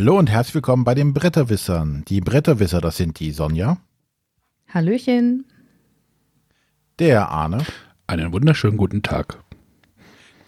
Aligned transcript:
Hallo 0.00 0.18
und 0.18 0.30
herzlich 0.30 0.54
willkommen 0.54 0.84
bei 0.84 0.94
den 0.94 1.12
Bretterwissern. 1.12 2.06
Die 2.08 2.22
Bretterwisser, 2.22 2.80
das 2.80 2.96
sind 2.96 3.20
die 3.20 3.32
Sonja. 3.32 3.76
Hallöchen. 4.72 5.44
Der 6.98 7.28
Arne. 7.28 7.66
Einen 8.06 8.32
wunderschönen 8.32 8.78
guten 8.78 9.02
Tag. 9.02 9.44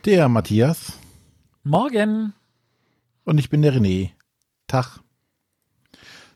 Der 0.06 0.30
Matthias. 0.30 0.98
Morgen. 1.64 2.32
Und 3.24 3.36
ich 3.36 3.50
bin 3.50 3.60
der 3.60 3.74
René. 3.74 4.12
Tag. 4.68 5.00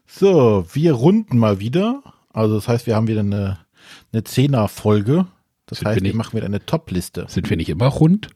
So, 0.06 0.66
wir 0.74 0.92
runden 0.92 1.38
mal 1.38 1.58
wieder. 1.58 2.02
Also 2.34 2.56
das 2.56 2.68
heißt, 2.68 2.86
wir 2.86 2.96
haben 2.96 3.08
wieder 3.08 3.20
eine, 3.20 3.60
eine 4.12 4.24
Zehner-Folge. 4.24 5.26
Das 5.64 5.78
Sind 5.78 5.88
heißt, 5.88 5.96
wir 5.96 6.02
wir 6.02 6.08
nicht- 6.10 6.16
machen 6.18 6.36
wieder 6.36 6.44
eine 6.44 6.66
Top-Liste. 6.66 7.24
Sind 7.30 7.48
wir 7.48 7.56
nicht 7.56 7.70
immer 7.70 7.86
rund? 7.86 8.28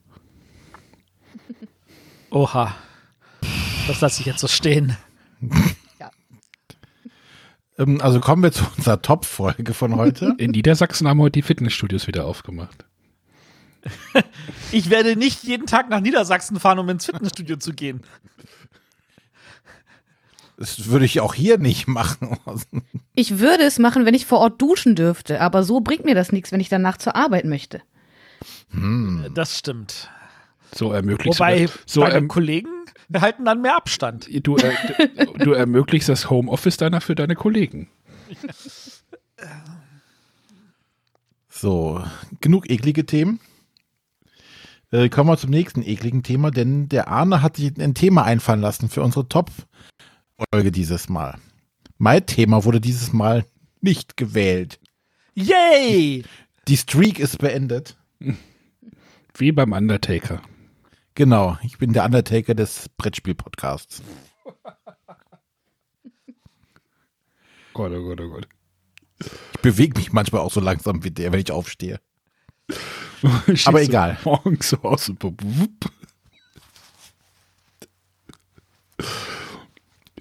Oha. 2.31 2.75
Das 3.87 4.01
lasse 4.01 4.21
ich 4.21 4.27
jetzt 4.27 4.41
so 4.41 4.49
stehen. 4.49 4.97
Ähm, 7.81 8.01
also 8.01 8.21
kommen 8.21 8.43
wir 8.43 8.53
zu 8.53 8.65
unserer 8.77 9.03
Top-Folge 9.03 9.75
von 9.75 9.97
heute. 9.97 10.35
In 10.39 10.51
Niedersachsen 10.53 11.09
haben 11.09 11.21
heute 11.21 11.33
die 11.33 11.43
Fitnessstudios 11.43 12.07
wieder 12.07 12.27
aufgemacht. 12.27 12.85
Ich 14.73 14.91
werde 14.91 15.17
nicht 15.17 15.43
jeden 15.43 15.67
Tag 15.67 15.89
nach 15.89 16.01
Niedersachsen 16.01 16.61
fahren, 16.61 16.79
um 16.79 16.89
ins 16.91 17.07
Fitnessstudio 17.07 17.57
zu 17.57 17.73
gehen. 17.73 18.03
Das 20.59 20.87
würde 20.87 21.07
ich 21.07 21.21
auch 21.21 21.33
hier 21.33 21.57
nicht 21.57 21.89
machen. 21.89 22.37
Ich 23.15 23.39
würde 23.39 23.63
es 23.63 23.79
machen, 23.79 24.05
wenn 24.05 24.13
ich 24.13 24.27
vor 24.27 24.41
Ort 24.41 24.61
duschen 24.61 24.95
dürfte, 24.95 25.41
aber 25.41 25.63
so 25.63 25.81
bringt 25.81 26.05
mir 26.05 26.15
das 26.15 26.31
nichts, 26.31 26.53
wenn 26.53 26.61
ich 26.61 26.69
danach 26.69 26.99
zur 26.99 27.17
Arbeit 27.17 27.47
möchte. 27.47 27.81
Das 29.35 29.59
stimmt. 29.59 30.11
So 30.75 30.93
ermöglicht 30.93 31.39
Wobei, 31.39 31.69
so 31.87 32.03
deine 32.03 32.15
erm 32.15 32.29
Kollegen 32.29 32.69
halten 33.19 33.45
dann 33.45 33.63
mehr 33.63 33.77
Abstand. 33.77 34.29
du, 34.47 34.57
äh, 34.57 34.75
du, 35.27 35.45
du 35.45 35.53
ermöglichst 35.53 36.09
das 36.09 36.31
Homeoffice 36.31 36.77
deiner 36.77 37.01
für 37.01 37.15
deine 37.15 37.35
Kollegen. 37.35 37.89
So, 41.49 42.03
genug 42.41 42.71
eklige 42.71 43.05
Themen. 43.05 43.41
Äh, 44.93 45.09
kommen 45.09 45.29
wir 45.29 45.37
zum 45.37 45.51
nächsten 45.51 45.83
ekligen 45.83 46.23
Thema, 46.23 46.51
denn 46.51 46.89
der 46.89 47.09
Arne 47.09 47.43
hat 47.43 47.57
sich 47.57 47.79
ein 47.79 47.95
Thema 47.95 48.25
einfallen 48.25 48.61
lassen 48.61 48.89
für 48.89 49.03
unsere 49.03 49.29
Top-Folge 49.29 50.73
dieses 50.73 51.09
Mal. 51.09 51.39
Mein 51.99 52.25
Thema 52.27 52.65
wurde 52.65 52.81
dieses 52.81 53.13
Mal 53.13 53.45
nicht 53.81 54.17
gewählt. 54.17 54.81
Yay! 55.35 56.25
Die 56.67 56.77
Streak 56.77 57.19
ist 57.19 57.39
beendet. 57.39 57.97
Wie 59.35 59.53
beim 59.53 59.73
Undertaker. 59.73 60.43
Genau, 61.21 61.59
ich 61.63 61.77
bin 61.77 61.93
der 61.93 62.07
Undertaker 62.07 62.55
des 62.55 62.89
Brettspiel-Podcasts. 62.97 64.03
Gott, 67.75 67.93
oh 67.93 68.03
Gott, 68.03 68.21
oh 68.23 68.31
Gott. 68.31 68.49
Ich 69.53 69.61
bewege 69.61 69.99
mich 69.99 70.15
manchmal 70.15 70.41
auch 70.41 70.51
so 70.51 70.61
langsam 70.61 71.05
wie 71.05 71.11
der, 71.11 71.31
wenn 71.31 71.41
ich 71.41 71.53
aufstehe. 71.53 72.01
Aber 73.67 73.83
egal. 73.83 74.17
Morgens 74.25 74.71
so 74.71 74.79
aus 74.79 75.11
und 75.11 75.23
wupp. 75.23 75.93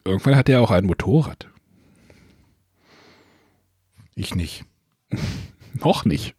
Irgendwann 0.03 0.35
hat 0.35 0.49
er 0.49 0.59
auch 0.59 0.71
ein 0.71 0.85
Motorrad. 0.85 1.47
Ich 4.15 4.35
nicht. 4.35 4.65
Noch 5.75 6.03
nicht. 6.03 6.35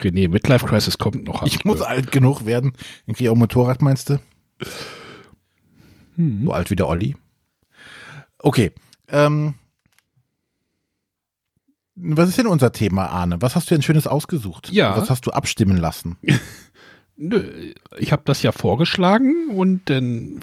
René, 0.00 0.28
Midlife 0.28 0.66
Crisis 0.66 0.98
kommt 0.98 1.24
noch. 1.24 1.44
Ich 1.44 1.64
muss 1.64 1.80
alt 1.80 2.10
genug 2.12 2.46
werden. 2.46 2.72
Dann 3.06 3.14
kriege 3.14 3.28
ich 3.28 3.30
auch 3.30 3.36
Motorrad, 3.36 3.82
meinst 3.82 4.10
du? 4.10 4.18
So 6.16 6.52
alt 6.52 6.70
wie 6.70 6.76
der 6.76 6.88
Olli. 6.88 7.16
Okay. 8.38 8.72
Ähm, 9.08 9.54
was 11.96 12.28
ist 12.28 12.38
denn 12.38 12.46
unser 12.46 12.72
Thema, 12.72 13.06
Arne? 13.06 13.40
Was 13.40 13.56
hast 13.56 13.70
du 13.70 13.74
denn 13.74 13.82
Schönes 13.82 14.06
ausgesucht? 14.06 14.70
Ja. 14.70 14.96
Was 14.96 15.10
hast 15.10 15.26
du 15.26 15.30
abstimmen 15.30 15.76
lassen? 15.76 16.16
Nö, 17.16 17.72
ich 17.96 18.10
habe 18.10 18.22
das 18.24 18.42
ja 18.42 18.50
vorgeschlagen 18.50 19.50
und 19.50 19.88
dann 19.88 20.40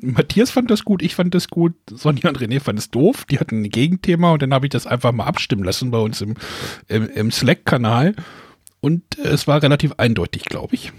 Matthias 0.00 0.52
fand 0.52 0.70
das 0.70 0.84
gut, 0.84 1.02
ich 1.02 1.16
fand 1.16 1.34
das 1.34 1.48
gut, 1.48 1.74
Sonja 1.90 2.28
und 2.28 2.38
René 2.38 2.60
fanden 2.60 2.78
es 2.78 2.90
doof, 2.90 3.24
die 3.24 3.40
hatten 3.40 3.62
ein 3.62 3.70
Gegenthema 3.70 4.30
und 4.32 4.40
dann 4.40 4.54
habe 4.54 4.66
ich 4.66 4.70
das 4.70 4.86
einfach 4.86 5.10
mal 5.10 5.24
abstimmen 5.24 5.64
lassen 5.64 5.90
bei 5.90 5.98
uns 5.98 6.20
im, 6.20 6.34
im, 6.86 7.08
im 7.08 7.32
Slack-Kanal 7.32 8.14
und 8.84 9.18
es 9.18 9.46
war 9.46 9.62
relativ 9.62 9.94
eindeutig, 9.98 10.44
glaube 10.44 10.74
ich. 10.74 10.92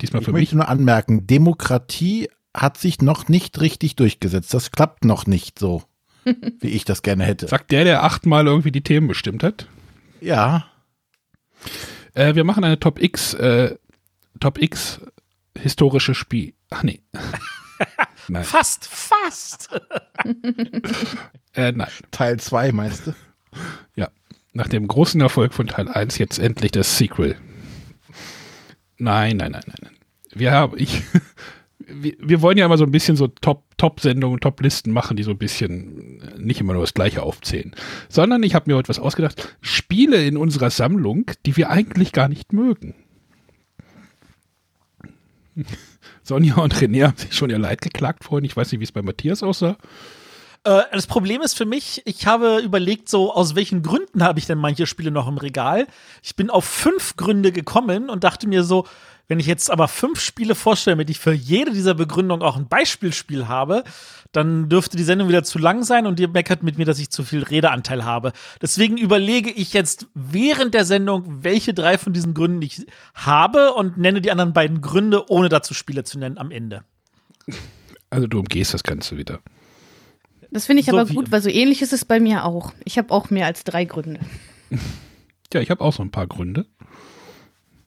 Diesmal 0.00 0.20
Ich 0.22 0.26
für 0.26 0.32
mich. 0.32 0.42
möchte 0.42 0.56
nur 0.56 0.68
anmerken, 0.68 1.26
Demokratie 1.26 2.28
hat 2.54 2.78
sich 2.78 3.02
noch 3.02 3.28
nicht 3.28 3.60
richtig 3.60 3.96
durchgesetzt. 3.96 4.54
Das 4.54 4.70
klappt 4.70 5.04
noch 5.04 5.26
nicht 5.26 5.58
so, 5.58 5.82
wie 6.60 6.68
ich 6.68 6.84
das 6.84 7.02
gerne 7.02 7.24
hätte. 7.24 7.48
Sagt 7.48 7.70
der, 7.72 7.84
der 7.84 8.02
achtmal 8.04 8.46
irgendwie 8.46 8.72
die 8.72 8.82
Themen 8.82 9.08
bestimmt 9.08 9.42
hat. 9.42 9.68
Ja, 10.20 10.66
Äh, 12.14 12.34
wir 12.34 12.44
machen 12.44 12.64
eine 12.64 12.78
Top 12.80 13.02
X, 13.02 13.34
äh, 13.34 13.76
Top 14.40 14.58
X 14.62 15.00
historische 15.58 16.14
Spiel. 16.14 16.54
Ach 16.70 16.82
nee. 16.82 17.02
nein. 18.28 18.44
Fast, 18.44 18.86
fast. 18.86 19.68
Äh, 21.54 21.72
nein. 21.72 21.88
Teil 22.10 22.38
2 22.38 22.72
meinst 22.72 23.06
du? 23.06 23.14
Nach 24.56 24.68
dem 24.68 24.88
großen 24.88 25.20
Erfolg 25.20 25.52
von 25.52 25.66
Teil 25.66 25.86
1 25.86 26.16
jetzt 26.16 26.38
endlich 26.38 26.70
das 26.72 26.96
Sequel. 26.96 27.36
Nein, 28.96 29.36
nein, 29.36 29.52
nein, 29.52 29.62
nein. 29.66 29.96
Wir 30.32 30.52
haben, 30.52 30.78
ich, 30.78 31.02
wir, 31.78 32.14
wir 32.18 32.40
wollen 32.40 32.56
ja 32.56 32.64
immer 32.64 32.78
so 32.78 32.84
ein 32.84 32.90
bisschen 32.90 33.16
so 33.16 33.26
Top, 33.28 33.64
Top-Sendungen, 33.76 34.40
Top-Listen 34.40 34.94
machen, 34.94 35.18
die 35.18 35.24
so 35.24 35.32
ein 35.32 35.36
bisschen 35.36 36.22
äh, 36.22 36.38
nicht 36.38 36.58
immer 36.58 36.72
nur 36.72 36.80
das 36.84 36.94
Gleiche 36.94 37.22
aufzählen. 37.22 37.74
Sondern 38.08 38.42
ich 38.44 38.54
habe 38.54 38.70
mir 38.70 38.78
heute 38.78 38.88
was 38.88 38.98
ausgedacht. 38.98 39.58
Spiele 39.60 40.24
in 40.24 40.38
unserer 40.38 40.70
Sammlung, 40.70 41.30
die 41.44 41.58
wir 41.58 41.68
eigentlich 41.68 42.12
gar 42.12 42.28
nicht 42.30 42.54
mögen. 42.54 42.94
Sonja 46.22 46.54
und 46.54 46.74
René 46.76 47.08
haben 47.08 47.18
sich 47.18 47.34
schon 47.34 47.50
ihr 47.50 47.58
Leid 47.58 47.82
geklagt 47.82 48.24
vorhin. 48.24 48.46
Ich 48.46 48.56
weiß 48.56 48.72
nicht, 48.72 48.80
wie 48.80 48.84
es 48.84 48.92
bei 48.92 49.02
Matthias 49.02 49.42
aussah. 49.42 49.76
Äh, 50.66 50.82
das 50.92 51.06
Problem 51.06 51.42
ist 51.42 51.56
für 51.56 51.64
mich, 51.64 52.02
ich 52.04 52.26
habe 52.26 52.58
überlegt, 52.58 53.08
so 53.08 53.32
aus 53.32 53.54
welchen 53.54 53.82
Gründen 53.82 54.22
habe 54.22 54.40
ich 54.40 54.46
denn 54.46 54.58
manche 54.58 54.86
Spiele 54.86 55.12
noch 55.12 55.28
im 55.28 55.38
Regal. 55.38 55.86
Ich 56.22 56.34
bin 56.34 56.50
auf 56.50 56.64
fünf 56.64 57.16
Gründe 57.16 57.52
gekommen 57.52 58.10
und 58.10 58.24
dachte 58.24 58.48
mir 58.48 58.64
so, 58.64 58.84
wenn 59.28 59.40
ich 59.40 59.46
jetzt 59.46 59.70
aber 59.70 59.88
fünf 59.88 60.20
Spiele 60.20 60.54
vorstelle, 60.54 60.96
mit 60.96 61.10
ich 61.10 61.18
für 61.18 61.32
jede 61.32 61.72
dieser 61.72 61.94
Begründung 61.94 62.42
auch 62.42 62.56
ein 62.56 62.68
Beispielspiel 62.68 63.48
habe, 63.48 63.82
dann 64.30 64.68
dürfte 64.68 64.96
die 64.96 65.02
Sendung 65.04 65.28
wieder 65.28 65.42
zu 65.42 65.58
lang 65.58 65.82
sein 65.82 66.06
und 66.06 66.20
ihr 66.20 66.28
meckert 66.28 66.62
mit 66.62 66.78
mir, 66.78 66.84
dass 66.84 66.98
ich 66.98 67.10
zu 67.10 67.24
viel 67.24 67.42
Redeanteil 67.42 68.04
habe. 68.04 68.32
Deswegen 68.60 68.96
überlege 68.96 69.50
ich 69.50 69.72
jetzt 69.72 70.06
während 70.14 70.74
der 70.74 70.84
Sendung, 70.84 71.42
welche 71.42 71.74
drei 71.74 71.98
von 71.98 72.12
diesen 72.12 72.34
Gründen 72.34 72.62
ich 72.62 72.86
habe 73.14 73.72
und 73.74 73.98
nenne 73.98 74.20
die 74.20 74.30
anderen 74.30 74.52
beiden 74.52 74.80
Gründe, 74.80 75.28
ohne 75.28 75.48
dazu 75.48 75.74
Spiele 75.74 76.04
zu 76.04 76.18
nennen 76.18 76.38
am 76.38 76.50
Ende. 76.50 76.84
Also 78.10 78.28
du 78.28 78.38
umgehst 78.38 78.74
das 78.74 78.84
Ganze 78.84 79.16
wieder. 79.16 79.40
Das 80.50 80.66
finde 80.66 80.80
ich 80.80 80.86
So 80.86 80.98
aber 80.98 81.10
gut, 81.12 81.32
weil 81.32 81.42
so 81.42 81.50
ähnlich 81.50 81.82
ist 81.82 81.92
es 81.92 82.04
bei 82.04 82.20
mir 82.20 82.44
auch. 82.44 82.72
Ich 82.84 82.98
habe 82.98 83.10
auch 83.12 83.30
mehr 83.30 83.46
als 83.46 83.64
drei 83.64 83.84
Gründe. 83.84 84.20
Ja, 85.54 85.60
ich 85.60 85.70
habe 85.70 85.82
auch 85.82 85.92
so 85.92 86.02
ein 86.02 86.10
paar 86.10 86.26
Gründe. 86.26 86.66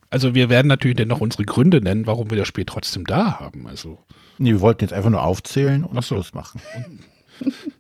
Also 0.10 0.34
wir 0.34 0.50
werden 0.50 0.70
natürlich 0.70 0.96
dann 0.96 1.10
noch 1.10 1.20
unsere 1.20 1.44
Gründe 1.44 1.82
nennen, 1.82 2.08
warum 2.08 2.30
wir 2.32 2.38
das 2.38 2.48
Spiel 2.48 2.64
trotzdem 2.66 3.06
da 3.06 3.38
haben. 3.40 3.68
Also 3.68 4.00
Nee, 4.40 4.54
wir 4.54 4.62
wollten 4.62 4.86
jetzt 4.86 4.94
einfach 4.94 5.10
nur 5.10 5.22
aufzählen 5.22 5.84
und 5.84 5.94
so. 5.96 6.16
Schluss 6.16 6.34
machen. 6.34 6.62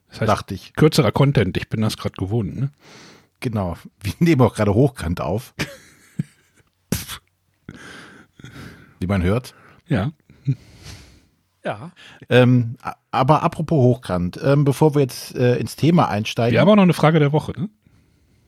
das 0.09 0.19
heißt, 0.19 0.29
Dachte 0.29 0.53
ich. 0.53 0.73
kürzerer 0.73 1.13
Content, 1.13 1.55
ich 1.55 1.69
bin 1.69 1.79
das 1.79 1.95
gerade 1.95 2.15
gewohnt. 2.17 2.57
Ne? 2.59 2.71
Genau. 3.39 3.77
Wir 4.03 4.13
nehmen 4.19 4.41
auch 4.41 4.53
gerade 4.53 4.73
hochkant 4.73 5.21
auf. 5.21 5.53
Wie 8.99 9.07
man 9.07 9.23
hört. 9.23 9.55
Ja. 9.87 10.11
Ja. 11.69 11.91
Ähm, 12.29 12.77
aber 13.11 13.43
apropos 13.43 13.77
hochkant, 13.77 14.39
ähm, 14.43 14.65
bevor 14.65 14.95
wir 14.95 15.01
jetzt 15.01 15.35
äh, 15.35 15.57
ins 15.57 15.75
Thema 15.75 16.09
einsteigen. 16.09 16.53
Wir 16.53 16.61
haben 16.61 16.69
auch 16.69 16.75
noch 16.75 16.81
eine 16.81 16.93
Frage 16.93 17.19
der 17.19 17.31
Woche. 17.31 17.51
Ne? 17.55 17.69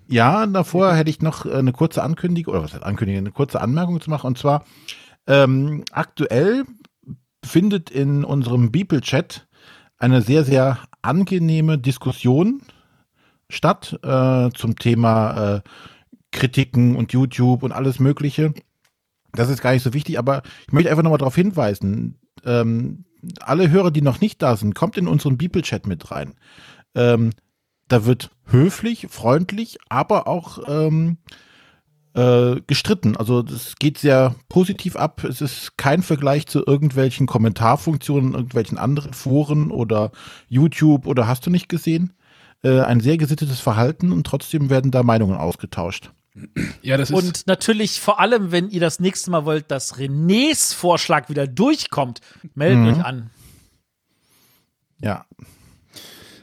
Ja, 0.08 0.48
davor 0.48 0.96
hätte 0.96 1.12
ich 1.12 1.22
noch 1.22 1.46
äh, 1.46 1.54
eine 1.54 1.72
kurze 1.72 2.02
Ankündigung, 2.02 2.56
oder 2.56 2.64
was 2.64 2.74
heißt 2.74 2.84
Ankündigung, 2.84 3.20
eine 3.20 3.32
kurze 3.32 3.62
Anmerkung 3.62 4.02
zu 4.02 4.10
machen. 4.10 4.26
Und 4.26 4.40
zwar, 4.40 4.66
ähm, 5.28 5.84
aktuell 5.92 6.64
findet 7.46 7.92
in 7.92 8.24
unserem 8.24 8.72
Beeple-Chat 8.72 9.48
eine 10.00 10.24
sehr, 10.24 10.44
sehr 10.44 10.80
angenehme 11.04 11.78
Diskussion 11.78 12.64
statt 13.50 14.00
äh, 14.02 14.50
zum 14.50 14.78
Thema 14.78 15.58
äh, 15.58 15.62
Kritiken 16.32 16.96
und 16.96 17.14
YouTube 17.14 17.62
und 17.62 17.72
alles 17.72 18.00
Mögliche. 18.00 18.56
Das 19.34 19.50
ist 19.50 19.62
gar 19.62 19.74
nicht 19.74 19.84
so 19.84 19.94
wichtig, 19.94 20.18
aber 20.18 20.42
ich 20.66 20.74
möchte 20.74 20.90
einfach 20.90 21.04
nochmal 21.04 21.20
darauf 21.20 21.36
hinweisen, 21.36 22.18
ähm, 22.46 23.06
alle 23.40 23.70
Hörer, 23.70 23.92
die 23.92 24.02
noch 24.02 24.22
nicht 24.22 24.42
da 24.42 24.56
sind, 24.56 24.76
kommt 24.76 24.98
in 24.98 25.08
unseren 25.08 25.38
Beeple-Chat 25.38 25.88
mit 25.88 26.12
rein. 26.12 26.34
Ähm, 26.96 27.32
da 27.88 28.06
wird 28.06 28.32
höflich, 28.46 29.08
freundlich, 29.10 29.78
aber 29.90 30.28
auch 30.28 30.60
ähm, 30.68 31.18
äh, 32.14 32.62
gestritten. 32.68 33.18
Also 33.18 33.42
das 33.42 33.76
geht 33.78 33.98
sehr 33.98 34.36
positiv 34.50 34.96
ab. 34.96 35.24
Es 35.24 35.42
ist 35.42 35.78
kein 35.78 36.02
Vergleich 36.02 36.48
zu 36.48 36.64
irgendwelchen 36.66 37.28
Kommentarfunktionen, 37.28 38.34
irgendwelchen 38.34 38.78
anderen 38.78 39.14
Foren 39.14 39.72
oder 39.72 40.12
YouTube 40.48 41.08
oder 41.08 41.28
hast 41.28 41.46
du 41.46 41.50
nicht 41.50 41.70
gesehen. 41.70 42.14
Äh, 42.64 42.82
ein 42.82 43.00
sehr 43.00 43.18
gesittetes 43.18 43.60
Verhalten 43.60 44.12
und 44.12 44.26
trotzdem 44.26 44.70
werden 44.70 44.92
da 44.92 45.04
Meinungen 45.04 45.38
ausgetauscht. 45.38 46.12
Ja, 46.82 46.98
das 46.98 47.10
ist. 47.10 47.16
Und 47.16 47.48
natürlich 47.48 48.00
vor 48.00 48.20
allem, 48.20 48.52
wenn 48.52 48.70
ihr 48.70 48.80
das 48.80 49.00
nächste 49.00 49.32
Mal 49.32 49.44
wollt, 49.46 49.70
dass 49.70 49.98
Renés 49.98 50.74
Vorschlag 50.74 51.28
wieder 51.30 51.46
durchkommt, 51.48 52.22
meldet 52.56 52.80
Mhm. 52.80 52.88
euch 52.88 53.06
an. 53.06 53.30
Ja, 55.00 55.26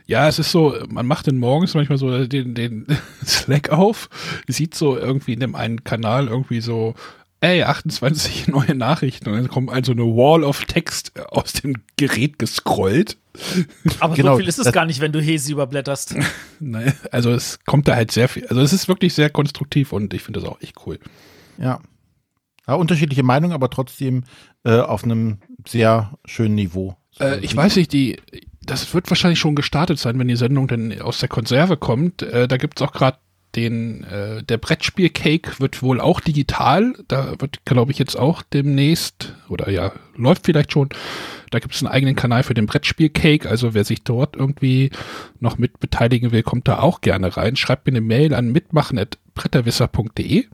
Ja, 0.06 0.26
es 0.26 0.38
ist 0.38 0.50
so, 0.52 0.74
man 0.88 1.06
macht 1.06 1.26
dann 1.26 1.36
morgens 1.36 1.74
manchmal 1.74 1.98
so 1.98 2.24
den, 2.26 2.54
den 2.54 2.86
Slack 3.26 3.68
auf, 3.70 4.08
sieht 4.46 4.74
so 4.74 4.96
irgendwie 4.96 5.34
in 5.34 5.40
dem 5.40 5.54
einen 5.54 5.84
Kanal 5.84 6.28
irgendwie 6.28 6.60
so, 6.62 6.94
ey, 7.40 7.62
28 7.62 8.48
neue 8.48 8.74
Nachrichten 8.74 9.28
und 9.28 9.36
dann 9.36 9.48
kommt 9.48 9.70
also 9.70 9.92
eine 9.92 10.02
Wall 10.02 10.44
of 10.44 10.64
Text 10.64 11.12
aus 11.30 11.52
dem 11.52 11.74
Gerät 11.96 12.38
gescrollt. 12.38 13.16
Aber 14.00 14.14
Genau, 14.14 14.32
so 14.32 14.38
viel 14.38 14.48
ist 14.48 14.58
es 14.58 14.72
gar 14.72 14.84
nicht, 14.84 15.00
wenn 15.00 15.12
du 15.12 15.20
Hesi 15.20 15.52
überblätterst. 15.52 16.16
Ne, 16.60 16.92
Also 17.12 17.30
es 17.30 17.60
kommt 17.66 17.86
da 17.86 17.94
halt 17.94 18.10
sehr 18.10 18.28
viel, 18.28 18.46
also 18.48 18.60
es 18.60 18.72
ist 18.72 18.88
wirklich 18.88 19.14
sehr 19.14 19.30
konstruktiv 19.30 19.92
und 19.92 20.12
ich 20.12 20.22
finde 20.22 20.40
das 20.40 20.48
auch 20.48 20.60
echt 20.60 20.74
cool. 20.86 20.98
ja. 21.56 21.80
ja 22.66 22.74
unterschiedliche 22.74 23.22
Meinungen, 23.22 23.52
aber 23.52 23.70
trotzdem 23.70 24.24
äh, 24.64 24.80
auf 24.80 25.04
einem 25.04 25.38
sehr 25.66 26.18
schönen 26.24 26.56
Niveau. 26.56 26.96
Äh, 27.20 27.38
ich 27.40 27.54
weiß 27.54 27.76
nicht, 27.76 27.92
die, 27.92 28.18
das 28.60 28.92
wird 28.92 29.08
wahrscheinlich 29.08 29.38
schon 29.38 29.54
gestartet 29.54 30.00
sein, 30.00 30.18
wenn 30.18 30.26
die 30.28 30.36
Sendung 30.36 30.66
dann 30.66 31.00
aus 31.00 31.18
der 31.18 31.28
Konserve 31.28 31.76
kommt. 31.76 32.22
Äh, 32.22 32.48
da 32.48 32.56
gibt's 32.56 32.82
auch 32.82 32.92
gerade 32.92 33.18
den, 33.54 34.04
äh, 34.04 34.42
der 34.42 34.58
Brettspiel-Cake 34.58 35.58
wird 35.58 35.82
wohl 35.82 36.00
auch 36.00 36.20
digital. 36.20 36.94
Da 37.08 37.40
wird, 37.40 37.64
glaube 37.64 37.92
ich, 37.92 37.98
jetzt 37.98 38.16
auch 38.16 38.42
demnächst, 38.42 39.34
oder 39.48 39.70
ja, 39.70 39.92
läuft 40.16 40.46
vielleicht 40.46 40.72
schon. 40.72 40.90
Da 41.50 41.58
gibt's 41.60 41.82
einen 41.82 41.90
eigenen 41.90 42.14
Kanal 42.14 42.42
für 42.42 42.52
den 42.54 42.66
Brettspiel-Cake. 42.66 43.48
Also 43.48 43.72
wer 43.72 43.84
sich 43.84 44.02
dort 44.02 44.36
irgendwie 44.36 44.90
noch 45.40 45.56
mit 45.56 45.80
beteiligen 45.80 46.30
will, 46.30 46.42
kommt 46.42 46.68
da 46.68 46.80
auch 46.80 47.00
gerne 47.00 47.36
rein. 47.36 47.56
Schreibt 47.56 47.86
mir 47.86 47.92
eine 47.92 48.02
Mail 48.02 48.34
an 48.34 48.52
mitmachen.bretterwisser.de. 48.52 50.46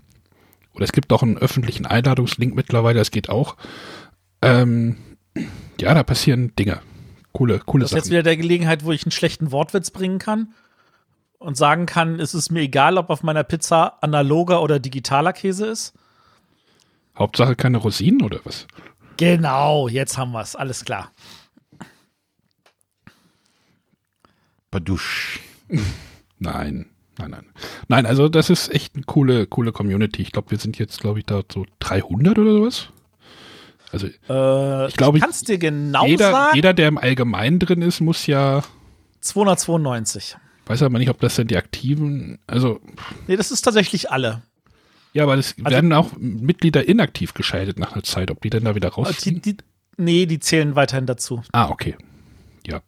Oder 0.75 0.85
es 0.85 0.93
gibt 0.93 1.13
auch 1.13 1.23
einen 1.23 1.39
öffentlichen 1.39 1.87
Einladungslink 1.87 2.55
mittlerweile, 2.55 2.99
das 2.99 3.11
geht 3.11 3.29
auch. 3.29 3.57
Ähm, 4.43 4.97
ja, 5.81 5.95
da 5.95 6.03
passieren 6.03 6.55
Dinge. 6.57 6.81
Coole, 7.33 7.61
coole 7.65 7.83
Das 7.83 7.91
ist 7.91 7.97
jetzt 7.97 8.05
Sachen. 8.05 8.13
wieder 8.13 8.23
der 8.23 8.37
Gelegenheit, 8.37 8.85
wo 8.85 8.93
ich 8.93 9.05
einen 9.05 9.11
schlechten 9.13 9.51
Wortwitz 9.51 9.91
bringen 9.91 10.19
kann 10.19 10.55
und 11.45 11.57
sagen 11.57 11.87
kann, 11.87 12.19
es 12.21 12.35
ist 12.35 12.51
mir 12.51 12.61
egal, 12.63 12.99
ob 12.99 13.11
auf 13.11 13.23
meiner 13.23 13.45
Pizza 13.45 13.99
analoger 14.03 14.63
oder 14.63 14.79
digitaler 14.81 15.33
Käse 15.33 15.67
ist. 15.67 15.93
Hauptsache 17.17 17.55
keine 17.55 17.79
Rosinen 17.79 18.23
oder 18.23 18.41
was? 18.45 18.67
Genau, 19.17 19.87
jetzt 19.89 20.19
haben 20.19 20.33
wir 20.33 20.41
es, 20.41 20.57
alles 20.57 20.85
klar. 20.85 21.13
Badusch. 24.71 25.41
Nein, 26.39 26.87
nein, 27.19 27.31
nein. 27.31 27.47
Nein, 27.89 28.07
also 28.07 28.29
das 28.29 28.51
ist 28.51 28.73
echt 28.75 28.97
eine 28.97 29.05
coole, 29.05 29.47
coole 29.47 29.73
Community. 29.73 30.23
Ich 30.23 30.33
glaube, 30.33 30.51
wir 30.51 30.59
sind 30.59 30.79
jetzt, 30.79 31.01
glaube 31.01 31.21
ich, 31.21 31.27
da 31.27 31.43
so 31.53 31.65
300 31.79 32.39
oder 32.39 32.53
sowas. 32.53 32.89
Also 33.93 34.09
Äh, 34.29 34.89
Ich 34.89 34.97
glaube, 34.97 35.19
ich 35.19 35.23
kann's 35.25 35.43
dir 35.43 35.59
genau 35.59 36.05
jeder, 36.07 36.33
sagen. 36.33 36.57
jeder, 36.57 36.75
der 36.75 36.89
im 36.89 36.99
Allgemeinen 36.99 37.61
drin 37.61 37.83
ist, 37.83 38.01
muss 38.01 38.27
ja, 38.27 38.63
292. 39.21 40.37
weiß 40.67 40.83
aber 40.83 40.99
nicht, 40.99 41.11
ob 41.11 41.21
das 41.21 41.37
denn 41.37 41.47
die 41.49 41.57
aktiven, 41.57 42.39
also 42.47 42.81
Nee, 43.27 43.37
das 43.37 43.51
ist 43.51 43.63
tatsächlich 43.63 44.11
alle. 44.11 44.43
ja, 45.13 45.23
aber 45.25 45.37
es 45.37 45.55
Also- 45.59 45.71
werden 45.71 45.93
auch 45.93 46.13
Mitglieder 46.19 46.87
inaktiv 46.89 47.35
geschaltet 47.35 47.79
nach 47.79 47.93
einer 47.93 48.03
Zeit, 48.05 48.31
ob 48.31 48.41
die 48.41 48.51
dann 48.51 48.65
da 48.65 48.75
wieder 48.75 48.91
Die, 48.91 48.95
rausziehen. 48.95 49.43
die, 49.43 49.57
nee, 49.97 50.27
die 50.27 50.41
zählen 50.41 50.75
weiterhin 50.75 51.07
dazu. 51.07 51.43
Ah, 51.53 51.69
okay. 51.69 51.97
Ja. 52.67 52.81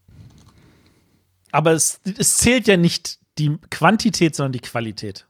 Aber 1.52 1.72
es, 1.72 2.00
es 2.18 2.36
zählt 2.36 2.66
ja 2.66 2.76
nicht 2.76 3.18
die 3.38 3.56
Quantität, 3.70 4.34
sondern 4.34 4.52
die 4.52 4.60
Qualität. 4.60 5.26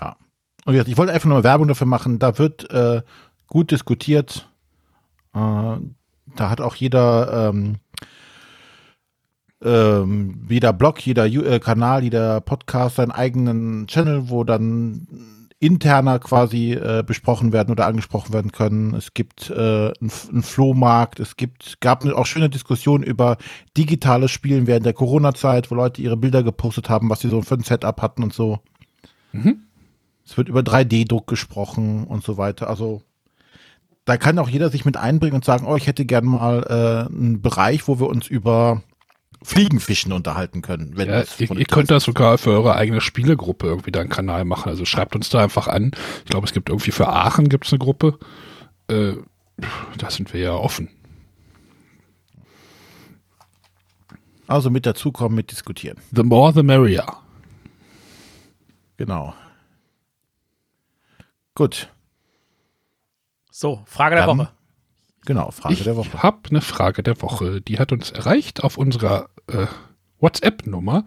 Ja. 0.00 0.16
Und 0.64 0.72
wie 0.72 0.76
gesagt, 0.76 0.88
ich 0.88 0.96
wollte 0.96 1.12
einfach 1.12 1.28
nur 1.28 1.44
Werbung 1.44 1.68
dafür 1.68 1.86
machen. 1.86 2.18
Da 2.18 2.38
wird 2.38 2.70
äh, 2.70 3.02
gut 3.48 3.70
diskutiert. 3.70 4.48
Äh, 5.34 5.38
da 6.36 6.50
hat 6.50 6.60
auch 6.60 6.74
jeder, 6.76 7.50
ähm, 7.50 7.78
ähm, 9.62 10.46
jeder 10.48 10.72
Blog, 10.72 11.04
jeder 11.04 11.26
äh, 11.26 11.58
Kanal, 11.58 12.04
jeder 12.04 12.40
Podcast 12.40 12.96
seinen 12.96 13.10
eigenen 13.10 13.86
Channel, 13.86 14.28
wo 14.30 14.44
dann 14.44 15.06
interner 15.60 16.20
quasi 16.20 16.72
äh, 16.72 17.02
besprochen 17.04 17.52
werden 17.52 17.72
oder 17.72 17.86
angesprochen 17.86 18.32
werden 18.32 18.52
können. 18.52 18.94
Es 18.94 19.12
gibt 19.12 19.50
äh, 19.50 19.92
einen 20.00 20.42
Flohmarkt, 20.42 21.18
es 21.18 21.36
gibt, 21.36 21.80
gab 21.80 22.04
auch 22.06 22.26
schöne 22.26 22.48
Diskussionen 22.48 23.02
über 23.02 23.38
digitales 23.76 24.30
Spielen 24.30 24.68
während 24.68 24.86
der 24.86 24.92
Corona-Zeit, 24.92 25.70
wo 25.70 25.74
Leute 25.74 26.00
ihre 26.00 26.16
Bilder 26.16 26.44
gepostet 26.44 26.88
haben, 26.88 27.10
was 27.10 27.20
sie 27.20 27.28
so 27.28 27.42
für 27.42 27.56
ein 27.56 27.64
Setup 27.64 28.00
hatten 28.00 28.22
und 28.22 28.32
so. 28.32 28.60
Es 30.24 30.36
wird 30.36 30.48
über 30.48 30.60
3D-Druck 30.60 31.26
gesprochen 31.26 32.04
und 32.04 32.22
so 32.22 32.36
weiter. 32.36 32.68
Also 32.68 33.02
da 34.04 34.16
kann 34.16 34.38
auch 34.38 34.48
jeder 34.48 34.70
sich 34.70 34.84
mit 34.84 34.96
einbringen 34.96 35.34
und 35.34 35.44
sagen, 35.44 35.66
oh, 35.66 35.76
ich 35.76 35.86
hätte 35.86 36.04
gern 36.04 36.24
mal 36.24 36.62
äh, 36.68 37.12
einen 37.12 37.42
Bereich, 37.42 37.88
wo 37.88 37.98
wir 37.98 38.06
uns 38.06 38.28
über 38.28 38.82
Fliegenfischen 39.42 40.12
unterhalten 40.12 40.62
können. 40.62 40.96
Wenn 40.96 41.08
Ja, 41.08 41.20
das 41.20 41.40
ihr, 41.40 41.50
ihr 41.52 41.64
könnt 41.66 41.90
das 41.90 42.04
sogar 42.04 42.38
für 42.38 42.50
eure 42.50 42.74
eigene 42.74 43.00
Spielegruppe 43.00 43.66
irgendwie 43.68 43.92
da 43.92 44.00
einen 44.00 44.08
Kanal 44.08 44.44
machen. 44.44 44.68
Also 44.68 44.84
schreibt 44.84 45.14
uns 45.14 45.28
da 45.28 45.42
einfach 45.42 45.68
an. 45.68 45.92
Ich 46.24 46.30
glaube, 46.30 46.46
es 46.46 46.52
gibt 46.52 46.68
irgendwie 46.68 46.90
für 46.90 47.08
Aachen 47.08 47.48
gibt 47.48 47.66
es 47.66 47.72
eine 47.72 47.78
Gruppe. 47.78 48.18
Äh, 48.88 49.12
da 49.96 50.10
sind 50.10 50.32
wir 50.32 50.40
ja 50.40 50.52
offen. 50.54 50.88
Also 54.46 54.70
mit 54.70 54.86
dazukommen, 54.86 55.36
mit 55.36 55.50
diskutieren. 55.50 55.98
The 56.10 56.22
more 56.22 56.52
the 56.52 56.62
merrier. 56.62 57.04
Genau. 58.96 59.34
Gut. 61.54 61.88
So, 63.50 63.82
Frage 63.86 64.16
der 64.16 64.26
Dann- 64.26 64.38
Woche. 64.38 64.50
Genau, 65.28 65.50
Frage 65.50 65.74
ich 65.74 65.84
der 65.84 65.94
Woche. 65.94 66.22
habe 66.22 66.38
eine 66.48 66.62
Frage 66.62 67.02
der 67.02 67.20
Woche. 67.20 67.60
Die 67.60 67.78
hat 67.78 67.92
uns 67.92 68.10
erreicht 68.10 68.64
auf 68.64 68.78
unserer 68.78 69.28
äh, 69.46 69.66
WhatsApp-Nummer 70.20 71.04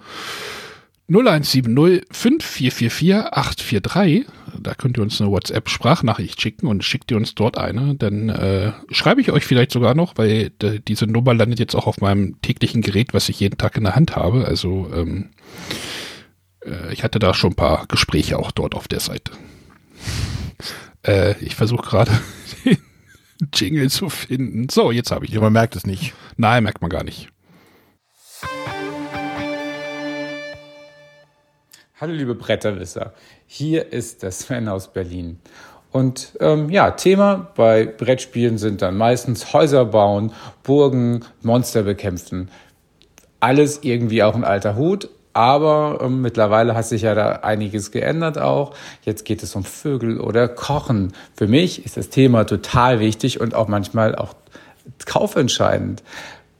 0170 1.09 2.05
5444 2.11 3.33
843. 3.33 4.27
Da 4.59 4.75
könnt 4.75 4.97
ihr 4.99 5.01
uns 5.01 5.19
eine 5.19 5.31
WhatsApp-Sprachnachricht 5.31 6.39
schicken 6.39 6.67
und 6.67 6.83
schickt 6.83 7.09
ihr 7.09 7.17
uns 7.17 7.33
dort 7.33 7.57
eine. 7.57 7.95
Dann 7.95 8.29
äh, 8.29 8.73
schreibe 8.91 9.21
ich 9.21 9.31
euch 9.31 9.43
vielleicht 9.43 9.71
sogar 9.71 9.95
noch, 9.95 10.19
weil 10.19 10.51
äh, 10.61 10.79
diese 10.87 11.07
Nummer 11.07 11.33
landet 11.33 11.57
jetzt 11.57 11.73
auch 11.73 11.87
auf 11.87 11.99
meinem 11.99 12.39
täglichen 12.43 12.83
Gerät, 12.83 13.15
was 13.15 13.27
ich 13.27 13.39
jeden 13.39 13.57
Tag 13.57 13.75
in 13.75 13.85
der 13.85 13.95
Hand 13.95 14.15
habe. 14.15 14.45
Also 14.45 14.87
ähm, 14.93 15.31
äh, 16.63 16.93
ich 16.93 17.03
hatte 17.03 17.17
da 17.17 17.33
schon 17.33 17.53
ein 17.53 17.55
paar 17.55 17.87
Gespräche 17.87 18.37
auch 18.37 18.51
dort 18.51 18.75
auf 18.75 18.87
der 18.87 18.99
Seite. 18.99 19.31
Äh, 21.07 21.33
ich 21.43 21.55
versuche 21.55 21.89
gerade 21.89 22.11
Jingle 23.53 23.89
zu 23.89 24.09
finden. 24.09 24.69
So, 24.69 24.91
jetzt 24.91 25.11
habe 25.11 25.25
ich 25.25 25.31
ihn. 25.31 25.35
Ja, 25.35 25.41
man 25.41 25.53
merkt 25.53 25.75
es 25.75 25.85
nicht. 25.85 26.13
Nein, 26.37 26.63
merkt 26.63 26.81
man 26.81 26.89
gar 26.89 27.03
nicht. 27.03 27.29
Hallo 31.99 32.13
liebe 32.13 32.33
Bretterwisser, 32.33 33.13
hier 33.45 33.93
ist 33.93 34.23
der 34.23 34.31
Sven 34.31 34.67
aus 34.67 34.91
Berlin. 34.91 35.37
Und 35.91 36.35
ähm, 36.39 36.71
ja, 36.71 36.89
Thema 36.91 37.51
bei 37.55 37.85
Brettspielen 37.85 38.57
sind 38.57 38.81
dann 38.81 38.97
meistens 38.97 39.53
Häuser 39.53 39.85
bauen, 39.85 40.31
Burgen, 40.63 41.23
Monster 41.43 41.83
bekämpfen. 41.83 42.49
Alles 43.39 43.83
irgendwie 43.83 44.23
auch 44.23 44.33
ein 44.33 44.43
alter 44.43 44.75
Hut, 44.77 45.09
aber 45.33 45.99
ähm, 46.01 46.21
mittlerweile 46.21 46.75
hat 46.75 46.85
sich 46.85 47.03
ja 47.03 47.15
da 47.15 47.31
einiges 47.37 47.91
geändert 47.91 48.37
auch. 48.37 48.73
Jetzt 49.03 49.25
geht 49.25 49.43
es 49.43 49.55
um 49.55 49.63
Vögel 49.63 50.19
oder 50.19 50.47
Kochen. 50.47 51.13
Für 51.35 51.47
mich 51.47 51.85
ist 51.85 51.97
das 51.97 52.09
Thema 52.09 52.45
total 52.45 52.99
wichtig 52.99 53.39
und 53.39 53.55
auch 53.55 53.67
manchmal 53.67 54.15
auch 54.15 54.33
kaufentscheidend. 55.05 56.03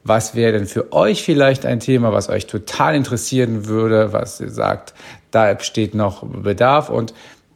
Was 0.04 0.34
wäre 0.34 0.52
denn 0.52 0.66
für 0.66 0.92
euch 0.92 1.22
vielleicht 1.22 1.64
ein 1.64 1.80
Thema, 1.80 2.12
was 2.12 2.28
euch 2.28 2.46
total 2.46 2.94
interessieren 2.94 3.66
würde, 3.66 4.12
was 4.12 4.40
ihr 4.40 4.50
sagt, 4.50 4.94
da 5.30 5.52
besteht 5.54 5.94
noch 5.94 6.24
Bedarf 6.24 6.88
und 6.88 7.14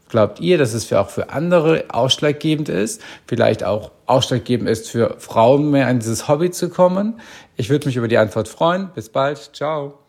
glaubt 0.08 0.38
ihr, 0.38 0.56
dass 0.56 0.72
es 0.72 0.84
für 0.84 1.00
auch 1.00 1.10
für 1.10 1.30
andere 1.30 1.86
ausschlaggebend 1.88 2.68
ist, 2.68 3.02
vielleicht 3.26 3.64
auch 3.64 3.90
ausschlaggebend 4.06 4.68
ist 4.68 4.88
für 4.88 5.16
Frauen 5.18 5.70
mehr 5.70 5.90
in 5.90 5.98
dieses 5.98 6.28
Hobby 6.28 6.52
zu 6.52 6.68
kommen? 6.68 7.20
Ich 7.56 7.68
würde 7.68 7.86
mich 7.86 7.96
über 7.96 8.08
die 8.08 8.18
Antwort 8.18 8.48
freuen. 8.48 8.90
Bis 8.94 9.08
bald. 9.08 9.50
Ciao. 9.52 10.05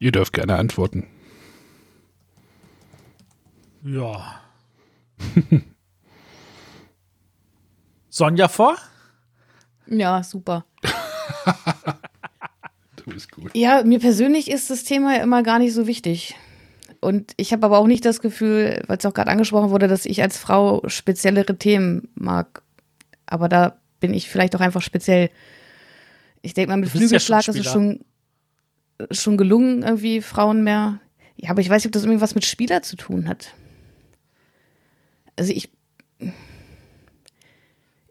Ihr 0.00 0.12
dürft 0.12 0.32
gerne 0.32 0.56
antworten. 0.56 1.06
Ja. 3.84 4.40
Sonja 8.08 8.48
vor? 8.48 8.78
Ja, 9.86 10.22
super. 10.22 10.64
Alles 13.06 13.28
gut. 13.28 13.50
Ja, 13.54 13.82
mir 13.84 13.98
persönlich 13.98 14.50
ist 14.50 14.70
das 14.70 14.84
Thema 14.84 15.16
ja 15.16 15.22
immer 15.22 15.42
gar 15.42 15.58
nicht 15.58 15.74
so 15.74 15.86
wichtig. 15.86 16.34
Und 17.00 17.32
ich 17.36 17.52
habe 17.52 17.66
aber 17.66 17.78
auch 17.78 17.86
nicht 17.86 18.04
das 18.06 18.20
Gefühl, 18.22 18.82
weil 18.86 18.96
es 18.96 19.04
auch 19.04 19.14
gerade 19.14 19.30
angesprochen 19.30 19.70
wurde, 19.70 19.86
dass 19.86 20.06
ich 20.06 20.22
als 20.22 20.38
Frau 20.38 20.82
speziellere 20.86 21.56
Themen 21.56 22.08
mag. 22.14 22.62
Aber 23.26 23.50
da 23.50 23.78
bin 24.00 24.14
ich 24.14 24.30
vielleicht 24.30 24.56
auch 24.56 24.60
einfach 24.60 24.82
speziell. 24.82 25.30
Ich 26.40 26.54
denke 26.54 26.70
mal, 26.70 26.76
mit 26.76 26.88
Du 26.88 26.98
bist 26.98 27.12
ja 27.12 27.18
Flügelschlag 27.18 27.44
schon 27.44 27.54
ist 27.54 27.66
es 27.66 27.72
schon, 27.72 28.00
schon 29.10 29.36
gelungen, 29.36 29.82
irgendwie 29.82 30.20
Frauen 30.20 30.64
mehr. 30.64 31.00
Ja, 31.36 31.50
aber 31.50 31.60
ich 31.60 31.70
weiß 31.70 31.82
nicht, 31.82 31.86
ob 31.86 31.92
das 31.92 32.04
irgendwas 32.04 32.34
mit 32.34 32.44
Spieler 32.44 32.82
zu 32.82 32.96
tun 32.96 33.28
hat. 33.28 33.54
Also 35.36 35.52
ich. 35.52 35.70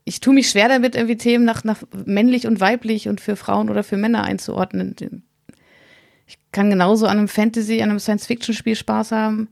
Ich 0.05 0.21
tue 0.21 0.33
mich 0.33 0.49
schwer 0.49 0.67
damit, 0.67 0.95
irgendwie 0.95 1.17
Themen 1.17 1.45
nach, 1.45 1.63
nach 1.63 1.83
männlich 2.05 2.47
und 2.47 2.59
weiblich 2.59 3.07
und 3.07 3.21
für 3.21 3.35
Frauen 3.35 3.69
oder 3.69 3.83
für 3.83 3.95
Männer 3.95 4.23
einzuordnen. 4.23 4.95
Ich 6.25 6.37
kann 6.51 6.71
genauso 6.71 7.05
an 7.05 7.19
einem 7.19 7.27
Fantasy, 7.27 7.83
an 7.83 7.91
einem 7.91 7.99
Science-Fiction-Spiel 7.99 8.75
Spaß 8.75 9.11
haben. 9.11 9.49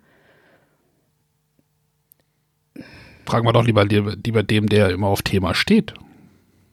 Fragen 3.27 3.45
wir 3.45 3.53
doch 3.53 3.65
lieber, 3.65 3.85
lieber, 3.85 4.41
dem, 4.41 4.67
der 4.67 4.89
immer 4.89 5.07
auf 5.07 5.21
Thema 5.21 5.53
steht. 5.53 5.93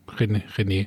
René. 0.09 0.43
René. 0.57 0.87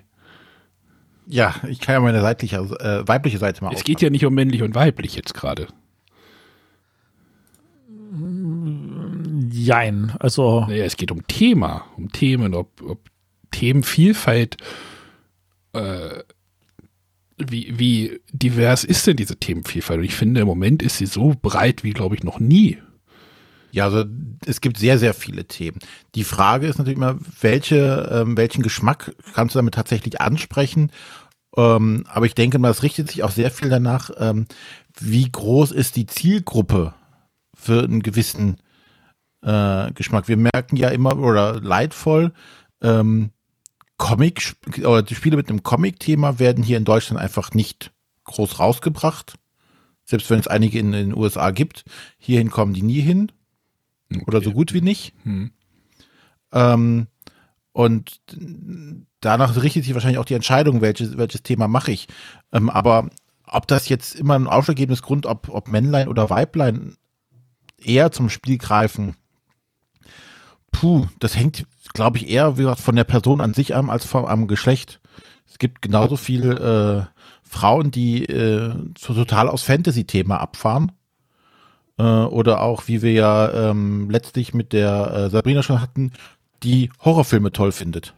Ja, 1.29 1.55
ich 1.67 1.79
kann 1.79 1.93
ja 1.93 1.99
meine 1.99 2.21
seitliche, 2.21 2.57
äh, 2.57 3.07
weibliche 3.07 3.37
Seite 3.37 3.63
mal 3.63 3.73
Es 3.73 3.83
geht 3.83 4.01
ja 4.01 4.09
nicht 4.09 4.25
um 4.25 4.33
männlich 4.33 4.63
und 4.63 4.75
weiblich 4.75 5.15
jetzt 5.15 5.33
gerade. 5.33 5.67
Jein. 9.51 10.13
Also, 10.19 10.61
Naja, 10.61 10.85
es 10.85 10.95
geht 10.95 11.11
um 11.11 11.27
Thema, 11.27 11.85
um 11.97 12.11
Themen, 12.11 12.53
ob, 12.53 12.81
ob 12.81 13.09
Themenvielfalt, 13.51 14.57
äh, 15.73 16.23
wie, 17.37 17.77
wie 17.77 18.21
divers 18.31 18.83
ist 18.83 19.05
denn 19.05 19.17
diese 19.17 19.37
Themenvielfalt? 19.37 19.99
Und 19.99 20.05
ich 20.05 20.15
finde, 20.15 20.41
im 20.41 20.47
Moment 20.47 20.81
ist 20.81 20.97
sie 20.97 21.05
so 21.05 21.35
breit 21.39 21.83
wie, 21.83 21.91
glaube 21.91 22.15
ich, 22.15 22.23
noch 22.23 22.39
nie. 22.39 22.77
Ja, 23.71 23.85
also 23.85 24.05
es 24.45 24.61
gibt 24.61 24.77
sehr, 24.77 24.97
sehr 24.97 25.13
viele 25.13 25.45
Themen. 25.45 25.77
Die 26.15 26.23
Frage 26.23 26.67
ist 26.67 26.77
natürlich 26.77 26.97
immer, 26.97 27.19
welche, 27.41 28.09
ähm, 28.11 28.37
welchen 28.37 28.63
Geschmack 28.63 29.13
kannst 29.33 29.53
du 29.53 29.59
damit 29.59 29.75
tatsächlich 29.75 30.19
ansprechen? 30.19 30.91
Ähm, 31.57 32.05
aber 32.07 32.27
ich 32.27 32.35
denke 32.35 32.59
mal, 32.59 32.69
es 32.69 32.83
richtet 32.83 33.09
sich 33.09 33.23
auch 33.23 33.31
sehr 33.31 33.49
viel 33.49 33.69
danach, 33.69 34.11
ähm, 34.17 34.45
wie 34.99 35.29
groß 35.29 35.71
ist 35.71 35.95
die 35.95 36.05
Zielgruppe 36.05 36.93
für 37.55 37.83
einen 37.83 38.03
gewissen 38.03 38.57
äh, 39.41 39.91
Geschmack. 39.93 40.27
Wir 40.27 40.37
merken 40.37 40.75
ja 40.75 40.89
immer, 40.89 41.17
oder 41.17 41.59
leidvoll, 41.59 42.31
ähm, 42.81 43.31
Comic 43.97 44.55
oder 44.79 45.01
die 45.01 45.15
Spiele 45.15 45.37
mit 45.37 45.49
einem 45.49 45.63
Comic-Thema 45.63 46.37
werden 46.37 46.63
hier 46.63 46.77
in 46.77 46.85
Deutschland 46.85 47.19
einfach 47.19 47.51
nicht 47.53 47.91
groß 48.25 48.59
rausgebracht. 48.59 49.39
Selbst 50.05 50.29
wenn 50.29 50.39
es 50.39 50.47
einige 50.47 50.77
in 50.77 50.91
den 50.91 51.17
USA 51.17 51.49
gibt, 51.49 51.83
hierhin 52.19 52.51
kommen 52.51 52.73
die 52.73 52.83
nie 52.83 53.01
hin. 53.01 53.31
Oder 54.27 54.41
so 54.41 54.51
gut 54.51 54.73
wie 54.73 54.81
nicht. 54.81 55.13
Hm. 55.23 55.51
Ähm, 56.53 57.07
und 57.73 58.21
danach 59.27 59.61
richtet 59.61 59.83
sich 59.83 59.93
wahrscheinlich 59.93 60.19
auch 60.19 60.25
die 60.25 60.35
Entscheidung, 60.35 60.81
welches, 60.81 61.17
welches 61.17 61.43
Thema 61.43 61.67
mache 61.67 61.91
ich. 61.91 62.07
Ähm, 62.53 62.69
aber 62.69 63.09
ob 63.45 63.67
das 63.67 63.89
jetzt 63.89 64.15
immer 64.15 64.35
ein 64.35 64.47
ausschlaggebendes 64.47 65.01
Grund, 65.01 65.25
ob, 65.25 65.49
ob 65.49 65.67
Männlein 65.67 66.07
oder 66.07 66.29
Weiblein 66.29 66.95
eher 67.77 68.11
zum 68.11 68.29
Spiel 68.29 68.57
greifen, 68.57 69.15
puh, 70.71 71.07
das 71.19 71.35
hängt, 71.35 71.65
glaube 71.93 72.17
ich, 72.17 72.29
eher 72.29 72.57
wie 72.57 72.61
gesagt, 72.61 72.79
von 72.79 72.95
der 72.95 73.03
Person 73.03 73.41
an 73.41 73.53
sich 73.53 73.75
an 73.75 73.89
als 73.89 74.05
vom, 74.05 74.25
am 74.25 74.47
Geschlecht. 74.47 75.01
Es 75.45 75.59
gibt 75.59 75.81
genauso 75.81 76.15
viele 76.15 77.09
äh, 77.11 77.19
Frauen, 77.43 77.91
die 77.91 78.25
äh, 78.25 78.73
so 78.97 79.13
total 79.13 79.49
aus 79.49 79.63
Fantasy-Thema 79.63 80.39
abfahren. 80.39 80.93
Äh, 81.97 82.03
oder 82.03 82.61
auch, 82.61 82.87
wie 82.87 83.01
wir 83.01 83.11
ja 83.11 83.71
ähm, 83.71 84.09
letztlich 84.09 84.53
mit 84.53 84.71
der 84.71 85.11
äh, 85.11 85.29
Sabrina 85.29 85.63
schon 85.63 85.81
hatten, 85.81 86.11
die 86.63 86.89
Horrorfilme 87.03 87.51
toll 87.51 87.71
findet. 87.71 88.13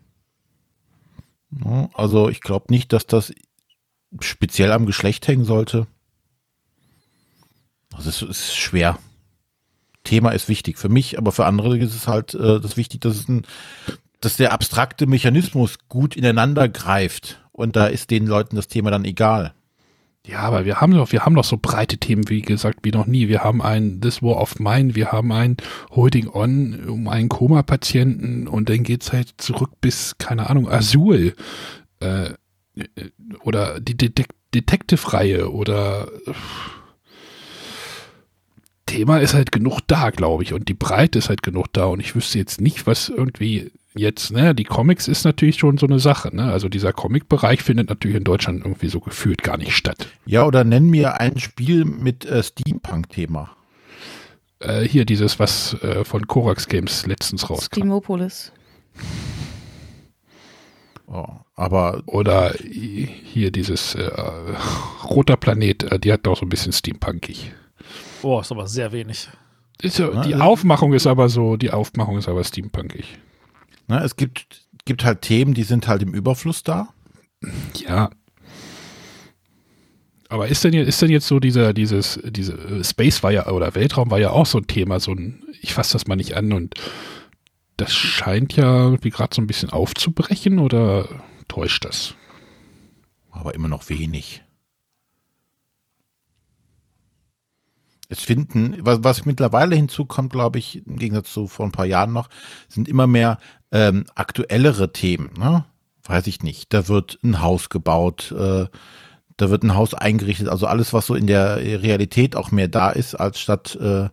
Ja, 1.52 1.90
also 1.94 2.30
ich 2.30 2.42
glaube 2.42 2.66
nicht, 2.70 2.94
dass 2.94 3.08
das 3.08 3.34
speziell 4.20 4.72
am 4.72 4.86
Geschlecht 4.86 5.28
hängen 5.28 5.46
sollte. 5.46 5.88
Also 7.94 8.10
es 8.10 8.22
ist 8.22 8.56
schwer. 8.56 9.00
Thema 10.04 10.32
ist 10.32 10.48
wichtig 10.48 10.78
für 10.78 10.90
mich, 10.90 11.18
aber 11.18 11.32
für 11.32 11.46
andere 11.46 11.78
ist 11.78 11.94
es 11.94 12.08
halt 12.08 12.34
äh, 12.34 12.60
das 12.60 12.78
wichtig, 12.78 13.02
dass 13.02 13.28
ein, 13.28 13.46
dass 14.22 14.38
der 14.38 14.54
abstrakte 14.54 15.08
Mechanismus 15.08 15.78
gut 15.88 16.16
ineinander 16.16 16.70
greift 16.70 17.44
und 17.52 17.76
da 17.76 17.88
ist 17.88 18.10
den 18.10 18.26
Leuten 18.26 18.56
das 18.56 18.68
Thema 18.68 18.92
dann 18.92 19.06
egal. 19.06 19.54
Ja, 20.30 20.42
aber 20.42 20.66
wir 20.66 20.80
haben 20.80 20.94
doch, 20.94 21.12
wir 21.12 21.26
haben 21.26 21.34
doch 21.34 21.44
so 21.44 21.58
breite 21.60 21.98
Themen, 21.98 22.30
wie 22.30 22.42
gesagt, 22.42 22.80
wie 22.84 22.92
noch 22.92 23.08
nie. 23.08 23.30
Wir 23.30 23.44
haben 23.44 23.62
ein 23.64 24.00
This 24.00 24.22
War 24.22 24.40
of 24.40 24.60
Mine, 24.60 24.94
wir 24.94 25.12
haben 25.12 25.32
ein 25.32 25.58
Holding 25.90 26.30
On 26.30 26.88
um 26.88 27.08
einen 27.08 27.30
Koma-Patienten 27.30 28.48
und 28.48 28.70
dann 28.70 28.84
geht's 28.84 29.12
halt 29.12 29.34
zurück 29.38 29.72
bis, 29.82 30.18
keine 30.20 30.50
Ahnung, 30.50 30.70
Azul 30.70 31.34
äh, 32.00 32.30
oder 33.44 33.80
die 33.80 33.98
Detec 33.98 34.28
Detective-Reihe 34.54 35.52
oder 35.52 36.08
Thema 38.88 39.20
ist 39.20 39.36
halt 39.36 39.52
genug 39.52 39.82
da, 39.86 40.10
glaube 40.10 40.42
ich, 40.44 40.54
und 40.54 40.70
die 40.70 40.74
Breite 40.74 41.20
ist 41.20 41.30
halt 41.30 41.44
genug 41.44 41.68
da 41.74 41.86
und 41.86 42.00
ich 42.00 42.16
wüsste 42.16 42.40
jetzt 42.40 42.60
nicht, 42.60 42.88
was 42.88 43.10
irgendwie 43.10 43.72
jetzt, 43.96 44.32
ne, 44.32 44.54
die 44.56 44.64
Comics 44.64 45.08
ist 45.08 45.26
natürlich 45.26 45.58
schon 45.58 45.78
so 45.78 45.86
eine 45.88 46.00
Sache, 46.00 46.36
ne, 46.36 46.52
also 46.52 46.70
dieser 46.70 46.94
Comic-Bereich 46.94 47.62
findet 47.64 47.90
natürlich 47.90 48.18
in 48.18 48.24
Deutschland 48.24 48.64
irgendwie 48.64 48.90
so 48.90 49.00
gefühlt 49.00 49.44
gar 49.44 49.58
nicht 49.58 49.74
statt. 49.76 50.08
Ja, 50.26 50.46
oder 50.46 50.64
nenn 50.64 50.90
mir 50.90 51.20
ein 51.20 51.40
Spiel 51.40 51.86
mit 51.86 52.26
äh, 52.26 52.44
Steampunk-Thema. 52.44 53.52
Äh, 54.60 54.82
hier 54.82 55.06
dieses, 55.06 55.40
was 55.40 55.74
äh, 55.82 56.04
von 56.04 56.28
Korax 56.28 56.68
Games 56.68 57.06
letztens 57.06 57.50
rauskam. 57.50 57.76
Steamopolis. 57.82 58.52
Oh, 61.08 61.26
aber 61.56 62.04
Oder 62.06 62.54
hier 62.60 63.52
dieses 63.52 63.96
äh, 63.96 64.12
Roter 65.10 65.38
Planet, 65.38 65.84
äh, 65.84 66.00
die 66.00 66.14
hat 66.14 66.28
auch 66.28 66.38
so 66.38 66.46
ein 66.46 66.50
bisschen 66.50 66.72
steampunkig. 66.72 67.52
oh, 68.22 68.40
ist 68.42 68.52
aber 68.52 68.68
sehr 68.68 68.92
wenig. 68.92 69.28
Ist 69.82 69.98
die 69.98 70.04
also- 70.04 70.36
Aufmachung 70.36 70.94
ist 70.94 71.08
aber 71.08 71.30
so, 71.30 71.56
die 71.58 71.72
Aufmachung 71.72 72.18
ist 72.18 72.28
aber 72.28 72.44
steampunkig. 72.44 73.18
Ne, 73.90 74.02
es 74.04 74.16
gibt, 74.16 74.68
gibt 74.86 75.04
halt 75.04 75.22
Themen, 75.22 75.54
die 75.54 75.64
sind 75.64 75.88
halt 75.88 76.02
im 76.02 76.14
Überfluss 76.14 76.64
da. 76.64 76.90
Ja. 77.76 78.10
Aber 80.30 80.48
ist 80.48 80.64
denn, 80.64 80.74
jetzt- 80.74 80.88
ist 80.88 81.02
denn 81.02 81.10
jetzt 81.10 81.28
so 81.28 81.40
dieser, 81.40 81.74
dieses, 81.74 82.20
diese 82.24 82.54
äh, 82.54 82.84
Space 82.84 83.24
war 83.24 83.32
ja, 83.32 83.48
oder 83.48 83.74
Weltraum 83.76 84.12
war 84.12 84.20
ja 84.20 84.30
auch 84.30 84.46
so 84.46 84.60
ein 84.60 84.68
Thema, 84.68 85.00
so 85.00 85.12
ein, 85.12 85.44
ich 85.62 85.74
fasse 85.74 85.94
das 85.94 86.08
mal 86.08 86.16
nicht 86.16 86.36
an 86.38 86.54
und 86.54 86.76
das 87.78 87.94
scheint 87.94 88.56
ja 88.56 88.84
irgendwie 88.84 89.10
gerade 89.10 89.34
so 89.34 89.42
ein 89.42 89.48
bisschen 89.48 89.70
aufzubrechen 89.72 90.60
oder 90.60 91.08
täuscht 91.48 91.86
das? 91.86 92.14
aber 93.32 93.56
immer 93.56 93.70
noch 93.70 93.88
wenig. 93.90 94.44
Es 98.10 98.22
finden, 98.22 98.76
was, 98.82 99.04
was 99.04 99.26
mittlerweile 99.26 99.76
hinzukommt, 99.76 100.32
glaube 100.32 100.58
ich, 100.58 100.86
im 100.88 100.98
Gegensatz 100.98 101.32
zu 101.32 101.48
vor 101.48 101.66
ein 101.68 101.72
paar 101.72 101.86
Jahren 101.86 102.12
noch, 102.12 102.28
sind 102.68 102.88
immer 102.88 103.06
mehr 103.06 103.38
ähm, 103.72 104.06
aktuellere 104.16 104.92
Themen. 104.92 105.32
Ne? 105.38 105.64
Weiß 106.04 106.26
ich 106.26 106.42
nicht. 106.42 106.74
Da 106.74 106.88
wird 106.88 107.20
ein 107.24 107.42
Haus 107.42 107.70
gebaut, 107.70 108.32
äh, 108.32 108.66
da 109.38 109.50
wird 109.52 109.64
ein 109.64 109.76
Haus 109.76 109.94
eingerichtet. 109.94 110.50
Also 110.50 110.66
alles, 110.66 110.92
was 110.92 111.06
so 111.06 111.16
in 111.16 111.28
der 111.28 111.58
Realität 111.58 112.36
auch 112.36 112.52
mehr 112.52 112.68
da 112.68 112.90
ist, 112.90 113.14
als 113.16 113.40
statt 113.40 113.76
äh, 113.80 114.10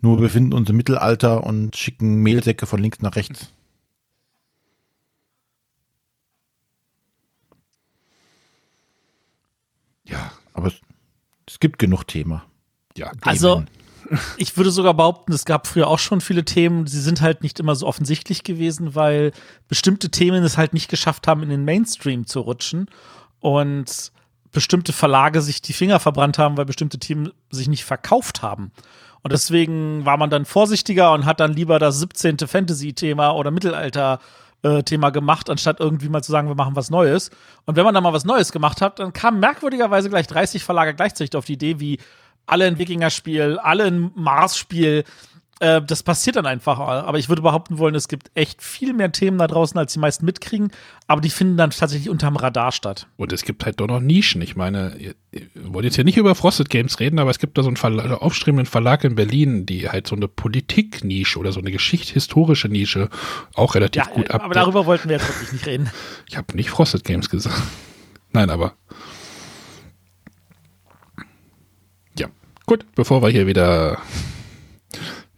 nur 0.00 0.16
befinden 0.18 0.54
uns 0.54 0.70
im 0.70 0.76
Mittelalter 0.76 1.44
und 1.44 1.76
schicken 1.76 2.22
Mehlsäcke 2.22 2.66
von 2.66 2.80
links 2.80 3.00
nach 3.00 3.16
rechts. 3.16 3.52
Ja, 10.04 10.32
Aber 10.54 10.68
es, 10.68 10.80
es 11.46 11.60
gibt 11.60 11.78
genug 11.78 12.04
Thema. 12.06 12.49
Ja. 12.96 13.12
Also, 13.22 13.64
ich 14.36 14.56
würde 14.56 14.70
sogar 14.70 14.94
behaupten, 14.94 15.32
es 15.32 15.44
gab 15.44 15.66
früher 15.66 15.88
auch 15.88 15.98
schon 15.98 16.20
viele 16.20 16.44
Themen, 16.44 16.86
sie 16.86 17.00
sind 17.00 17.20
halt 17.20 17.42
nicht 17.42 17.60
immer 17.60 17.74
so 17.74 17.86
offensichtlich 17.86 18.42
gewesen, 18.42 18.94
weil 18.94 19.32
bestimmte 19.68 20.10
Themen 20.10 20.42
es 20.42 20.56
halt 20.56 20.74
nicht 20.74 20.90
geschafft 20.90 21.28
haben, 21.28 21.42
in 21.42 21.48
den 21.48 21.64
Mainstream 21.64 22.26
zu 22.26 22.40
rutschen 22.40 22.88
und 23.40 24.12
bestimmte 24.52 24.92
Verlage 24.92 25.42
sich 25.42 25.62
die 25.62 25.72
Finger 25.72 26.00
verbrannt 26.00 26.38
haben, 26.38 26.56
weil 26.56 26.64
bestimmte 26.64 26.98
Themen 26.98 27.30
sich 27.50 27.68
nicht 27.68 27.84
verkauft 27.84 28.42
haben. 28.42 28.72
Und 29.22 29.32
deswegen 29.32 30.04
war 30.04 30.16
man 30.16 30.30
dann 30.30 30.44
vorsichtiger 30.44 31.12
und 31.12 31.24
hat 31.26 31.40
dann 31.40 31.52
lieber 31.52 31.78
das 31.78 32.00
17. 32.00 32.38
Fantasy-Thema 32.38 33.32
oder 33.32 33.50
Mittelalter-Thema 33.50 35.10
gemacht, 35.10 35.50
anstatt 35.50 35.78
irgendwie 35.78 36.08
mal 36.08 36.22
zu 36.22 36.32
sagen, 36.32 36.48
wir 36.48 36.54
machen 36.54 36.74
was 36.74 36.90
Neues. 36.90 37.30
Und 37.66 37.76
wenn 37.76 37.84
man 37.84 37.94
dann 37.94 38.02
mal 38.02 38.14
was 38.14 38.24
Neues 38.24 38.50
gemacht 38.50 38.80
hat, 38.80 38.98
dann 38.98 39.12
kamen 39.12 39.38
merkwürdigerweise 39.38 40.08
gleich 40.08 40.26
30 40.26 40.64
Verlage 40.64 40.94
gleichzeitig 40.94 41.36
auf 41.36 41.44
die 41.44 41.52
Idee, 41.52 41.80
wie 41.80 41.98
alle 42.50 42.66
ein 42.66 42.78
Wikinger-Spiel, 42.78 43.58
alle 43.62 43.84
ein 43.84 44.10
Mars-Spiel. 44.14 45.04
Äh, 45.60 45.82
das 45.82 46.02
passiert 46.02 46.36
dann 46.36 46.46
einfach. 46.46 46.78
Aber 46.78 47.18
ich 47.18 47.28
würde 47.28 47.42
behaupten 47.42 47.76
wollen, 47.78 47.94
es 47.94 48.08
gibt 48.08 48.30
echt 48.34 48.62
viel 48.62 48.94
mehr 48.94 49.12
Themen 49.12 49.36
da 49.36 49.46
draußen, 49.46 49.78
als 49.78 49.92
die 49.92 49.98
meisten 49.98 50.24
mitkriegen. 50.24 50.70
Aber 51.06 51.20
die 51.20 51.28
finden 51.28 51.56
dann 51.58 51.68
tatsächlich 51.70 52.08
unterm 52.08 52.36
Radar 52.36 52.72
statt. 52.72 53.06
Und 53.18 53.32
es 53.32 53.44
gibt 53.44 53.64
halt 53.66 53.78
doch 53.78 53.86
noch 53.86 54.00
Nischen. 54.00 54.40
Ich 54.40 54.56
meine, 54.56 54.96
wir 55.30 55.44
wollen 55.74 55.84
jetzt 55.84 55.96
hier 55.96 56.04
nicht 56.04 56.16
über 56.16 56.34
Frosted 56.34 56.70
Games 56.70 56.98
reden, 56.98 57.18
aber 57.18 57.30
es 57.30 57.38
gibt 57.38 57.58
da 57.58 57.62
so 57.62 57.68
einen 57.68 57.76
Verla 57.76 58.14
aufstrebenden 58.14 58.64
Verlag 58.66 59.04
in 59.04 59.14
Berlin, 59.16 59.66
die 59.66 59.90
halt 59.90 60.06
so 60.06 60.16
eine 60.16 60.28
Politik-Nische 60.28 61.38
oder 61.38 61.52
so 61.52 61.60
eine 61.60 61.70
geschichtshistorische 61.70 62.68
Nische 62.68 63.10
auch 63.54 63.74
relativ 63.74 64.06
Ja, 64.06 64.10
gut 64.12 64.30
ab. 64.30 64.42
aber 64.42 64.54
darüber 64.54 64.86
wollten 64.86 65.10
wir 65.10 65.16
jetzt 65.18 65.28
wirklich 65.28 65.52
nicht 65.52 65.66
reden. 65.66 65.90
Ich 66.26 66.38
habe 66.38 66.56
nicht 66.56 66.70
Frosted 66.70 67.04
Games 67.04 67.28
gesagt. 67.28 67.60
Nein, 68.32 68.48
aber. 68.48 68.72
Ja, 72.18 72.28
gut, 72.70 72.86
bevor 72.94 73.20
wir 73.20 73.30
hier 73.30 73.48
wieder. 73.48 73.98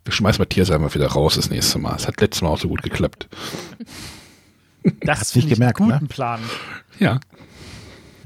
Wir 0.04 0.12
schmeißen 0.12 0.38
Matthias 0.38 0.70
einmal 0.70 0.94
wieder 0.94 1.06
raus 1.06 1.36
das 1.36 1.48
nächste 1.48 1.78
Mal. 1.78 1.96
Es 1.96 2.06
hat 2.06 2.20
letztes 2.20 2.42
Mal 2.42 2.50
auch 2.50 2.58
so 2.58 2.68
gut 2.68 2.82
geklappt. 2.82 3.28
Das 5.00 5.20
Hast 5.20 5.36
nicht 5.36 5.48
gemerkt, 5.48 5.80
einen 5.80 5.88
ne? 5.88 5.94
guten 5.94 6.08
Plan. 6.08 6.40
Ja. 6.98 7.20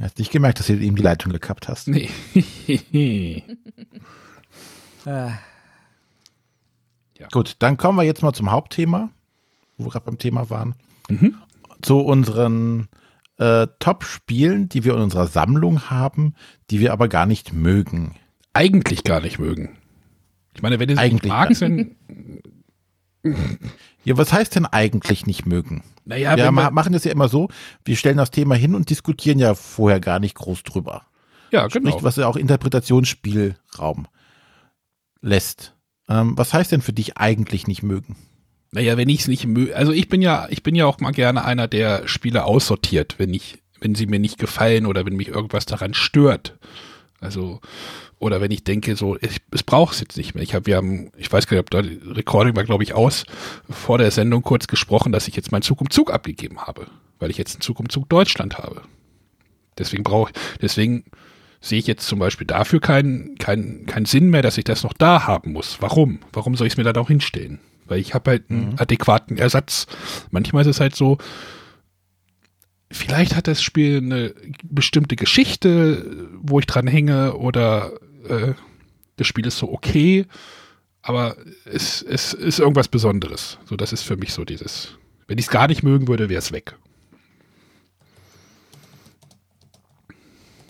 Hast 0.01 0.19
nicht 0.19 0.33
gemerkt, 0.33 0.59
dass 0.59 0.67
du 0.67 0.75
ihm 0.75 0.97
die 0.97 1.03
Leitung 1.03 1.31
gekappt 1.33 1.69
hast. 1.69 1.89
Nee. 1.89 2.11
Äh, 5.05 5.31
Gut, 7.31 7.55
dann 7.61 7.77
kommen 7.77 7.97
wir 7.97 8.03
jetzt 8.03 8.25
mal 8.25 8.33
zum 8.33 8.51
Hauptthema, 8.51 9.11
wo 9.77 9.85
wir 9.85 9.91
gerade 9.93 10.07
beim 10.07 10.19
Thema 10.19 10.51
waren. 10.51 10.75
Mhm. 11.09 11.37
Zu 11.81 12.01
unseren 12.01 12.89
äh, 13.39 13.69
Top-Spielen, 13.79 14.69
die 14.69 14.83
wir 14.83 14.95
in 14.95 15.03
unserer 15.03 15.29
Sammlung 15.29 15.91
haben, 15.91 16.35
die 16.71 16.81
wir 16.81 16.93
aber 16.93 17.07
gar 17.07 17.27
nicht 17.27 17.53
mögen. 17.53 18.17
Eigentlich 18.57 19.05
gar 19.05 19.21
nicht 19.21 19.39
mögen. 19.39 19.77
Ich 20.55 20.63
meine, 20.63 20.79
wenn 20.81 20.89
ihr 20.89 20.97
sie 20.97 21.03
nicht 21.03 21.13
Eigentlich 21.13 21.33
magst, 21.33 21.63
dann. 21.63 21.97
Ja, 24.05 24.17
was 24.17 24.33
heißt 24.33 24.55
denn 24.55 24.67
eigentlich 24.67 25.27
nicht 25.27 25.47
mögen? 25.47 25.83
Naja, 26.05 26.37
wir 26.37 26.53
ma 26.53 26.71
machen 26.71 26.93
das 26.93 27.03
ja 27.05 27.11
immer 27.11 27.29
so, 27.29 27.49
wir 27.85 27.97
stellen 27.97 28.19
das 28.19 28.31
Thema 28.31 28.55
hin 28.55 28.77
und 28.77 28.89
diskutieren 28.89 29.41
ja 29.41 29.55
vorher 29.55 29.99
gar 29.99 30.21
nicht 30.21 30.37
groß 30.37 30.63
drüber. 30.63 31.03
ja, 31.51 31.67
genau. 31.67 31.91
Nicht, 31.91 32.05
was 32.05 32.17
ja 32.17 32.29
auch 32.29 32.37
Interpretationsspielraum 32.37 34.07
lässt. 35.21 35.75
Ähm, 36.09 36.39
was 36.39 36.55
heißt 36.55 36.71
denn 36.71 36.83
für 36.83 36.93
dich 36.93 37.17
eigentlich 37.17 37.67
nicht 37.67 37.83
mögen? 37.83 38.17
Naja, 38.71 38.97
wenn 38.97 39.09
ich 39.09 39.21
es 39.21 39.29
nicht 39.29 39.47
mö 39.47 39.73
also 39.73 39.93
ich 39.93 40.09
bin 40.09 40.23
ja, 40.23 40.47
ich 40.51 40.63
bin 40.63 40.75
ja 40.75 40.87
auch 40.87 41.01
mal 41.01 41.13
gerne 41.13 41.45
einer, 41.45 41.67
der 41.67 42.07
Spiele 42.07 42.45
aussortiert, 42.45 43.17
wenn 43.19 43.35
ich, 43.35 43.59
wenn 43.81 43.95
sie 43.95 44.07
mir 44.07 44.21
nicht 44.21 44.39
gefallen 44.39 44.87
oder 44.87 45.05
wenn 45.05 45.17
mich 45.17 45.29
irgendwas 45.29 45.67
daran 45.67 45.95
stört. 45.95 46.59
Also, 47.21 47.61
oder 48.19 48.41
wenn 48.41 48.51
ich 48.51 48.65
denke, 48.65 48.97
so, 48.97 49.17
ich, 49.21 49.39
es 49.51 49.63
braucht 49.63 49.95
es 49.95 50.01
jetzt 50.01 50.17
nicht 50.17 50.35
mehr. 50.35 50.43
Ich 50.43 50.55
habe, 50.55 50.67
wir 50.67 50.77
haben, 50.77 51.11
ich 51.17 51.31
weiß 51.31 51.47
gar 51.47 51.57
nicht, 51.57 51.65
ob 51.65 51.71
da 51.71 51.83
die 51.83 52.01
Recording 52.05 52.57
war, 52.57 52.65
glaube 52.65 52.83
ich, 52.83 52.95
aus, 52.95 53.25
vor 53.69 53.99
der 53.99 54.11
Sendung 54.11 54.43
kurz 54.43 54.67
gesprochen, 54.67 55.13
dass 55.13 55.29
ich 55.29 55.37
jetzt 55.37 55.53
meinen 55.53 55.63
Zug 55.63 55.81
um 55.81 55.91
Zug 55.91 56.13
abgegeben 56.13 56.61
habe, 56.61 56.87
weil 57.19 57.31
ich 57.31 57.39
jetzt 57.39 57.57
einen 57.57 57.61
Zug 57.61 57.79
um 57.79 57.89
Zug 57.91 58.09
Deutschland 58.09 58.59
habe. 58.59 58.83
Deswegen 59.79 60.03
brauche 60.03 60.33
deswegen 60.63 61.05
sehe 61.61 61.79
ich 61.79 61.87
jetzt 61.87 62.07
zum 62.07 62.19
Beispiel 62.19 62.47
dafür 62.47 62.81
keinen 62.81 63.37
keinen 63.37 63.85
keinen 63.87 64.07
Sinn 64.07 64.31
mehr, 64.31 64.43
dass 64.43 64.57
ich 64.57 64.65
das 64.65 64.83
noch 64.83 64.95
da 64.95 65.27
haben 65.27 65.53
muss. 65.53 65.79
Warum? 65.81 66.21
Warum 66.33 66.57
soll 66.57 66.67
ich 66.67 66.75
es 66.75 66.77
mir 66.79 66.85
dann 66.85 66.97
auch 66.97 67.09
hinstellen? 67.09 67.61
Weil 67.87 68.01
ich 68.01 68.15
habe 68.15 68.31
halt 68.31 68.51
einen 68.51 68.79
adäquaten 68.79 69.37
Ersatz. 69.37 69.87
Manchmal 70.31 70.63
ist 70.63 70.69
es 70.69 70.81
halt 70.81 70.97
so, 70.97 71.19
vielleicht 72.91 73.37
hat 73.37 73.47
das 73.47 73.63
Spiel 73.63 73.99
eine 73.99 74.35
bestimmte 74.65 75.17
Geschichte, 75.17 76.29
wo 76.41 76.59
ich 76.59 76.67
dran 76.67 76.87
hänge 76.87 77.37
oder 77.37 77.93
äh, 78.29 78.55
das 79.17 79.27
Spiel 79.27 79.47
ist 79.47 79.59
so 79.59 79.73
okay, 79.73 80.27
aber 81.03 81.37
es, 81.65 82.03
es 82.03 82.33
ist 82.33 82.59
irgendwas 82.59 82.89
Besonderes. 82.89 83.59
So, 83.65 83.77
das 83.77 83.93
ist 83.93 84.03
für 84.03 84.17
mich 84.17 84.33
so 84.33 84.45
dieses, 84.45 84.99
wenn 85.27 85.39
ich 85.39 85.47
es 85.47 85.51
gar 85.51 85.69
nicht 85.69 85.83
mögen 85.83 86.09
würde, 86.09 86.29
wäre 86.29 86.39
es 86.39 86.53
weg. 86.53 86.77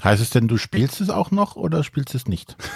Heißt 0.04 0.22
es 0.22 0.30
denn, 0.30 0.46
du 0.46 0.57
spielst 0.57 1.00
es 1.00 1.11
auch 1.11 1.30
noch 1.30 1.57
oder 1.57 1.83
spielst 1.83 2.14
es 2.14 2.26
nicht? 2.26 2.57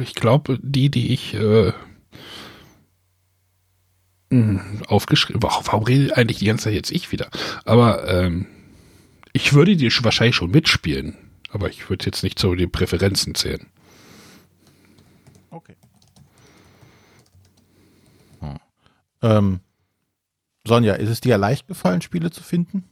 Ich 0.00 0.14
glaube, 0.14 0.58
die, 0.60 0.90
die 0.90 1.12
ich 1.12 1.34
äh, 1.34 1.72
aufgeschrieben, 4.88 5.42
warum, 5.42 5.66
warum 5.66 5.84
rede 5.84 6.16
eigentlich 6.16 6.38
die 6.38 6.46
ganze 6.46 6.64
Zeit 6.64 6.74
jetzt 6.74 6.90
ich 6.90 7.12
wieder? 7.12 7.28
Aber 7.64 8.08
ähm, 8.08 8.46
ich 9.32 9.52
würde 9.52 9.76
die 9.76 9.90
sch- 9.90 10.04
wahrscheinlich 10.04 10.36
schon 10.36 10.50
mitspielen, 10.50 11.16
aber 11.50 11.68
ich 11.68 11.88
würde 11.88 12.06
jetzt 12.06 12.22
nicht 12.22 12.38
zu 12.38 12.54
den 12.54 12.70
Präferenzen 12.70 13.34
zählen. 13.34 13.66
Okay. 15.50 15.76
Ähm, 19.22 19.60
Sonja, 20.66 20.94
ist 20.94 21.08
es 21.08 21.20
dir 21.20 21.38
leicht 21.38 21.68
gefallen, 21.68 22.02
Spiele 22.02 22.30
zu 22.30 22.42
finden? 22.42 22.84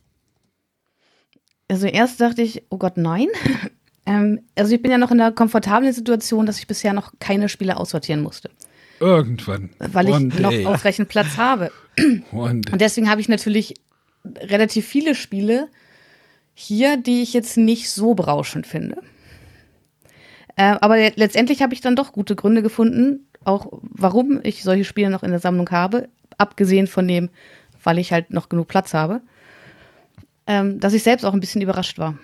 Also 1.69 1.87
erst 1.87 2.21
dachte 2.21 2.43
ich, 2.43 2.65
oh 2.71 2.79
Gott, 2.79 2.97
nein. 2.97 3.29
ähm, 4.07 4.41
also 4.57 4.75
ich 4.75 4.83
bin 4.83 4.91
ja 4.91 4.99
noch 4.99 5.11
in 5.11 5.19
der 5.19 5.33
komfortablen 5.33 5.93
Situation, 5.93 6.47
dass 6.47 6.59
ich 6.59 6.67
bisher 6.67 6.93
noch 6.93 7.13
keine 7.19 7.49
Spiele 7.49 7.77
aussortieren 7.77 8.23
musste, 8.23 8.51
Irgendwann. 9.01 9.71
weil 9.79 10.09
ich 10.09 10.15
One 10.15 10.27
noch 10.27 10.51
day. 10.51 10.67
ausreichend 10.67 11.09
Platz 11.09 11.37
habe. 11.37 11.73
Und 12.33 12.71
deswegen 12.81 13.09
habe 13.11 13.21
ich 13.21 13.29
natürlich 13.29 13.75
relativ 14.25 14.87
viele 14.87 15.15
Spiele 15.15 15.69
hier, 16.55 16.97
die 16.99 17.23
ich 17.23 17.33
jetzt 17.33 17.57
nicht 17.57 17.91
so 17.91 18.15
berauschend 18.15 18.67
finde. 18.67 18.99
Äh, 20.57 20.77
aber 20.81 20.97
le- 20.99 21.13
letztendlich 21.17 21.63
habe 21.63 21.73
ich 21.73 21.81
dann 21.81 21.97
doch 21.97 22.13
gute 22.13 22.37
Gründe 22.37 22.61
gefunden, 22.63 23.27
auch 23.45 23.69
warum 23.81 24.41
ich 24.43 24.63
solche 24.63 24.85
Spiele 24.85 25.09
noch 25.11 25.23
in 25.23 25.31
der 25.31 25.41
Sammlung 25.41 25.71
habe, 25.71 26.09
abgesehen 26.37 26.87
von 26.87 27.09
dem, 27.09 27.31
weil 27.83 27.99
ich 27.99 28.13
halt 28.13 28.31
noch 28.31 28.51
genug 28.51 28.69
Platz 28.69 28.93
habe, 28.93 29.23
ähm, 30.47 30.79
dass 30.81 30.93
ich 30.93 31.03
selbst 31.03 31.25
auch 31.25 31.33
ein 31.33 31.41
bisschen 31.41 31.63
überrascht 31.63 31.99
war. 31.99 32.19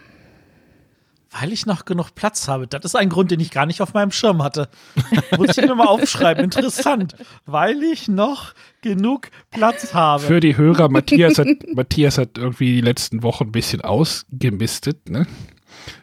Weil 1.38 1.53
ich 1.53 1.66
noch 1.66 1.85
genug 1.85 2.14
Platz 2.14 2.49
habe. 2.49 2.66
Das 2.66 2.85
ist 2.85 2.94
ein 2.94 3.09
Grund, 3.09 3.31
den 3.31 3.40
ich 3.40 3.51
gar 3.51 3.66
nicht 3.66 3.83
auf 3.83 3.94
meinem 3.94 4.11
Schirm 4.11 4.42
hatte. 4.42 4.68
Muss 5.37 5.57
ich 5.59 5.66
mir 5.66 5.75
mal 5.75 5.87
aufschreiben. 5.87 6.44
Interessant. 6.44 7.14
Weil 7.44 7.83
ich 7.83 8.09
noch 8.09 8.55
genug 8.81 9.29
Platz 9.51 9.92
habe. 9.92 10.22
Für 10.22 10.40
die 10.40 10.57
Hörer, 10.57 10.88
Matthias 10.88 11.38
hat, 11.38 11.49
Matthias 11.75 12.18
hat 12.18 12.38
irgendwie 12.38 12.77
die 12.77 12.81
letzten 12.81 13.22
Wochen 13.22 13.44
ein 13.44 13.53
bisschen 13.53 13.83
ausgemistet, 13.83 15.09
ne? 15.09 15.27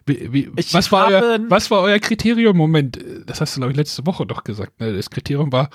Wie, 0.05 0.31
wie, 0.31 0.51
was, 0.71 0.91
war 0.91 1.07
euer, 1.07 1.39
was 1.49 1.71
war 1.71 1.81
euer 1.81 1.99
Kriterium? 1.99 2.55
Moment, 2.55 2.99
das 3.25 3.41
hast 3.41 3.55
du, 3.55 3.61
glaube 3.61 3.71
ich, 3.71 3.77
letzte 3.77 4.05
Woche 4.05 4.25
doch 4.25 4.43
gesagt. 4.43 4.79
Ne? 4.79 4.93
Das 4.93 5.09
Kriterium 5.09 5.51
war, 5.51 5.69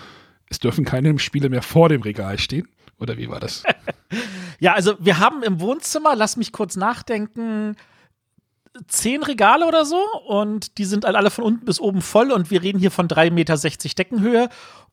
es 0.48 0.58
dürfen 0.58 0.84
keine 0.84 1.18
Spiele 1.18 1.48
mehr 1.48 1.62
vor 1.62 1.88
dem 1.88 2.02
Regal 2.02 2.38
stehen. 2.38 2.68
Oder 2.98 3.16
wie 3.16 3.28
war 3.28 3.40
das? 3.40 3.64
Ja, 4.60 4.72
also 4.72 4.96
wir 4.98 5.20
haben 5.20 5.44
im 5.44 5.60
Wohnzimmer, 5.60 6.16
lass 6.16 6.36
mich 6.36 6.50
kurz 6.50 6.74
nachdenken, 6.74 7.76
zehn 8.86 9.22
Regale 9.22 9.66
oder 9.66 9.84
so 9.84 10.00
und 10.26 10.78
die 10.78 10.84
sind 10.84 11.04
halt 11.04 11.16
alle 11.16 11.30
von 11.30 11.44
unten 11.44 11.64
bis 11.64 11.80
oben 11.80 12.00
voll 12.02 12.32
und 12.32 12.50
wir 12.50 12.62
reden 12.62 12.78
hier 12.78 12.90
von 12.90 13.08
3,60 13.08 13.30
Meter 13.32 13.56
Deckenhöhe 13.96 14.48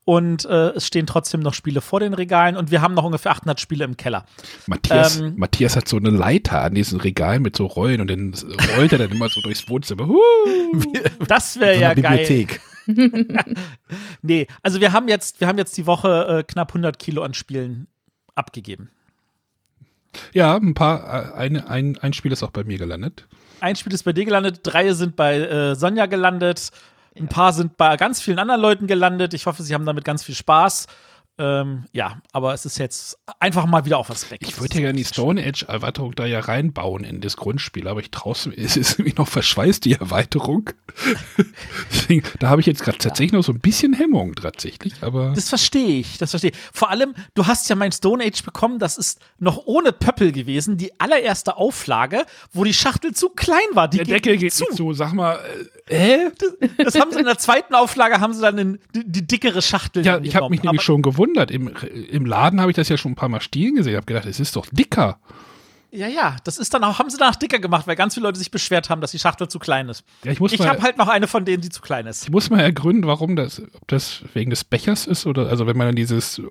und 0.05 0.45
äh, 0.45 0.69
es 0.69 0.85
stehen 0.85 1.07
trotzdem 1.07 1.39
noch 1.41 1.53
Spiele 1.53 1.81
vor 1.81 1.99
den 1.99 2.13
Regalen 2.13 2.57
und 2.57 2.69
wir 2.71 2.81
haben 2.81 2.93
noch 2.93 3.03
ungefähr 3.03 3.31
800 3.31 3.59
Spiele 3.59 3.85
im 3.85 3.97
Keller. 3.97 4.25
Matthias, 4.67 5.19
Ähm. 5.19 5.33
Matthias 5.35 5.75
hat 5.75 5.87
so 5.87 5.97
eine 5.97 6.11
Leiter 6.11 6.61
an 6.61 6.75
diesen 6.75 7.01
Regalen 7.01 7.41
mit 7.41 7.55
so 7.55 7.65
Rollen 7.65 8.01
und 8.01 8.09
dann 8.09 8.33
rollt 8.77 8.91
er 8.91 8.99
dann 8.99 9.11
immer 9.11 9.29
so 9.29 9.41
durchs 9.41 9.67
Wohnzimmer. 9.67 10.07
Das 11.27 11.59
wäre 11.59 11.75
So 11.75 11.81
ja 11.81 11.89
eine 11.89 12.01
geil. 12.01 12.17
Bibliothek. 12.19 12.61
Nee, 14.21 14.47
also 14.61 14.79
wir 14.79 14.93
haben 14.93 15.07
jetzt, 15.07 15.39
wir 15.39 15.47
haben 15.47 15.57
jetzt 15.57 15.75
die 15.77 15.87
Woche 15.87 16.39
äh, 16.39 16.43
knapp 16.43 16.69
100 16.69 16.99
Kilo 16.99 17.23
an 17.23 17.33
Spielen 17.33 17.87
abgegeben. 18.35 18.91
Ja, 20.33 20.55
ein 20.55 20.73
paar, 20.75 21.33
äh, 21.33 21.37
ein, 21.37 21.57
ein, 21.57 21.97
ein 21.97 22.13
Spiel 22.13 22.31
ist 22.31 22.43
auch 22.43 22.51
bei 22.51 22.63
mir 22.63 22.77
gelandet. 22.77 23.27
Ein 23.61 23.75
Spiel 23.75 23.93
ist 23.93 24.03
bei 24.03 24.13
dir 24.13 24.25
gelandet, 24.25 24.59
drei 24.63 24.91
sind 24.93 25.15
bei 25.15 25.37
äh, 25.39 25.75
Sonja 25.75 26.05
gelandet, 26.05 26.71
ein 27.17 27.27
paar 27.27 27.53
sind 27.53 27.77
bei 27.77 27.95
ganz 27.97 28.21
vielen 28.21 28.39
anderen 28.39 28.61
Leuten 28.61 28.87
gelandet. 28.87 29.33
Ich 29.33 29.45
hoffe, 29.45 29.63
sie 29.63 29.73
haben 29.73 29.85
damit 29.85 30.03
ganz 30.03 30.23
viel 30.23 30.35
Spaß. 30.35 30.87
Ähm, 31.37 31.83
ja, 31.91 32.21
aber 32.31 32.53
es 32.53 32.65
ist 32.65 32.77
jetzt 32.77 33.19
einfach 33.39 33.65
mal 33.65 33.83
wieder 33.83 33.97
auf 33.97 34.09
was 34.09 34.31
weg. 34.31 34.39
Ich 34.41 34.59
würde 34.61 34.75
ja 34.75 34.81
gerne 34.81 34.97
die 34.97 35.03
Stone 35.03 35.43
Age 35.45 35.63
Erweiterung 35.63 36.15
da 36.15 36.25
ja 36.25 36.39
reinbauen 36.39 37.03
in 37.03 37.19
das 37.19 37.35
Grundspiel, 37.35 37.89
aber 37.89 37.99
ich 37.99 38.09
traue 38.09 38.33
es 38.33 38.45
ist 38.77 38.99
irgendwie 38.99 39.15
noch 39.17 39.27
verschweißt, 39.27 39.83
die 39.83 39.93
Erweiterung. 39.93 40.69
Deswegen, 41.91 42.25
da 42.39 42.49
habe 42.49 42.61
ich 42.61 42.67
jetzt 42.67 42.83
gerade 42.83 42.97
tatsächlich 42.97 43.33
noch 43.33 43.43
so 43.43 43.51
ein 43.51 43.59
bisschen 43.59 43.93
Hemmung 43.93 44.35
tatsächlich, 44.35 44.93
aber 45.01 45.33
Das 45.35 45.49
verstehe 45.49 45.99
ich, 45.99 46.17
das 46.17 46.29
verstehe 46.29 46.51
ich. 46.51 46.57
Vor 46.71 46.89
allem, 46.89 47.13
du 47.33 47.45
hast 47.47 47.69
ja 47.69 47.75
mein 47.75 47.91
Stone 47.91 48.23
Age 48.23 48.41
bekommen, 48.43 48.79
das 48.79 48.97
ist 48.97 49.19
noch 49.37 49.63
ohne 49.65 49.91
Pöppel 49.91 50.31
gewesen, 50.31 50.77
die 50.77 50.97
allererste 51.01 51.57
Auflage, 51.57 52.25
wo 52.53 52.63
die 52.63 52.73
Schachtel 52.73 53.13
zu 53.13 53.29
klein 53.29 53.59
war. 53.73 53.89
Die 53.89 53.97
der 53.97 54.05
Deckel 54.05 54.37
geht 54.37 54.53
zu. 54.53 54.65
zu. 54.65 54.75
so, 54.75 54.93
sag 54.93 55.13
mal, 55.13 55.35
äh, 55.35 55.84
hä? 55.89 56.31
Das 56.77 56.95
haben 56.99 57.11
sie 57.11 57.19
in 57.19 57.25
der 57.25 57.37
zweiten 57.37 57.75
Auflage, 57.75 58.19
haben 58.19 58.33
sie 58.33 58.41
dann 58.41 58.57
in, 58.57 58.79
die, 58.93 59.03
die 59.05 59.27
dickere 59.27 59.61
Schachtel 59.61 60.05
Ja, 60.05 60.19
ich 60.19 60.35
habe 60.35 60.49
mich 60.49 60.63
nämlich 60.63 60.81
schon 60.81 61.01
gewundert. 61.01 61.51
Im, 61.51 61.67
Im 61.67 62.25
Laden 62.25 62.61
habe 62.61 62.71
ich 62.71 62.75
das 62.75 62.89
ja 62.89 62.97
schon 62.97 63.13
ein 63.13 63.15
paar 63.15 63.29
Mal 63.29 63.41
stehen 63.41 63.75
gesehen. 63.75 63.93
Ich 63.93 63.97
habe 63.97 64.05
gedacht, 64.05 64.25
es 64.25 64.39
ist 64.39 64.55
doch 64.55 64.65
dicker. 64.71 65.19
Ja, 65.91 66.07
ja, 66.07 66.35
das 66.43 66.57
ist 66.57 66.73
dann 66.73 66.83
auch, 66.83 66.99
haben 66.99 67.09
sie 67.09 67.17
danach 67.17 67.37
dicker 67.37 67.59
gemacht, 67.59 67.87
weil 67.87 67.95
ganz 67.95 68.15
viele 68.15 68.25
Leute 68.25 68.37
sich 68.37 68.51
beschwert 68.51 68.89
haben, 68.89 68.99
dass 68.99 69.11
die 69.11 69.19
Schachtel 69.19 69.47
zu 69.47 69.59
klein 69.59 69.87
ist. 69.87 70.03
Ja, 70.25 70.31
ich 70.31 70.41
muss 70.41 70.51
Ich 70.51 70.67
habe 70.67 70.81
halt 70.81 70.97
noch 70.97 71.07
eine 71.07 71.27
von 71.27 71.45
denen, 71.45 71.61
die 71.61 71.69
zu 71.69 71.81
klein 71.81 72.05
ist. 72.05 72.23
ich 72.23 72.31
muss 72.31 72.49
mal 72.49 72.59
ergründen, 72.59 73.07
warum 73.07 73.37
das, 73.37 73.61
ob 73.61 73.87
das 73.87 74.23
wegen 74.33 74.49
des 74.49 74.65
Bechers 74.65 75.07
ist 75.07 75.25
oder, 75.25 75.47
also 75.47 75.67
wenn 75.67 75.77
man 75.77 75.87
dann 75.87 75.95
dieses 75.95 76.41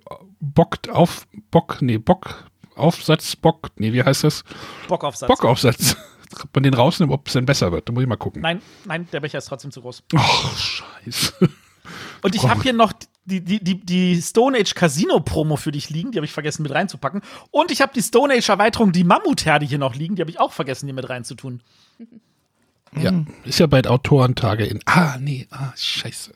Bock 0.41 0.79
auf, 0.91 1.27
Bock, 1.51 1.83
nee, 1.83 1.99
Bock, 1.99 2.45
Aufsatz, 2.75 3.37
Bock, 3.37 3.71
nee, 3.77 3.93
wie 3.93 4.03
heißt 4.03 4.25
das? 4.25 4.45
Bockaufsatz. 4.89 5.29
Bockaufsatz. 5.29 5.97
Man 6.53 6.63
den 6.63 6.75
rausnimmt, 6.75 7.13
ob 7.13 7.27
es 7.27 7.35
dann 7.35 7.47
besser 7.47 7.73
wird. 7.73 7.89
Da 7.89 7.93
muss 7.93 8.03
ich 8.03 8.09
mal 8.09 8.17
gucken. 8.17 8.43
Nein, 8.43 8.63
nein, 8.85 9.09
der 9.13 9.21
Becher 9.21 9.39
ist 9.39 9.47
trotzdem 9.47 9.71
zu 9.71 9.83
groß. 9.83 10.03
Ach, 10.17 10.57
scheiße. 10.57 11.49
Und 12.23 12.35
ich 12.35 12.49
habe 12.49 12.63
hier 12.63 12.73
noch 12.73 12.93
die, 13.27 13.43
die, 13.43 13.63
die, 13.63 13.81
die 13.81 14.21
Stone 14.21 14.59
Age 14.59 14.75
Casino 14.75 15.21
Promo 15.21 15.57
für 15.57 15.73
dich 15.73 15.91
liegen, 15.91 16.13
die 16.13 16.19
habe 16.19 16.27
ich 16.27 16.33
vergessen 16.33 16.63
mit 16.63 16.73
reinzupacken. 16.73 17.23
Und 17.51 17.71
ich 17.71 17.81
habe 17.81 17.93
die 17.95 18.03
Stone 18.03 18.35
Age 18.35 18.49
Erweiterung, 18.49 18.93
die 18.93 19.05
Mammutherde 19.05 19.67
hier 19.67 19.79
noch 19.79 19.95
liegen, 19.95 20.17
die 20.17 20.23
habe 20.23 20.31
ich 20.31 20.41
auch 20.41 20.53
vergessen, 20.53 20.87
die 20.87 20.93
mit 20.93 21.09
reinzutun. 21.09 21.61
Ja, 22.97 23.13
ist 23.45 23.59
ja 23.59 23.67
bald 23.67 23.89
Autorentage 23.89 24.67
in. 24.67 24.79
Ah, 24.85 25.17
nee, 25.19 25.49
ah, 25.51 25.73
scheiße. 25.77 26.33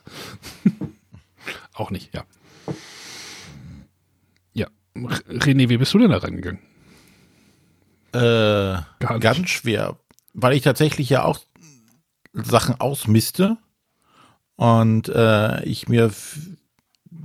Auch 1.72 1.92
nicht, 1.92 2.12
ja. 2.12 2.24
Ja. 4.54 4.66
René, 4.96 5.68
wie 5.68 5.76
bist 5.76 5.94
du 5.94 5.98
denn 5.98 6.10
da 6.10 6.16
rangegangen? 6.16 6.58
Äh, 8.12 8.80
ganz 9.20 9.50
schwer, 9.50 9.96
weil 10.32 10.54
ich 10.54 10.62
tatsächlich 10.62 11.10
ja 11.10 11.24
auch 11.24 11.40
Sachen 12.32 12.80
ausmiste 12.80 13.58
und 14.56 15.08
äh, 15.08 15.62
ich 15.64 15.88
mir 15.88 16.10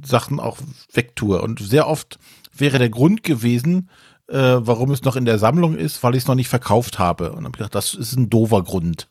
Sachen 0.04 0.40
auch 0.40 0.58
wegtue. 0.92 1.42
Und 1.42 1.60
sehr 1.60 1.88
oft 1.88 2.20
wäre 2.54 2.80
der 2.80 2.90
Grund 2.90 3.24
gewesen, 3.24 3.90
äh, 4.28 4.36
warum 4.38 4.92
es 4.92 5.04
noch 5.04 5.16
in 5.16 5.26
der 5.26 5.40
Sammlung 5.40 5.76
ist, 5.76 6.04
weil 6.04 6.16
ich 6.16 6.24
es 6.24 6.28
noch 6.28 6.36
nicht 6.36 6.50
verkauft 6.50 7.00
habe. 7.00 7.30
Und 7.30 7.38
dann 7.38 7.46
habe 7.46 7.56
ich 7.56 7.60
gedacht, 7.60 7.76
das 7.76 7.94
ist 7.94 8.16
ein 8.16 8.30
doofer 8.30 8.64
Grund. 8.64 9.08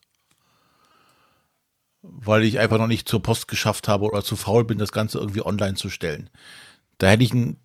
Weil 2.02 2.44
ich 2.44 2.58
einfach 2.58 2.78
noch 2.78 2.86
nicht 2.86 3.08
zur 3.08 3.22
Post 3.22 3.48
geschafft 3.48 3.88
habe 3.88 4.06
oder 4.06 4.22
zu 4.22 4.36
faul 4.36 4.64
bin, 4.64 4.78
das 4.78 4.92
Ganze 4.92 5.18
irgendwie 5.18 5.44
online 5.44 5.74
zu 5.74 5.88
stellen. 5.88 6.30
Da 6.98 7.08
hätte 7.08 7.24
ich 7.24 7.32
einen, 7.32 7.58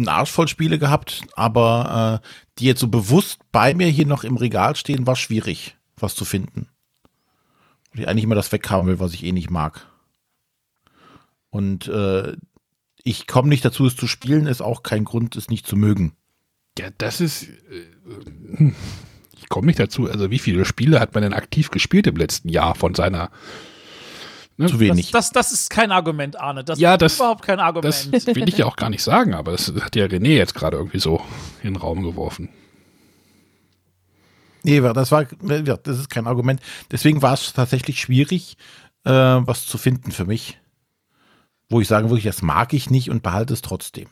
einen 0.00 0.08
Arsch 0.08 0.30
voll 0.30 0.48
Spiele 0.48 0.78
gehabt, 0.78 1.22
aber 1.34 2.20
äh, 2.22 2.26
die 2.58 2.66
jetzt 2.66 2.80
so 2.80 2.88
bewusst 2.88 3.40
bei 3.52 3.74
mir 3.74 3.88
hier 3.88 4.06
noch 4.06 4.24
im 4.24 4.36
Regal 4.36 4.76
stehen, 4.76 5.06
war 5.06 5.16
schwierig, 5.16 5.76
was 5.96 6.14
zu 6.14 6.24
finden. 6.24 6.68
Weil 7.92 8.02
ich 8.02 8.08
eigentlich 8.08 8.24
immer 8.24 8.34
das 8.34 8.52
weghaben 8.52 8.86
will, 8.86 9.00
was 9.00 9.14
ich 9.14 9.24
eh 9.24 9.32
nicht 9.32 9.50
mag. 9.50 9.86
Und 11.50 11.88
äh, 11.88 12.36
ich 13.02 13.26
komme 13.26 13.48
nicht 13.48 13.64
dazu, 13.64 13.86
es 13.86 13.96
zu 13.96 14.06
spielen, 14.06 14.46
ist 14.46 14.60
auch 14.60 14.82
kein 14.82 15.04
Grund, 15.04 15.36
es 15.36 15.48
nicht 15.48 15.66
zu 15.66 15.76
mögen. 15.76 16.12
Ja, 16.78 16.88
das 16.98 17.20
ist. 17.20 17.44
Äh, 17.44 18.56
hm, 18.56 18.74
ich 19.36 19.48
komme 19.48 19.66
nicht 19.66 19.80
dazu. 19.80 20.08
Also, 20.08 20.30
wie 20.30 20.38
viele 20.38 20.64
Spiele 20.64 21.00
hat 21.00 21.14
man 21.14 21.22
denn 21.22 21.32
aktiv 21.32 21.70
gespielt 21.70 22.06
im 22.06 22.16
letzten 22.16 22.48
Jahr 22.48 22.74
von 22.74 22.94
seiner. 22.94 23.30
Ne? 24.60 24.66
Zu 24.66 24.78
wenig. 24.78 25.10
Das, 25.10 25.30
das 25.30 25.52
ist 25.52 25.70
kein 25.70 25.90
Argument, 25.90 26.38
Arne. 26.38 26.62
Das 26.62 26.78
Ja, 26.78 26.92
ist 26.92 27.00
das- 27.00 27.16
überhaupt 27.16 27.42
kein 27.42 27.60
Argument. 27.60 27.94
Das 28.12 28.26
will 28.26 28.46
ich 28.46 28.58
ja 28.58 28.66
auch 28.66 28.76
gar 28.76 28.90
nicht 28.90 29.02
sagen, 29.02 29.32
aber 29.32 29.52
das 29.52 29.72
hat 29.80 29.96
ja 29.96 30.04
René 30.04 30.34
jetzt 30.36 30.54
gerade 30.54 30.76
irgendwie 30.76 30.98
so 31.00 31.22
in 31.62 31.72
den 31.72 31.76
Raum 31.76 32.02
geworfen. 32.02 32.50
Nee, 34.62 34.80
das 34.80 35.10
war, 35.10 35.24
das 35.24 35.98
ist 35.98 36.10
kein 36.10 36.26
Argument. 36.26 36.60
Deswegen 36.90 37.22
war 37.22 37.32
es 37.32 37.54
tatsächlich 37.54 38.02
schwierig, 38.02 38.58
äh, 39.04 39.10
was 39.10 39.64
zu 39.64 39.78
finden 39.78 40.12
für 40.12 40.26
mich. 40.26 40.58
Wo 41.70 41.80
ich 41.80 41.88
sagen 41.88 42.10
würde, 42.10 42.22
das 42.22 42.42
mag 42.42 42.74
ich 42.74 42.90
nicht 42.90 43.08
und 43.08 43.22
behalte 43.22 43.54
es 43.54 43.62
trotzdem. 43.62 44.08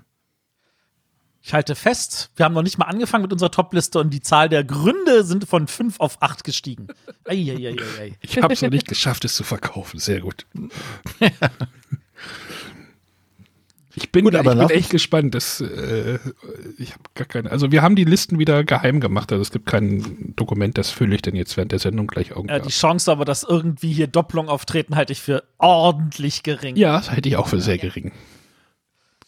Ich 1.48 1.54
halte 1.54 1.74
fest, 1.74 2.30
wir 2.36 2.44
haben 2.44 2.52
noch 2.52 2.62
nicht 2.62 2.76
mal 2.76 2.84
angefangen 2.84 3.22
mit 3.22 3.32
unserer 3.32 3.50
Topliste 3.50 3.98
und 4.00 4.10
die 4.10 4.20
Zahl 4.20 4.50
der 4.50 4.64
Gründe 4.64 5.24
sind 5.24 5.48
von 5.48 5.66
5 5.66 5.98
auf 5.98 6.20
8 6.20 6.44
gestiegen. 6.44 6.88
Eieieiei. 7.24 8.18
Ich 8.20 8.36
habe 8.36 8.52
es 8.52 8.60
noch 8.60 8.68
nicht 8.68 8.86
geschafft, 8.86 9.24
es 9.24 9.34
zu 9.34 9.44
verkaufen. 9.44 9.98
Sehr 9.98 10.20
gut. 10.20 10.44
Ich 13.94 14.12
bin, 14.12 14.26
Gut, 14.26 14.36
aber 14.36 14.52
ich 14.52 14.68
bin 14.68 14.70
echt 14.70 14.90
gespannt. 14.90 15.34
Das, 15.34 15.60
äh, 15.60 16.20
ich 16.78 16.92
habe 16.92 17.02
gar 17.14 17.26
keine. 17.26 17.50
Also 17.50 17.72
wir 17.72 17.82
haben 17.82 17.96
die 17.96 18.04
Listen 18.04 18.38
wieder 18.38 18.62
geheim 18.62 19.00
gemacht. 19.00 19.32
Also 19.32 19.42
es 19.42 19.50
gibt 19.50 19.66
kein 19.66 20.34
Dokument, 20.36 20.78
das 20.78 20.90
fülle 20.90 21.16
ich 21.16 21.22
denn 21.22 21.34
jetzt 21.34 21.56
während 21.56 21.72
der 21.72 21.80
Sendung 21.80 22.06
gleich 22.06 22.30
irgendwie. 22.30 22.52
Ja, 22.52 22.60
die 22.60 22.68
Chance 22.68 23.10
aber, 23.10 23.24
dass 23.24 23.42
irgendwie 23.42 23.92
hier 23.92 24.06
Doppelung 24.06 24.48
auftreten, 24.48 24.94
halte 24.94 25.12
ich 25.12 25.20
für 25.20 25.42
ordentlich 25.56 26.44
gering. 26.44 26.76
ja, 26.76 26.98
das 26.98 27.10
hätte 27.10 27.28
ich 27.28 27.36
auch 27.36 27.48
für 27.48 27.60
sehr 27.60 27.78
gering. 27.78 28.12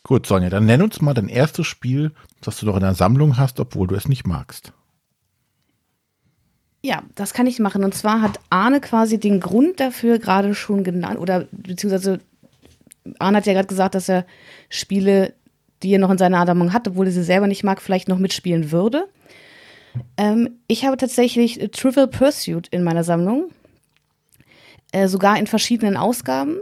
Gut, 0.03 0.27
Sonja, 0.27 0.49
dann 0.49 0.67
nenn 0.67 0.83
uns 0.83 1.01
mal 1.01 1.15
dein 1.15 1.29
erstes 1.29 1.67
Spiel, 1.67 2.13
das 2.41 2.59
du 2.59 2.67
noch 2.67 2.77
in 2.77 2.83
der 2.83 2.95
Sammlung 2.95 3.37
hast, 3.37 3.61
obwohl 3.61 3.87
du 3.87 3.95
es 3.95 4.09
nicht 4.09 4.27
magst. 4.27 4.73
Ja, 6.83 7.03
das 7.15 7.35
kann 7.35 7.47
ich 7.47 7.59
machen. 7.59 7.85
Und 7.85 7.95
zwar 7.95 8.23
hat 8.23 8.41
Arne 8.49 8.81
quasi 8.81 9.21
den 9.21 9.41
Grund 9.41 9.81
dafür 9.81 10.19
gerade 10.19 10.55
schon 10.55 10.85
genannt, 10.85 11.19
oder 11.19 11.47
beziehungsweise 11.53 12.21
Arne 13.19 13.39
hat 13.39 13.47
ja 13.47 13.53
gerade 13.53 13.69
gesagt, 13.69 13.95
dass 13.95 14.09
er 14.09 14.25
Spiele, 14.71 15.35
die 15.83 15.93
er 15.93 15.99
noch 15.99 16.11
in 16.11 16.19
seiner 16.19 16.47
Sammlung 16.47 16.73
hat, 16.73 16.89
obwohl 16.89 17.07
er 17.07 17.13
sie 17.13 17.23
selber 17.23 17.47
nicht 17.47 17.65
mag, 17.65 17.83
vielleicht 17.83 18.09
noch 18.09 18.19
mitspielen 18.19 18.73
würde. 18.73 19.09
Ähm, 20.17 20.61
ich 20.67 20.85
habe 20.85 20.97
tatsächlich 20.97 21.59
Trivial 21.73 22.09
Pursuit 22.09 22.69
in 22.69 22.83
meiner 22.83 23.05
Sammlung. 23.05 23.51
Äh, 24.93 25.09
sogar 25.09 25.39
in 25.39 25.47
verschiedenen 25.47 25.97
Ausgaben. 25.97 26.59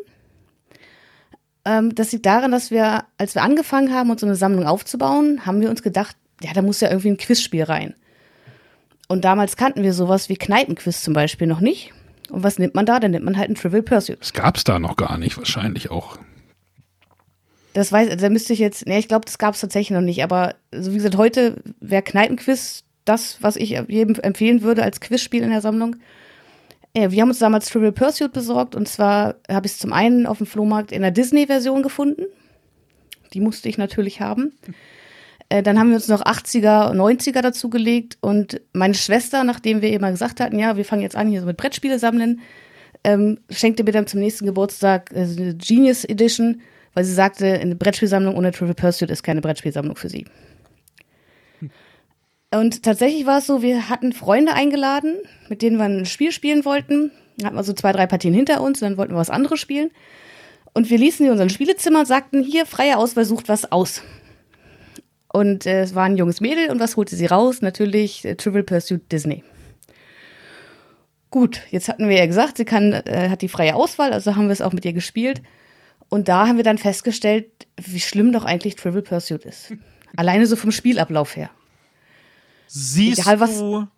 Ähm, 1.69 1.95
das 1.95 2.13
liegt 2.13 2.25
daran, 2.25 2.51
dass 2.51 2.71
wir, 2.71 3.05
als 3.19 3.35
wir 3.35 3.43
angefangen 3.43 3.93
haben, 3.93 4.11
uns 4.11 4.23
so 4.23 4.27
eine 4.27 4.37
Sammlung 4.37 4.67
aufzubauen, 4.67 5.45
haben 5.45 5.61
wir 5.61 5.69
uns 5.69 5.83
gedacht, 5.83 6.17
ja, 6.43 6.53
da 6.55 6.63
muss 6.63 6.81
ja 6.81 6.89
irgendwie 6.89 7.11
ein 7.11 7.19
Quizspiel 7.19 7.65
rein. 7.65 7.95
Und 9.07 9.25
damals 9.25 9.57
kannten 9.57 9.83
wir 9.83 9.93
sowas 9.93 10.31
wie 10.31 10.37
Kneipenquiz 10.37 11.03
zum 11.03 11.13
Beispiel 11.13 11.47
noch 11.47 11.61
nicht. 11.61 11.93
Und 12.31 12.43
was 12.43 12.59
nimmt 12.59 12.75
man 12.75 12.87
da? 12.87 13.01
Dann 13.01 13.11
nimmt 13.11 13.25
man 13.25 13.37
halt 13.37 13.51
ein 13.51 13.55
Trivial 13.55 13.83
Pursuit. 13.83 14.19
Das 14.21 14.33
gab 14.33 14.57
es 14.57 14.65
da 14.65 14.79
noch 14.79 14.97
gar 14.97 15.19
nicht, 15.19 15.37
wahrscheinlich 15.37 15.91
auch. 15.91 16.19
Das 17.75 17.93
weiß, 17.93 18.17
da 18.17 18.29
müsste 18.31 18.55
ich 18.55 18.59
jetzt, 18.59 18.87
ne, 18.87 18.99
ich 18.99 19.09
glaube, 19.09 19.27
das 19.27 19.39
gab 19.39 19.55
es 19.55 19.61
tatsächlich 19.61 19.95
noch 19.95 20.05
nicht. 20.05 20.25
Aber 20.25 20.55
so 20.73 20.93
wie 20.93 20.97
gesagt, 20.97 21.19
heute 21.19 21.63
wäre 21.81 22.03
Kneipenquiz 22.03 22.85
das, 23.05 23.39
was 23.43 23.57
ich 23.57 23.71
jedem 23.89 24.15
empfehlen 24.17 24.63
würde 24.63 24.83
als 24.83 25.01
Quizspiel 25.01 25.43
in 25.43 25.51
der 25.51 25.61
Sammlung. 25.61 25.97
Äh, 26.95 27.11
wir 27.11 27.23
haben 27.23 27.29
uns 27.29 27.39
damals 27.39 27.69
Trivial 27.69 27.93
Pursuit 27.93 28.33
besorgt 28.33 28.75
und 28.75 28.89
zwar 28.89 29.37
habe 29.49 29.67
ich 29.67 29.73
es 29.73 29.79
zum 29.79 29.93
einen 29.93 30.27
auf 30.27 30.39
dem 30.39 30.47
Flohmarkt 30.47 30.93
in 30.93 31.03
der 31.03 31.11
Disney-Version 31.11 31.83
gefunden. 31.83 32.25
Die 33.33 33.41
musste 33.41 33.69
ich 33.69 33.79
natürlich 33.79 34.21
haben. 34.21 34.53
Äh, 35.51 35.63
dann 35.63 35.79
haben 35.79 35.89
wir 35.89 35.97
uns 35.97 36.09
noch 36.09 36.23
80er 36.23 36.91
und 36.91 36.99
90er 36.99 37.41
dazu 37.41 37.71
gelegt 37.71 38.19
und 38.21 38.61
meine 38.75 38.93
Schwester, 38.93 39.45
nachdem 39.45 39.81
wir 39.81 39.91
immer 39.93 40.11
gesagt 40.11 40.41
hatten, 40.41 40.59
ja, 40.59 40.77
wir 40.77 40.85
fangen 40.85 41.01
jetzt 41.01 41.17
an, 41.17 41.29
hier 41.29 41.41
so 41.41 41.47
mit 41.47 41.57
Brettspiele 41.57 41.99
sammeln, 41.99 42.41
ähm, 43.03 43.39
schenkte 43.49 43.85
mir 43.85 43.93
dann 43.93 44.07
zum 44.07 44.21
nächsten 44.21 44.45
Geburtstag 44.45 45.11
äh, 45.15 45.21
eine 45.21 45.55
Genius 45.55 46.05
Edition, 46.05 46.61
weil 46.93 47.05
sie 47.05 47.15
sagte, 47.15 47.47
eine 47.47 47.77
Brettspielsammlung 47.77 48.37
ohne 48.37 48.53
Trivial 48.53 48.75
Pursuit 48.75 49.11
ist 49.11 49.23
keine 49.23 49.41
Brettspielsammlung 49.41 49.97
für 49.97 50.11
sie. 50.11 50.27
Und 52.51 52.83
tatsächlich 52.83 53.27
war 53.27 53.39
es 53.39 53.47
so, 53.47 53.61
wir 53.61 53.91
hatten 53.91 54.13
Freunde 54.13 54.55
eingeladen, 54.55 55.17
mit 55.49 55.61
denen 55.61 55.77
wir 55.77 55.85
ein 55.85 56.07
Spiel 56.07 56.33
spielen 56.33 56.65
wollten. 56.65 57.13
Dann 57.37 57.47
hatten 57.47 57.57
wir 57.57 57.65
so 57.65 57.75
zwei, 57.75 57.93
drei 57.93 58.07
Partien 58.07 58.33
hinter 58.33 58.63
uns, 58.63 58.81
dann 58.81 58.97
wollten 58.97 59.13
wir 59.13 59.19
was 59.19 59.31
anderes 59.31 59.61
spielen. 59.61 59.91
Und 60.73 60.91
wir 60.91 60.99
ließen 60.99 61.19
die 61.19 61.27
in 61.27 61.33
unserem 61.33 61.51
Spielezimmer 61.51 62.01
und 62.01 62.07
sagten, 62.07 62.43
hier, 62.43 62.65
freie 62.65 62.97
Auswahl, 62.97 63.25
sucht 63.25 63.49
was 63.49 63.71
aus. 63.71 64.03
Und 65.31 65.67
äh, 65.67 65.83
es 65.83 65.95
war 65.95 66.05
ein 66.05 66.17
junges 66.17 66.41
Mädel 66.41 66.71
und 66.71 66.81
was 66.81 66.97
holte 66.97 67.17
sie 67.17 67.27
raus? 67.27 67.61
Natürlich 67.61 68.25
äh, 68.25 68.35
Trivial 68.35 68.65
Pursuit 68.65 69.13
Disney. 69.13 69.45
Gut, 71.31 71.61
jetzt 71.71 71.89
hatten 71.89 72.09
wir 72.09 72.17
ja 72.17 72.27
gesagt, 72.27 72.57
sie 72.57 72.65
kann, 72.65 72.95
äh, 72.95 73.29
hat 73.29 73.43
die 73.43 73.49
freie 73.49 73.75
Auswahl, 73.75 74.15
also 74.15 74.35
haben 74.37 74.47
wir 74.47 74.53
es 74.53 74.63
auch 74.63 74.73
mit 74.73 74.87
ihr 74.87 74.95
gespielt. 74.95 75.43
Und 76.09 76.29
da 76.29 76.49
haben 76.49 76.57
wir 76.57 76.65
dann 76.65 76.79
festgestellt, 76.79 77.51
wie 77.77 78.01
schlimm 78.01 78.33
doch 78.33 78.47
eigentlich 78.47 78.77
Trivial 78.77 79.03
Pursuit 79.03 79.45
ist. 79.45 79.75
Alleine 80.17 80.47
so 80.47 80.57
vom 80.57 80.73
Spielablauf 80.73 81.37
her. 81.37 81.51
Siehst 82.69 83.21
Egal, 83.21 83.39
du, 83.39 83.89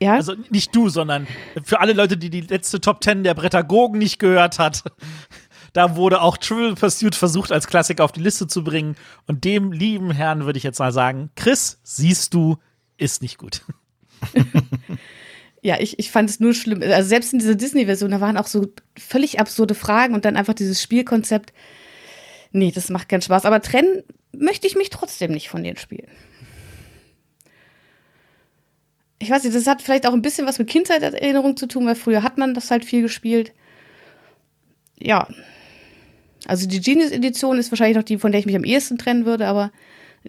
Ja, 0.00 0.14
also 0.14 0.34
nicht 0.48 0.74
du, 0.74 0.88
sondern 0.88 1.26
für 1.62 1.80
alle 1.80 1.92
Leute, 1.92 2.16
die 2.16 2.30
die 2.30 2.40
letzte 2.40 2.80
Top 2.80 3.04
10 3.04 3.22
der 3.22 3.34
Brettagogen 3.34 3.98
nicht 3.98 4.18
gehört 4.18 4.58
hat, 4.58 4.82
da 5.74 5.96
wurde 5.96 6.22
auch 6.22 6.38
Trivial 6.38 6.74
Pursuit 6.74 7.14
versucht, 7.14 7.52
als 7.52 7.66
Klassiker 7.66 8.04
auf 8.04 8.12
die 8.12 8.22
Liste 8.22 8.46
zu 8.46 8.64
bringen. 8.64 8.96
Und 9.26 9.44
dem 9.44 9.72
lieben 9.72 10.10
Herrn 10.10 10.46
würde 10.46 10.56
ich 10.56 10.64
jetzt 10.64 10.78
mal 10.78 10.92
sagen, 10.92 11.30
Chris, 11.36 11.78
siehst 11.82 12.32
du, 12.32 12.56
ist 12.96 13.20
nicht 13.22 13.36
gut. 13.36 13.62
ja 15.62 15.78
ich, 15.78 15.98
ich 15.98 16.10
fand 16.10 16.30
es 16.30 16.40
nur 16.40 16.54
schlimm. 16.54 16.82
Also 16.82 17.08
selbst 17.08 17.34
in 17.34 17.38
dieser 17.38 17.54
Disney-Version, 17.54 18.10
da 18.10 18.20
waren 18.22 18.38
auch 18.38 18.46
so 18.46 18.72
völlig 18.98 19.38
absurde 19.38 19.74
Fragen 19.74 20.14
und 20.14 20.24
dann 20.24 20.36
einfach 20.36 20.54
dieses 20.54 20.82
Spielkonzept. 20.82 21.52
Nee, 22.52 22.72
das 22.72 22.88
macht 22.88 23.10
keinen 23.10 23.22
Spaß. 23.22 23.44
Aber 23.44 23.60
trennen 23.60 24.02
möchte 24.32 24.66
ich 24.66 24.76
mich 24.76 24.90
trotzdem 24.90 25.32
nicht 25.32 25.50
von 25.50 25.62
den 25.62 25.76
Spielen. 25.76 26.08
Ich 29.22 29.30
weiß 29.30 29.44
nicht, 29.44 29.54
das 29.54 29.66
hat 29.66 29.82
vielleicht 29.82 30.06
auch 30.06 30.14
ein 30.14 30.22
bisschen 30.22 30.46
was 30.46 30.58
mit 30.58 30.68
Kindheitserinnerung 30.68 31.56
zu 31.56 31.66
tun, 31.66 31.86
weil 31.86 31.94
früher 31.94 32.22
hat 32.22 32.38
man 32.38 32.54
das 32.54 32.70
halt 32.70 32.84
viel 32.84 33.02
gespielt. 33.02 33.52
Ja. 34.98 35.28
Also 36.46 36.66
die 36.66 36.80
Genius-Edition 36.80 37.58
ist 37.58 37.70
wahrscheinlich 37.70 37.96
noch 37.98 38.02
die, 38.02 38.18
von 38.18 38.32
der 38.32 38.38
ich 38.40 38.46
mich 38.46 38.56
am 38.56 38.64
ehesten 38.64 38.96
trennen 38.96 39.26
würde, 39.26 39.46
aber 39.46 39.70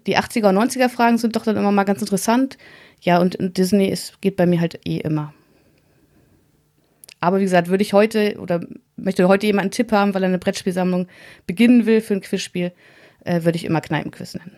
die 0.08 0.18
80er 0.18 0.50
und 0.50 0.58
90er 0.58 0.90
Fragen 0.90 1.18
sind 1.18 1.36
doch 1.36 1.44
dann 1.44 1.56
immer 1.56 1.72
mal 1.72 1.84
ganz 1.86 2.02
interessant. 2.02 2.58
Ja, 3.02 3.20
und, 3.20 3.38
und 3.38 3.58
Disney 3.58 3.88
ist, 3.88 4.22
geht 4.22 4.36
bei 4.36 4.46
mir 4.46 4.60
halt 4.60 4.80
eh 4.86 4.98
immer. 4.98 5.34
Aber 7.22 7.40
wie 7.40 7.44
gesagt, 7.44 7.70
würde 7.70 7.84
ich 7.84 7.94
heute 7.94 8.38
oder 8.40 8.62
möchte 8.98 9.28
heute 9.28 9.46
jemand 9.46 9.64
einen 9.66 9.72
Tipp 9.72 9.92
haben, 9.92 10.14
weil 10.14 10.24
er 10.24 10.30
eine 10.30 10.38
Brettspielsammlung 10.38 11.08
beginnen 11.48 11.86
will 11.86 12.02
für 12.02 12.16
ein 12.16 12.22
Quizspiel, 12.22 12.74
äh, 13.24 13.44
würde 13.44 13.56
ich 13.58 13.64
immer 13.66 13.80
Kneipenquiz 13.80 14.34
nennen. 14.34 14.56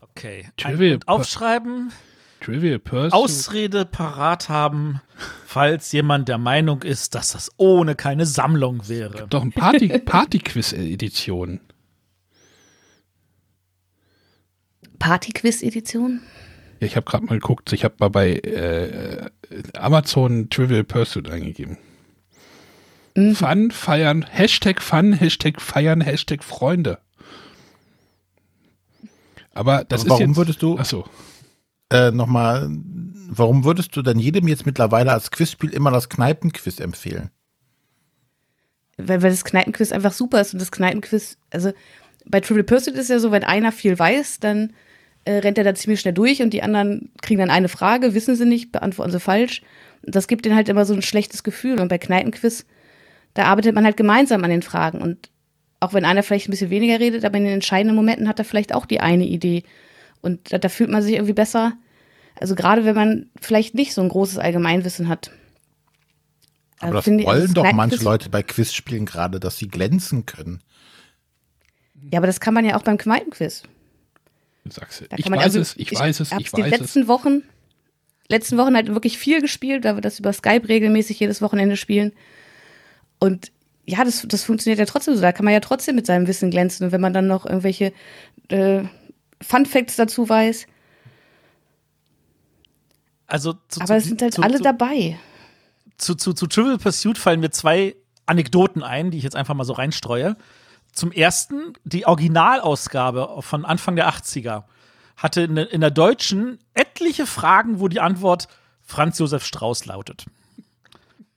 Okay. 0.00 0.46
Ein- 0.62 1.00
aufschreiben, 1.06 1.92
Trivial 2.42 2.78
Pursuit. 2.78 3.12
Ausrede 3.12 3.84
parat 3.84 4.48
haben, 4.48 5.00
falls 5.46 5.92
jemand 5.92 6.28
der 6.28 6.38
Meinung 6.38 6.82
ist, 6.82 7.14
dass 7.14 7.32
das 7.32 7.50
ohne 7.56 7.94
keine 7.94 8.26
Sammlung 8.26 8.88
wäre. 8.88 9.26
Doch 9.28 9.42
ein 9.42 9.52
Party, 9.52 9.88
Party-Quiz-Edition. 9.98 11.60
Partyquiz-Edition? 14.98 16.20
Ja, 16.80 16.86
ich 16.86 16.96
habe 16.96 17.08
gerade 17.08 17.24
mal 17.26 17.34
geguckt. 17.38 17.72
Ich 17.72 17.84
habe 17.84 17.94
mal 17.98 18.08
bei 18.10 18.34
äh, 18.36 19.30
Amazon 19.76 20.48
Trivial 20.50 20.84
Pursuit 20.84 21.28
eingegeben. 21.30 21.78
Mhm. 23.16 23.34
Fun, 23.34 23.70
feiern, 23.70 24.24
Hashtag 24.28 24.80
Fun, 24.82 25.12
Hashtag 25.12 25.60
feiern, 25.60 26.00
Hashtag 26.00 26.42
Freunde. 26.42 26.98
Aber 29.54 29.84
das 29.84 30.00
Aber 30.02 30.06
ist 30.06 30.10
warum 30.10 30.28
jetzt, 30.30 30.36
würdest 30.36 30.62
du- 30.62 30.78
Achso. 30.78 31.04
Äh, 31.92 32.10
Nochmal, 32.10 32.68
warum 33.28 33.64
würdest 33.64 33.96
du 33.96 34.02
denn 34.02 34.18
jedem 34.18 34.48
jetzt 34.48 34.66
mittlerweile 34.66 35.12
als 35.12 35.30
Quizspiel 35.30 35.70
immer 35.70 35.90
das 35.90 36.08
Kneipenquiz 36.08 36.80
empfehlen? 36.80 37.30
Weil, 38.96 39.22
weil 39.22 39.30
das 39.30 39.44
Kneipenquiz 39.44 39.92
einfach 39.92 40.12
super 40.12 40.40
ist 40.40 40.52
und 40.52 40.60
das 40.60 40.70
Kneipenquiz, 40.70 41.38
also 41.50 41.72
bei 42.26 42.40
Trivial 42.40 42.64
Pursuit 42.64 42.94
ist 42.94 43.10
ja 43.10 43.18
so, 43.18 43.32
wenn 43.32 43.44
einer 43.44 43.72
viel 43.72 43.98
weiß, 43.98 44.40
dann 44.40 44.72
äh, 45.24 45.38
rennt 45.38 45.58
er 45.58 45.64
da 45.64 45.74
ziemlich 45.74 46.00
schnell 46.00 46.14
durch 46.14 46.42
und 46.42 46.50
die 46.50 46.62
anderen 46.62 47.10
kriegen 47.20 47.40
dann 47.40 47.50
eine 47.50 47.68
Frage, 47.68 48.14
wissen 48.14 48.36
sie 48.36 48.46
nicht, 48.46 48.72
beantworten 48.72 49.12
sie 49.12 49.20
falsch. 49.20 49.62
Und 50.04 50.14
das 50.14 50.28
gibt 50.28 50.44
denen 50.44 50.56
halt 50.56 50.68
immer 50.68 50.84
so 50.84 50.94
ein 50.94 51.02
schlechtes 51.02 51.42
Gefühl. 51.42 51.80
Und 51.80 51.88
bei 51.88 51.98
Kneipenquiz, 51.98 52.66
da 53.34 53.44
arbeitet 53.44 53.74
man 53.74 53.84
halt 53.84 53.96
gemeinsam 53.96 54.42
an 54.42 54.50
den 54.50 54.62
Fragen. 54.62 55.00
Und 55.00 55.30
auch 55.80 55.94
wenn 55.94 56.04
einer 56.04 56.22
vielleicht 56.22 56.48
ein 56.48 56.50
bisschen 56.50 56.70
weniger 56.70 56.98
redet, 56.98 57.24
aber 57.24 57.38
in 57.38 57.44
den 57.44 57.54
entscheidenden 57.54 57.96
Momenten 57.96 58.28
hat 58.28 58.38
er 58.38 58.44
vielleicht 58.44 58.74
auch 58.74 58.86
die 58.86 59.00
eine 59.00 59.24
Idee. 59.24 59.62
Und 60.20 60.52
da, 60.52 60.58
da 60.58 60.68
fühlt 60.68 60.90
man 60.90 61.02
sich 61.02 61.14
irgendwie 61.14 61.32
besser. 61.32 61.74
Also 62.40 62.54
gerade 62.54 62.84
wenn 62.84 62.94
man 62.94 63.26
vielleicht 63.40 63.74
nicht 63.74 63.94
so 63.94 64.00
ein 64.02 64.08
großes 64.08 64.38
Allgemeinwissen 64.38 65.08
hat. 65.08 65.30
Aber 66.80 66.90
Äh, 66.90 66.94
das 66.94 67.04
finde 67.04 67.20
ich, 67.22 67.26
wollen 67.28 67.42
das 67.42 67.52
doch 67.54 67.72
manche 67.72 68.02
Leute 68.02 68.28
bei 68.28 68.42
Quizspielen 68.42 69.06
gerade, 69.06 69.38
dass 69.40 69.58
sie 69.58 69.68
glänzen 69.68 70.26
können. 70.26 70.62
Ja, 72.10 72.18
aber 72.18 72.26
das 72.26 72.40
kann 72.40 72.54
man 72.54 72.64
ja 72.64 72.76
auch 72.76 72.82
beim 72.82 72.98
Kneipenquiz. 72.98 73.62
Sagst 74.68 75.02
Ich 75.02 75.22
kann 75.22 75.30
man 75.30 75.38
weiß 75.38 75.44
also- 75.46 75.60
es, 75.60 75.76
ich 75.76 75.92
weiß 75.92 76.20
es, 76.20 76.32
ich 76.32 76.50
die 76.52 76.62
weiß 76.62 76.72
es. 76.72 76.78
letzten 76.80 77.08
Wochen, 77.08 77.42
letzten 78.28 78.58
Wochen 78.58 78.74
halt 78.74 78.88
wirklich 78.88 79.18
viel 79.18 79.40
gespielt, 79.40 79.84
da 79.84 79.94
wir 79.96 80.00
das 80.00 80.18
über 80.18 80.32
Skype 80.32 80.68
regelmäßig 80.68 81.18
jedes 81.20 81.42
Wochenende 81.42 81.76
spielen. 81.76 82.12
Und 83.18 83.52
ja, 83.84 84.04
das, 84.04 84.24
das 84.28 84.44
funktioniert 84.44 84.78
ja 84.78 84.86
trotzdem 84.86 85.14
so. 85.16 85.20
Da 85.20 85.32
kann 85.32 85.44
man 85.44 85.54
ja 85.54 85.60
trotzdem 85.60 85.96
mit 85.96 86.06
seinem 86.06 86.26
Wissen 86.28 86.50
glänzen. 86.50 86.86
Und 86.86 86.92
wenn 86.92 87.00
man 87.00 87.12
dann 87.12 87.26
noch 87.26 87.44
irgendwelche 87.46 87.92
äh, 88.48 88.82
Fun 89.40 89.66
Facts 89.66 89.96
dazu 89.96 90.28
weiß. 90.28 90.66
Also 93.32 93.54
zu, 93.68 93.80
Aber 93.80 93.96
es 93.96 94.04
sind 94.04 94.20
halt 94.20 94.34
zu, 94.34 94.42
alle 94.42 94.58
zu, 94.58 94.62
dabei. 94.62 95.18
zu, 95.96 96.14
zu, 96.14 96.32
zu 96.34 96.46
Trivial 96.46 96.76
Pursuit 96.78 97.16
fallen 97.16 97.40
mir 97.40 97.50
zwei 97.50 97.96
Anekdoten 98.26 98.82
ein, 98.82 99.10
die 99.10 99.16
ich 99.18 99.24
jetzt 99.24 99.36
einfach 99.36 99.54
mal 99.54 99.64
so 99.64 99.72
reinstreue. 99.72 100.36
Zum 100.92 101.10
ersten, 101.12 101.72
die 101.84 102.04
Originalausgabe 102.06 103.36
von 103.40 103.64
Anfang 103.64 103.96
der 103.96 104.08
80er 104.10 104.64
hatte 105.16 105.40
in, 105.42 105.54
der- 105.54 105.72
in 105.72 105.80
der 105.80 105.90
deutschen 105.90 106.58
etliche 106.74 107.26
Fragen, 107.26 107.80
wo 107.80 107.88
die 107.88 108.00
Antwort 108.00 108.48
Franz 108.82 109.18
Josef 109.18 109.44
Strauß 109.46 109.86
lautet. 109.86 110.26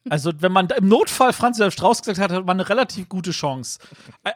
Also, 0.10 0.32
wenn 0.40 0.52
man 0.52 0.68
im 0.70 0.88
Notfall 0.88 1.32
Franz 1.34 1.58
Josef 1.58 1.74
Strauß 1.74 2.02
gesagt 2.02 2.20
hat, 2.20 2.32
hat 2.32 2.46
man 2.46 2.60
eine 2.60 2.68
relativ 2.70 3.08
gute 3.10 3.32
Chance. 3.32 3.80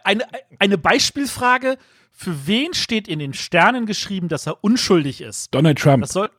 Eine, 0.03 0.25
eine 0.57 0.77
Beispielfrage: 0.77 1.77
Für 2.11 2.47
wen 2.47 2.73
steht 2.73 3.07
in 3.07 3.19
den 3.19 3.33
Sternen 3.33 3.85
geschrieben, 3.85 4.29
dass 4.29 4.47
er 4.47 4.63
unschuldig 4.63 5.21
ist? 5.21 5.53
Donald 5.53 5.77
Trump. 5.77 6.01
Das, 6.01 6.13
soll, 6.13 6.29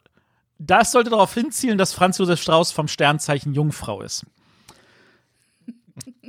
das 0.60 0.92
sollte 0.92 1.10
darauf 1.10 1.32
hinzielen, 1.32 1.78
dass 1.78 1.94
Franz 1.94 2.18
Josef 2.18 2.40
Strauß 2.40 2.70
vom 2.70 2.86
Sternzeichen 2.86 3.54
Jungfrau 3.54 4.02
ist. 4.02 4.26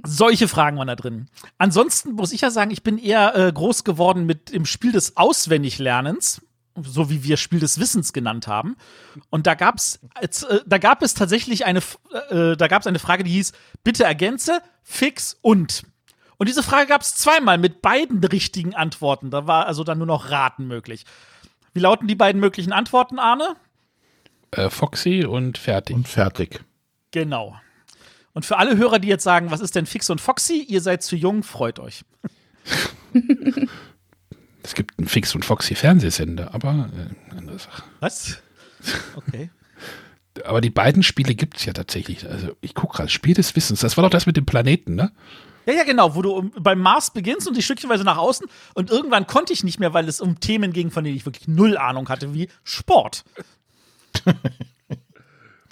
Solche 0.03 0.47
Fragen 0.47 0.77
waren 0.77 0.87
da 0.87 0.95
drin. 0.95 1.27
Ansonsten 1.57 2.13
muss 2.13 2.31
ich 2.31 2.41
ja 2.41 2.49
sagen, 2.49 2.71
ich 2.71 2.81
bin 2.81 2.97
eher 2.97 3.35
äh, 3.35 3.51
groß 3.51 3.83
geworden 3.83 4.25
mit 4.25 4.53
dem 4.53 4.65
Spiel 4.65 4.91
des 4.91 5.17
Auswendiglernens, 5.17 6.41
so 6.81 7.09
wie 7.09 7.23
wir 7.23 7.37
Spiel 7.37 7.59
des 7.59 7.79
Wissens 7.79 8.13
genannt 8.13 8.47
haben. 8.47 8.77
Und 9.29 9.45
da 9.45 9.53
gab's, 9.53 9.99
äh, 10.19 10.27
da 10.65 10.77
gab 10.77 11.03
es 11.03 11.13
tatsächlich 11.13 11.65
eine, 11.65 11.79
F- 11.79 11.99
äh, 12.29 12.55
da 12.55 12.67
gab 12.67 12.87
eine 12.87 12.99
Frage, 12.99 13.23
die 13.23 13.31
hieß: 13.31 13.51
Bitte 13.83 14.05
ergänze, 14.05 14.61
fix 14.81 15.37
und. 15.41 15.83
Und 16.37 16.49
diese 16.49 16.63
Frage 16.63 16.87
gab 16.87 17.01
es 17.01 17.15
zweimal 17.15 17.57
mit 17.59 17.81
beiden 17.83 18.23
richtigen 18.23 18.73
Antworten. 18.73 19.29
Da 19.29 19.45
war 19.45 19.67
also 19.67 19.83
dann 19.83 19.99
nur 19.99 20.07
noch 20.07 20.31
Raten 20.31 20.65
möglich. 20.65 21.05
Wie 21.73 21.81
lauten 21.81 22.07
die 22.07 22.15
beiden 22.15 22.41
möglichen 22.41 22.73
Antworten, 22.73 23.19
Arne? 23.19 23.55
Äh, 24.51 24.69
Foxy 24.69 25.25
und 25.25 25.57
fertig. 25.57 25.95
Und 25.95 26.07
fertig. 26.07 26.63
Genau. 27.11 27.55
Und 28.33 28.45
für 28.45 28.57
alle 28.57 28.77
Hörer, 28.77 28.99
die 28.99 29.07
jetzt 29.07 29.23
sagen, 29.23 29.51
was 29.51 29.59
ist 29.59 29.75
denn 29.75 29.85
Fix 29.85 30.09
und 30.09 30.21
Foxy? 30.21 30.65
Ihr 30.67 30.81
seid 30.81 31.03
zu 31.03 31.15
jung, 31.15 31.43
freut 31.43 31.79
euch. 31.79 32.03
Es 34.63 34.75
gibt 34.75 34.99
einen 34.99 35.07
Fix 35.07 35.33
und 35.33 35.43
Foxy 35.43 35.75
Fernsehsender, 35.75 36.53
aber 36.53 36.89
äh, 36.93 37.35
andere 37.35 37.57
Sache. 37.59 37.83
Was? 37.99 38.41
Okay. 39.15 39.49
Aber 40.45 40.61
die 40.61 40.69
beiden 40.69 41.03
Spiele 41.03 41.35
gibt 41.35 41.57
es 41.57 41.65
ja 41.65 41.73
tatsächlich. 41.73 42.25
Also 42.25 42.55
ich 42.61 42.73
gucke 42.73 42.95
gerade, 42.95 43.09
Spiel 43.09 43.33
des 43.33 43.53
Wissens. 43.55 43.81
Das 43.81 43.97
war 43.97 44.03
doch 44.03 44.09
das 44.09 44.25
mit 44.25 44.37
dem 44.37 44.45
Planeten, 44.45 44.95
ne? 44.95 45.11
Ja, 45.65 45.73
ja, 45.73 45.83
genau, 45.83 46.15
wo 46.15 46.21
du 46.21 46.49
beim 46.57 46.79
Mars 46.79 47.11
beginnst 47.11 47.47
und 47.49 47.57
die 47.57 47.61
stückchenweise 47.61 48.05
nach 48.05 48.17
außen 48.17 48.47
und 48.73 48.89
irgendwann 48.89 49.27
konnte 49.27 49.51
ich 49.51 49.65
nicht 49.65 49.79
mehr, 49.79 49.93
weil 49.93 50.07
es 50.07 50.21
um 50.21 50.39
Themen 50.39 50.71
ging, 50.71 50.89
von 50.89 51.03
denen 51.03 51.17
ich 51.17 51.25
wirklich 51.25 51.49
null 51.49 51.77
Ahnung 51.77 52.07
hatte, 52.07 52.33
wie 52.33 52.47
Sport. 52.63 53.25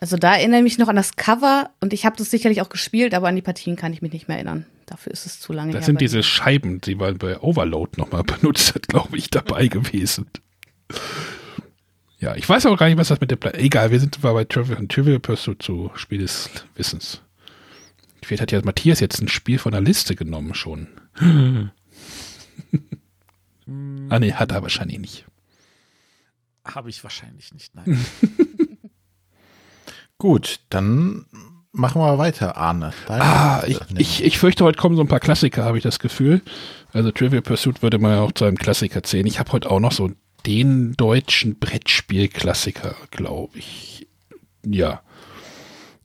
Also 0.01 0.15
da 0.15 0.35
erinnere 0.35 0.59
ich 0.59 0.63
mich 0.63 0.77
noch 0.77 0.87
an 0.87 0.95
das 0.95 1.17
Cover 1.17 1.71
und 1.81 1.91
ich 1.91 2.05
habe 2.05 2.15
das 2.15 2.31
sicherlich 2.31 2.61
auch 2.61 2.69
gespielt, 2.69 3.13
aber 3.13 3.27
an 3.27 3.35
die 3.35 3.41
Partien 3.41 3.75
kann 3.75 3.91
ich 3.91 4.01
mich 4.01 4.13
nicht 4.13 4.29
mehr 4.29 4.37
erinnern. 4.37 4.65
Dafür 4.85 5.11
ist 5.11 5.25
es 5.25 5.41
zu 5.41 5.51
lange 5.51 5.73
Das 5.73 5.81
her. 5.81 5.85
sind 5.87 5.99
diese 6.01 6.17
mir. 6.17 6.23
Scheiben, 6.23 6.79
die 6.79 6.95
man 6.95 7.17
bei 7.17 7.37
Overload 7.41 7.91
nochmal 7.97 8.23
benutzt 8.41 8.75
hat, 8.75 8.87
glaube 8.87 9.17
ich, 9.17 9.29
dabei 9.29 9.67
gewesen. 9.67 10.27
Ja, 12.19 12.33
ich 12.35 12.47
weiß 12.47 12.65
auch 12.65 12.77
gar 12.77 12.87
nicht, 12.87 12.97
was 12.97 13.09
das 13.09 13.19
mit 13.19 13.29
dem 13.29 13.39
Plan 13.39 13.55
Egal, 13.55 13.91
wir 13.91 13.99
sind 13.99 14.15
zwar 14.15 14.33
bei 14.33 14.45
Trivial, 14.45 14.87
Trivial 14.87 15.19
Pursuit 15.19 15.61
zu 15.61 15.91
Spiel 15.95 16.19
des 16.19 16.49
Wissens. 16.75 17.21
Vielleicht 18.23 18.41
hat 18.41 18.51
ja 18.53 18.61
Matthias 18.63 19.01
jetzt 19.01 19.21
ein 19.21 19.27
Spiel 19.27 19.57
von 19.57 19.73
der 19.73 19.81
Liste 19.81 20.15
genommen 20.15 20.53
schon. 20.53 20.87
ah, 24.09 24.19
nee, 24.19 24.31
hat 24.31 24.51
er 24.51 24.61
wahrscheinlich 24.61 24.99
nicht. 24.99 25.25
Habe 26.75 26.89
ich 26.89 27.03
wahrscheinlich 27.03 27.53
nicht, 27.53 27.75
nein. 27.75 28.05
Gut, 30.17 30.59
dann 30.69 31.25
machen 31.71 32.01
wir 32.01 32.17
weiter, 32.17 32.57
Arne. 32.57 32.91
Deine 33.07 33.23
Ah, 33.23 33.63
ich, 33.65 33.79
ich, 33.97 34.23
ich 34.23 34.37
fürchte, 34.37 34.65
heute 34.65 34.77
kommen 34.77 34.95
so 34.95 35.01
ein 35.01 35.07
paar 35.07 35.21
Klassiker, 35.21 35.63
habe 35.63 35.77
ich 35.77 35.83
das 35.83 35.99
Gefühl. 35.99 36.41
Also 36.91 37.11
Trivial 37.11 37.41
Pursuit 37.41 37.81
würde 37.81 37.99
man 37.99 38.11
ja 38.11 38.21
auch 38.21 38.33
zu 38.33 38.43
einem 38.45 38.57
Klassiker 38.57 39.01
zählen. 39.03 39.27
Ich 39.27 39.39
habe 39.39 39.51
heute 39.53 39.71
auch 39.71 39.79
noch 39.79 39.93
so 39.93 40.11
den 40.45 40.93
deutschen 40.93 41.59
Brettspiel-Klassiker, 41.59 42.95
glaube 43.11 43.57
ich. 43.59 44.07
Ja. 44.65 45.01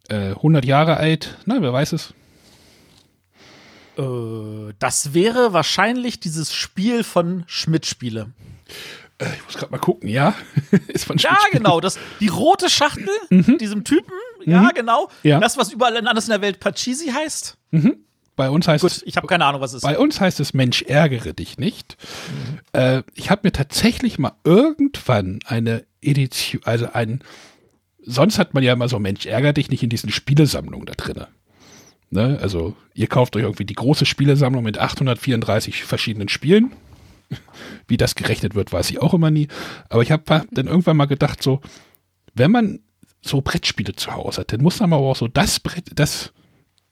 Äh, 0.09 0.31
100 0.33 0.64
Jahre 0.64 0.96
alt. 0.98 1.38
Na, 1.46 1.61
wer 1.62 1.72
weiß 1.72 1.92
es. 1.94 2.14
äh, 3.98 4.74
das 4.79 5.14
wäre 5.14 5.53
wahrscheinlich 5.53 6.20
dieses 6.20 6.53
Spiel 6.55 7.03
von 7.05 7.44
Schmidt-Spiele. 7.46 8.31
Äh, 9.18 9.27
ich 9.37 9.44
muss 9.44 9.57
gerade 9.57 9.72
mal 9.72 9.79
gucken, 9.79 10.09
ja. 10.09 10.35
Ist 10.88 11.05
von 11.05 11.18
Ja, 11.18 11.37
genau, 11.53 11.81
das, 11.81 11.98
die 12.20 12.29
rote 12.29 12.68
Schachtel, 12.68 13.09
diesem 13.61 13.85
Typen, 13.85 14.12
ja, 14.44 14.70
genau. 14.70 15.09
Ja. 15.22 15.40
Das, 15.40 15.57
was 15.57 15.72
überall 15.72 15.96
anders 15.96 16.27
in 16.27 16.31
der 16.31 16.42
Welt 16.42 16.61
Pachisi 16.61 17.09
heißt. 17.09 17.57
Bei 18.37 18.50
uns 18.50 18.66
heißt 18.66 18.83
Gut, 18.83 18.90
es. 18.90 19.03
ich 19.05 19.16
habe 19.16 19.27
keine 19.27 19.44
Ahnung, 19.44 19.61
was 19.61 19.70
es 19.70 19.77
ist. 19.77 19.83
Bei 19.83 19.98
uns 19.98 20.20
heißt 20.20 20.40
es 20.40 20.55
Mensch, 20.55 20.83
ärgere 20.83 21.33
dich 21.33 21.59
nicht. 21.59 21.96
Äh, 22.72 23.03
ich 23.14 23.31
habe 23.31 23.42
mir 23.44 23.53
tatsächlich 23.53 24.18
mal 24.18 24.33
irgendwann 24.42 25.38
eine 25.46 25.85
Edition, 26.03 26.61
also 26.64 26.88
ein, 26.92 27.22
sonst 28.03 28.38
hat 28.38 28.53
man 28.53 28.62
ja 28.62 28.72
immer 28.72 28.88
so 28.88 28.98
Mensch, 28.98 29.27
ärgere 29.27 29.53
dich 29.53 29.70
nicht 29.70 29.83
in 29.83 29.88
diesen 29.90 30.11
Spielesammlungen 30.11 30.87
da 30.87 30.94
drinne. 30.94 31.29
Ne? 32.11 32.38
Also 32.40 32.77
ihr 32.92 33.07
kauft 33.07 33.37
euch 33.37 33.42
irgendwie 33.42 33.64
die 33.64 33.74
große 33.74 34.05
Spielesammlung 34.07 34.64
mit 34.64 34.79
834 34.79 35.85
verschiedenen 35.85 36.29
Spielen. 36.29 36.72
Wie 37.87 37.96
das 37.96 38.14
gerechnet 38.14 38.54
wird, 38.54 38.72
weiß 38.72 38.90
ich 38.90 39.00
auch 39.00 39.14
immer 39.14 39.30
nie. 39.30 39.48
Aber 39.88 40.02
ich 40.02 40.10
habe 40.10 40.22
dann 40.50 40.66
irgendwann 40.66 40.96
mal 40.96 41.06
gedacht, 41.06 41.42
so, 41.42 41.60
wenn 42.34 42.50
man 42.50 42.80
so 43.22 43.40
Brettspiele 43.40 43.94
zu 43.94 44.12
Hause 44.12 44.42
hat, 44.42 44.52
dann 44.52 44.62
muss 44.62 44.80
man 44.80 44.92
aber 44.92 45.02
auch 45.04 45.16
so 45.16 45.28
das 45.28 45.60
Brett, 45.60 45.90
das 45.94 46.32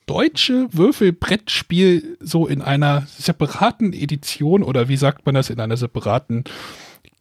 deutsche 0.06 0.68
Würfelbrettspiel 0.72 2.16
so 2.20 2.46
in 2.46 2.62
einer 2.62 3.06
separaten 3.06 3.92
Edition 3.92 4.62
oder 4.62 4.88
wie 4.88 4.96
sagt 4.96 5.26
man 5.26 5.34
das, 5.34 5.50
in 5.50 5.60
einer 5.60 5.76
separaten 5.76 6.44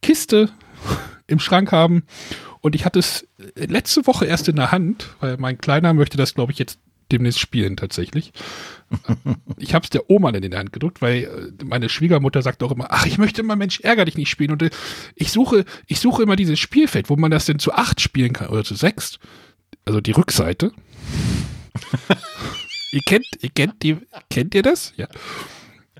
Kiste 0.01 0.49
im 1.27 1.39
Schrank 1.39 1.71
haben. 1.71 2.03
Und 2.61 2.75
ich 2.75 2.85
hatte 2.85 2.99
es 2.99 3.27
letzte 3.55 4.07
Woche 4.07 4.25
erst 4.25 4.47
in 4.47 4.55
der 4.55 4.71
Hand, 4.71 5.15
weil 5.19 5.37
mein 5.37 5.57
Kleiner 5.57 5.93
möchte 5.93 6.17
das, 6.17 6.33
glaube 6.33 6.51
ich, 6.51 6.59
jetzt 6.59 6.79
demnächst 7.11 7.39
spielen 7.39 7.77
tatsächlich. 7.77 8.31
ich 9.57 9.73
habe 9.73 9.83
es 9.83 9.89
der 9.89 10.09
Oma 10.09 10.29
in 10.31 10.41
die 10.41 10.57
Hand 10.57 10.73
gedrückt, 10.73 11.01
weil 11.01 11.23
äh, 11.59 11.63
meine 11.63 11.89
Schwiegermutter 11.89 12.41
sagt 12.41 12.63
auch 12.63 12.71
immer, 12.71 12.87
ach, 12.89 13.05
ich 13.05 13.17
möchte 13.17 13.41
immer 13.41 13.55
Mensch, 13.55 13.79
ärger 13.81 14.05
dich 14.05 14.17
nicht 14.17 14.29
spielen. 14.29 14.51
Und 14.51 14.61
äh, 14.63 14.69
ich 15.15 15.31
suche, 15.31 15.65
ich 15.87 15.99
suche 15.99 16.23
immer 16.23 16.35
dieses 16.35 16.59
Spielfeld, 16.59 17.09
wo 17.09 17.15
man 17.15 17.31
das 17.31 17.45
denn 17.45 17.59
zu 17.59 17.73
acht 17.73 18.01
spielen 18.01 18.33
kann 18.33 18.49
oder 18.49 18.63
zu 18.63 18.75
sechs. 18.75 19.19
Also 19.85 20.01
die 20.01 20.11
Rückseite. 20.11 20.71
ihr 22.91 23.01
kennt, 23.05 23.25
ihr 23.39 23.49
kennt 23.49 23.83
die, 23.83 23.97
kennt 24.29 24.55
ihr 24.55 24.63
das? 24.63 24.93
Ja. 24.97 25.07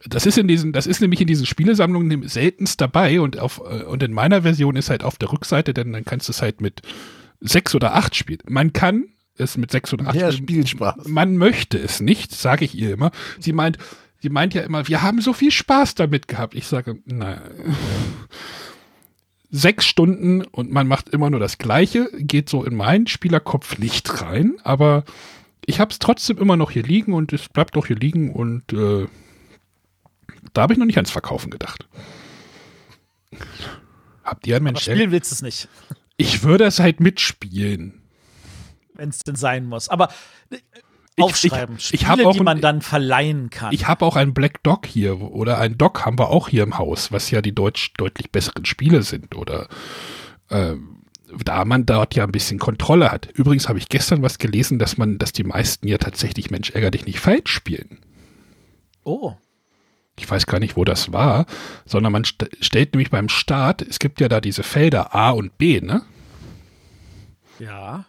Das 0.05 0.25
ist 0.25 0.37
in 0.37 0.47
diesen, 0.47 0.73
das 0.73 0.87
ist 0.87 1.01
nämlich 1.01 1.21
in 1.21 1.27
diesen 1.27 1.45
Spielesammlungen 1.45 2.27
seltenst 2.27 2.81
dabei 2.81 3.21
und 3.21 3.39
auf, 3.39 3.59
äh, 3.59 3.83
und 3.83 4.03
in 4.03 4.13
meiner 4.13 4.41
Version 4.41 4.75
ist 4.75 4.89
halt 4.89 5.03
auf 5.03 5.17
der 5.17 5.31
Rückseite, 5.31 5.73
denn 5.73 5.93
dann 5.93 6.05
kannst 6.05 6.27
du 6.27 6.31
es 6.31 6.41
halt 6.41 6.59
mit 6.59 6.81
sechs 7.39 7.75
oder 7.75 7.95
acht 7.95 8.15
spielen. 8.15 8.39
Man 8.47 8.73
kann 8.73 9.05
es 9.41 9.57
mit 9.57 9.71
sechs 9.71 9.91
oder 9.93 10.07
acht 10.07 10.15
Ja, 10.15 10.31
Spielspaß. 10.31 11.07
Man 11.07 11.37
möchte 11.37 11.77
es 11.77 11.99
nicht, 11.99 12.31
sage 12.33 12.65
ich 12.65 12.75
ihr 12.75 12.93
immer. 12.93 13.11
Sie 13.39 13.53
meint, 13.53 13.77
sie 14.19 14.29
meint 14.29 14.53
ja 14.53 14.61
immer, 14.61 14.87
wir 14.87 15.01
haben 15.01 15.21
so 15.21 15.33
viel 15.33 15.51
Spaß 15.51 15.95
damit 15.95 16.27
gehabt. 16.27 16.55
Ich 16.55 16.67
sage, 16.67 16.99
nein. 17.05 17.41
Sechs 19.53 19.85
Stunden 19.85 20.43
und 20.43 20.71
man 20.71 20.87
macht 20.87 21.09
immer 21.09 21.29
nur 21.29 21.39
das 21.41 21.57
Gleiche, 21.57 22.09
geht 22.17 22.47
so 22.47 22.63
in 22.63 22.75
meinen 22.75 23.07
Spielerkopf 23.07 23.77
nicht 23.79 24.21
rein, 24.21 24.55
aber 24.63 25.03
ich 25.65 25.81
habe 25.81 25.91
es 25.91 25.99
trotzdem 25.99 26.37
immer 26.37 26.55
noch 26.55 26.71
hier 26.71 26.83
liegen 26.83 27.11
und 27.13 27.33
es 27.33 27.49
bleibt 27.49 27.75
auch 27.75 27.85
hier 27.85 27.97
liegen 27.97 28.31
und 28.31 28.71
äh, 28.71 29.07
da 30.53 30.61
habe 30.61 30.73
ich 30.73 30.79
noch 30.79 30.85
nicht 30.85 30.97
ans 30.97 31.11
Verkaufen 31.11 31.49
gedacht. 31.51 31.85
Habt 34.23 34.47
ihr 34.47 34.55
ein 34.55 34.61
Aber 34.61 34.71
Mensch? 34.71 34.83
spielen 34.83 35.11
willst 35.11 35.31
du 35.31 35.35
es 35.35 35.41
nicht, 35.41 35.67
Ich 36.17 36.43
würde 36.43 36.63
es 36.65 36.79
halt 36.79 36.99
mitspielen. 37.01 38.00
Wenn 39.01 39.09
es 39.09 39.19
denn 39.19 39.35
sein 39.35 39.65
muss. 39.65 39.89
Aber 39.89 40.09
äh, 40.51 40.57
Ich- 41.17 41.23
aufschreiben, 41.23 41.75
ich- 41.77 41.93
ich 41.95 42.01
Spiele, 42.07 42.27
auch 42.27 42.31
die 42.33 42.39
ein- 42.39 42.45
man 42.45 42.61
dann 42.61 42.81
verleihen 42.81 43.49
kann. 43.49 43.73
Ich 43.73 43.87
habe 43.87 44.05
auch 44.05 44.15
ein 44.15 44.33
Black 44.33 44.61
Dog 44.63 44.85
hier 44.85 45.19
oder 45.19 45.57
ein 45.57 45.77
Dog 45.77 46.05
haben 46.05 46.17
wir 46.19 46.29
auch 46.29 46.47
hier 46.49 46.63
im 46.63 46.77
Haus, 46.77 47.11
was 47.11 47.31
ja 47.31 47.41
die 47.41 47.53
deutsch, 47.53 47.91
deutlich 47.97 48.31
besseren 48.31 48.63
Spiele 48.65 49.01
sind 49.03 49.35
oder 49.35 49.67
ähm, 50.49 50.99
da 51.43 51.65
man 51.65 51.85
dort 51.85 52.13
ja 52.15 52.23
ein 52.25 52.31
bisschen 52.31 52.59
Kontrolle 52.59 53.09
hat. 53.11 53.25
Übrigens 53.33 53.67
habe 53.69 53.79
ich 53.79 53.89
gestern 53.89 54.21
was 54.21 54.37
gelesen, 54.37 54.79
dass 54.79 54.97
man, 54.97 55.17
dass 55.17 55.31
die 55.33 55.43
meisten 55.45 55.87
ja 55.87 55.97
tatsächlich 55.97 56.51
Mensch 56.51 56.69
ärger 56.71 56.91
dich 56.91 57.05
nicht 57.05 57.19
falsch 57.19 57.51
spielen. 57.51 57.99
oh. 59.03 59.33
Ich 60.17 60.29
weiß 60.29 60.45
gar 60.45 60.59
nicht, 60.59 60.75
wo 60.75 60.83
das 60.83 61.13
war, 61.13 61.45
sondern 61.85 62.11
man 62.11 62.25
st 62.25 62.49
stellt 62.59 62.93
nämlich 62.93 63.09
beim 63.09 63.27
Start, 63.29 63.81
es 63.81 63.97
gibt 63.97 64.19
ja 64.21 64.27
da 64.27 64.39
diese 64.41 64.61
Felder 64.61 65.15
A 65.15 65.31
und 65.31 65.57
B, 65.57 65.79
ne? 65.81 66.03
Ja. 67.59 68.05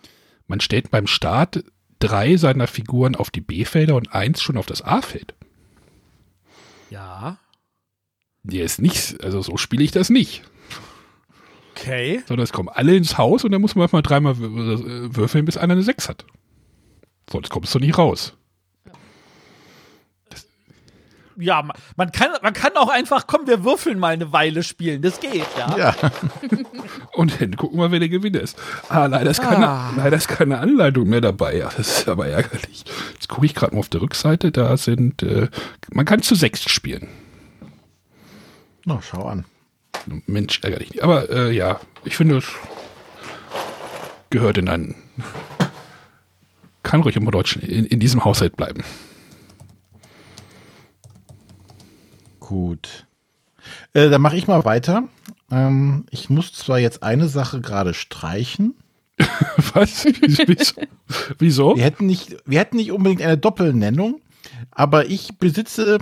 Man 0.53 0.61
stellt 0.61 0.91
beim 0.91 1.07
Start 1.07 1.65
drei 1.99 2.37
seiner 2.37 2.67
Figuren 2.67 3.17
auf 3.17 3.31
die 3.31 3.41
B-Felder 3.41 3.97
und 3.97 4.13
eins 4.13 4.43
schon 4.43 4.59
auf 4.59 4.67
das 4.67 4.83
A-Feld. 4.83 5.33
Ja. 6.91 7.39
Der 8.43 8.63
ist 8.63 8.79
nicht, 8.79 9.25
also 9.25 9.41
so 9.41 9.57
spiele 9.57 9.83
ich 9.83 9.93
das 9.93 10.11
nicht. 10.11 10.43
Okay. 11.71 12.23
sondern 12.29 12.45
es 12.45 12.53
kommen 12.53 12.69
alle 12.69 12.95
ins 12.95 13.17
Haus 13.17 13.45
und 13.45 13.53
dann 13.53 13.63
muss 13.63 13.77
man 13.77 13.89
mal 13.93 14.03
dreimal 14.03 14.35
äh, 14.35 15.17
würfeln, 15.17 15.47
bis 15.47 15.57
einer 15.57 15.73
eine 15.73 15.83
6 15.83 16.11
hat. 16.11 16.27
Sonst 17.31 17.49
kommst 17.49 17.75
du 17.75 17.79
nicht 17.79 17.97
raus. 17.97 18.37
Ja, 21.43 21.63
ma- 21.63 21.75
man 21.97 22.13
kann, 22.13 22.31
man 22.43 22.53
kann 22.53 22.73
auch 22.77 22.89
einfach, 22.89 23.27
komm, 23.27 23.47
wir 23.47 23.65
würfeln 23.65 23.99
mal 23.99 24.09
eine 24.15 24.33
Weile 24.33 24.63
spielen. 24.63 25.03
Das 25.03 25.21
geht, 25.21 25.47
ja. 25.59 25.77
Ja, 25.77 25.95
Und 27.13 27.41
dann 27.41 27.57
gucken 27.57 27.79
wir, 27.79 27.91
wer 27.91 27.99
der 27.99 28.09
Gewinner 28.09 28.41
ist. 28.41 28.59
Ah, 28.89 29.07
leider 29.07 29.31
ist 29.31 29.43
keine, 29.43 29.69
Ah. 29.69 29.93
leider 29.97 30.17
ist 30.17 30.29
keine 30.29 30.59
Anleitung 30.59 31.09
mehr 31.09 31.21
dabei. 31.21 31.57
Ja, 31.57 31.71
das 31.77 31.99
ist 31.99 32.09
aber 32.09 32.27
ärgerlich. 32.29 32.85
Jetzt 33.15 33.29
gucke 33.29 33.45
ich 33.47 33.55
gerade 33.55 33.75
mal 33.75 33.81
auf 33.81 33.89
der 33.89 34.01
Rückseite. 34.03 34.51
Da 34.53 34.77
sind, 34.77 35.23
äh, 35.23 35.49
man 35.93 36.05
kann 36.05 36.23
zu 36.23 36.35
sechs 36.35 36.63
spielen. 36.71 37.09
Na, 38.85 39.01
schau 39.03 39.25
an. 39.27 39.45
Mensch, 40.27 40.61
ärgerlich. 40.63 41.03
Aber 41.05 41.31
äh, 41.31 41.53
ja, 41.53 41.81
ich 42.05 42.17
finde, 42.17 42.39
es 42.39 42.47
gehört 44.31 44.59
in 44.59 44.69
einen. 44.69 44.95
Kann 46.83 47.03
ruhig 47.03 47.15
immer 47.17 47.31
Deutsch 47.31 47.57
in, 47.57 47.87
in 47.87 48.01
diesem 48.01 48.25
Haushalt 48.25 48.57
bleiben. 48.57 48.83
Gut. 52.53 53.07
Äh, 53.95 54.11
dann 54.11 54.21
mache 54.21 54.37
ich 54.37 54.47
mal 54.47 54.67
weiter. 54.67 55.05
Ähm, 55.51 56.05
ich 56.11 56.29
muss 56.29 56.53
zwar 56.53 56.79
jetzt 56.79 57.03
eine 57.03 57.29
Sache 57.29 57.63
gerade 57.63 57.95
streichen. 57.95 58.75
Was? 59.73 60.05
Wieso? 61.39 61.77
Wir 61.77 61.85
hätten 61.85 62.05
nicht, 62.05 62.37
wir 62.45 62.59
hätten 62.59 62.77
nicht 62.77 62.93
unbedingt 62.93 63.23
eine 63.23 63.39
Doppelnennung, 63.39 64.21
aber 64.71 65.07
ich 65.07 65.39
besitze 65.39 65.97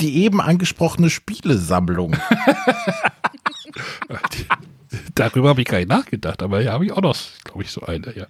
die 0.00 0.22
eben 0.24 0.40
angesprochene 0.40 1.10
Spielesammlung. 1.10 2.16
Darüber 5.14 5.50
habe 5.50 5.60
ich 5.60 5.68
gar 5.68 5.76
nicht 5.76 5.90
nachgedacht, 5.90 6.42
aber 6.42 6.62
ja, 6.62 6.72
habe 6.72 6.86
ich 6.86 6.92
auch 6.92 7.02
noch, 7.02 7.16
glaube 7.44 7.64
ich, 7.64 7.70
so 7.70 7.82
eine, 7.82 8.16
ja. 8.16 8.28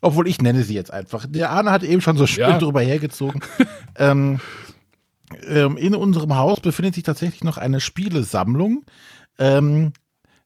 Obwohl 0.00 0.26
ich 0.26 0.42
nenne 0.42 0.64
sie 0.64 0.74
jetzt 0.74 0.92
einfach. 0.92 1.26
Der 1.28 1.50
Arne 1.50 1.70
hat 1.70 1.84
eben 1.84 2.00
schon 2.00 2.16
so 2.16 2.26
schön 2.26 2.50
Ja. 2.50 2.58
drüber 2.58 2.80
hergezogen. 2.80 3.40
ähm, 3.96 4.40
ähm, 5.46 5.76
in 5.76 5.94
unserem 5.94 6.36
Haus 6.36 6.60
befindet 6.60 6.94
sich 6.94 7.04
tatsächlich 7.04 7.44
noch 7.44 7.58
eine 7.58 7.80
Spielesammlung. 7.80 8.84
Ähm, 9.38 9.92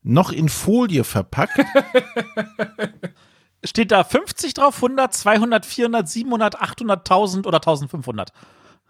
noch 0.02 0.32
in 0.32 0.48
Folie 0.48 1.04
verpackt. 1.04 1.60
Steht 3.64 3.92
da 3.92 4.02
50 4.02 4.54
drauf, 4.54 4.76
100, 4.76 5.14
200, 5.14 5.64
400, 5.64 6.08
700, 6.08 6.60
800, 6.60 6.98
1000 6.98 7.46
oder 7.46 7.58
1500? 7.58 8.32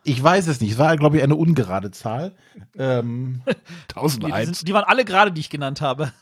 Ich 0.05 0.21
weiß 0.23 0.49
es 0.49 0.61
nicht. 0.61 0.73
Es 0.73 0.79
war, 0.79 0.97
glaube 0.97 1.19
ich, 1.19 1.23
eine 1.23 1.37
ungerade 1.37 1.91
Zahl. 1.91 2.33
Ähm, 2.77 3.43
Nee, 3.47 3.55
die, 3.55 3.95
1001. 3.95 4.59
sind, 4.59 4.69
die 4.69 4.75
waren 4.75 4.85
alle 4.85 5.05
gerade, 5.05 5.33
die 5.33 5.41
ich 5.41 5.51
genannt 5.51 5.81
habe. 5.81 6.13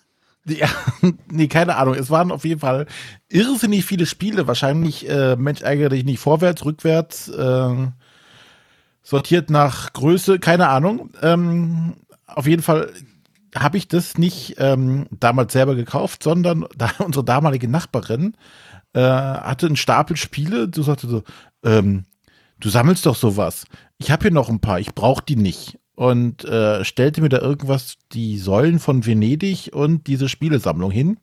Ja, 0.47 0.69
nee, 1.31 1.49
keine 1.49 1.77
Ahnung. 1.77 1.95
Es 1.95 2.11
waren 2.11 2.33
auf 2.33 2.45
jeden 2.45 2.61
Fall 2.61 2.87
irrsinnig 3.29 3.85
viele 3.85 4.07
Spiele. 4.07 4.47
Wahrscheinlich, 4.47 5.09
äh, 5.09 5.37
Mensch, 5.37 5.63
ärgere 5.63 5.91
dich 5.91 6.05
nicht 6.05 6.19
vorwärts, 6.19 6.65
rückwärts, 6.65 7.29
äh, 7.29 7.87
sortiert 9.11 9.51
nach 9.51 9.93
Größe, 9.93 10.39
keine 10.39 10.69
Ahnung. 10.69 11.11
Ähm, 11.21 11.95
auf 12.27 12.47
jeden 12.47 12.63
Fall 12.63 12.93
habe 13.57 13.77
ich 13.77 13.89
das 13.89 14.17
nicht 14.17 14.55
ähm, 14.59 15.09
damals 15.11 15.53
selber 15.53 15.75
gekauft, 15.75 16.23
sondern 16.23 16.65
da 16.77 16.93
unsere 17.01 17.25
damalige 17.25 17.67
Nachbarin 17.67 18.35
äh, 18.93 19.01
hatte 19.01 19.67
einen 19.67 19.75
Stapel 19.75 20.17
Spiele. 20.17 20.69
Du 20.69 20.85
sagte 20.85 21.09
so, 21.09 21.25
ähm, 21.65 22.05
du 22.61 22.69
sammelst 22.69 23.05
doch 23.05 23.17
sowas. 23.17 23.65
Ich 23.99 24.13
habe 24.13 24.23
hier 24.23 24.31
noch 24.31 24.49
ein 24.49 24.61
paar, 24.61 24.79
ich 24.79 24.95
brauche 24.95 25.25
die 25.25 25.37
nicht. 25.37 25.81
Und 25.97 26.45
äh, 26.45 26.85
stellte 26.85 27.21
mir 27.21 27.29
da 27.29 27.41
irgendwas, 27.41 27.97
die 28.13 28.39
Säulen 28.39 28.79
von 28.79 29.05
Venedig 29.05 29.71
und 29.75 30.07
diese 30.07 30.29
Spielesammlung 30.29 30.93
hin. 30.93 31.19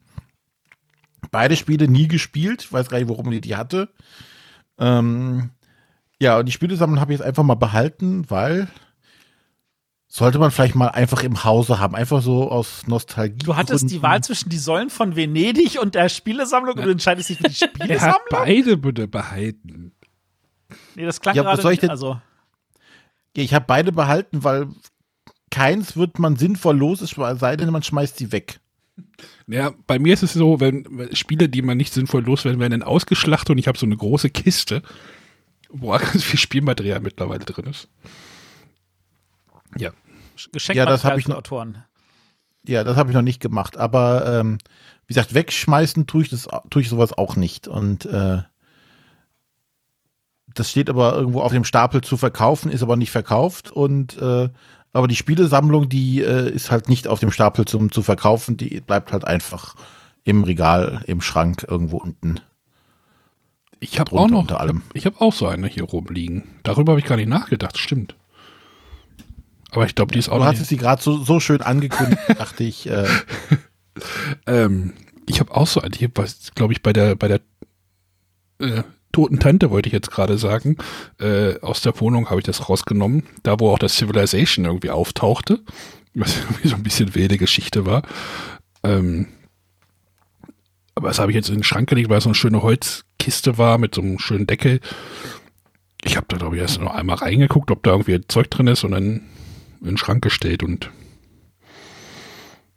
Beide 1.32 1.56
Spiele 1.56 1.88
nie 1.88 2.10
gespielt, 2.10 2.71
weiß 2.71 2.89
gar 2.89 3.00
nicht, 3.00 3.10
warum 3.10 3.32
die 3.32 3.41
die 3.41 3.56
hatte. 3.56 3.89
Ähm, 4.78 5.52
ja, 6.22 6.40
und 6.40 6.46
die 6.48 6.52
Spielesammlung 6.52 7.00
habe 7.00 7.14
ich 7.14 7.20
jetzt 7.20 7.28
einfach 7.28 7.44
mal 7.44 7.56
behalten, 7.56 8.30
weil 8.30 8.68
sollte 10.08 10.40
man 10.40 10.52
vielleicht 10.52 10.76
mal 10.76 10.88
einfach 10.88 11.22
im 11.24 11.44
Hause 11.44 11.80
haben, 11.80 11.94
einfach 11.96 12.22
so 12.22 12.50
aus 12.50 12.88
Nostalgie. 12.88 13.46
Du 13.46 13.56
hattest 13.56 13.92
die 13.92 14.02
Wahl 14.02 14.24
zwischen 14.24 14.50
die 14.50 14.58
Säulen 14.58 14.90
von 14.90 15.16
Venedig 15.16 15.80
und 15.82 15.96
der 15.96 16.08
Spielesammlung 16.10 16.76
und 16.78 16.86
du 16.86 16.90
entscheidest 16.92 17.30
dich 17.30 17.38
für 17.38 17.50
die 17.50 17.54
Spielesammlung? 17.66 18.22
beide 18.30 18.78
bitte 18.78 19.08
behalten. 19.08 19.92
Nee, 20.96 21.06
das 21.06 21.20
klang 21.22 21.36
Ja, 21.36 21.44
gerade 21.44 21.62
soll 21.62 21.74
ich 21.74 21.78
nicht. 21.78 21.84
denn- 21.84 21.90
Also, 21.92 22.20
Ich 23.34 23.54
habe 23.54 23.66
beide 23.68 23.92
behalten, 23.92 24.44
weil 24.44 24.68
keins 25.52 25.96
wird 25.96 26.20
man 26.20 26.36
sinnvoll 26.38 26.78
los, 26.78 27.02
es 27.02 27.12
sei 27.40 27.56
denn, 27.58 27.70
man 27.70 27.84
schmeißt 27.84 28.18
sie 28.18 28.32
weg. 28.32 28.60
Ja, 29.46 29.74
bei 29.86 30.00
mir 30.00 30.14
ist 30.14 30.24
es 30.24 30.34
so, 30.34 30.60
wenn 30.60 30.86
wenn 30.90 31.15
Spiele, 31.15 31.48
die 31.50 31.62
man 31.62 31.78
nicht 31.78 31.94
sinnvoll 31.94 32.24
loswerden, 32.24 32.60
werden 32.60 32.72
dann 32.80 32.84
ausgeschlachtet 32.84 33.52
und 33.52 33.58
ich 33.60 33.68
habe 33.68 33.78
so 33.78 33.86
eine 33.86 33.96
große 33.96 34.30
Kiste, 34.32 34.82
wo 35.70 35.90
ganz 35.92 36.24
viel 36.24 36.40
Spielmaterial 36.40 37.00
mittlerweile 37.00 37.46
drin 37.46 37.65
ist. 37.68 37.88
Ja. 39.78 39.92
Geschenk 40.52 40.78
Ja, 40.78 40.86
das 40.86 41.04
hab 41.04 41.18
ich 41.18 41.28
noch- 41.28 41.38
Autoren. 41.38 41.84
Ja, 42.68 42.84
das 42.84 42.98
habe 42.98 43.10
ich 43.12 43.15
noch 43.15 43.22
nicht 43.22 43.40
gemacht, 43.42 43.78
aber 43.78 44.40
ähm, 44.40 44.58
wie 45.08 45.13
gesagt, 45.13 45.34
wegschmeißen 45.34 46.06
tue 46.06 46.24
ich 46.24 46.30
das, 46.30 46.48
tue 46.70 46.82
ich 46.82 46.90
sowas 46.90 47.13
auch 47.18 47.38
nicht. 47.38 47.68
Und 47.70 48.06
äh, 48.06 48.42
das 50.54 50.70
steht 50.72 50.90
aber 50.90 51.13
irgendwo 51.15 51.42
auf 51.42 51.52
dem 51.54 51.63
Stapel 51.63 52.02
zu 52.02 52.18
verkaufen, 52.18 52.70
ist 52.72 52.84
aber 52.84 52.98
nicht 52.98 53.12
verkauft. 53.12 53.72
Und 53.72 54.18
äh, 54.22 54.50
aber 54.92 55.08
die 55.08 55.15
Spielesammlung, 55.15 55.88
die 55.90 56.22
äh, 56.22 56.50
ist 56.50 56.72
halt 56.72 56.90
nicht 56.90 57.08
auf 57.08 57.20
dem 57.20 57.32
Stapel 57.32 57.65
zum 57.65 57.92
zu 57.92 58.02
verkaufen, 58.02 58.58
die 58.58 58.82
bleibt 58.82 59.12
halt 59.13 59.24
einfach 59.26 59.76
im 60.24 60.44
Regal, 60.44 61.04
im 61.08 61.22
Schrank 61.22 61.65
irgendwo 61.70 61.98
unten. 61.98 62.40
Ich 63.80 64.00
habe 64.00 64.12
auch 64.13 64.28
noch, 64.28 64.42
unter 64.42 64.60
allem. 64.60 64.82
ich 64.94 65.06
habe 65.06 65.21
auch 65.21 65.34
so 65.34 65.48
eine 65.48 65.67
hier 65.67 65.84
rumliegen. 65.84 66.44
Darüber 66.63 66.94
habe 66.94 67.00
ich 67.00 67.06
gar 67.06 67.15
nicht 67.15 67.30
nachgedacht, 67.30 67.78
stimmt. 67.78 68.15
Aber 69.71 69.86
ich 69.86 69.96
glaube, 69.96 70.13
die 70.13 70.19
ist 70.19 70.30
auch 70.30 70.38
Du 70.38 70.46
hattest 70.46 70.67
sie 70.67 70.78
gerade 70.78 71.02
so, 71.02 71.17
so 71.23 71.40
schön 71.40 71.62
angekündigt, 71.62 72.21
dachte 72.38 72.63
ich. 72.63 72.90
Äh, 72.90 73.08
Ähm, 74.46 74.94
ich 75.28 75.40
habe 75.40 75.56
auch 75.56 75.67
so, 75.67 75.82
ich 75.84 76.04
habe 76.04 76.13
was, 76.15 76.52
glaube 76.56 76.73
ich, 76.73 76.82
bei 76.82 76.94
der, 76.94 77.15
bei 77.15 77.28
der 77.28 77.42
äh, 78.60 78.84
toten 79.12 79.40
Tante 79.40 79.71
wollte 79.71 79.88
ich 79.88 79.94
jetzt 79.94 80.12
gerade 80.12 80.38
sagen, 80.38 80.78
äh, 81.19 81.60
aus 81.62 81.82
der 81.82 82.00
Wohnung 82.00 82.30
habe 82.30 82.40
ich 82.40 82.46
das 82.46 82.69
rausgenommen, 82.69 83.23
da 83.44 83.60
wo 83.60 83.71
auch 83.71 83.80
das 83.80 83.96
Civilization 83.96 84.65
irgendwie 84.65 84.90
auftauchte, 84.90 85.60
was 86.13 86.38
irgendwie 86.42 86.67
so 86.67 86.75
ein 86.75 86.84
bisschen 86.84 87.15
wilde 87.15 87.38
Geschichte 87.38 87.86
war. 87.86 88.04
Ähm, 88.84 89.28
aber 90.96 91.10
das 91.10 91.19
habe 91.19 91.32
ich 91.32 91.36
jetzt 91.36 91.50
in 91.50 91.56
den 91.56 91.63
Schrank 91.63 91.90
gelegt, 91.90 92.10
weil 92.10 92.17
es 92.17 92.23
so 92.23 92.30
eine 92.30 92.36
schöne 92.36 92.63
Holzkiste 93.28 93.58
war 93.58 93.78
mit 93.78 93.94
so 93.94 94.02
einem 94.02 94.19
schönen 94.19 94.48
Deckel. 94.48 94.80
Ich 96.04 96.15
habe 96.15 96.28
da, 96.30 96.38
glaube 96.38 96.56
ich, 96.56 96.62
erst 96.62 96.80
noch 96.80 96.96
einmal 96.96 97.17
reingeguckt, 97.17 97.71
ob 97.71 97.84
da 97.84 97.92
irgendwie 97.92 98.21
Zeug 98.28 98.50
drin 98.50 98.67
ist 98.67 98.86
und 98.86 98.92
dann 98.92 99.21
in 99.82 99.88
den 99.88 99.98
Schrank 99.98 100.23
gestellt 100.23 100.63
und 100.63 100.90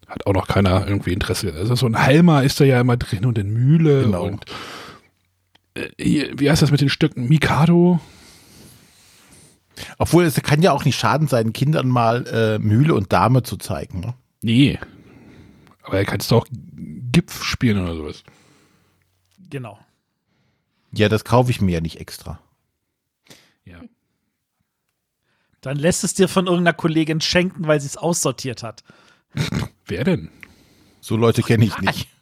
hat 0.09 0.27
auch 0.27 0.33
noch 0.33 0.49
keiner 0.49 0.89
irgendwie 0.89 1.13
Interesse. 1.13 1.53
Also 1.55 1.77
so 1.77 1.87
ein 1.87 1.97
Halma 1.97 2.41
ist 2.41 2.59
da 2.59 2.65
ja 2.65 2.81
immer 2.81 2.97
drin 2.97 3.27
und 3.27 3.39
in 3.39 3.53
Mühle 3.53 4.03
Genau. 4.03 4.25
und 4.25 4.45
äh, 5.75 5.89
hier, 6.01 6.33
wie 6.37 6.51
heißt 6.51 6.63
das 6.63 6.73
mit 6.73 6.81
den 6.81 6.89
Stücken? 6.89 7.29
Mikado? 7.29 8.01
obwohl 9.97 10.25
es 10.25 10.35
kann 10.43 10.61
ja 10.61 10.73
auch 10.73 10.85
nicht 10.85 10.99
schaden, 10.99 11.27
seinen 11.27 11.55
Kindern 11.55 11.89
mal 11.89 12.27
äh, 12.27 12.59
Mühle 12.59 12.95
und 12.95 13.15
Dame 13.15 13.43
zu 13.45 13.57
zeigen. 13.57 14.01
Ne? 14.01 14.13
Nee. 14.43 14.79
Aber 15.83 15.97
er 15.97 16.05
kannst 16.05 16.31
du 16.31 16.37
auch 16.37 16.47
Gipf 16.51 17.43
spielen 17.45 17.83
oder 17.83 17.95
sowas. 17.95 18.23
Genau. 19.49 19.79
Ja, 20.93 21.09
das 21.09 21.25
kaufe 21.25 21.51
ich 21.51 21.61
mir 21.61 21.73
ja 21.73 21.81
nicht 21.81 22.01
extra. 22.01 22.41
Ja. 23.65 23.81
Dann 25.61 25.77
lässt 25.77 26.05
es 26.05 26.15
dir 26.15 26.29
von 26.29 26.47
irgendeiner 26.47 26.75
Kollegin 26.75 27.21
schenken, 27.21 27.67
weil 27.67 27.81
sie 27.81 27.87
es 27.87 27.97
aussortiert 27.97 28.63
hat. 28.63 28.83
Wer 29.87 30.05
denn? 30.05 30.31
So 31.01 31.17
Leute 31.17 31.43
kenne 31.43 31.65
ich 31.65 31.79
nicht. 31.79 32.09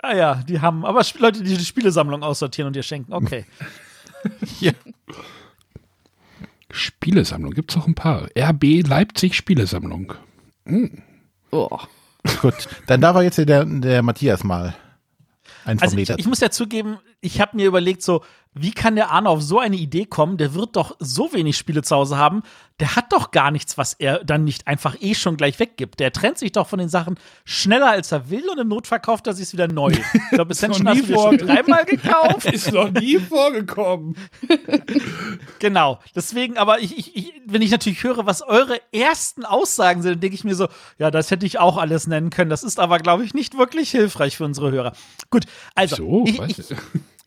Ah 0.00 0.14
ja, 0.14 0.34
die 0.48 0.60
haben, 0.60 0.84
aber 0.86 1.04
Leute, 1.18 1.42
die 1.42 1.56
die 1.56 1.64
Spielesammlung 1.64 2.22
aussortieren 2.22 2.68
und 2.68 2.76
dir 2.76 2.84
schenken, 2.84 3.12
okay. 3.12 3.44
Ja. 4.60 4.72
Spielesammlung, 6.70 7.52
gibt's 7.52 7.76
auch 7.76 7.86
ein 7.86 7.94
paar. 7.94 8.28
RB 8.38 8.86
Leipzig 8.86 9.34
Spielesammlung. 9.34 10.14
Oh. 11.50 11.78
Gut, 12.40 12.68
dann 12.86 13.00
darf 13.00 13.16
er 13.16 13.22
jetzt 13.22 13.38
der, 13.38 13.64
der 13.64 14.02
Matthias 14.02 14.44
mal 14.44 14.76
ein 15.64 15.80
Also 15.80 15.96
ich, 15.96 16.10
ich 16.10 16.26
muss 16.26 16.40
ja 16.40 16.50
zugeben, 16.50 16.98
ich 17.20 17.40
habe 17.40 17.56
mir 17.56 17.66
überlegt, 17.66 18.02
so, 18.02 18.22
wie 18.58 18.70
kann 18.72 18.96
der 18.96 19.10
Arne 19.10 19.28
auf 19.28 19.42
so 19.42 19.58
eine 19.58 19.76
Idee 19.76 20.06
kommen? 20.06 20.38
Der 20.38 20.54
wird 20.54 20.76
doch 20.76 20.96
so 20.98 21.32
wenig 21.34 21.58
Spiele 21.58 21.82
zu 21.82 21.94
Hause 21.94 22.16
haben. 22.16 22.42
Der 22.80 22.96
hat 22.96 23.12
doch 23.12 23.30
gar 23.30 23.50
nichts, 23.50 23.76
was 23.76 23.92
er 23.94 24.24
dann 24.24 24.44
nicht 24.44 24.66
einfach 24.66 24.96
eh 25.00 25.14
schon 25.14 25.36
gleich 25.36 25.58
weggibt. 25.58 26.00
Der 26.00 26.10
trennt 26.10 26.38
sich 26.38 26.52
doch 26.52 26.66
von 26.66 26.78
den 26.78 26.88
Sachen 26.88 27.18
schneller, 27.44 27.90
als 27.90 28.12
er 28.12 28.30
will 28.30 28.48
und 28.48 28.58
im 28.58 28.68
Not 28.68 28.86
verkauft 28.86 29.26
er 29.26 29.34
sich 29.34 29.52
wieder 29.52 29.68
neu. 29.68 29.90
Ich 29.92 30.30
glaube, 30.30 30.50
Ascension 30.52 30.84
noch 30.84 30.92
hast 30.92 30.96
nie 31.02 31.06
du 31.06 31.06
dir 31.08 31.14
schon 31.20 31.38
vor- 31.38 31.46
dreimal 31.48 31.84
gekauft. 31.84 32.46
Ist 32.52 32.72
noch 32.72 32.90
nie 32.90 33.18
vorgekommen. 33.18 34.16
Genau. 35.58 36.00
Deswegen, 36.14 36.58
aber 36.58 36.80
ich, 36.80 36.96
ich, 36.98 37.16
ich, 37.16 37.32
wenn 37.46 37.62
ich 37.62 37.70
natürlich 37.70 38.02
höre, 38.02 38.26
was 38.26 38.42
eure 38.42 38.78
ersten 38.92 39.44
Aussagen 39.44 40.02
sind, 40.02 40.12
dann 40.12 40.20
denke 40.20 40.34
ich 40.34 40.44
mir 40.44 40.54
so, 40.54 40.68
ja, 40.98 41.10
das 41.10 41.30
hätte 41.30 41.46
ich 41.46 41.58
auch 41.58 41.76
alles 41.78 42.06
nennen 42.06 42.30
können. 42.30 42.50
Das 42.50 42.62
ist 42.62 42.78
aber, 42.78 42.98
glaube 42.98 43.24
ich, 43.24 43.34
nicht 43.34 43.56
wirklich 43.56 43.90
hilfreich 43.90 44.36
für 44.36 44.44
unsere 44.44 44.70
Hörer. 44.70 44.92
Gut, 45.30 45.44
also 45.74 45.96
So, 45.96 46.24
ich, 46.26 46.40
ich, 46.58 46.76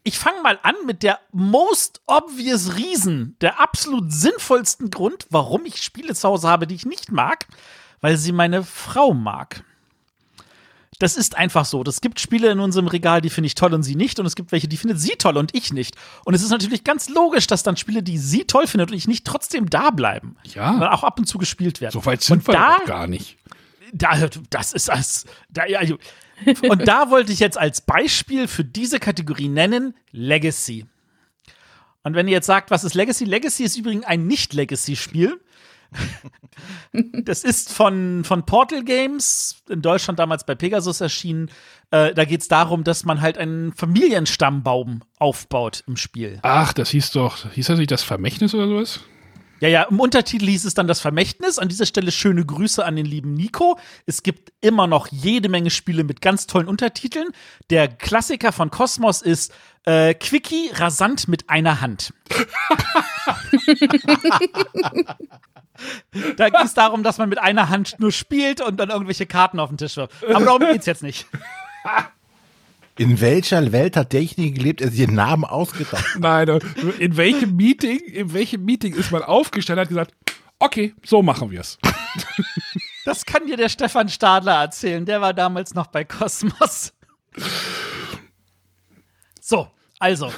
ich 0.10 0.18
fange 0.18 0.42
mal 0.42 0.58
an 0.64 0.74
mit 0.88 1.04
der 1.04 1.20
most 1.32 2.02
obvious 2.08 2.76
reason, 2.76 3.36
der 3.42 3.60
absolut 3.60 4.12
sinnvollsten 4.12 4.90
Grund, 4.90 5.28
warum 5.30 5.66
ich 5.66 5.84
Spiele 5.84 6.16
zu 6.16 6.28
Hause 6.28 6.48
habe, 6.48 6.66
die 6.66 6.74
ich 6.74 6.88
nicht 6.88 7.12
mag, 7.12 7.46
weil 8.02 8.18
sie 8.18 8.32
meine 8.32 8.64
Frau 8.64 9.14
mag. 9.14 9.64
Das 10.98 11.16
ist 11.16 11.38
einfach 11.38 11.64
so. 11.66 11.84
Es 11.84 12.02
gibt 12.02 12.20
Spiele 12.20 12.50
in 12.50 12.60
unserem 12.60 12.88
Regal, 12.88 13.22
die 13.22 13.30
finde 13.30 13.46
ich 13.46 13.54
toll 13.56 13.72
und 13.76 13.84
sie 13.84 13.96
nicht. 13.96 14.20
Und 14.20 14.26
es 14.26 14.36
gibt 14.36 14.52
welche, 14.52 14.68
die 14.68 14.78
findet 14.78 15.00
sie 15.00 15.16
toll 15.18 15.38
und 15.38 15.56
ich 15.56 15.72
nicht. 15.72 15.96
Und 16.26 16.34
es 16.34 16.42
ist 16.42 16.50
natürlich 16.50 16.84
ganz 16.84 17.08
logisch, 17.08 17.46
dass 17.46 17.62
dann 17.62 17.78
Spiele, 17.78 18.02
die 18.02 18.18
sie 18.18 18.46
toll 18.46 18.66
findet 18.66 18.90
und 18.90 18.98
ich 18.98 19.08
nicht, 19.08 19.26
trotzdem 19.26 19.70
da 19.70 19.92
bleiben. 19.92 20.38
Ja. 20.44 20.72
Und 20.72 20.84
auch 20.84 21.04
ab 21.04 21.20
und 21.20 21.26
zu 21.26 21.38
gespielt 21.38 21.82
werden. 21.82 21.94
So 21.94 22.06
weit 22.06 22.24
sind 22.24 22.40
und 22.40 22.48
wir 22.48 22.54
da, 22.54 22.80
gar 22.86 23.06
nicht. 23.06 23.38
da, 23.94 24.28
das 24.50 24.74
ist 24.74 24.90
das. 24.90 25.26
Da, 25.50 25.68
ja, 25.68 25.80
also- 25.80 26.00
und 26.70 26.88
da 26.88 27.10
wollte 27.10 27.32
ich 27.32 27.40
jetzt 27.40 27.58
als 27.58 27.82
Beispiel 27.82 28.48
für 28.48 28.64
diese 28.64 29.00
Kategorie 29.00 29.50
nennen 29.50 29.96
Legacy. 30.12 30.86
Und 32.04 32.16
wenn 32.16 32.28
ihr 32.28 32.34
jetzt 32.34 32.48
sagt, 32.48 32.72
was 32.72 32.84
ist 32.84 32.96
Legacy? 32.96 33.26
Legacy 33.26 33.64
ist 33.64 33.78
übrigens 33.78 34.06
ein 34.06 34.28
Nicht-Legacy-Spiel. 34.28 35.40
Das 36.92 37.44
ist 37.44 37.72
von, 37.72 38.24
von 38.26 38.46
Portal 38.46 38.84
Games, 38.84 39.64
in 39.70 39.82
Deutschland 39.82 40.20
damals 40.20 40.46
bei 40.46 40.56
Pegasus 40.56 41.02
erschienen. 41.02 41.50
Äh, 41.92 42.14
da 42.14 42.26
geht 42.26 42.42
es 42.42 42.48
darum, 42.48 42.84
dass 42.84 43.06
man 43.06 43.22
halt 43.22 43.38
einen 43.38 43.74
Familienstammbaum 43.74 45.02
aufbaut 45.20 45.84
im 45.88 45.96
Spiel. 45.96 46.40
Ach, 46.42 46.74
das 46.74 46.90
hieß 46.90 47.12
doch, 47.12 47.52
hieß 47.52 47.68
das 47.68 47.80
nicht 47.80 47.92
das 47.92 48.04
Vermächtnis 48.04 48.54
oder 48.54 48.68
sowas? 48.68 49.00
Ja, 49.60 49.68
ja, 49.68 49.84
im 49.84 50.00
Untertitel 50.00 50.48
hieß 50.48 50.66
es 50.66 50.74
dann 50.74 50.88
das 50.88 51.02
Vermächtnis. 51.02 51.60
An 51.60 51.68
dieser 51.70 51.86
Stelle 51.86 52.12
schöne 52.12 52.46
Grüße 52.46 52.84
an 52.86 52.96
den 52.96 53.06
lieben 53.06 53.34
Nico. 53.34 53.78
Es 54.06 54.24
gibt 54.24 54.54
immer 54.62 54.88
noch 54.88 55.08
jede 55.08 55.50
Menge 55.50 55.70
Spiele 55.70 56.04
mit 56.04 56.22
ganz 56.22 56.48
tollen 56.48 56.68
Untertiteln. 56.68 57.28
Der 57.70 57.88
Klassiker 57.88 58.52
von 58.52 58.72
Cosmos 58.72 59.22
ist 59.22 59.54
äh, 59.86 60.14
Quickie 60.14 60.72
rasant 60.74 61.28
mit 61.28 61.50
einer 61.50 61.82
Hand. 61.82 62.14
da 66.38 66.50
ging 66.50 66.62
es 66.66 66.74
darum, 66.74 67.04
dass 67.04 67.18
man 67.18 67.30
mit 67.30 67.40
einer 67.40 67.70
Hand 67.70 67.96
nur 68.00 68.12
spielt 68.12 68.62
und 68.62 68.78
dann 68.78 68.90
irgendwelche 68.90 69.26
Karten 69.26 69.60
auf 69.60 69.70
den 69.70 69.78
Tisch 69.78 69.98
wirft. 69.98 70.14
Aber 70.24 70.46
darum 70.46 70.62
geht's 70.62 70.86
jetzt 70.86 71.04
nicht. 71.04 71.28
In 73.00 73.22
welcher 73.22 73.72
Welt 73.72 73.96
hat 73.96 74.12
derjenige 74.12 74.58
gelebt, 74.58 74.82
der 74.82 74.92
sich 74.92 75.06
den 75.06 75.16
Namen 75.16 75.46
ausgedacht 75.46 76.16
hat? 76.16 76.20
Nein, 76.20 76.60
in 77.00 77.16
welchem 77.16 77.56
Meeting, 77.56 77.98
in 78.00 78.34
welchem 78.34 78.66
Meeting 78.66 78.94
ist 78.94 79.10
man 79.10 79.24
aufgestanden 79.24 79.80
und 79.80 79.86
hat 79.86 79.88
gesagt, 79.88 80.36
okay, 80.60 80.94
so 81.06 81.24
machen 81.24 81.50
wir 81.50 81.62
es. 81.62 81.80
Das 83.06 83.26
kann 83.26 83.48
dir 83.48 83.56
der 83.56 83.70
Stefan 83.70 84.10
Stadler 84.10 84.56
erzählen. 84.56 85.06
Der 85.06 85.22
war 85.22 85.34
damals 85.34 85.74
noch 85.74 85.88
bei 85.88 86.04
Cosmos. 86.04 86.94
So, 89.40 89.72
also, 89.98 90.32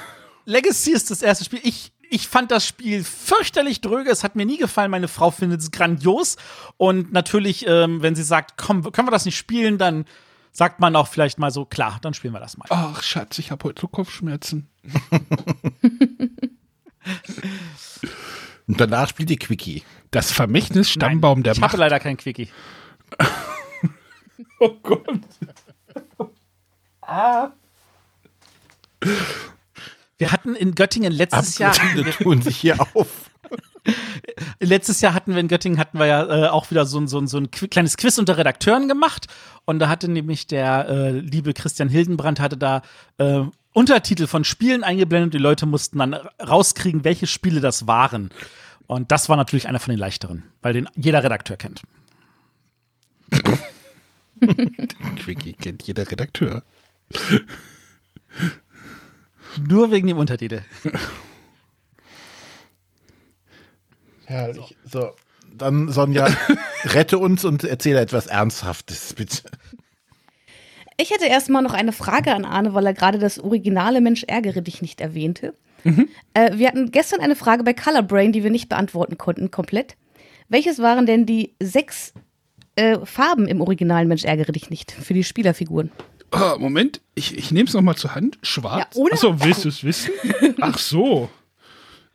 Legacy 0.44 0.92
ist 0.92 1.10
das 1.10 1.20
erste 1.20 1.44
Spiel. 1.44 1.60
Ich, 1.64 1.92
ich 2.08 2.28
fand 2.28 2.52
das 2.52 2.64
Spiel 2.64 3.02
fürchterlich 3.02 3.80
dröge. 3.80 4.10
Es 4.10 4.22
hat 4.22 4.36
mir 4.36 4.46
nie 4.46 4.58
gefallen. 4.58 4.92
Meine 4.92 5.08
Frau 5.08 5.32
findet 5.32 5.60
es 5.60 5.72
grandios. 5.72 6.36
Und 6.76 7.12
natürlich, 7.12 7.66
ähm, 7.66 8.02
wenn 8.02 8.14
sie 8.14 8.22
sagt, 8.22 8.56
komm, 8.56 8.90
können 8.92 9.08
wir 9.08 9.12
das 9.12 9.24
nicht 9.24 9.36
spielen, 9.36 9.76
dann 9.76 10.06
sagt 10.52 10.78
man 10.80 10.94
auch 10.96 11.08
vielleicht 11.08 11.38
mal 11.38 11.50
so, 11.50 11.64
klar, 11.64 11.98
dann 12.02 12.14
spielen 12.14 12.34
wir 12.34 12.40
das 12.40 12.56
mal. 12.56 12.66
Ach, 12.70 13.02
Schatz, 13.02 13.38
ich 13.38 13.50
habe 13.50 13.64
heute 13.64 13.80
so 13.80 13.88
Kopfschmerzen. 13.88 14.68
Und 18.68 18.80
danach 18.80 19.08
spielt 19.08 19.30
die 19.30 19.38
Quickie. 19.38 19.82
Das 20.10 20.30
Vermächtnis 20.30 20.90
Stammbaum 20.90 21.42
der 21.42 21.54
ich 21.54 21.58
habe 21.60 21.72
Macht. 21.72 21.78
leider 21.78 21.98
kein 21.98 22.16
Quickie. 22.16 22.48
Oh 24.58 24.76
Gott. 24.82 25.06
Wir 30.18 30.32
hatten 30.32 30.54
in 30.54 30.74
Göttingen 30.74 31.12
letztes 31.12 31.58
Jahr 31.58 31.72
Abgründe 31.72 32.10
tun 32.12 32.42
sich 32.42 32.56
hier 32.56 32.76
auf. 32.94 33.30
Letztes 34.60 35.00
Jahr 35.00 35.14
hatten 35.14 35.32
wir 35.32 35.40
in 35.40 35.48
Göttingen 35.48 35.78
hatten 35.78 35.98
wir 35.98 36.06
ja 36.06 36.46
äh, 36.46 36.48
auch 36.48 36.70
wieder 36.70 36.86
so 36.86 36.98
ein, 37.00 37.08
so 37.08 37.18
ein, 37.18 37.26
so 37.26 37.38
ein 37.38 37.50
kleines 37.50 37.96
Quiz 37.96 38.18
unter 38.18 38.38
Redakteuren 38.38 38.86
gemacht 38.86 39.26
und 39.64 39.80
da 39.80 39.88
hatte 39.88 40.08
nämlich 40.08 40.46
der 40.46 40.88
äh, 40.88 41.10
liebe 41.10 41.52
Christian 41.52 41.88
Hildenbrand 41.88 42.38
hatte 42.38 42.56
da 42.56 42.82
äh, 43.18 43.42
Untertitel 43.72 44.26
von 44.26 44.44
Spielen 44.44 44.84
eingeblendet 44.84 45.28
und 45.28 45.34
die 45.34 45.42
Leute 45.42 45.66
mussten 45.66 45.98
dann 45.98 46.14
rauskriegen, 46.14 47.04
welche 47.04 47.26
Spiele 47.26 47.60
das 47.60 47.86
waren. 47.86 48.30
Und 48.86 49.10
das 49.10 49.28
war 49.28 49.36
natürlich 49.36 49.66
einer 49.66 49.80
von 49.80 49.92
den 49.92 49.98
leichteren, 49.98 50.44
weil 50.60 50.74
den 50.74 50.88
jeder 50.94 51.24
Redakteur 51.24 51.56
kennt. 51.56 51.82
Quickie 55.16 55.54
kennt 55.54 55.82
jeder 55.84 56.10
Redakteur. 56.10 56.62
Nur 59.66 59.90
wegen 59.90 60.08
dem 60.08 60.18
Untertitel. 60.18 60.60
Herrlich. 64.32 64.76
So, 64.84 65.10
dann 65.56 65.90
Sonja, 65.90 66.28
rette 66.84 67.18
uns 67.18 67.44
und 67.44 67.64
erzähle 67.64 68.00
etwas 68.00 68.26
Ernsthaftes, 68.26 69.12
bitte. 69.14 69.42
Ich 70.96 71.10
hätte 71.10 71.26
erstmal 71.26 71.62
noch 71.62 71.74
eine 71.74 71.92
Frage 71.92 72.34
an 72.34 72.44
Arne, 72.44 72.74
weil 72.74 72.86
er 72.86 72.94
gerade 72.94 73.18
das 73.18 73.38
originale 73.38 74.00
Mensch 74.00 74.24
ärgere 74.24 74.62
dich 74.62 74.82
nicht 74.82 75.00
erwähnte. 75.00 75.54
Äh, 76.34 76.58
wir 76.58 76.68
hatten 76.68 76.90
gestern 76.92 77.20
eine 77.20 77.34
Frage 77.34 77.64
bei 77.64 77.74
Colorbrain, 77.74 78.32
die 78.32 78.44
wir 78.44 78.50
nicht 78.50 78.68
beantworten 78.68 79.18
konnten 79.18 79.50
komplett. 79.50 79.96
Welches 80.48 80.78
waren 80.78 81.06
denn 81.06 81.26
die 81.26 81.54
sechs 81.60 82.12
äh, 82.76 82.98
Farben 83.04 83.48
im 83.48 83.60
originalen 83.60 84.08
Mensch 84.08 84.24
ärgere 84.24 84.52
dich 84.52 84.70
nicht 84.70 84.92
für 84.92 85.14
die 85.14 85.24
Spielerfiguren? 85.24 85.90
Ah, 86.30 86.56
Moment, 86.58 87.00
ich, 87.14 87.36
ich 87.36 87.50
nehme 87.50 87.68
es 87.68 87.74
nochmal 87.74 87.96
zur 87.96 88.14
Hand. 88.14 88.38
Schwarz. 88.42 88.94
Ja, 88.94 89.00
oder? 89.02 89.14
Achso, 89.14 89.42
willst 89.42 89.64
du 89.64 89.68
es 89.68 89.84
wissen? 89.84 90.12
Ach 90.60 90.78
so. 90.78 91.28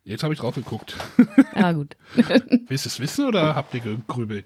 Jetzt 0.08 0.24
habe 0.24 0.34
ich 0.34 0.40
drauf 0.40 0.56
geguckt. 0.56 0.96
Ah, 1.54 1.74
gut. 1.74 1.98
Willst 2.68 2.86
du 2.86 2.90
es 2.90 3.00
wissen 3.00 3.26
oder 3.26 3.56
habt 3.56 3.74
ihr 3.74 3.80
gegrübelt? 3.80 4.46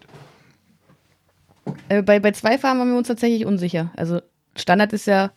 Äh, 1.90 2.02
bei, 2.02 2.20
bei 2.20 2.32
zwei 2.32 2.58
Farben 2.58 2.80
waren 2.80 2.90
wir 2.90 2.98
uns 2.98 3.10
tatsächlich 3.10 3.46
unsicher. 3.46 3.92
Also 3.98 4.22
Standard 4.56 4.94
ist 4.94 5.08
ja 5.08 5.32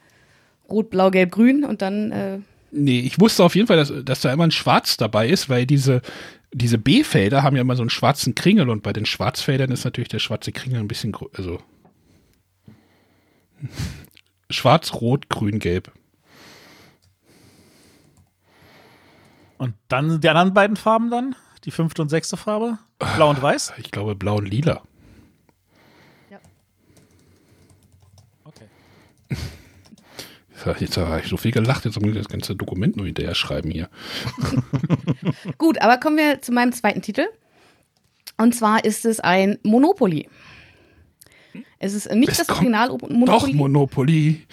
rot, 0.71 0.89
blau, 0.91 1.11
gelb, 1.11 1.33
grün 1.33 1.65
und 1.65 1.83
dann 1.83 2.13
äh, 2.13 2.39
Nee, 2.71 3.01
ich 3.01 3.21
wusste 3.21 3.45
auf 3.45 3.55
jeden 3.55 3.67
Fall, 3.67 3.77
dass, 3.77 3.93
dass 4.05 4.21
da 4.21 4.33
immer 4.33 4.45
ein 4.45 4.51
Schwarz 4.51 4.97
dabei 4.97 5.29
ist, 5.29 5.49
weil 5.49 5.67
diese, 5.67 6.01
diese 6.53 6.79
B-Felder 6.79 7.43
haben 7.43 7.57
ja 7.57 7.63
immer 7.63 7.77
so 7.77 7.83
einen 7.83 7.91
schwarzen 7.91 8.35
Kringel 8.35 8.69
und 8.71 8.83
bei 8.83 8.93
den 8.93 9.07
Schwarzfeldern 9.07 9.71
ist 9.71 9.85
natürlich 9.85 10.09
der 10.09 10.19
schwarze 10.21 10.53
Kringel 10.53 10.81
ein 10.81 10.89
bisschen, 10.89 11.15
also 11.37 11.59
schwarz, 14.51 14.95
rot, 14.95 15.29
grün, 15.29 15.59
gelb. 15.59 15.93
Und 19.65 19.73
dann 19.89 20.21
die 20.21 20.29
anderen 20.29 20.53
beiden 20.53 20.77
Farben 20.77 21.11
dann? 21.11 21.35
Die 21.65 21.71
fünfte 21.71 22.03
und 22.03 22.11
sechste 22.11 22.37
Farbe? 22.37 22.79
Blau 22.99 23.31
und 23.31 23.41
weiß? 23.41 23.73
Ich 23.79 23.91
glaube 23.91 24.15
blau 24.15 24.37
und 24.37 24.45
lila. 24.47 24.83
Okay. 28.45 28.67
Jetzt 30.81 30.99
habe 30.99 31.21
ich 31.21 31.29
so 31.29 31.39
viel 31.39 31.51
gelacht, 31.51 31.87
jetzt 31.87 31.99
muss 31.99 32.11
ich 32.11 32.17
das 32.19 32.29
ganze 32.29 32.55
Dokument 32.55 32.97
nur 32.97 33.07
hinterher 33.07 33.35
schreiben 33.35 33.71
hier. 33.71 33.89
Gut, 35.59 35.81
aber 35.81 35.97
kommen 35.97 36.19
wir 36.19 36.43
zu 36.43 36.53
meinem 36.53 36.73
zweiten 36.73 37.01
Titel. 37.01 37.25
Und 38.37 38.55
zwar 38.55 38.85
ist 38.85 39.07
es 39.07 39.21
ein 39.21 39.59
Monopoly. 39.63 40.29
Es 41.79 41.95
ist 41.95 42.11
nicht 42.13 42.31
das 42.39 42.47
kommt 42.47 42.61
Original 42.61 42.89
Doch, 42.89 43.09
Monopoly. 43.09 43.55
Monopoly. 43.55 44.47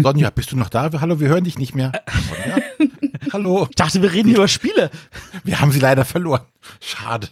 Sonja, 0.00 0.30
bist 0.30 0.52
du 0.52 0.56
noch 0.56 0.68
da? 0.68 0.90
Hallo, 1.00 1.18
wir 1.18 1.28
hören 1.28 1.44
dich 1.44 1.58
nicht 1.58 1.74
mehr. 1.74 1.92
Sonja? 2.28 2.63
Hallo, 3.32 3.66
Ich 3.70 3.76
dachte, 3.76 4.02
wir 4.02 4.12
reden 4.12 4.28
hier 4.28 4.38
über 4.38 4.48
Spiele. 4.48 4.90
wir 5.44 5.60
haben 5.60 5.72
sie 5.72 5.80
leider 5.80 6.04
verloren. 6.04 6.42
Schade. 6.80 7.28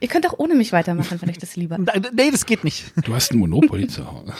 Ihr 0.00 0.08
könnt 0.08 0.26
auch 0.26 0.38
ohne 0.38 0.54
mich 0.54 0.72
weitermachen, 0.72 1.20
wenn 1.20 1.28
euch 1.30 1.38
das 1.38 1.56
lieber. 1.56 1.76
Nein, 1.78 2.06
nee, 2.14 2.30
das 2.30 2.46
geht 2.46 2.64
nicht. 2.64 2.92
Du 3.04 3.14
hast 3.14 3.32
ein 3.32 3.38
Monopoly 3.38 3.88
zu 3.88 4.10
Hause. 4.10 4.32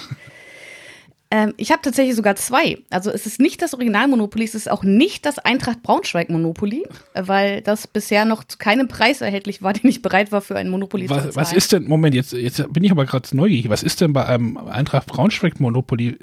Ähm, 1.30 1.54
ich 1.56 1.72
habe 1.72 1.82
tatsächlich 1.82 2.14
sogar 2.14 2.36
zwei. 2.36 2.78
Also 2.88 3.10
es 3.10 3.26
ist 3.26 3.40
nicht 3.40 3.60
das 3.60 3.74
Original 3.74 4.06
Monopoly, 4.08 4.44
es 4.44 4.54
ist 4.54 4.70
auch 4.70 4.84
nicht 4.84 5.26
das 5.26 5.38
Eintracht 5.38 5.82
Braunschweig 5.82 6.30
Monopoly, 6.30 6.84
weil 7.14 7.62
das 7.62 7.86
bisher 7.88 8.24
noch 8.24 8.44
zu 8.44 8.58
keinem 8.58 8.86
Preis 8.88 9.20
erhältlich 9.20 9.60
war, 9.60 9.72
den 9.74 9.90
ich 9.90 10.02
bereit 10.02 10.30
war 10.32 10.40
für 10.40 10.56
ein 10.56 10.68
Monopoly 10.70 11.06
zu 11.06 11.10
Was, 11.14 11.26
bezahlen. 11.26 11.46
was 11.46 11.52
ist 11.52 11.72
denn, 11.72 11.84
Moment, 11.88 12.14
jetzt, 12.14 12.32
jetzt 12.32 12.72
bin 12.72 12.84
ich 12.84 12.92
aber 12.92 13.04
gerade 13.06 13.36
neugierig. 13.36 13.68
Was 13.68 13.82
ist 13.82 14.00
denn 14.00 14.12
bei 14.12 14.24
einem 14.24 14.56
Eintracht 14.56 15.06
Braunschweig 15.06 15.58
Monopoly 15.58 16.16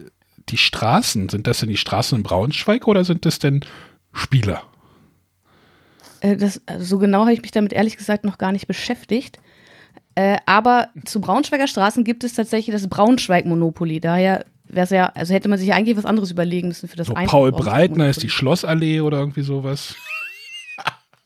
die 0.49 0.57
Straßen? 0.57 1.29
Sind 1.29 1.47
das 1.47 1.59
denn 1.59 1.69
die 1.69 1.77
Straßen 1.77 2.17
in 2.17 2.23
Braunschweig 2.23 2.87
oder 2.87 3.03
sind 3.03 3.25
das 3.25 3.39
denn 3.39 3.61
Spieler? 4.11 4.63
Äh, 6.21 6.37
das, 6.37 6.61
also 6.65 6.85
so 6.85 6.97
genau 6.99 7.21
habe 7.21 7.33
ich 7.33 7.41
mich 7.41 7.51
damit 7.51 7.73
ehrlich 7.73 7.97
gesagt 7.97 8.23
noch 8.23 8.37
gar 8.37 8.51
nicht 8.51 8.67
beschäftigt. 8.67 9.39
Äh, 10.15 10.37
aber 10.45 10.89
zu 11.05 11.21
Braunschweiger 11.21 11.67
Straßen 11.67 12.03
gibt 12.03 12.23
es 12.23 12.33
tatsächlich 12.33 12.73
das 12.73 12.87
Braunschweig-Monopoly. 12.87 13.99
Daher 13.99 14.45
wäre 14.65 14.83
es 14.83 14.89
ja, 14.91 15.07
also 15.07 15.33
hätte 15.33 15.49
man 15.49 15.57
sich 15.57 15.73
eigentlich 15.73 15.97
was 15.97 16.05
anderes 16.05 16.29
überlegen 16.31 16.67
müssen 16.67 16.87
für 16.87 16.97
das 16.97 17.07
So 17.07 17.13
Paul 17.13 17.51
Breitner 17.51 18.09
ist 18.09 18.21
die. 18.23 18.29
Schlossallee 18.29 19.01
oder 19.01 19.17
irgendwie 19.19 19.41
sowas. 19.41 19.95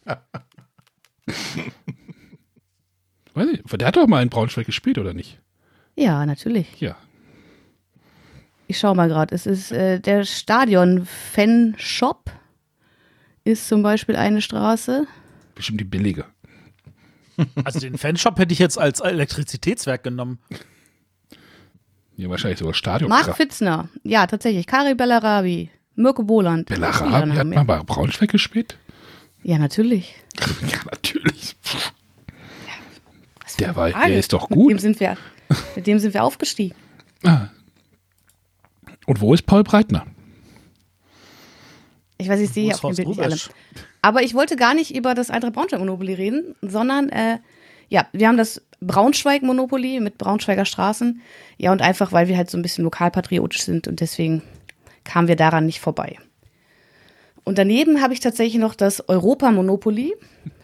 Weiß 3.33 3.47
ich, 3.51 3.61
der 3.63 3.87
hat 3.87 3.97
doch 3.97 4.07
mal 4.07 4.23
in 4.23 4.29
Braunschweig 4.29 4.65
gespielt, 4.65 4.97
oder 4.97 5.13
nicht? 5.13 5.39
Ja, 5.95 6.25
natürlich. 6.25 6.79
Ja. 6.79 6.95
Ich 8.67 8.79
schau 8.79 8.93
mal 8.95 9.07
gerade. 9.07 9.33
Es 9.33 9.45
ist 9.45 9.71
äh, 9.71 9.99
der 9.99 10.23
Stadion-Fan-Shop 10.25 12.31
ist 13.43 13.67
zum 13.67 13.81
Beispiel 13.81 14.15
eine 14.17 14.41
Straße. 14.41 15.07
Bestimmt 15.55 15.79
die 15.79 15.85
billige. 15.85 16.25
Also 17.63 17.79
den 17.79 17.97
Fanshop 17.97 18.37
hätte 18.39 18.51
ich 18.51 18.59
jetzt 18.59 18.77
als 18.79 18.99
Elektrizitätswerk 18.99 20.03
genommen. 20.03 20.39
Ja, 22.15 22.29
wahrscheinlich 22.29 22.59
sogar 22.59 22.73
Stadion. 22.73 23.09
Marc 23.09 23.35
Fitzner. 23.37 23.89
Ja, 24.03 24.25
tatsächlich. 24.27 24.65
Kari 24.65 24.95
Bellarabi. 24.95 25.69
Mirko 25.95 26.23
Boland. 26.23 26.67
Bellarabi 26.67 27.29
Ja, 27.29 27.35
hat 27.35 27.47
mal 27.47 27.63
bei 27.63 27.81
Braunschweig 27.83 28.29
gespielt? 28.31 28.77
Ja, 29.43 29.59
natürlich. 29.59 30.15
Ja, 30.39 30.47
natürlich. 30.91 31.55
Für 31.61 31.77
Der, 33.59 33.75
war, 33.75 33.91
der 33.91 34.17
ist 34.17 34.33
doch 34.33 34.49
Mit 34.49 34.57
dem 34.59 34.63
gut. 34.63 34.81
sind 34.81 34.99
wir, 34.99 35.15
mit 35.75 35.85
dem 35.87 35.99
sind 35.99 36.13
wir 36.15 36.23
aufgestiegen. 36.23 36.75
Und 39.07 39.21
wo 39.21 39.33
ist 39.33 39.47
Paul 39.47 39.63
Breitner? 39.63 40.05
Ich 42.19 42.29
weiß, 42.29 42.39
ich 42.41 42.49
sehe 42.49 42.73
auf 42.73 42.81
dem 42.81 42.95
Bild 42.95 43.07
nicht 43.07 43.21
alle. 43.21 43.35
Aber 44.01 44.21
ich 44.21 44.33
wollte 44.33 44.55
gar 44.55 44.73
nicht 44.73 44.95
über 44.95 45.15
das 45.15 45.29
Eintracht 45.29 45.53
Braunschweig 45.53 45.79
Monopoly 45.79 46.13
reden, 46.13 46.55
sondern 46.61 47.09
äh, 47.09 47.39
ja, 47.89 48.07
wir 48.11 48.27
haben 48.27 48.37
das 48.37 48.61
Braunschweig 48.81 49.43
Monopoly 49.43 50.01
mit 50.01 50.17
Braunschweiger 50.17 50.65
Straßen. 50.65 51.21
Ja, 51.57 51.71
und 51.71 51.81
einfach, 51.81 52.11
weil 52.11 52.27
wir 52.27 52.37
halt 52.37 52.49
so 52.49 52.57
ein 52.57 52.61
bisschen 52.61 52.83
lokalpatriotisch 52.83 53.63
sind 53.63 53.87
und 53.87 54.01
deswegen 54.01 54.43
kamen 55.03 55.27
wir 55.27 55.37
daran 55.37 55.65
nicht 55.65 55.79
vorbei. 55.79 56.17
Und 57.45 57.57
daneben 57.57 58.01
habe 58.01 58.13
ich 58.13 58.19
tatsächlich 58.19 58.59
noch 58.59 58.75
das 58.75 59.07
Europa 59.07 59.51
Monopoly, 59.51 60.13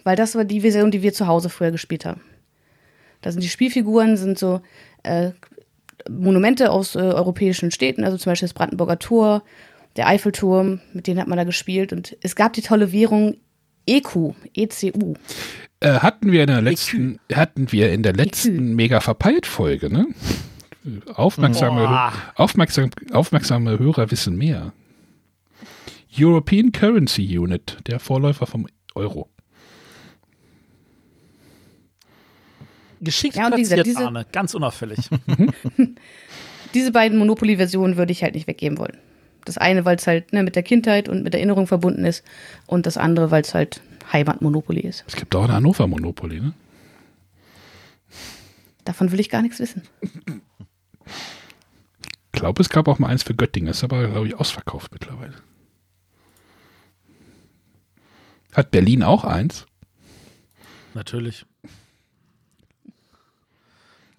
weil 0.03 0.17
das 0.17 0.35
war 0.35 0.43
die 0.43 0.61
Version, 0.61 0.91
die 0.91 1.01
wir 1.01 1.13
zu 1.13 1.27
Hause 1.27 1.49
früher 1.49 1.71
gespielt 1.71 2.03
haben. 2.03 2.21
Da 3.21 3.31
sind 3.31 3.41
die 3.41 3.49
Spielfiguren, 3.49 4.17
sind 4.17 4.37
so 4.37 4.59
äh, 5.03 5.31
Monumente 6.09 6.71
aus 6.71 6.95
äh, 6.95 6.99
europäischen 6.99 7.71
Städten, 7.71 8.03
also 8.03 8.17
zum 8.17 8.31
Beispiel 8.31 8.47
das 8.47 8.53
Brandenburger 8.53 8.99
Tor, 8.99 9.43
der 9.95 10.07
Eiffelturm, 10.07 10.81
mit 10.93 11.07
denen 11.07 11.19
hat 11.19 11.27
man 11.27 11.37
da 11.37 11.43
gespielt. 11.43 11.93
Und 11.93 12.17
es 12.21 12.35
gab 12.35 12.53
die 12.53 12.61
tolle 12.61 12.91
Währung 12.91 13.37
E 13.85 13.97
EQ, 13.97 14.33
ECU. 14.55 15.15
Äh, 15.81 15.99
hatten 15.99 16.31
wir 16.31 16.41
in 16.43 16.47
der 16.47 16.61
letzten, 16.61 17.19
hatten 17.33 17.71
wir 17.71 17.91
in 17.91 18.01
der 18.01 18.13
letzten 18.13 18.75
mega 18.75 19.01
verpeilt 19.01 19.45
Folge, 19.45 19.91
ne? 19.91 20.07
Aufmerksame, 21.13 22.11
aufmerksam, 22.35 22.89
aufmerksame 23.11 23.79
Hörer 23.79 24.11
wissen 24.11 24.37
mehr. 24.37 24.73
European 26.17 26.71
Currency 26.71 27.37
Unit, 27.37 27.77
der 27.87 27.99
Vorläufer 27.99 28.45
vom 28.45 28.67
Euro. 28.95 29.32
Geschickt 33.03 33.35
Ja, 33.35 33.47
und 33.47 33.55
platziert, 33.55 33.85
diese- 33.85 34.05
Arne. 34.05 34.25
Ganz 34.31 34.53
unauffällig. 34.53 35.09
Diese 36.73 36.91
beiden 36.91 37.19
Monopoly-Versionen 37.19 37.97
würde 37.97 38.11
ich 38.11 38.23
halt 38.23 38.33
nicht 38.33 38.47
weggeben 38.47 38.77
wollen. 38.79 38.97
Das 39.45 39.57
eine, 39.57 39.85
weil 39.85 39.97
es 39.97 40.07
halt 40.07 40.33
ne, 40.33 40.41
mit 40.41 40.55
der 40.55 40.63
Kindheit 40.63 41.09
und 41.09 41.23
mit 41.23 41.35
Erinnerung 41.35 41.67
verbunden 41.67 42.05
ist. 42.05 42.23
Und 42.65 42.85
das 42.85 42.97
andere, 42.97 43.29
weil 43.29 43.41
es 43.43 43.53
halt 43.53 43.81
Heimatmonopoly 44.11 44.79
ist. 44.81 45.03
Es 45.07 45.15
gibt 45.15 45.35
auch 45.35 45.43
ein 45.43 45.51
Hannover 45.51 45.85
Monopoly, 45.87 46.39
ne? 46.39 46.53
Davon 48.85 49.11
will 49.11 49.19
ich 49.19 49.29
gar 49.29 49.41
nichts 49.41 49.59
wissen. 49.59 49.83
Ich 50.25 52.39
glaube, 52.39 52.61
es 52.61 52.69
gab 52.69 52.87
auch 52.87 52.99
mal 52.99 53.07
eins 53.09 53.23
für 53.23 53.35
Göttingen, 53.35 53.69
ist 53.69 53.83
aber, 53.83 54.07
glaube 54.07 54.27
ich, 54.27 54.35
ausverkauft 54.35 54.91
mittlerweile. 54.91 55.33
Hat 58.53 58.71
Berlin 58.71 59.03
auch 59.03 59.23
eins? 59.23 59.65
Natürlich. 60.93 61.45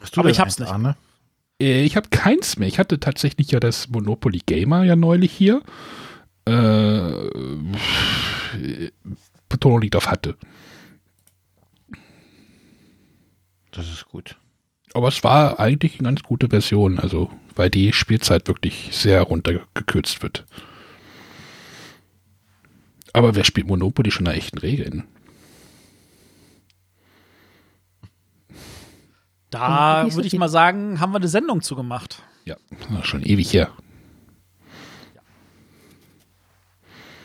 Hast 0.04 0.16
du 0.16 0.20
Aber 0.20 0.28
ich 0.28 0.38
hab's 0.38 0.58
nicht. 0.58 0.68
Arne? 0.70 0.96
Äh, 1.58 1.82
Ich 1.84 1.96
habe 1.96 2.10
keins 2.10 2.58
mehr. 2.58 2.68
Ich 2.68 2.78
hatte 2.78 3.00
tatsächlich 3.00 3.50
ja 3.50 3.58
das 3.58 3.88
Monopoly 3.88 4.42
Gamer 4.44 4.84
ja 4.84 4.96
neulich 4.96 5.32
hier. 5.32 5.62
Äh, 6.46 6.52
Betonung 9.48 9.80
liegt 9.80 9.96
auf 9.96 10.08
hatte. 10.08 10.36
Das 13.72 13.88
ist 13.88 14.04
gut. 14.04 14.36
Aber 14.92 15.08
es 15.08 15.24
war 15.24 15.58
eigentlich 15.58 15.98
eine 15.98 16.08
ganz 16.08 16.22
gute 16.22 16.48
Version, 16.50 16.98
also 16.98 17.30
weil 17.56 17.70
die 17.70 17.94
Spielzeit 17.94 18.46
wirklich 18.46 18.90
sehr 18.92 19.22
runtergekürzt 19.22 20.22
wird. 20.22 20.44
Aber 23.14 23.34
wer 23.34 23.44
spielt 23.44 23.66
Monopoly 23.68 24.10
schon 24.10 24.24
nach 24.24 24.34
echten 24.34 24.58
Regeln? 24.58 25.04
Da 29.54 30.06
würde 30.14 30.26
ich 30.26 30.34
mal 30.36 30.48
sagen, 30.48 31.00
haben 31.00 31.12
wir 31.12 31.16
eine 31.18 31.28
Sendung 31.28 31.62
zugemacht. 31.62 32.22
Ja, 32.44 32.56
schon 33.02 33.22
ewig 33.22 33.52
her. 33.52 33.70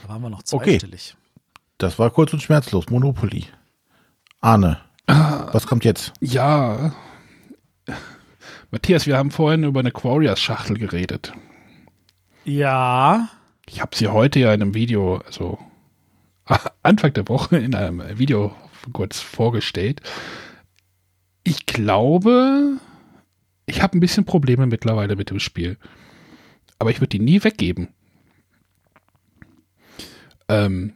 Da 0.04 0.10
waren 0.10 0.22
wir 0.22 0.30
noch 0.30 0.44
Okay. 0.52 0.72
zweistellig. 0.80 1.16
Das 1.78 1.98
war 2.00 2.10
kurz 2.10 2.34
und 2.34 2.42
schmerzlos. 2.42 2.90
Monopoly. 2.90 3.46
Arne, 4.42 4.80
was 5.08 5.68
kommt 5.68 5.84
jetzt? 5.86 6.14
Ja. 6.20 6.94
Matthias, 8.72 9.08
wir 9.08 9.18
haben 9.18 9.32
vorhin 9.32 9.64
über 9.64 9.80
eine 9.80 9.92
Quarriors-Schachtel 9.92 10.78
geredet. 10.78 11.34
Ja. 12.46 13.30
Ich 13.68 13.82
habe 13.82 13.96
sie 13.96 14.08
heute 14.08 14.40
ja 14.40 14.54
in 14.54 14.62
einem 14.62 14.74
Video, 14.74 15.18
also 15.26 15.58
Anfang 16.84 17.14
der 17.14 17.28
Woche 17.28 17.58
in 17.58 17.76
einem 17.76 18.18
Video 18.18 18.56
kurz 18.94 19.20
vorgestellt. 19.20 20.02
Ich 21.44 21.66
glaube, 21.66 22.78
ich 23.66 23.82
habe 23.82 23.98
ein 23.98 24.02
bisschen 24.02 24.26
Probleme 24.26 24.68
mittlerweile 24.68 25.16
mit 25.16 25.30
dem 25.30 25.40
Spiel. 25.40 25.78
Aber 26.78 26.92
ich 26.92 27.02
würde 27.02 27.10
die 27.10 27.20
nie 27.20 27.44
weggeben. 27.44 27.90
Ähm, 30.48 30.94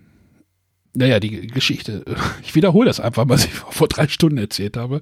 naja, 0.94 1.20
die 1.20 1.48
Geschichte, 1.48 2.04
ich 2.44 2.56
wiederhole 2.56 2.88
das 2.88 3.00
einfach, 3.00 3.28
was 3.28 3.46
ich 3.46 3.52
vor 3.52 3.88
drei 3.88 4.08
Stunden 4.08 4.38
erzählt 4.38 4.78
habe. 4.78 5.02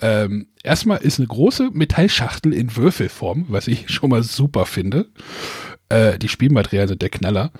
Ähm, 0.00 0.48
erstmal 0.62 0.98
ist 0.98 1.18
eine 1.18 1.28
große 1.28 1.70
Metallschachtel 1.72 2.52
in 2.52 2.76
Würfelform, 2.76 3.46
was 3.48 3.68
ich 3.68 3.90
schon 3.90 4.10
mal 4.10 4.22
super 4.22 4.66
finde. 4.66 5.10
Äh, 5.88 6.18
die 6.18 6.28
Spielmaterialien 6.28 6.88
sind 6.88 7.02
der 7.02 7.10
Knaller. 7.10 7.52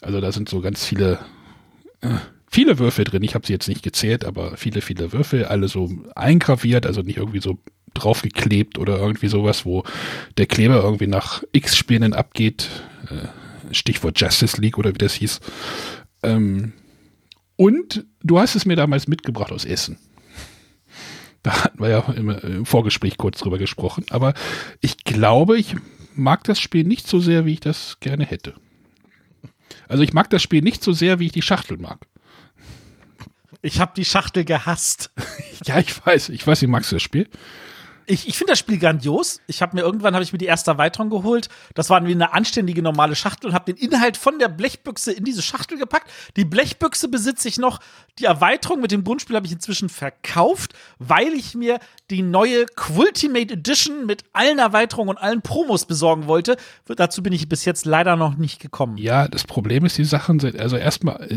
Also 0.00 0.20
da 0.20 0.32
sind 0.32 0.48
so 0.48 0.60
ganz 0.60 0.84
viele, 0.84 1.18
äh, 2.00 2.08
viele 2.54 2.78
Würfel 2.78 3.04
drin. 3.04 3.24
Ich 3.24 3.34
habe 3.34 3.44
sie 3.44 3.52
jetzt 3.52 3.68
nicht 3.68 3.82
gezählt, 3.82 4.24
aber 4.24 4.56
viele, 4.56 4.80
viele 4.80 5.12
Würfel, 5.12 5.44
alle 5.44 5.66
so 5.66 5.90
eingraviert, 6.14 6.86
also 6.86 7.02
nicht 7.02 7.16
irgendwie 7.16 7.40
so 7.40 7.58
draufgeklebt 7.94 8.78
oder 8.78 8.98
irgendwie 8.98 9.26
sowas, 9.26 9.66
wo 9.66 9.82
der 10.38 10.46
Kleber 10.46 10.82
irgendwie 10.82 11.08
nach 11.08 11.42
X 11.52 11.76
Spielen 11.76 12.12
abgeht. 12.12 12.70
Äh, 13.10 13.74
Stichwort 13.74 14.20
Justice 14.20 14.60
League 14.60 14.78
oder 14.78 14.94
wie 14.94 14.98
das 14.98 15.14
hieß. 15.14 15.40
Ähm, 16.22 16.72
und 17.56 18.04
du 18.22 18.38
hast 18.38 18.54
es 18.54 18.66
mir 18.66 18.76
damals 18.76 19.08
mitgebracht 19.08 19.50
aus 19.50 19.64
Essen. 19.64 19.98
Da 21.42 21.64
hatten 21.64 21.82
wir 21.82 21.88
ja 21.88 22.00
im, 22.12 22.64
Vorgespräch 22.64 23.16
kurz 23.16 23.38
drüber 23.40 23.58
gesprochen. 23.58 24.06
Aber 24.10 24.32
ich 24.80 25.04
glaube, 25.04 25.58
ich 25.58 25.74
mag 26.14 26.44
das 26.44 26.60
Spiel 26.60 26.84
nicht 26.84 27.08
so 27.08 27.18
sehr, 27.18 27.46
wie 27.46 27.54
ich 27.54 27.60
das 27.60 27.98
gerne 28.00 28.24
hätte. 28.24 28.54
Also 29.88 30.04
ich 30.04 30.12
mag 30.12 30.30
das 30.30 30.42
Spiel 30.42 30.62
nicht 30.62 30.84
so 30.84 30.92
sehr, 30.92 31.18
wie 31.18 31.26
ich 31.26 31.32
die 31.32 31.42
Schachtel 31.42 31.78
mag. 31.78 32.06
Ich 33.64 33.80
habe 33.80 33.92
die 33.96 34.04
Schachtel 34.04 34.44
gehasst. 34.44 35.10
ja, 35.64 35.78
ich 35.78 36.04
weiß. 36.04 36.28
Ich 36.28 36.46
weiß, 36.46 36.60
wie 36.60 36.66
magst 36.66 36.92
du 36.92 36.96
das 36.96 37.02
Spiel? 37.02 37.28
ich, 38.06 38.28
ich 38.28 38.36
finde 38.36 38.52
das 38.52 38.58
Spiel 38.58 38.78
grandios. 38.78 39.40
Ich 39.46 39.62
habe 39.62 39.76
mir 39.76 39.82
irgendwann 39.82 40.14
habe 40.14 40.24
ich 40.24 40.32
mir 40.32 40.38
die 40.38 40.46
erste 40.46 40.72
Erweiterung 40.72 41.10
geholt. 41.10 41.48
Das 41.74 41.90
war 41.90 42.04
wie 42.06 42.12
eine 42.12 42.32
anständige 42.32 42.82
normale 42.82 43.16
Schachtel 43.16 43.48
und 43.48 43.54
habe 43.54 43.72
den 43.72 43.82
Inhalt 43.82 44.16
von 44.16 44.38
der 44.38 44.48
Blechbüchse 44.48 45.12
in 45.12 45.24
diese 45.24 45.42
Schachtel 45.42 45.78
gepackt. 45.78 46.10
Die 46.36 46.44
Blechbüchse 46.44 47.08
besitze 47.08 47.48
ich 47.48 47.58
noch. 47.58 47.80
Die 48.18 48.24
Erweiterung 48.24 48.80
mit 48.80 48.92
dem 48.92 49.04
Grundspiel 49.04 49.36
habe 49.36 49.46
ich 49.46 49.52
inzwischen 49.52 49.88
verkauft, 49.88 50.74
weil 50.98 51.32
ich 51.32 51.54
mir 51.54 51.78
die 52.10 52.22
neue 52.22 52.66
Quultimate 52.66 53.54
Edition 53.54 54.06
mit 54.06 54.24
allen 54.32 54.58
Erweiterungen 54.58 55.10
und 55.10 55.18
allen 55.18 55.42
Promos 55.42 55.86
besorgen 55.86 56.26
wollte. 56.26 56.56
Dazu 56.86 57.22
bin 57.22 57.32
ich 57.32 57.48
bis 57.48 57.64
jetzt 57.64 57.86
leider 57.86 58.16
noch 58.16 58.36
nicht 58.36 58.60
gekommen. 58.60 58.98
Ja, 58.98 59.28
das 59.28 59.44
Problem 59.44 59.84
ist, 59.84 59.98
die 59.98 60.04
Sachen 60.04 60.40
sind 60.40 60.58
also 60.58 60.76
erstmal 60.76 61.28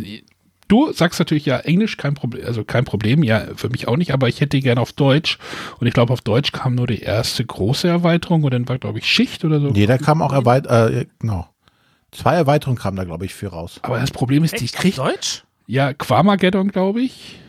Du 0.68 0.92
sagst 0.92 1.20
natürlich 1.20 1.46
ja 1.46 1.60
Englisch 1.60 1.98
kein 1.98 2.14
Problem, 2.14 2.46
also 2.46 2.64
kein 2.64 2.86
Problem, 2.86 3.24
ja 3.24 3.46
für 3.56 3.70
mich 3.70 3.88
auch 3.88 3.98
nicht, 3.98 4.14
aber 4.14 4.28
ich 4.28 4.42
hätte 4.42 4.60
gerne 4.60 4.82
auf 4.82 4.94
Deutsch 4.94 5.38
und 5.80 5.88
ich 5.88 5.94
glaube 5.94 6.14
auf 6.14 6.22
Deutsch 6.22 6.52
kam 6.52 6.76
nur 6.76 6.88
die 6.88 7.02
erste 7.02 7.46
große 7.46 7.88
Erweiterung 7.88 8.44
und 8.44 8.54
dann 8.54 8.68
war 8.68 8.78
glaube 8.78 9.00
ich 9.00 9.06
Schicht 9.06 9.46
oder 9.46 9.60
so. 9.60 9.70
Nee, 9.70 9.86
da 9.86 9.98
kam 9.98 10.22
auch 10.22 10.34
Erweiterung, 10.34 10.94
äh, 10.94 11.06
genau. 11.20 11.48
Zwei 12.12 12.36
Erweiterungen 12.36 12.78
kamen 12.80 12.98
da 12.98 13.04
glaube 13.04 13.26
ich 13.26 13.34
für 13.34 13.48
raus. 13.48 13.80
Aber 13.82 14.00
das 14.00 14.12
Problem 14.12 14.44
ist, 14.44 14.54
Echt? 14.54 14.64
die 14.64 14.78
kriegt 14.78 14.98
Deutsch? 14.98 15.44
Ja, 15.68 15.94
Quamageddon 15.94 16.70
glaube 16.70 17.02
ich. 17.02 17.40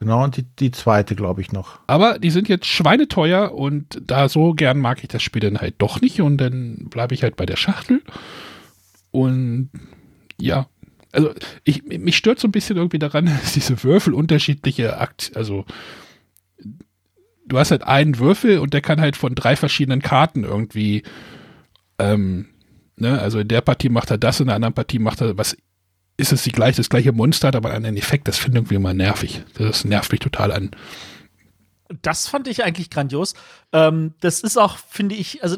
Genau, 0.00 0.24
und 0.24 0.38
die, 0.38 0.44
die 0.44 0.70
zweite, 0.70 1.14
glaube 1.14 1.42
ich, 1.42 1.52
noch. 1.52 1.78
Aber 1.86 2.18
die 2.18 2.30
sind 2.30 2.48
jetzt 2.48 2.64
schweineteuer 2.64 3.52
und 3.52 4.00
da 4.02 4.30
so 4.30 4.54
gern 4.54 4.78
mag 4.78 5.02
ich 5.02 5.08
das 5.08 5.22
Spiel 5.22 5.40
dann 5.40 5.58
halt 5.58 5.74
doch 5.76 6.00
nicht 6.00 6.22
und 6.22 6.38
dann 6.38 6.86
bleibe 6.88 7.14
ich 7.14 7.22
halt 7.22 7.36
bei 7.36 7.44
der 7.44 7.56
Schachtel. 7.56 8.02
Und 9.10 9.68
ja, 10.38 10.68
also 11.12 11.32
ich, 11.64 11.84
mich 11.84 12.16
stört 12.16 12.38
so 12.38 12.48
ein 12.48 12.52
bisschen 12.52 12.76
irgendwie 12.76 12.98
daran, 12.98 13.26
dass 13.42 13.52
diese 13.52 13.82
Würfel 13.82 14.14
unterschiedliche 14.14 14.98
Akt, 14.98 15.32
also 15.34 15.64
du 17.46 17.58
hast 17.58 17.70
halt 17.70 17.82
einen 17.82 18.18
Würfel 18.18 18.58
und 18.58 18.72
der 18.74 18.80
kann 18.80 19.00
halt 19.00 19.16
von 19.16 19.34
drei 19.34 19.56
verschiedenen 19.56 20.02
Karten 20.02 20.44
irgendwie, 20.44 21.02
ähm, 21.98 22.46
ne, 22.96 23.20
also 23.20 23.40
in 23.40 23.48
der 23.48 23.60
Partie 23.60 23.88
macht 23.88 24.10
er 24.10 24.18
das, 24.18 24.40
in 24.40 24.46
der 24.46 24.56
anderen 24.56 24.74
Partie 24.74 24.98
macht 24.98 25.20
er 25.20 25.36
was, 25.36 25.56
ist 26.16 26.32
es 26.32 26.42
die 26.44 26.52
gleiche, 26.52 26.76
das 26.76 26.90
gleiche 26.90 27.12
Monster, 27.12 27.48
hat 27.48 27.56
aber 27.56 27.70
einen 27.70 27.96
Effekt, 27.96 28.28
das 28.28 28.38
finde 28.38 28.58
ich 28.58 28.60
irgendwie 28.60 28.74
immer 28.76 28.94
nervig. 28.94 29.42
Das 29.54 29.84
nervt 29.84 30.12
mich 30.12 30.20
total 30.20 30.52
an. 30.52 30.70
Das 32.02 32.28
fand 32.28 32.46
ich 32.46 32.62
eigentlich 32.62 32.90
grandios. 32.90 33.34
Ähm, 33.72 34.14
das 34.20 34.40
ist 34.40 34.58
auch, 34.58 34.76
finde 34.76 35.16
ich, 35.16 35.42
also 35.42 35.56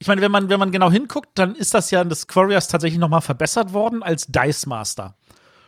ich 0.00 0.08
meine, 0.08 0.22
wenn 0.22 0.32
man, 0.32 0.48
wenn 0.48 0.58
man 0.58 0.72
genau 0.72 0.90
hinguckt, 0.90 1.28
dann 1.34 1.54
ist 1.54 1.74
das 1.74 1.90
ja 1.90 2.00
in 2.00 2.08
des 2.08 2.26
Quarriors 2.26 2.68
tatsächlich 2.68 2.98
noch 2.98 3.10
mal 3.10 3.20
verbessert 3.20 3.74
worden 3.74 4.02
als 4.02 4.26
Dice 4.26 4.64
Master. 4.64 5.14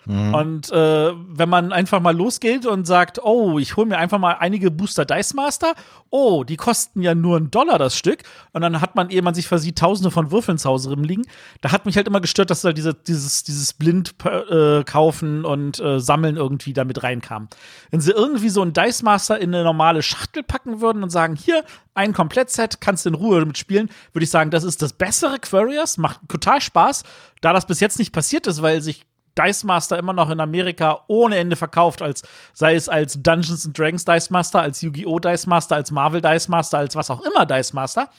Mhm. 0.07 0.35
Und 0.35 0.73
äh, 0.73 1.13
wenn 1.15 1.49
man 1.49 1.73
einfach 1.73 2.01
mal 2.01 2.17
losgeht 2.17 2.67
und 2.67 2.87
sagt, 2.87 3.23
oh, 3.23 3.59
ich 3.59 3.77
hole 3.77 3.87
mir 3.87 3.99
einfach 3.99 4.19
mal 4.19 4.37
einige 4.39 4.71
Booster 4.71 5.05
Dice 5.05 5.35
Master, 5.35 5.75
oh, 6.11 6.45
die 6.45 6.57
kosten 6.57 7.03
ja 7.03 7.15
nur 7.15 7.37
einen 7.37 7.51
Dollar 7.51 7.79
das 7.79 7.97
Stück. 7.97 8.23
Und 8.53 8.63
dann 8.63 8.81
hat 8.81 8.97
man, 8.97 9.11
ehe 9.11 9.23
man 9.23 9.35
sich 9.35 9.47
versieht, 9.47 9.79
tausende 9.79 10.11
von 10.11 10.31
Würfeln 10.31 10.59
zu 10.59 10.69
Hause 10.69 10.91
rumliegen. 10.91 11.25
Da 11.61 11.73
hat 11.73 11.87
mich 11.87 11.97
halt 11.97 12.07
immer 12.07 12.21
gestört, 12.21 12.51
dass 12.51 12.63
da 12.63 12.73
diese, 12.73 12.95
dieses, 12.95 13.45
dieses 13.45 13.73
blind 13.73 14.15
äh, 14.25 14.85
kaufen 14.85 15.45
und 15.45 15.81
äh, 15.81 16.01
sammeln 16.01 16.37
irgendwie 16.37 16.73
damit 16.73 17.03
reinkam. 17.03 17.49
Wenn 17.91 18.01
sie 18.01 18.13
irgendwie 18.13 18.49
so 18.49 18.63
einen 18.63 18.73
Dice 18.73 19.03
Master 19.03 19.39
in 19.41 19.55
eine 19.55 19.65
normale 19.65 20.03
Schachtel 20.03 20.43
packen 20.43 20.81
würden 20.81 21.03
und 21.03 21.11
sagen, 21.11 21.37
hier, 21.37 21.65
ein 21.95 22.13
Komplettset, 22.13 22.81
kannst 22.81 23.05
du 23.05 23.11
in 23.11 23.15
Ruhe 23.15 23.41
damit 23.41 23.59
spielen, 23.59 23.91
würde 24.13 24.25
ich 24.25 24.31
sagen, 24.31 24.51
das 24.51 24.65
ist 24.65 24.83
das 24.83 24.95
bessere 24.95 25.39
Quarius, 25.39 25.99
macht 25.99 26.21
total 26.29 26.61
Spaß. 26.61 27.03
Da 27.41 27.53
das 27.53 27.67
bis 27.67 27.81
jetzt 27.81 27.99
nicht 27.99 28.13
passiert 28.13 28.47
ist, 28.47 28.63
weil 28.63 28.81
sich 28.81 29.05
Dice 29.39 29.65
Master 29.65 29.99
immer 29.99 30.13
noch 30.13 30.31
in 30.31 30.41
Amerika 30.41 31.05
ohne 31.09 31.37
Ende 31.37 31.57
verkauft, 31.57 32.03
als 32.03 32.23
sei 32.53 32.75
es 32.75 32.89
als 32.89 33.23
Dungeons 33.23 33.67
and 33.67 33.79
Dragons 33.79 34.05
Dice 34.05 34.31
Master, 34.31 34.61
als 34.61 34.83
Yu-Gi-Oh! 34.83 35.19
Dice 35.19 35.47
Master, 35.47 35.77
als 35.77 35.91
Marvel 35.91 36.21
Dice 36.21 36.49
Master, 36.49 36.79
als 36.79 36.97
was 36.97 37.11
auch 37.11 37.23
immer 37.23 37.47
Dice 37.47 37.73
Master, 37.73 38.11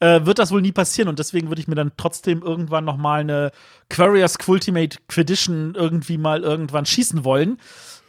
äh, 0.00 0.24
wird 0.24 0.38
das 0.38 0.52
wohl 0.52 0.62
nie 0.62 0.72
passieren 0.72 1.08
und 1.08 1.18
deswegen 1.18 1.48
würde 1.48 1.60
ich 1.60 1.68
mir 1.68 1.74
dann 1.74 1.92
trotzdem 1.96 2.42
irgendwann 2.42 2.84
noch 2.84 2.96
mal 2.96 3.20
eine 3.20 3.50
Quarius 3.90 4.36
Ultimate 4.46 4.98
Quedition 5.08 5.74
irgendwie 5.74 6.18
mal 6.18 6.42
irgendwann 6.42 6.86
schießen 6.86 7.24
wollen. 7.24 7.58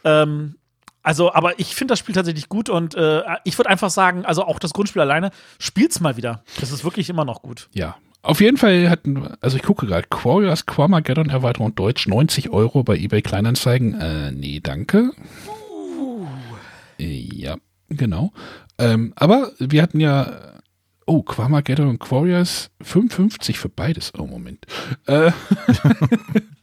Ähm, 0.04 0.56
also, 1.02 1.32
aber 1.32 1.58
ich 1.58 1.74
finde 1.74 1.92
das 1.92 1.98
Spiel 1.98 2.14
tatsächlich 2.14 2.48
gut 2.48 2.68
und 2.68 2.94
äh, 2.94 3.22
ich 3.44 3.58
würde 3.58 3.70
einfach 3.70 3.90
sagen, 3.90 4.26
also 4.26 4.44
auch 4.44 4.58
das 4.58 4.72
Grundspiel 4.72 5.00
alleine, 5.00 5.30
spielt's 5.58 6.00
mal 6.00 6.16
wieder. 6.16 6.44
Das 6.60 6.70
ist 6.70 6.84
wirklich 6.84 7.08
immer 7.08 7.24
noch 7.24 7.42
gut. 7.42 7.68
Ja, 7.72 7.96
auf 8.22 8.40
jeden 8.40 8.56
Fall 8.56 8.90
hatten, 8.90 9.34
also 9.40 9.56
ich 9.56 9.62
gucke 9.62 9.86
gerade, 9.86 10.06
Quarriors 10.08 10.66
Quamageddon 10.66 11.30
Erweiterung 11.30 11.74
Deutsch 11.74 12.06
90 12.06 12.50
Euro 12.50 12.82
bei 12.82 12.96
eBay 12.96 13.22
Kleinanzeigen. 13.22 13.98
Äh, 14.00 14.32
nee, 14.32 14.60
danke. 14.62 15.12
Uh. 15.46 16.26
Ja, 16.98 17.56
genau. 17.88 18.32
Ähm, 18.78 19.12
aber 19.16 19.52
wir 19.58 19.82
hatten 19.82 20.00
ja, 20.00 20.60
oh, 21.06 21.22
Quamageddon 21.22 21.88
und 21.88 21.98
Quarriors 21.98 22.70
55 22.82 23.58
für 23.58 23.68
beides. 23.68 24.12
Oh, 24.18 24.26
Moment. 24.26 24.66
Äh, 25.06 25.32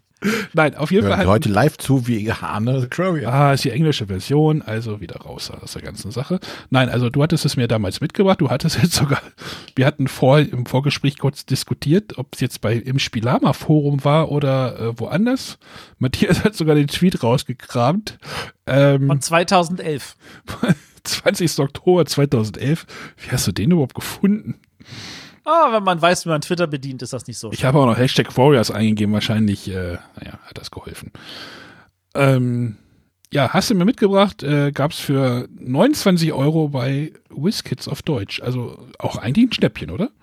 Nein, 0.53 0.75
auf 0.75 0.91
jeden 0.91 1.07
Fall. 1.07 1.27
heute 1.27 1.49
live 1.49 1.77
zu 1.77 2.07
wie 2.07 2.31
Hane 2.31 2.87
Crowier. 2.89 3.31
Ah, 3.31 3.53
ist 3.53 3.63
die 3.65 3.69
englische 3.69 4.07
Version, 4.07 4.63
also 4.63 4.99
wieder 4.99 5.17
raus 5.17 5.51
aus 5.51 5.73
der 5.73 5.83
ganzen 5.83 6.11
Sache. 6.11 6.39
Nein, 6.71 6.89
also 6.89 7.09
du 7.09 7.21
hattest 7.21 7.45
es 7.45 7.55
mir 7.55 7.67
damals 7.67 8.01
mitgebracht, 8.01 8.41
du 8.41 8.49
hattest 8.49 8.77
jetzt 8.81 8.93
sogar, 8.93 9.21
wir 9.75 9.85
hatten 9.85 10.07
vor, 10.07 10.39
im 10.39 10.65
Vorgespräch 10.65 11.19
kurz 11.19 11.45
diskutiert, 11.45 12.17
ob 12.17 12.33
es 12.33 12.41
jetzt 12.41 12.61
bei 12.61 12.73
im 12.73 12.97
Spielama 12.97 13.53
Forum 13.53 14.03
war 14.03 14.31
oder 14.31 14.79
äh, 14.79 14.99
woanders. 14.99 15.59
Matthias 15.99 16.43
hat 16.43 16.55
sogar 16.55 16.75
den 16.75 16.87
Tweet 16.87 17.21
rausgekramt. 17.21 18.17
Ähm, 18.65 19.07
Von 19.07 19.21
2011. 19.21 20.15
20. 21.03 21.59
Oktober 21.59 22.05
2011. 22.05 22.85
Wie 23.17 23.31
hast 23.31 23.47
du 23.47 23.51
den 23.51 23.71
überhaupt 23.71 23.95
gefunden? 23.95 24.55
Ah, 25.47 25.71
wenn 25.71 25.83
man 25.83 26.01
weiß, 26.01 26.25
wie 26.25 26.29
man 26.29 26.41
Twitter 26.41 26.67
bedient, 26.67 27.01
ist 27.01 27.13
das 27.13 27.25
nicht 27.25 27.37
so. 27.37 27.53
Ich 27.53 27.63
habe 27.63 27.79
auch 27.79 27.85
noch 27.85 27.97
Hashtag 27.97 28.35
Warriors 28.35 28.69
eingegeben, 28.69 29.13
wahrscheinlich, 29.13 29.69
äh, 29.69 29.97
naja, 30.19 30.39
hat 30.45 30.57
das 30.57 30.71
geholfen. 30.71 31.13
Ähm, 32.15 32.75
ja, 33.31 33.53
hast 33.53 33.69
du 33.69 33.75
mir 33.75 33.85
mitgebracht, 33.85 34.43
äh, 34.43 34.73
gab 34.73 34.91
es 34.91 34.99
für 34.99 35.47
29 35.57 36.33
Euro 36.33 36.67
bei 36.67 37.13
WizKids 37.29 37.87
auf 37.87 38.01
Deutsch. 38.01 38.41
Also 38.41 38.89
auch 38.99 39.15
eigentlich 39.15 39.47
ein 39.47 39.53
Schnäppchen, 39.53 39.89
oder? 39.89 40.11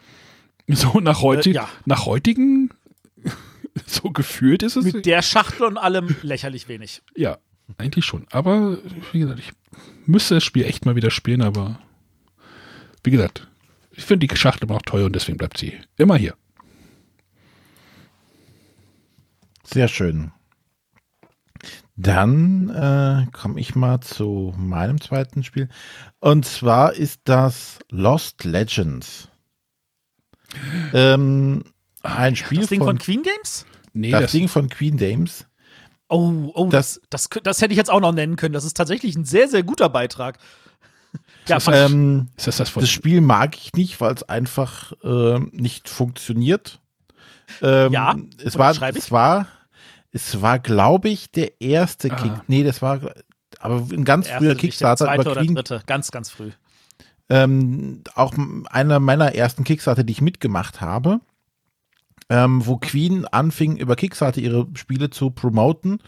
So 0.66 1.01
nach, 1.01 1.20
heute, 1.20 1.51
äh, 1.51 1.55
ja. 1.55 1.68
nach 1.87 2.05
heutigen, 2.05 2.70
so 3.87 4.11
gefühlt 4.11 4.62
ist 4.62 4.77
es. 4.77 4.85
Mit 4.85 5.07
der 5.07 5.22
Schachtel 5.22 5.64
und 5.64 5.79
allem 5.79 6.16
lächerlich 6.22 6.68
wenig. 6.68 7.03
Ja, 7.16 7.39
eigentlich 7.79 8.05
schon. 8.05 8.27
Aber 8.31 8.79
wie 9.12 9.20
gesagt, 9.20 9.41
ich 9.41 9.53
müsste 10.07 10.35
das 10.35 10.45
Spiel 10.45 10.64
echt 10.64 10.85
mal 10.85 10.97
wieder 10.97 11.11
spielen, 11.11 11.41
aber 11.41 11.79
wie 13.03 13.11
gesagt, 13.11 13.47
ich 13.97 14.05
finde 14.05 14.27
die 14.27 14.37
Schachtel 14.37 14.65
immer 14.65 14.75
noch 14.75 14.83
teuer 14.83 15.07
und 15.07 15.15
deswegen 15.15 15.39
bleibt 15.39 15.59
sie 15.59 15.79
immer 15.97 16.17
hier. 16.17 16.35
Sehr 19.65 19.89
schön. 19.89 20.33
Dann 21.97 22.71
äh, 22.71 23.31
komme 23.31 23.61
ich 23.61 23.77
mal 23.77 24.01
zu 24.01 24.53
meinem 24.57 25.01
zweiten 25.01 25.45
Spiel. 25.45 25.69
Und 26.19 26.45
zwar 26.45 26.95
ist 26.95 27.21
das 27.25 27.79
Lost 27.91 28.45
Legends. 28.45 29.29
Ähm, 30.93 31.65
ein 32.03 32.37
Spiel 32.37 32.61
das 32.61 32.69
Ding 32.69 32.81
von, 32.81 32.89
von 32.89 32.99
Queen 32.99 33.23
Games? 33.23 33.65
Nee, 33.93 34.11
das, 34.11 34.23
das 34.23 34.33
Ding 34.33 34.49
von 34.49 34.69
Queen 34.69 34.97
Games. 34.97 35.47
Oh, 36.09 36.51
oh, 36.55 36.69
das, 36.69 37.01
das, 37.11 37.29
das, 37.29 37.43
das 37.43 37.63
hätte 37.63 37.73
ich 37.73 37.79
jetzt 37.79 37.91
auch 37.91 38.01
noch 38.01 38.13
nennen 38.13 38.37
können. 38.37 38.53
Das 38.53 38.65
ist 38.65 38.77
tatsächlich 38.77 39.17
ein 39.17 39.25
sehr, 39.25 39.49
sehr 39.49 39.63
guter 39.63 39.89
Beitrag. 39.89 40.39
Ja, 41.47 41.57
das, 41.57 41.69
ähm, 41.69 42.29
ist 42.37 42.47
das, 42.47 42.57
das, 42.57 42.73
das 42.73 42.91
Spiel 42.91 43.21
mag 43.21 43.57
ich 43.57 43.73
nicht, 43.75 44.01
weil 44.01 44.15
es 44.15 44.23
einfach 44.23 44.93
äh, 45.03 45.39
nicht 45.53 45.89
funktioniert. 45.89 46.81
Ähm, 47.61 47.93
ja, 47.93 48.17
es 48.43 48.57
war, 48.59 48.71
es 48.95 49.11
war, 49.11 49.47
Es 50.13 50.41
war, 50.41 50.59
glaube 50.59 51.09
ich, 51.09 51.31
der 51.31 51.61
erste 51.61 52.11
Ah. 52.13 52.17
Kick. 52.17 52.33
Nee, 52.47 52.63
das 52.63 52.81
war 52.83 53.01
aber 53.59 53.77
ein 53.93 54.05
ganz 54.05 54.27
Der 54.29 54.39
früher 54.39 54.49
nicht 54.51 54.61
der 54.63 54.69
Kickstarter 54.69 55.05
zweite 55.07 55.31
oder 55.31 55.41
Queen. 55.43 55.55
dritte, 55.55 55.83
ganz, 55.87 56.11
ganz 56.11 56.31
früh. 56.31 56.51
Ähm, 57.29 58.03
auch 58.15 58.35
einer 58.71 59.01
meiner 59.01 59.35
ersten 59.35 59.65
Kickstarter, 59.65 60.05
die 60.05 60.13
ich 60.13 60.21
mitgemacht 60.21 60.81
habe, 60.81 61.21
ähm, 62.29 62.65
wo 62.67 62.77
Queen 62.77 63.27
anfing, 63.27 63.77
über 63.77 63.97
Kickstarter 63.97 64.41
ihre 64.41 64.67
Spiele 64.75 65.11
zu 65.11 65.31
promoten, 65.31 66.01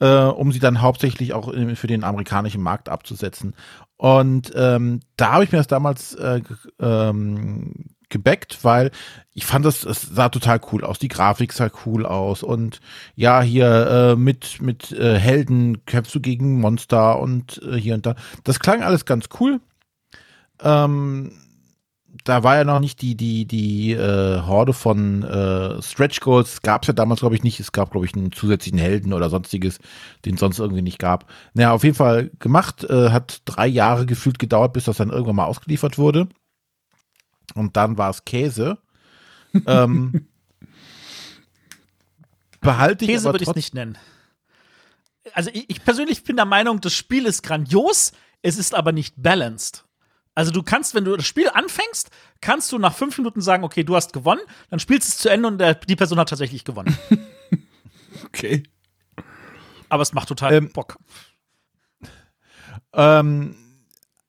äh, 0.00 0.06
um 0.24 0.52
sie 0.52 0.58
dann 0.58 0.80
hauptsächlich 0.80 1.32
auch 1.34 1.52
für 1.74 1.86
den 1.86 2.04
amerikanischen 2.04 2.62
Markt 2.62 2.88
abzusetzen. 2.88 3.54
Und 3.98 4.52
ähm, 4.54 5.00
da 5.16 5.32
habe 5.32 5.44
ich 5.44 5.52
mir 5.52 5.58
das 5.58 5.66
damals 5.66 6.14
äh, 6.14 6.40
ähm, 6.80 7.74
gebackt, 8.08 8.58
weil 8.62 8.90
ich 9.34 9.44
fand 9.44 9.64
das, 9.64 9.84
es 9.84 10.02
sah 10.02 10.28
total 10.28 10.60
cool 10.72 10.84
aus. 10.84 11.00
Die 11.00 11.08
Grafik 11.08 11.52
sah 11.52 11.68
cool 11.84 12.06
aus 12.06 12.42
und 12.42 12.80
ja, 13.16 13.42
hier 13.42 13.88
äh, 13.88 14.16
mit, 14.16 14.62
mit 14.62 14.92
äh, 14.92 15.18
Helden 15.18 15.84
kämpfst 15.84 16.14
du 16.14 16.20
gegen 16.20 16.60
Monster 16.60 17.18
und 17.18 17.60
äh, 17.62 17.74
hier 17.76 17.94
und 17.94 18.06
da. 18.06 18.14
Das 18.44 18.60
klang 18.60 18.82
alles 18.82 19.04
ganz 19.04 19.28
cool. 19.40 19.60
Ähm, 20.62 21.32
da 22.24 22.42
war 22.42 22.56
ja 22.56 22.64
noch 22.64 22.80
nicht 22.80 23.02
die, 23.02 23.16
die, 23.16 23.46
die 23.46 23.92
äh, 23.92 24.40
Horde 24.42 24.72
von 24.72 25.22
äh, 25.22 25.80
Stretch 25.82 26.20
Goals, 26.20 26.62
gab 26.62 26.82
es 26.82 26.88
ja 26.88 26.94
damals, 26.94 27.20
glaube 27.20 27.34
ich, 27.34 27.42
nicht. 27.42 27.60
Es 27.60 27.72
gab, 27.72 27.90
glaube 27.90 28.06
ich, 28.06 28.14
einen 28.14 28.32
zusätzlichen 28.32 28.78
Helden 28.78 29.12
oder 29.12 29.30
sonstiges, 29.30 29.78
den 30.24 30.34
es 30.34 30.40
sonst 30.40 30.58
irgendwie 30.58 30.82
nicht 30.82 30.98
gab. 30.98 31.30
Naja, 31.54 31.72
auf 31.72 31.84
jeden 31.84 31.96
Fall 31.96 32.30
gemacht, 32.38 32.84
äh, 32.84 33.10
hat 33.10 33.42
drei 33.44 33.66
Jahre 33.66 34.06
gefühlt 34.06 34.38
gedauert, 34.38 34.72
bis 34.72 34.84
das 34.84 34.96
dann 34.96 35.10
irgendwann 35.10 35.36
mal 35.36 35.46
ausgeliefert 35.46 35.98
wurde. 35.98 36.28
Und 37.54 37.76
dann 37.76 37.98
war 37.98 38.10
es 38.10 38.24
Käse. 38.24 38.78
ähm, 39.66 40.28
behalte 42.60 43.04
ich 43.04 43.10
Käse 43.10 43.28
aber 43.28 43.34
würde 43.34 43.44
ich 43.44 43.48
es 43.48 43.56
nicht 43.56 43.74
nennen. 43.74 43.96
Also 45.32 45.50
ich, 45.52 45.68
ich 45.68 45.84
persönlich 45.84 46.24
bin 46.24 46.36
der 46.36 46.44
Meinung, 46.44 46.80
das 46.80 46.94
Spiel 46.94 47.26
ist 47.26 47.42
grandios, 47.42 48.12
es 48.42 48.58
ist 48.58 48.74
aber 48.74 48.92
nicht 48.92 49.14
balanced. 49.16 49.87
Also 50.38 50.52
du 50.52 50.62
kannst, 50.62 50.94
wenn 50.94 51.04
du 51.04 51.16
das 51.16 51.26
Spiel 51.26 51.48
anfängst, 51.52 52.10
kannst 52.40 52.70
du 52.70 52.78
nach 52.78 52.94
fünf 52.94 53.18
Minuten 53.18 53.40
sagen, 53.40 53.64
okay, 53.64 53.82
du 53.82 53.96
hast 53.96 54.12
gewonnen, 54.12 54.40
dann 54.70 54.78
spielst 54.78 55.08
du 55.08 55.10
es 55.10 55.18
zu 55.18 55.28
Ende 55.30 55.48
und 55.48 55.58
der, 55.58 55.74
die 55.74 55.96
Person 55.96 56.16
hat 56.20 56.28
tatsächlich 56.28 56.64
gewonnen. 56.64 56.96
Okay. 58.24 58.62
aber 59.88 60.02
es 60.02 60.12
macht 60.12 60.28
total 60.28 60.52
Ähm, 60.52 60.70
Bock. 60.72 60.98
Ähm, 62.92 63.56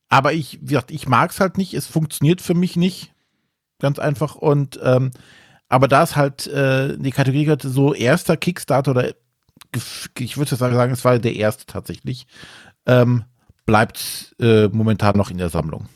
aber 0.09 0.33
ich, 0.33 0.59
wie 0.61 0.69
gesagt, 0.69 0.89
ich 0.89 1.07
mag 1.07 1.31
es 1.31 1.39
halt 1.39 1.57
nicht. 1.57 1.73
Es 1.73 1.85
funktioniert 1.85 2.41
für 2.41 2.53
mich 2.55 2.75
nicht. 2.75 3.13
Ganz 3.79 3.99
einfach. 3.99 4.35
Und 4.35 4.79
ähm, 4.81 5.11
aber 5.67 5.87
da 5.87 6.03
es 6.03 6.15
halt 6.15 6.47
äh, 6.47 6.97
die 6.97 7.11
Kategorie 7.11 7.45
gehört, 7.45 7.61
so 7.61 7.93
erster 7.93 8.35
Kickstarter 8.37 8.91
oder 8.91 9.13
ich 10.17 10.37
würde 10.37 10.55
sagen, 10.55 10.93
es 10.93 11.05
war 11.05 11.19
der 11.19 11.35
erste 11.35 11.65
tatsächlich, 11.65 12.25
ähm, 12.85 13.25
bleibt 13.65 14.35
äh, 14.39 14.67
momentan 14.69 15.17
noch 15.17 15.29
in 15.29 15.37
der 15.37 15.49
Sammlung. 15.49 15.87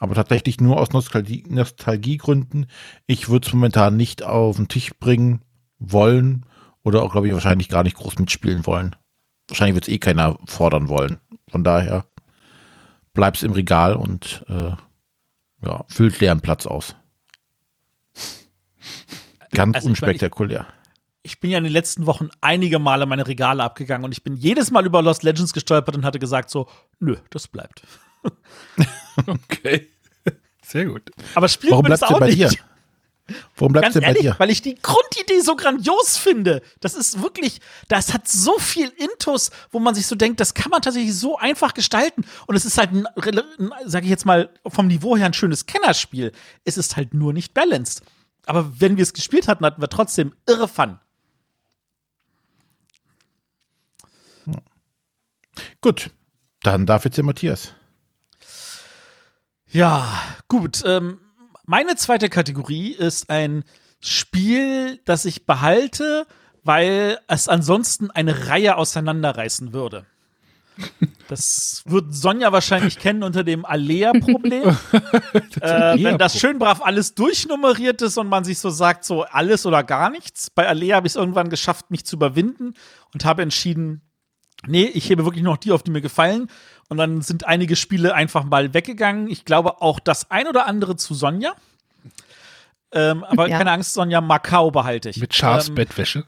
Aber 0.00 0.14
tatsächlich 0.14 0.60
nur 0.60 0.80
aus 0.80 0.90
Nostalgie, 0.92 1.44
Nostalgiegründen. 1.46 2.66
Ich 3.06 3.28
würde 3.28 3.46
es 3.46 3.52
momentan 3.52 3.96
nicht 3.96 4.22
auf 4.22 4.56
den 4.56 4.66
Tisch 4.66 4.92
bringen 4.98 5.42
wollen 5.78 6.46
oder 6.82 7.02
auch, 7.02 7.12
glaube 7.12 7.28
ich, 7.28 7.34
wahrscheinlich 7.34 7.68
gar 7.68 7.82
nicht 7.82 7.96
groß 7.96 8.18
mitspielen 8.18 8.66
wollen. 8.66 8.96
Wahrscheinlich 9.46 9.74
wird 9.74 9.88
es 9.88 9.92
eh 9.92 9.98
keiner 9.98 10.38
fordern 10.46 10.88
wollen. 10.88 11.18
Von 11.48 11.64
daher 11.64 12.06
bleibt 13.12 13.36
es 13.36 13.42
im 13.42 13.52
Regal 13.52 13.94
und 13.94 14.42
äh, 14.48 14.72
ja, 15.66 15.84
füllt 15.88 16.18
leeren 16.18 16.40
Platz 16.40 16.66
aus. 16.66 16.96
Ganz 19.52 19.76
Also 19.76 19.90
ich 19.90 20.00
meine, 20.00 20.12
unspektakulär. 20.12 20.66
Ich 21.22 21.40
bin 21.40 21.50
ja 21.50 21.58
in 21.58 21.64
den 21.64 21.72
letzten 21.74 22.06
Wochen 22.06 22.30
einige 22.40 22.78
Male 22.78 23.04
meine 23.04 23.26
Regale 23.26 23.62
abgegangen 23.62 24.06
und 24.06 24.12
ich 24.12 24.22
bin 24.22 24.36
jedes 24.36 24.70
Mal 24.70 24.86
über 24.86 25.02
Lost 25.02 25.22
Legends 25.22 25.52
gestolpert 25.52 25.94
und 25.94 26.06
hatte 26.06 26.18
gesagt 26.18 26.48
so, 26.48 26.68
nö, 27.00 27.16
das 27.28 27.48
bleibt. 27.48 27.82
Okay. 29.26 29.88
Sehr 30.62 30.86
gut. 30.86 31.10
Aber 31.34 31.48
spielen 31.48 31.72
Warum 31.72 31.84
wir 31.86 31.90
das 31.90 32.02
auch 32.02 32.18
bei 32.18 32.28
nicht. 32.28 32.38
dir? 32.38 32.50
Warum 33.56 33.72
bleibst 33.72 33.86
Ganz 33.86 33.94
du 33.94 34.00
bei 34.00 34.06
ehrlich, 34.06 34.22
dir? 34.22 34.34
weil 34.38 34.50
ich 34.50 34.62
die 34.62 34.76
Grundidee 34.80 35.40
so 35.40 35.56
grandios 35.56 36.16
finde. 36.16 36.62
Das 36.80 36.94
ist 36.94 37.22
wirklich, 37.22 37.60
das 37.88 38.12
hat 38.14 38.26
so 38.26 38.58
viel 38.58 38.88
Intus, 38.88 39.50
wo 39.70 39.78
man 39.78 39.94
sich 39.94 40.06
so 40.06 40.16
denkt, 40.16 40.40
das 40.40 40.54
kann 40.54 40.70
man 40.70 40.82
tatsächlich 40.82 41.14
so 41.14 41.36
einfach 41.36 41.74
gestalten. 41.74 42.24
Und 42.46 42.56
es 42.56 42.64
ist 42.64 42.78
halt, 42.78 42.92
ein, 42.92 43.06
ein, 43.06 43.70
sag 43.84 44.04
ich 44.04 44.10
jetzt 44.10 44.26
mal, 44.26 44.50
vom 44.66 44.86
Niveau 44.86 45.16
her 45.16 45.26
ein 45.26 45.34
schönes 45.34 45.66
Kennerspiel. 45.66 46.32
Es 46.64 46.76
ist 46.76 46.96
halt 46.96 47.14
nur 47.14 47.32
nicht 47.32 47.54
balanced. 47.54 48.02
Aber 48.46 48.80
wenn 48.80 48.96
wir 48.96 49.02
es 49.02 49.12
gespielt 49.12 49.48
hatten, 49.48 49.64
hatten 49.64 49.80
wir 49.82 49.88
trotzdem 49.88 50.34
irre 50.48 50.66
Fun. 50.68 50.98
Gut, 55.80 56.10
dann 56.62 56.86
darf 56.86 57.04
jetzt 57.04 57.16
der 57.16 57.24
Matthias. 57.24 57.74
Ja, 59.72 60.06
gut. 60.48 60.82
Ähm, 60.84 61.18
meine 61.64 61.96
zweite 61.96 62.28
Kategorie 62.28 62.90
ist 62.90 63.30
ein 63.30 63.64
Spiel, 64.00 65.00
das 65.04 65.24
ich 65.24 65.46
behalte, 65.46 66.26
weil 66.64 67.18
es 67.28 67.48
ansonsten 67.48 68.10
eine 68.10 68.48
Reihe 68.48 68.76
auseinanderreißen 68.76 69.72
würde. 69.72 70.06
Das 71.28 71.82
wird 71.86 72.14
Sonja 72.14 72.52
wahrscheinlich 72.52 72.98
kennen 72.98 73.22
unter 73.22 73.44
dem 73.44 73.64
Alea-Problem. 73.64 74.68
äh, 75.60 76.02
wenn 76.02 76.18
das 76.18 76.38
schön 76.38 76.58
brav 76.58 76.80
alles 76.82 77.14
durchnummeriert 77.14 78.02
ist 78.02 78.16
und 78.18 78.28
man 78.28 78.44
sich 78.44 78.58
so 78.58 78.70
sagt, 78.70 79.04
so 79.04 79.22
alles 79.22 79.66
oder 79.66 79.84
gar 79.84 80.10
nichts. 80.10 80.50
Bei 80.50 80.66
Alea 80.66 80.96
habe 80.96 81.06
ich 81.06 81.12
es 81.12 81.16
irgendwann 81.16 81.50
geschafft, 81.50 81.90
mich 81.90 82.04
zu 82.04 82.16
überwinden 82.16 82.74
und 83.12 83.24
habe 83.24 83.42
entschieden, 83.42 84.02
nee, 84.66 84.84
ich 84.84 85.08
hebe 85.10 85.24
wirklich 85.24 85.44
noch 85.44 85.58
die 85.58 85.72
auf, 85.72 85.82
die 85.82 85.90
mir 85.90 86.00
gefallen. 86.00 86.48
Und 86.90 86.96
dann 86.96 87.22
sind 87.22 87.46
einige 87.46 87.76
Spiele 87.76 88.14
einfach 88.14 88.44
mal 88.44 88.74
weggegangen. 88.74 89.28
Ich 89.28 89.44
glaube 89.44 89.80
auch 89.80 90.00
das 90.00 90.30
ein 90.30 90.48
oder 90.48 90.66
andere 90.66 90.96
zu 90.96 91.14
Sonja. 91.14 91.52
Ähm, 92.92 93.22
aber 93.22 93.48
Ja. 93.48 93.58
keine 93.58 93.70
Angst, 93.70 93.94
Sonja, 93.94 94.20
Macau 94.20 94.72
behalte 94.72 95.08
ich. 95.08 95.18
Mit 95.18 95.30
Charles 95.30 95.68
ähm, 95.68 95.76
Bettwäsche. 95.76 96.24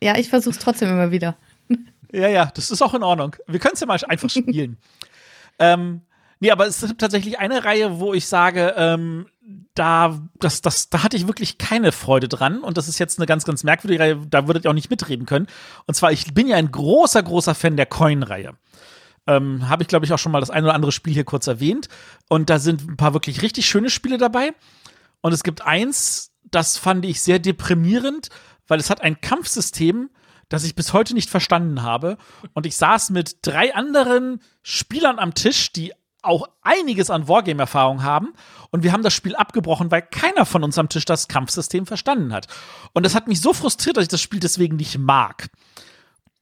Ja, 0.00 0.16
ich 0.16 0.28
versuche 0.28 0.52
es 0.54 0.60
trotzdem 0.60 0.88
immer 0.88 1.10
wieder. 1.10 1.36
Ja, 2.14 2.28
ja, 2.28 2.52
das 2.54 2.70
ist 2.70 2.82
auch 2.82 2.92
in 2.92 3.02
Ordnung. 3.02 3.36
Wir 3.46 3.58
können 3.58 3.72
es 3.72 3.80
ja 3.80 3.86
mal 3.86 3.98
einfach 4.06 4.28
spielen. 4.28 4.76
ähm, 5.58 6.02
nee, 6.40 6.50
aber 6.50 6.66
es 6.66 6.82
gibt 6.82 7.00
tatsächlich 7.00 7.38
eine 7.38 7.64
Reihe, 7.64 8.00
wo 8.00 8.12
ich 8.12 8.26
sage, 8.26 8.74
ähm, 8.76 9.24
da, 9.74 10.20
das, 10.38 10.60
das, 10.60 10.90
da 10.90 11.02
hatte 11.02 11.16
ich 11.16 11.26
wirklich 11.26 11.56
keine 11.56 11.90
Freude 11.90 12.28
dran. 12.28 12.60
Und 12.60 12.76
das 12.76 12.86
ist 12.86 12.98
jetzt 12.98 13.18
eine 13.18 13.24
ganz, 13.24 13.46
ganz 13.46 13.64
merkwürdige 13.64 14.02
Reihe, 14.02 14.16
da 14.28 14.46
würdet 14.46 14.66
ihr 14.66 14.70
auch 14.70 14.74
nicht 14.74 14.90
mitreden 14.90 15.24
können. 15.24 15.46
Und 15.86 15.94
zwar, 15.94 16.12
ich 16.12 16.34
bin 16.34 16.46
ja 16.46 16.56
ein 16.56 16.70
großer, 16.70 17.22
großer 17.22 17.54
Fan 17.54 17.78
der 17.78 17.86
Coin-Reihe. 17.86 18.52
Ähm, 19.26 19.68
Habe 19.68 19.82
ich, 19.82 19.88
glaube 19.88 20.04
ich, 20.04 20.12
auch 20.12 20.18
schon 20.18 20.32
mal 20.32 20.40
das 20.40 20.50
ein 20.50 20.64
oder 20.64 20.74
andere 20.74 20.92
Spiel 20.92 21.14
hier 21.14 21.24
kurz 21.24 21.46
erwähnt. 21.46 21.88
Und 22.28 22.50
da 22.50 22.58
sind 22.58 22.88
ein 22.88 22.96
paar 22.96 23.14
wirklich 23.14 23.42
richtig 23.42 23.66
schöne 23.66 23.90
Spiele 23.90 24.18
dabei. 24.18 24.52
Und 25.20 25.32
es 25.32 25.42
gibt 25.42 25.62
eins, 25.62 26.32
das 26.44 26.76
fand 26.76 27.04
ich 27.04 27.22
sehr 27.22 27.38
deprimierend, 27.38 28.28
weil 28.66 28.80
es 28.80 28.90
hat 28.90 29.00
ein 29.00 29.20
Kampfsystem, 29.20 30.10
das 30.48 30.64
ich 30.64 30.74
bis 30.74 30.92
heute 30.92 31.14
nicht 31.14 31.30
verstanden 31.30 31.82
habe. 31.82 32.18
Und 32.52 32.66
ich 32.66 32.76
saß 32.76 33.10
mit 33.10 33.38
drei 33.42 33.74
anderen 33.74 34.40
Spielern 34.62 35.18
am 35.18 35.34
Tisch, 35.34 35.72
die 35.72 35.92
auch 36.22 36.48
einiges 36.62 37.10
an 37.10 37.26
Wargame-Erfahrung 37.28 38.02
haben. 38.02 38.32
Und 38.70 38.82
wir 38.84 38.92
haben 38.92 39.02
das 39.02 39.12
Spiel 39.12 39.34
abgebrochen, 39.34 39.90
weil 39.90 40.02
keiner 40.02 40.46
von 40.46 40.62
uns 40.62 40.78
am 40.78 40.88
Tisch 40.88 41.04
das 41.04 41.28
Kampfsystem 41.28 41.84
verstanden 41.84 42.32
hat. 42.32 42.46
Und 42.92 43.04
das 43.04 43.14
hat 43.14 43.28
mich 43.28 43.40
so 43.40 43.52
frustriert, 43.52 43.96
dass 43.96 44.04
ich 44.04 44.08
das 44.08 44.20
Spiel 44.20 44.40
deswegen 44.40 44.76
nicht 44.76 44.98
mag. 44.98 45.48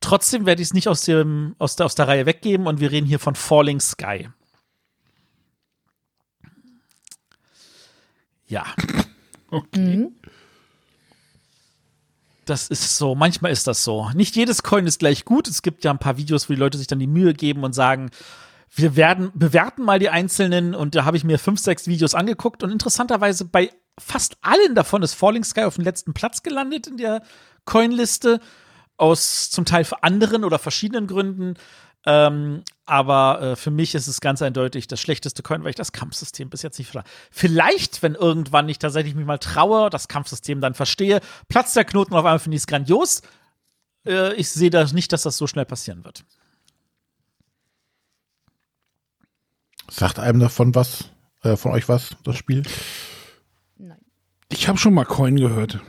Trotzdem 0.01 0.47
werde 0.47 0.63
ich 0.63 0.69
es 0.69 0.75
nicht 0.75 0.89
aus, 0.89 1.03
dem, 1.03 1.55
aus, 1.59 1.77
der, 1.77 1.87
aus 1.87 1.95
der 1.95 2.09
Reihe 2.09 2.27
weggeben 2.27 2.67
und 2.67 2.81
wir 2.81 2.91
reden 2.91 3.07
hier 3.07 3.19
von 3.19 3.35
Falling 3.35 3.81
Sky. 3.81 4.29
Ja. 8.47 8.65
Mhm. 9.75 10.15
Das 12.45 12.69
ist 12.69 12.97
so, 12.97 13.17
manchmal 13.17 13.51
ist 13.51 13.67
das 13.67 13.83
so. 13.83 14.11
Nicht 14.11 14.37
jedes 14.37 14.63
Coin 14.63 14.87
ist 14.87 15.01
gleich 15.01 15.25
gut. 15.25 15.49
Es 15.49 15.61
gibt 15.61 15.83
ja 15.83 15.91
ein 15.91 15.99
paar 15.99 16.19
Videos, 16.19 16.49
wo 16.49 16.53
die 16.53 16.59
Leute 16.61 16.79
sich 16.79 16.87
dann 16.87 17.01
die 17.01 17.09
Mühe 17.09 17.35
geben 17.35 17.65
und 17.65 17.73
sagen, 17.73 18.13
wir 18.73 18.95
werden 18.95 19.33
bewerten 19.35 19.83
mal 19.83 19.99
die 19.99 20.09
einzelnen 20.09 20.77
und 20.77 20.95
da 20.95 21.05
habe 21.05 21.17
ich 21.17 21.25
mir 21.25 21.41
fünf, 21.41 21.59
sechs 21.59 21.89
Videos 21.89 22.15
angeguckt 22.15 22.63
und 22.63 22.71
interessanterweise 22.71 23.45
bei 23.45 23.73
fast 23.99 24.37
allen 24.41 24.75
davon 24.75 25.03
ist 25.03 25.15
Falling 25.15 25.43
Sky 25.43 25.63
auf 25.63 25.75
den 25.75 25.85
letzten 25.85 26.15
Platz 26.15 26.43
gelandet 26.43 26.87
in 26.87 26.97
der 26.97 27.23
Coinliste 27.65 28.41
aus 29.01 29.51
zum 29.51 29.65
Teil 29.65 29.85
für 29.85 30.03
anderen 30.03 30.45
oder 30.45 30.59
verschiedenen 30.59 31.07
Gründen. 31.07 31.55
Ähm, 32.07 32.63
aber 32.87 33.43
äh, 33.43 33.57
für 33.57 33.71
mich 33.71 33.95
ist 33.95 34.07
es 34.07 34.21
ganz 34.21 34.41
eindeutig 34.41 34.89
das 34.89 35.01
schlechteste 35.01 35.43
Coin, 35.43 35.63
weil 35.63 35.71
ich 35.71 35.77
das 35.77 35.93
Kampfsystem 35.93 36.49
bis 36.49 36.63
jetzt 36.63 36.79
nicht 36.79 36.91
verstehe. 36.91 37.13
Vielleicht, 37.31 38.03
wenn 38.03 38.15
irgendwann 38.15 38.69
ich 38.69 38.79
tatsächlich 38.79 39.15
mich 39.15 39.27
mal 39.27 39.39
traue, 39.39 39.91
das 39.91 40.09
Kampfsystem 40.09 40.61
dann 40.61 40.75
verstehe, 40.75 41.21
platzt 41.49 41.77
der 41.77 41.85
Knoten 41.85 42.15
auf 42.15 42.25
einmal 42.25 42.39
finde 42.39 42.57
ich 42.57 42.63
es 42.63 42.67
grandios. 42.67 43.23
Äh, 44.07 44.35
ich 44.35 44.49
sehe 44.49 44.71
da 44.71 44.85
nicht, 44.85 45.13
dass 45.13 45.23
das 45.23 45.37
so 45.37 45.47
schnell 45.47 45.67
passieren 45.67 46.05
wird. 46.05 46.25
Sagt 49.91 50.19
einem 50.19 50.41
davon 50.41 50.75
was, 50.75 51.11
äh, 51.43 51.57
von 51.57 51.73
euch 51.73 51.89
was, 51.89 52.17
das 52.25 52.37
Spiel? 52.37 52.63
Nein. 53.77 53.99
Ich 54.49 54.69
habe 54.69 54.79
schon 54.79 54.95
mal 54.95 55.05
Coin 55.05 55.37
gehört. 55.37 55.81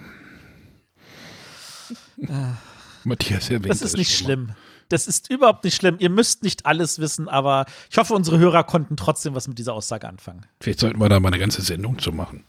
Matthias 3.04 3.50
erwähnt 3.50 3.70
Das 3.72 3.82
ist 3.82 3.98
nicht 3.98 4.12
mal. 4.12 4.26
schlimm. 4.26 4.52
Das 4.90 5.08
ist 5.08 5.30
überhaupt 5.30 5.64
nicht 5.64 5.76
schlimm. 5.76 5.96
Ihr 6.00 6.10
müsst 6.10 6.44
nicht 6.44 6.66
alles 6.66 7.00
wissen, 7.00 7.30
aber 7.30 7.66
ich 7.90 7.98
hoffe, 7.98 8.14
unsere 8.14 8.40
Hörer 8.40 8.64
konnten 8.66 8.98
trotzdem 8.98 9.34
was 9.36 9.48
mit 9.48 9.58
dieser 9.58 9.74
Aussage 9.74 10.08
anfangen. 10.08 10.46
Vielleicht 10.60 10.80
sollten 10.80 11.00
wir 11.00 11.08
da 11.08 11.20
mal 11.20 11.30
eine 11.30 11.40
ganze 11.40 11.62
Sendung 11.62 11.98
zu 12.00 12.12
machen. 12.12 12.44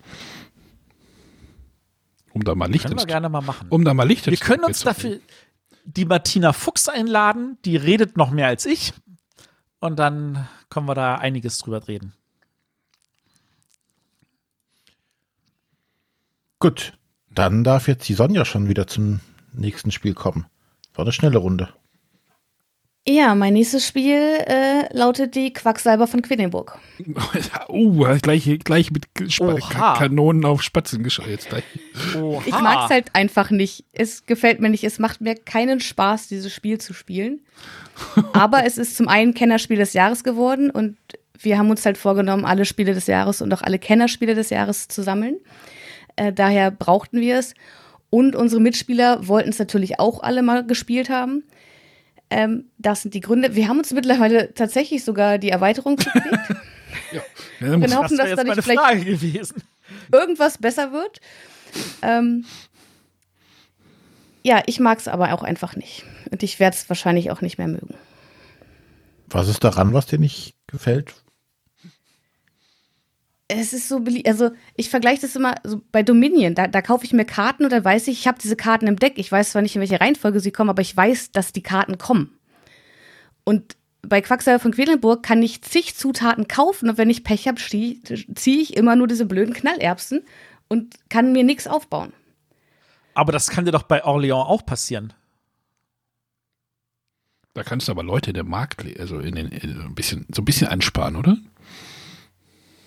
Um 2.33 2.43
da 2.43 2.55
mal 2.55 2.71
Licht 2.71 2.87
Können 2.87 2.99
wir 2.99 3.07
gerne 3.07 3.29
mal 3.29 3.43
machen. 3.43 3.67
um 3.71 3.85
da 3.85 3.95
mal 3.95 4.09
Licht 4.09 4.27
Wir 4.27 4.37
können 4.39 4.65
uns 4.65 4.81
dafür 4.81 5.21
die 5.85 6.05
Martina 6.05 6.53
Fuchs 6.53 6.89
einladen. 6.89 7.59
Die 7.65 7.77
redet 7.77 8.17
noch 8.17 8.31
mehr 8.31 8.47
als 8.49 8.67
ich. 8.67 8.93
Und 9.81 9.99
dann 9.99 10.49
können 10.71 10.87
wir 10.87 10.95
da 10.95 11.17
einiges 11.17 11.59
drüber 11.59 11.87
reden. 11.87 12.13
Gut, 16.59 16.93
dann 17.31 17.65
darf 17.65 17.89
jetzt 17.89 18.09
die 18.09 18.15
Sonja 18.15 18.45
schon 18.45 18.69
wieder 18.69 18.87
zum 18.87 19.21
nächsten 19.53 19.91
Spiel 19.91 20.15
kommen. 20.15 20.47
War 20.95 21.05
eine 21.05 21.13
schnelle 21.13 21.39
Runde. 21.39 21.69
Ja, 23.07 23.35
mein 23.35 23.55
nächstes 23.55 23.85
Spiel 23.85 24.17
äh, 24.17 24.97
lautet 24.97 25.35
die 25.35 25.53
Quacksalber 25.53 26.07
von 26.07 26.23
Quedlinburg. 26.23 26.79
Uh, 27.69 28.05
gleich, 28.21 28.59
gleich 28.65 28.91
mit 28.91 29.07
Sp 29.27 29.43
Oha. 29.43 29.71
Ka 29.71 29.95
Kanonen 29.97 30.45
auf 30.45 30.63
Spatzen. 30.63 31.05
Oha. 32.17 32.43
Ich 32.45 32.53
mag 32.53 32.85
es 32.85 32.91
halt 32.91 33.15
einfach 33.15 33.51
nicht. 33.51 33.85
Es 33.93 34.27
gefällt 34.27 34.61
mir 34.61 34.69
nicht. 34.69 34.85
Es 34.85 34.99
macht 34.99 35.21
mir 35.21 35.35
keinen 35.35 35.81
Spaß, 35.81 36.29
dieses 36.29 36.53
Spiel 36.53 36.79
zu 36.79 36.93
spielen. 36.93 37.41
Aber 38.35 38.65
es 38.67 38.79
ist 38.79 38.97
zum 38.97 39.09
einen 39.09 39.35
Kennerspiel 39.35 39.79
des 39.79 39.95
Jahres 39.95 40.23
geworden 40.23 40.71
und 40.71 40.97
wir 41.39 41.59
haben 41.59 41.71
uns 41.71 41.85
halt 41.85 41.99
vorgenommen, 41.99 42.45
alle 42.45 42.65
Spiele 42.65 42.95
des 42.95 43.07
Jahres 43.07 43.43
und 43.43 43.53
auch 43.53 43.63
alle 43.63 43.79
Kennerspiele 43.79 44.35
des 44.35 44.51
Jahres 44.51 44.87
zu 44.89 45.03
sammeln. 45.03 45.39
Äh, 46.17 46.33
daher 46.33 46.71
brauchten 46.71 47.21
wir 47.21 47.39
es. 47.39 47.55
Und 48.15 48.37
unsere 48.37 48.61
Mitspieler 48.61 49.27
wollten 49.27 49.49
es 49.49 49.59
natürlich 49.59 49.99
auch 49.99 50.23
alle 50.23 50.43
mal 50.43 50.67
gespielt 50.67 51.09
haben. 51.09 51.45
Ähm, 52.29 52.67
das 52.77 53.01
sind 53.01 53.15
die 53.15 53.21
Gründe. 53.21 53.55
Wir 53.55 53.69
haben 53.69 53.79
uns 53.79 53.91
mittlerweile 53.91 54.53
tatsächlich 54.53 55.03
sogar 55.03 55.39
die 55.39 55.49
Erweiterung 55.49 55.97
gekriegt. 55.97 56.27
Ja, 57.11 57.23
Genau. 57.59 57.79
Das 57.87 57.97
hoffen, 57.97 58.19
wäre 58.19 58.19
dass 58.19 58.29
jetzt 58.29 58.39
da 58.39 58.45
nicht 58.45 58.49
meine 58.49 58.63
vielleicht- 58.63 58.81
Frage 58.81 59.05
gewesen. 59.05 59.63
irgendwas 60.13 60.59
besser 60.59 60.93
wird. 60.93 61.21
Ähm, 62.03 62.45
ja, 64.43 64.63
ich 64.67 64.79
mag 64.81 64.99
es 64.99 65.09
aber 65.09 65.33
auch 65.33 65.43
einfach 65.43 65.75
nicht. 65.77 66.05
Und 66.31 66.43
ich 66.43 66.59
werde 66.61 66.77
es 66.77 66.89
wahrscheinlich 66.91 67.31
auch 67.31 67.41
nicht 67.41 67.57
mehr 67.59 67.69
mögen. 67.69 67.95
Was 69.29 69.49
ist 69.49 69.65
daran, 69.65 69.95
was 69.95 70.05
dir 70.07 70.19
nicht 70.19 70.55
gefällt? 70.67 71.15
Es 73.59 73.73
ist 73.73 73.89
so 73.89 74.01
beliebt. 74.01 74.27
Also, 74.29 74.51
ich 74.77 74.91
vergleiche 74.91 75.23
das 75.23 75.37
immer 75.37 75.55
so 75.65 75.81
bei 75.93 76.03
Dominion. 76.03 76.55
Da, 76.55 76.67
da 76.67 76.83
kaufe 76.83 77.05
ich 77.05 77.13
mir 77.13 77.25
Karten 77.25 77.65
und 77.65 77.73
dann 77.73 77.85
weiß 77.85 78.09
ich, 78.09 78.21
ich 78.21 78.27
habe 78.27 78.39
diese 78.41 78.57
Karten 78.57 78.87
im 78.87 78.97
Deck. 78.97 79.15
Ich 79.17 79.31
weiß 79.31 79.53
zwar 79.53 79.63
nicht, 79.63 79.75
in 79.77 79.81
welche 79.81 80.01
Reihenfolge 80.01 80.41
sie 80.41 80.53
kommen, 80.53 80.71
aber 80.71 80.83
ich 80.83 80.97
weiß, 80.97 81.33
dass 81.33 81.53
die 81.53 81.63
Karten 81.63 81.99
kommen. 81.99 82.39
Und 83.45 83.77
bei 84.03 84.21
Quacksalber 84.21 84.61
von 84.61 84.73
Quedlinburg 84.73 85.23
kann 85.23 85.43
ich 85.43 85.63
zig 85.63 85.97
Zutaten 85.97 86.49
kaufen 86.49 86.91
und 86.91 86.99
wenn 86.99 87.11
ich 87.11 87.25
Pech 87.25 87.47
habe, 87.47 87.61
ziehe 87.61 88.01
ich 88.61 88.77
immer 88.77 88.97
nur 88.97 89.07
diese 89.07 89.27
blöden 89.27 89.55
Knallerbsen 89.55 90.23
und 90.69 90.97
kann 91.09 91.33
mir 91.33 91.45
nichts 91.45 91.67
aufbauen. 91.67 92.13
Aber 93.15 93.33
das 93.33 93.51
kann 93.51 93.65
dir 93.65 93.73
doch 93.73 93.85
bei 93.85 94.05
Orléans 94.05 94.47
auch 94.47 94.67
passieren. 94.67 95.13
Da 97.55 97.63
kannst 97.63 97.87
du 97.87 97.93
aber 97.93 98.03
Leute 98.03 98.31
in 98.31 98.35
der 98.35 98.45
Markt, 98.45 98.85
also 98.99 99.19
in 99.19 99.35
den, 99.35 99.49
in 99.49 99.81
ein 99.83 99.95
bisschen, 99.95 100.27
so 100.35 100.41
ein 100.41 100.47
bisschen 100.47 100.69
ansparen, 100.69 101.17
oder? 101.17 101.37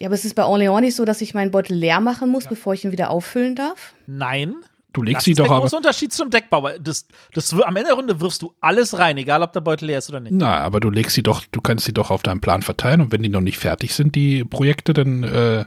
Ja, 0.05 0.09
aber 0.09 0.13
es 0.13 0.23
ist 0.23 0.35
bei 0.35 0.43
Orléans 0.43 0.81
nicht 0.81 0.95
so, 0.95 1.03
dass 1.03 1.19
ich 1.21 1.33
meinen 1.33 1.49
Beutel 1.49 1.75
leer 1.75 1.99
machen 1.99 2.29
muss, 2.29 2.45
bevor 2.45 2.75
ich 2.75 2.85
ihn 2.85 2.91
wieder 2.91 3.09
auffüllen 3.09 3.55
darf. 3.55 3.95
Nein. 4.05 4.53
Du 4.93 5.01
legst 5.01 5.21
Das 5.21 5.23
sie 5.25 5.31
ist 5.31 5.39
doch 5.39 5.47
der 5.47 5.59
große 5.61 5.75
Unterschied 5.75 6.13
zum 6.13 6.29
Deckbauer. 6.29 6.77
Das, 6.77 7.07
das, 7.33 7.51
am 7.53 7.75
Ende 7.75 7.87
der 7.87 7.95
Runde 7.95 8.21
wirfst 8.21 8.43
du 8.43 8.53
alles 8.61 8.99
rein, 8.99 9.17
egal 9.17 9.41
ob 9.41 9.51
der 9.53 9.61
Beutel 9.61 9.87
leer 9.87 9.97
ist 9.97 10.09
oder 10.09 10.19
nicht. 10.19 10.33
Na, 10.35 10.59
aber 10.59 10.79
du 10.79 10.91
legst 10.91 11.15
sie 11.15 11.23
doch, 11.23 11.43
du 11.51 11.59
kannst 11.59 11.85
sie 11.85 11.91
doch 11.91 12.11
auf 12.11 12.21
deinem 12.21 12.39
Plan 12.39 12.61
verteilen 12.61 13.01
und 13.01 13.11
wenn 13.11 13.23
die 13.23 13.29
noch 13.29 13.41
nicht 13.41 13.57
fertig 13.57 13.95
sind, 13.95 14.13
die 14.13 14.43
Projekte, 14.43 14.93
dann 14.93 15.23
äh, 15.23 15.65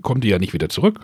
kommen 0.00 0.20
die 0.20 0.28
ja 0.28 0.38
nicht 0.38 0.52
wieder 0.52 0.68
zurück. 0.68 1.00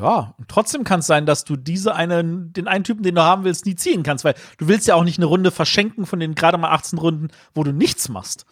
Ja, 0.00 0.32
und 0.38 0.48
trotzdem 0.48 0.84
kann 0.84 1.00
es 1.00 1.08
sein, 1.08 1.26
dass 1.26 1.44
du 1.44 1.56
diese 1.56 1.96
einen, 1.96 2.52
den 2.52 2.68
einen 2.68 2.84
Typen, 2.84 3.02
den 3.02 3.16
du 3.16 3.22
haben 3.22 3.42
willst, 3.42 3.66
nie 3.66 3.74
ziehen 3.74 4.04
kannst, 4.04 4.24
weil 4.24 4.36
du 4.58 4.68
willst 4.68 4.86
ja 4.86 4.94
auch 4.94 5.02
nicht 5.02 5.18
eine 5.18 5.26
Runde 5.26 5.50
verschenken 5.50 6.06
von 6.06 6.20
den 6.20 6.36
gerade 6.36 6.56
mal 6.56 6.70
18 6.70 7.00
Runden, 7.00 7.30
wo 7.52 7.64
du 7.64 7.72
nichts 7.72 8.08
machst. 8.08 8.46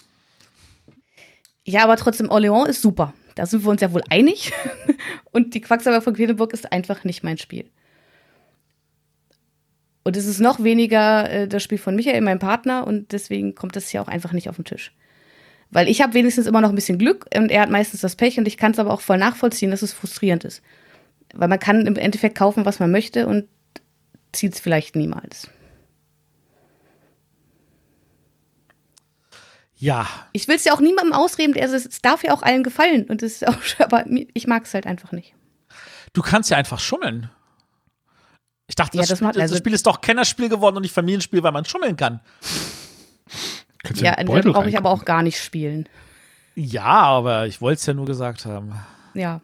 Ja, 1.64 1.84
aber 1.84 1.96
trotzdem, 1.96 2.28
Orléans 2.28 2.68
ist 2.68 2.82
super. 2.82 3.14
Da 3.34 3.46
sind 3.46 3.64
wir 3.64 3.70
uns 3.70 3.80
ja 3.80 3.92
wohl 3.92 4.02
einig. 4.10 4.52
Und 5.32 5.54
die 5.54 5.60
Quacksalber 5.60 6.02
von 6.02 6.14
Quedlinburg 6.14 6.52
ist 6.52 6.72
einfach 6.72 7.04
nicht 7.04 7.24
mein 7.24 7.38
Spiel. 7.38 7.70
Und 10.04 10.16
es 10.16 10.26
ist 10.26 10.38
noch 10.38 10.62
weniger 10.62 11.30
äh, 11.30 11.48
das 11.48 11.62
Spiel 11.62 11.78
von 11.78 11.96
Michael, 11.96 12.20
meinem 12.20 12.38
Partner, 12.38 12.86
und 12.86 13.12
deswegen 13.12 13.54
kommt 13.54 13.74
das 13.74 13.88
hier 13.88 14.02
auch 14.02 14.08
einfach 14.08 14.32
nicht 14.32 14.50
auf 14.50 14.56
den 14.56 14.66
Tisch. 14.66 14.92
Weil 15.70 15.88
ich 15.88 16.02
habe 16.02 16.12
wenigstens 16.12 16.46
immer 16.46 16.60
noch 16.60 16.68
ein 16.68 16.74
bisschen 16.74 16.98
Glück 16.98 17.26
und 17.34 17.50
er 17.50 17.62
hat 17.62 17.70
meistens 17.70 18.02
das 18.02 18.14
Pech 18.14 18.38
und 18.38 18.46
ich 18.46 18.58
kann 18.58 18.72
es 18.72 18.78
aber 18.78 18.92
auch 18.92 19.00
voll 19.00 19.16
nachvollziehen, 19.16 19.70
dass 19.70 19.80
es 19.80 19.94
frustrierend 19.94 20.44
ist. 20.44 20.62
Weil 21.32 21.48
man 21.48 21.58
kann 21.58 21.86
im 21.86 21.96
Endeffekt 21.96 22.36
kaufen, 22.36 22.66
was 22.66 22.78
man 22.78 22.90
möchte 22.90 23.26
und 23.26 23.48
zieht 24.32 24.52
es 24.52 24.60
vielleicht 24.60 24.94
niemals. 24.94 25.48
Ja, 29.76 30.06
Ich 30.32 30.46
will 30.48 30.54
es 30.56 30.64
ja 30.64 30.72
auch 30.72 30.80
niemandem 30.80 31.12
ausreden, 31.12 31.54
also 31.60 31.74
es 31.74 32.00
darf 32.00 32.22
ja 32.24 32.32
auch 32.32 32.42
allen 32.42 32.62
gefallen. 32.62 33.04
Und 33.04 33.22
das 33.22 33.32
ist 33.32 33.46
auch, 33.48 33.56
aber 33.80 34.04
ich 34.34 34.46
mag 34.46 34.64
es 34.64 34.74
halt 34.74 34.86
einfach 34.86 35.12
nicht. 35.12 35.34
du 36.12 36.22
kannst 36.22 36.50
ja 36.50 36.56
einfach 36.56 36.78
schummeln. 36.80 37.28
Ich 38.66 38.76
dachte, 38.76 38.96
Ja, 38.96 39.02
das, 39.02 39.08
das 39.10 39.18
Spiel, 39.18 39.26
macht- 39.28 39.38
also- 39.38 39.54
das 39.54 39.58
Spiel 39.58 39.74
ist 39.74 39.86
doch 39.86 40.00
Kennerspiel 40.00 40.48
geworden 40.48 40.76
und 40.76 40.82
nicht 40.82 40.94
Familienspiel, 40.94 41.42
weil 41.42 41.52
man 41.52 41.64
schummeln 41.64 41.96
kann. 41.96 42.20
Kannst 43.82 44.00
Ja, 44.00 44.12
in 44.12 44.18
den 44.18 44.26
dann 44.26 44.34
Beutel 44.36 44.52
brauche 44.52 44.68
ich 44.68 44.78
aber 44.78 44.90
auch 44.90 45.04
gar 45.04 45.22
nicht 45.22 45.38
spielen. 45.42 45.86
Ja, 46.54 46.84
aber 46.84 47.46
ich 47.46 47.60
wollte 47.60 47.80
es 47.80 47.86
ja 47.86 47.92
nur 47.94 48.06
gesagt 48.06 48.46
haben. 48.46 48.74
Ja. 49.12 49.40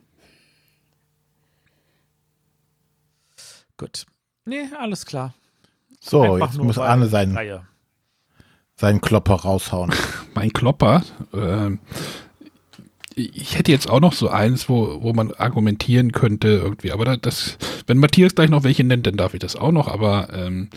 Gut. 3.77 4.07
Nee, 4.45 4.69
alles 4.79 5.05
klar. 5.07 5.35
So, 6.01 6.23
Einfach 6.23 6.49
jetzt 6.55 6.63
muss 6.63 6.79
Arne 6.79 7.09
seinen, 7.09 7.37
Reihe. 7.37 7.67
Seinen 8.81 9.01
Klopper 9.01 9.35
raushauen. 9.35 9.93
Mein 10.35 10.53
Klopper. 10.53 11.03
ähm, 11.35 11.79
ich 13.17 13.59
hätte 13.59 13.73
jetzt 13.73 13.91
auch 13.91 14.01
noch 14.01 14.13
so 14.15 14.29
eins, 14.31 14.69
wo, 14.69 15.03
wo 15.03 15.13
man 15.13 15.33
argumentieren 15.33 16.13
könnte 16.13 16.49
irgendwie, 16.49 16.91
aber 16.93 17.05
da- 17.05 17.17
das, 17.17 17.59
wenn 17.87 17.99
Matthias 17.99 18.35
gleich 18.35 18.49
noch 18.49 18.65
welche 18.65 18.85
nennt, 18.85 19.07
dann 19.07 19.17
darf 19.17 19.35
ich 19.35 19.41
das 19.41 19.57
auch 19.57 19.73
noch, 19.73 19.89
aber 19.89 20.29
ähm, 20.33 20.71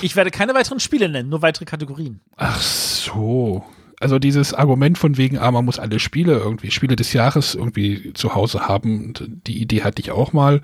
Ich 0.00 0.16
werde 0.16 0.30
keine 0.30 0.54
weiteren 0.54 0.80
Spiele 0.80 1.08
nennen, 1.08 1.28
nur 1.28 1.42
weitere 1.42 1.64
Kategorien. 1.64 2.20
ach 2.36 2.60
so. 2.60 3.64
Also 4.00 4.18
dieses 4.18 4.52
Argument 4.54 4.96
von 4.98 5.16
wegen, 5.16 5.38
ah, 5.38 5.50
man 5.52 5.64
muss 5.64 5.78
alle 5.78 6.00
Spiele 6.00 6.32
irgendwie, 6.38 6.70
Spiele 6.72 6.96
des 6.96 7.12
Jahres 7.12 7.54
irgendwie 7.54 8.12
zu 8.14 8.34
Hause 8.34 8.66
haben, 8.66 9.12
die 9.46 9.60
Idee 9.60 9.82
hatte 9.82 10.00
ich 10.02 10.10
auch 10.10 10.32
mal. 10.32 10.60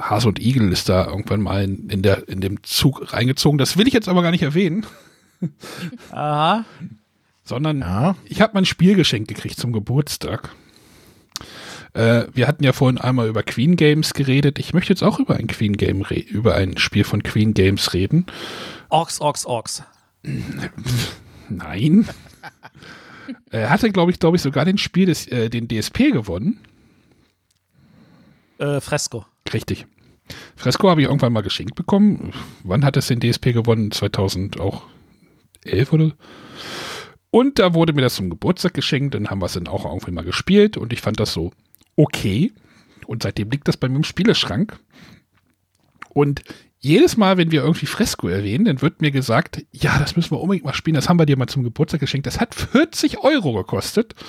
Hase 0.00 0.28
und 0.28 0.38
Igel 0.38 0.70
ist 0.70 0.88
da 0.88 1.06
irgendwann 1.06 1.40
mal 1.40 1.64
in, 1.64 1.88
in, 1.88 2.02
der, 2.02 2.28
in 2.28 2.40
dem 2.40 2.62
Zug 2.62 3.12
reingezogen. 3.12 3.58
Das 3.58 3.76
will 3.78 3.88
ich 3.88 3.94
jetzt 3.94 4.08
aber 4.08 4.22
gar 4.22 4.30
nicht 4.30 4.42
erwähnen, 4.44 4.86
Aha. 6.10 6.64
sondern 7.44 7.80
Ja, 7.80 8.16
Ich 8.26 8.40
habe 8.40 8.52
mein 8.54 8.64
Spiel 8.64 8.94
geschenkt 8.94 9.28
gekriegt 9.28 9.56
zum 9.58 9.72
Geburtstag. 9.72 10.50
Äh, 11.94 12.26
wir 12.34 12.46
hatten 12.46 12.64
ja 12.64 12.72
vorhin 12.72 12.98
einmal 12.98 13.28
über 13.28 13.42
Queen 13.42 13.76
Games 13.76 14.12
geredet. 14.14 14.58
Ich 14.58 14.74
möchte 14.74 14.92
jetzt 14.92 15.02
auch 15.02 15.18
über 15.18 15.36
ein 15.36 15.46
Queen 15.46 15.76
Game 15.76 16.02
re- 16.02 16.14
über 16.18 16.54
ein 16.54 16.76
Spiel 16.76 17.04
von 17.04 17.22
Queen 17.22 17.54
Games 17.54 17.94
reden. 17.94 18.26
Orks, 18.90 19.20
Orks, 19.20 19.46
Orks. 19.46 19.82
Nein. 21.48 22.08
er 23.50 23.70
hatte, 23.70 23.90
glaube 23.90 24.10
ich, 24.12 24.18
glaube 24.18 24.36
ich, 24.36 24.42
sogar 24.42 24.64
den 24.64 24.78
Spiel 24.78 25.06
des, 25.06 25.26
äh, 25.28 25.48
den 25.48 25.68
DSP 25.68 26.10
gewonnen. 26.12 26.60
Äh, 28.58 28.80
Fresco. 28.80 29.24
Richtig. 29.52 29.86
Fresco 30.56 30.90
habe 30.90 31.00
ich 31.00 31.06
irgendwann 31.06 31.32
mal 31.32 31.42
geschenkt 31.42 31.74
bekommen. 31.74 32.32
Wann 32.64 32.84
hat 32.84 32.96
es 32.96 33.06
den 33.06 33.20
DSP 33.20 33.52
gewonnen? 33.54 33.90
2000 33.92 34.60
auch 34.60 34.82
11 35.64 35.92
oder? 35.92 36.12
Und 37.30 37.58
da 37.58 37.74
wurde 37.74 37.92
mir 37.92 38.02
das 38.02 38.14
zum 38.14 38.30
Geburtstag 38.30 38.74
geschenkt. 38.74 39.14
Dann 39.14 39.28
haben 39.28 39.40
wir 39.40 39.46
es 39.46 39.52
dann 39.52 39.68
auch 39.68 39.84
irgendwann 39.84 40.14
mal 40.14 40.24
gespielt 40.24 40.76
und 40.76 40.92
ich 40.92 41.00
fand 41.00 41.20
das 41.20 41.32
so 41.32 41.52
okay. 41.96 42.52
Und 43.06 43.22
seitdem 43.22 43.50
liegt 43.50 43.68
das 43.68 43.76
bei 43.76 43.88
mir 43.88 43.96
im 43.96 44.04
Spieleschrank. 44.04 44.78
Und 46.10 46.42
jedes 46.80 47.16
Mal, 47.16 47.36
wenn 47.36 47.50
wir 47.50 47.62
irgendwie 47.62 47.86
Fresco 47.86 48.28
erwähnen, 48.28 48.64
dann 48.64 48.82
wird 48.82 49.00
mir 49.00 49.10
gesagt, 49.10 49.64
ja, 49.72 49.98
das 49.98 50.16
müssen 50.16 50.30
wir 50.30 50.40
unbedingt 50.40 50.64
mal 50.64 50.74
spielen. 50.74 50.94
Das 50.94 51.08
haben 51.08 51.18
wir 51.18 51.26
dir 51.26 51.36
mal 51.36 51.48
zum 51.48 51.64
Geburtstag 51.64 52.00
geschenkt. 52.00 52.26
Das 52.26 52.40
hat 52.40 52.54
40 52.54 53.18
Euro 53.18 53.52
gekostet. 53.52 54.14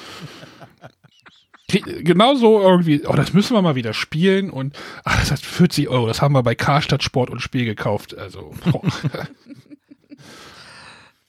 Genau 1.72 2.34
so 2.34 2.60
irgendwie, 2.60 3.06
oh, 3.06 3.14
das 3.14 3.34
müssen 3.34 3.54
wir 3.54 3.62
mal 3.62 3.76
wieder 3.76 3.94
spielen 3.94 4.50
und 4.50 4.76
ach, 5.04 5.20
das 5.20 5.30
hat 5.30 5.40
40 5.40 5.88
Euro, 5.88 6.08
das 6.08 6.20
haben 6.20 6.34
wir 6.34 6.42
bei 6.42 6.56
Karstadt 6.56 7.04
Sport 7.04 7.30
und 7.30 7.42
Spiel 7.42 7.64
gekauft. 7.64 8.18
Also, 8.18 8.56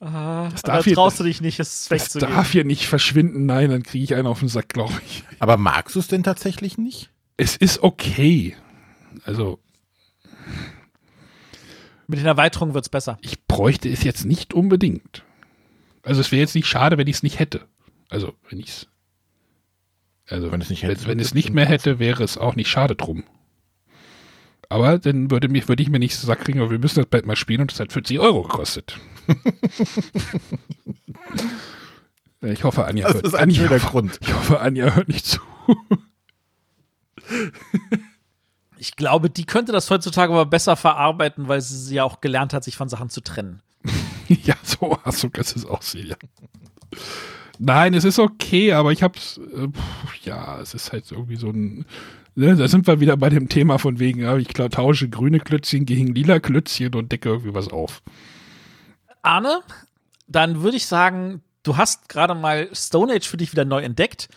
boah, 0.00 0.48
Das 0.50 0.62
darf 0.62 0.78
da 0.78 0.84
hier- 0.84 0.94
traust 0.94 1.20
du 1.20 1.24
dich 1.24 1.40
nicht, 1.40 1.60
es 1.60 1.86
das 1.88 1.90
wegzugeben. 1.90 2.34
darf 2.34 2.50
hier 2.50 2.64
nicht 2.64 2.86
verschwinden. 2.86 3.46
Nein, 3.46 3.70
dann 3.70 3.82
kriege 3.84 4.02
ich 4.02 4.14
einen 4.16 4.26
auf 4.26 4.40
den 4.40 4.48
Sack, 4.48 4.70
glaube 4.70 4.94
ich. 5.06 5.22
aber 5.38 5.56
magst 5.56 5.94
du 5.94 6.00
es 6.00 6.08
denn 6.08 6.22
tatsächlich 6.24 6.76
nicht? 6.78 7.10
Es 7.36 7.56
ist 7.56 7.82
okay. 7.82 8.56
Also, 9.24 9.58
Mit 12.06 12.18
den 12.18 12.26
Erweiterungen 12.26 12.74
wird's 12.74 12.88
besser. 12.88 13.18
Ich 13.22 13.44
bräuchte 13.46 13.88
es 13.88 14.02
jetzt 14.02 14.24
nicht 14.24 14.52
unbedingt. 14.52 15.22
Also 16.02 16.20
es 16.20 16.32
wäre 16.32 16.40
jetzt 16.40 16.54
nicht 16.56 16.66
schade, 16.66 16.98
wenn 16.98 17.06
ich 17.06 17.16
es 17.16 17.22
nicht 17.22 17.38
hätte. 17.38 17.66
Also 18.08 18.32
wenn 18.48 18.58
ich 18.58 18.68
es. 18.68 18.86
Also 20.28 20.50
Wenn 20.50 20.60
es 20.60 20.70
nicht 20.70 20.82
wenn, 20.82 20.90
hätte, 20.90 21.02
wenn 21.02 21.08
wird 21.18 21.20
es 21.20 21.26
es 21.28 21.34
nicht 21.34 21.50
mehr 21.52 21.66
hätte, 21.66 21.98
wäre 21.98 22.22
es 22.24 22.38
auch 22.38 22.54
nicht 22.56 22.68
schade 22.68 22.94
drum. 22.96 23.24
Aber 24.68 24.98
dann 24.98 25.30
würde, 25.30 25.48
mich, 25.48 25.68
würde 25.68 25.82
ich 25.82 25.88
mir 25.88 25.98
nicht 25.98 26.14
so 26.16 26.26
sagen 26.26 26.42
kriegen, 26.44 26.60
aber 26.60 26.70
wir 26.70 26.78
müssen 26.78 27.00
das 27.00 27.06
bald 27.06 27.26
mal 27.26 27.34
spielen 27.36 27.60
und 27.62 27.72
das 27.72 27.80
hat 27.80 27.92
40 27.92 28.18
Euro 28.20 28.42
gekostet. 28.42 28.98
ich 32.42 32.64
hoffe, 32.64 32.84
Anja 32.84 33.06
Das 33.06 33.14
hört, 33.14 33.26
ist 33.26 33.34
ein 33.34 33.50
Anja, 33.50 33.78
Grund. 33.78 34.18
Ich 34.22 34.34
hoffe, 34.34 34.60
Anja 34.60 34.94
hört 34.94 35.08
nicht 35.08 35.26
zu. 35.26 35.40
Ich 38.80 38.96
glaube, 38.96 39.28
die 39.28 39.44
könnte 39.44 39.72
das 39.72 39.90
heutzutage 39.90 40.32
aber 40.32 40.46
besser 40.46 40.74
verarbeiten, 40.74 41.48
weil 41.48 41.60
sie 41.60 41.96
ja 41.96 42.04
auch 42.04 42.22
gelernt 42.22 42.54
hat, 42.54 42.64
sich 42.64 42.78
von 42.78 42.88
Sachen 42.88 43.10
zu 43.10 43.20
trennen. 43.20 43.60
Ja, 44.44 44.54
so, 44.62 44.96
so 45.06 45.28
kannst 45.28 45.56
du 45.56 45.58
es 45.58 45.66
auch 45.66 45.82
sehen, 45.82 46.06
ja. 46.06 46.16
Nein, 47.58 47.94
es 47.94 48.04
ist 48.04 48.20
okay, 48.20 48.72
aber 48.72 48.92
ich 48.92 49.02
hab's, 49.02 49.38
äh, 49.38 49.66
pf, 49.66 50.24
ja, 50.24 50.60
es 50.60 50.72
ist 50.72 50.92
halt 50.92 51.10
irgendwie 51.10 51.34
so 51.34 51.50
ein, 51.50 51.84
ne, 52.36 52.54
da 52.54 52.68
sind 52.68 52.86
wir 52.86 53.00
wieder 53.00 53.16
bei 53.16 53.28
dem 53.28 53.48
Thema 53.48 53.78
von 53.78 53.98
wegen, 53.98 54.20
ja, 54.20 54.36
ich 54.36 54.48
klar, 54.48 54.70
tausche 54.70 55.08
grüne 55.08 55.40
Klötzchen 55.40 55.84
gegen 55.84 56.14
lila 56.14 56.38
Klötzchen 56.38 56.94
und 56.94 57.10
decke 57.10 57.28
irgendwie 57.28 57.54
was 57.54 57.68
auf. 57.68 58.02
Arne, 59.22 59.62
dann 60.26 60.62
würde 60.62 60.76
ich 60.76 60.86
sagen, 60.86 61.42
du 61.62 61.76
hast 61.76 62.08
gerade 62.08 62.34
mal 62.34 62.68
Stone 62.74 63.12
Age 63.12 63.26
für 63.26 63.36
dich 63.36 63.52
wieder 63.52 63.64
neu 63.64 63.82
entdeckt. 63.82 64.28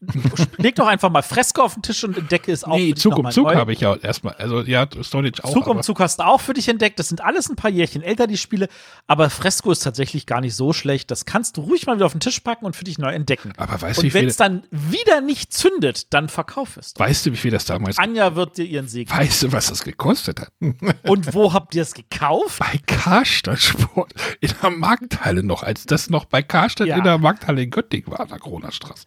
Leg 0.56 0.74
doch 0.76 0.86
einfach 0.86 1.10
mal 1.10 1.22
Fresco 1.22 1.62
auf 1.62 1.74
den 1.74 1.82
Tisch 1.82 2.02
und 2.04 2.16
entdecke 2.16 2.50
es 2.52 2.64
auch. 2.64 2.74
nee, 2.76 2.94
Zug 2.94 3.18
um 3.18 3.30
Zug 3.30 3.54
habe 3.54 3.72
ich 3.72 3.80
ja 3.80 3.94
erstmal, 3.96 4.34
also 4.34 4.62
ja, 4.62 4.86
Stone 5.02 5.28
Age 5.28 5.40
auch. 5.44 5.52
Zug 5.52 5.66
um 5.66 5.82
Zug 5.82 6.00
hast 6.00 6.20
du 6.20 6.26
auch 6.26 6.40
für 6.40 6.54
dich 6.54 6.68
entdeckt. 6.68 6.98
Das 6.98 7.08
sind 7.08 7.20
alles 7.20 7.50
ein 7.50 7.56
paar 7.56 7.70
Jährchen 7.70 8.02
älter, 8.02 8.26
die 8.26 8.38
Spiele. 8.38 8.68
Aber 9.06 9.28
Fresco 9.28 9.70
ist 9.70 9.80
tatsächlich 9.80 10.24
gar 10.26 10.40
nicht 10.40 10.54
so 10.56 10.72
schlecht. 10.72 11.10
Das 11.10 11.26
kannst 11.26 11.56
du 11.58 11.62
ruhig 11.62 11.86
mal 11.86 11.96
wieder 11.96 12.06
auf 12.06 12.12
den 12.12 12.20
Tisch 12.20 12.40
packen 12.40 12.64
und 12.64 12.74
für 12.76 12.84
dich 12.84 12.98
neu 12.98 13.12
entdecken. 13.12 13.52
Aber 13.58 13.80
weißt 13.80 13.98
du, 13.98 14.02
wie 14.02 14.06
und 14.08 14.14
wenn 14.14 14.20
viel, 14.22 14.28
es 14.30 14.36
dann 14.36 14.62
wieder 14.70 15.20
nicht 15.20 15.52
zündet, 15.52 16.12
dann 16.14 16.28
verkauf 16.30 16.76
es. 16.78 16.94
doch. 16.94 17.04
weißt 17.04 17.26
du, 17.26 17.32
wie 17.32 17.36
viel 17.36 17.50
das 17.50 17.66
damals, 17.66 17.98
Anja 17.98 18.34
wird 18.36 18.56
dir 18.56 18.64
ihren 18.64 18.88
Segen. 18.88 19.10
weißt 19.10 19.42
du, 19.42 19.52
was 19.52 19.68
das 19.68 19.84
gekostet 19.84 20.40
hat? 20.40 20.52
Und 21.02 21.34
wo 21.34 21.52
habt 21.52 21.74
ihr 21.74 21.82
es 21.82 21.92
gekauft? 21.94 22.58
Bei 22.58 22.78
Karstadt 22.86 23.58
Sport, 23.60 24.14
in 24.40 24.50
der 24.62 24.70
Markthalle 24.70 25.42
noch, 25.42 25.62
als 25.62 25.84
das 25.84 26.08
noch 26.08 26.24
bei 26.24 26.42
Karstadt 26.42 26.86
Ja. 26.88 26.96
in 26.96 27.04
der 27.04 27.18
Markthalle 27.18 27.62
in 27.62 27.70
Göttingen 27.70 28.10
war, 28.10 28.20
an 28.20 28.28
der 28.28 28.38
Kronerstraße. 28.38 29.06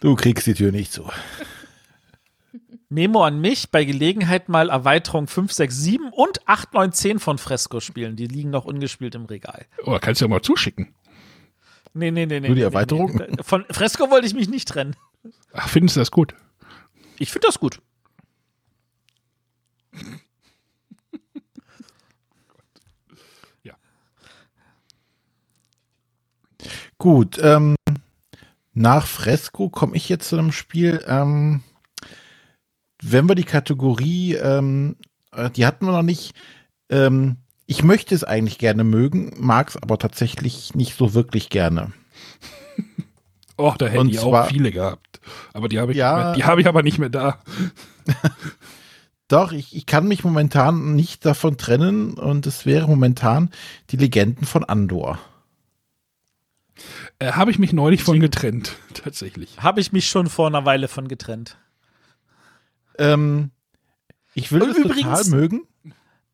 Du 0.00 0.14
kriegst 0.14 0.46
die 0.46 0.54
Tür 0.54 0.72
nicht 0.72 0.92
zu. 0.92 1.10
Memo 2.88 3.24
an 3.24 3.40
mich, 3.40 3.70
bei 3.70 3.84
Gelegenheit 3.84 4.48
mal 4.48 4.70
Erweiterung 4.70 5.26
5, 5.26 5.52
6, 5.52 5.76
7 5.76 6.10
und 6.12 6.46
8, 6.46 6.74
9, 6.74 6.92
10 6.92 7.18
von 7.18 7.38
Fresco 7.38 7.80
spielen. 7.80 8.14
Die 8.14 8.26
liegen 8.26 8.50
noch 8.50 8.64
ungespielt 8.64 9.14
im 9.14 9.24
Regal. 9.24 9.66
Oder 9.84 9.98
kannst 9.98 10.20
du 10.20 10.26
ja 10.26 10.28
mal 10.28 10.42
zuschicken. 10.42 10.94
Nee, 11.92 12.10
nee, 12.10 12.26
nee, 12.26 12.40
nee. 12.40 12.48
Nur 12.48 12.54
die 12.54 12.60
nee, 12.60 12.66
Erweiterung? 12.66 13.16
Nee, 13.16 13.26
nee. 13.30 13.42
Von 13.42 13.64
Fresco 13.70 14.10
wollte 14.10 14.26
ich 14.26 14.34
mich 14.34 14.48
nicht 14.48 14.68
trennen. 14.68 14.94
Ach, 15.52 15.68
findest 15.68 15.96
du 15.96 16.00
das 16.00 16.10
gut? 16.10 16.34
Ich 17.18 17.30
finde 17.30 17.46
das 17.48 17.58
gut. 17.58 17.80
Gut, 26.98 27.38
ähm, 27.42 27.74
nach 28.74 29.06
Fresco 29.06 29.68
komme 29.68 29.96
ich 29.96 30.08
jetzt 30.08 30.28
zu 30.28 30.36
einem 30.36 30.52
Spiel. 30.52 31.02
Ähm, 31.06 31.62
wenn 33.02 33.28
wir 33.28 33.34
die 33.34 33.44
Kategorie, 33.44 34.34
ähm, 34.34 34.96
äh, 35.32 35.50
die 35.50 35.66
hatten 35.66 35.86
wir 35.86 35.92
noch 35.92 36.02
nicht. 36.02 36.34
Ähm, 36.90 37.36
ich 37.66 37.82
möchte 37.82 38.14
es 38.14 38.24
eigentlich 38.24 38.58
gerne 38.58 38.84
mögen, 38.84 39.32
mag 39.38 39.68
es 39.70 39.76
aber 39.82 39.98
tatsächlich 39.98 40.74
nicht 40.74 40.96
so 40.98 41.14
wirklich 41.14 41.48
gerne. 41.48 41.92
Oh, 43.56 43.72
da 43.78 43.86
hätte 43.86 44.08
ich 44.08 44.18
auch 44.18 44.46
viele 44.48 44.72
gehabt. 44.72 45.20
Aber 45.52 45.68
die 45.68 45.78
habe 45.78 45.92
ich, 45.92 45.98
Ja. 45.98 46.16
mehr- 46.16 46.32
die 46.34 46.44
habe 46.44 46.60
ich 46.60 46.66
aber 46.66 46.82
nicht 46.82 46.98
mehr 46.98 47.08
da. 47.08 47.38
Doch, 49.28 49.52
ich, 49.52 49.74
ich 49.74 49.86
kann 49.86 50.06
mich 50.06 50.22
momentan 50.24 50.94
nicht 50.94 51.24
davon 51.24 51.56
trennen 51.56 52.14
und 52.14 52.46
es 52.46 52.66
wäre 52.66 52.86
momentan 52.86 53.50
die 53.90 53.96
Legenden 53.96 54.44
von 54.44 54.64
Andor. 54.64 55.18
Äh, 57.20 57.32
habe 57.32 57.50
ich 57.50 57.58
mich 57.58 57.72
neulich 57.72 58.02
von 58.02 58.18
getrennt, 58.20 58.76
tatsächlich. 58.94 59.60
Habe 59.62 59.80
ich 59.80 59.92
mich 59.92 60.08
schon 60.08 60.28
vor 60.28 60.46
einer 60.48 60.64
Weile 60.64 60.88
von 60.88 61.08
getrennt. 61.08 61.56
Ähm, 62.98 63.50
ich 64.34 64.50
will 64.52 64.62
Und 64.62 64.70
es 64.70 64.78
übrigens- 64.78 65.02
total 65.22 65.24
mögen. 65.40 65.62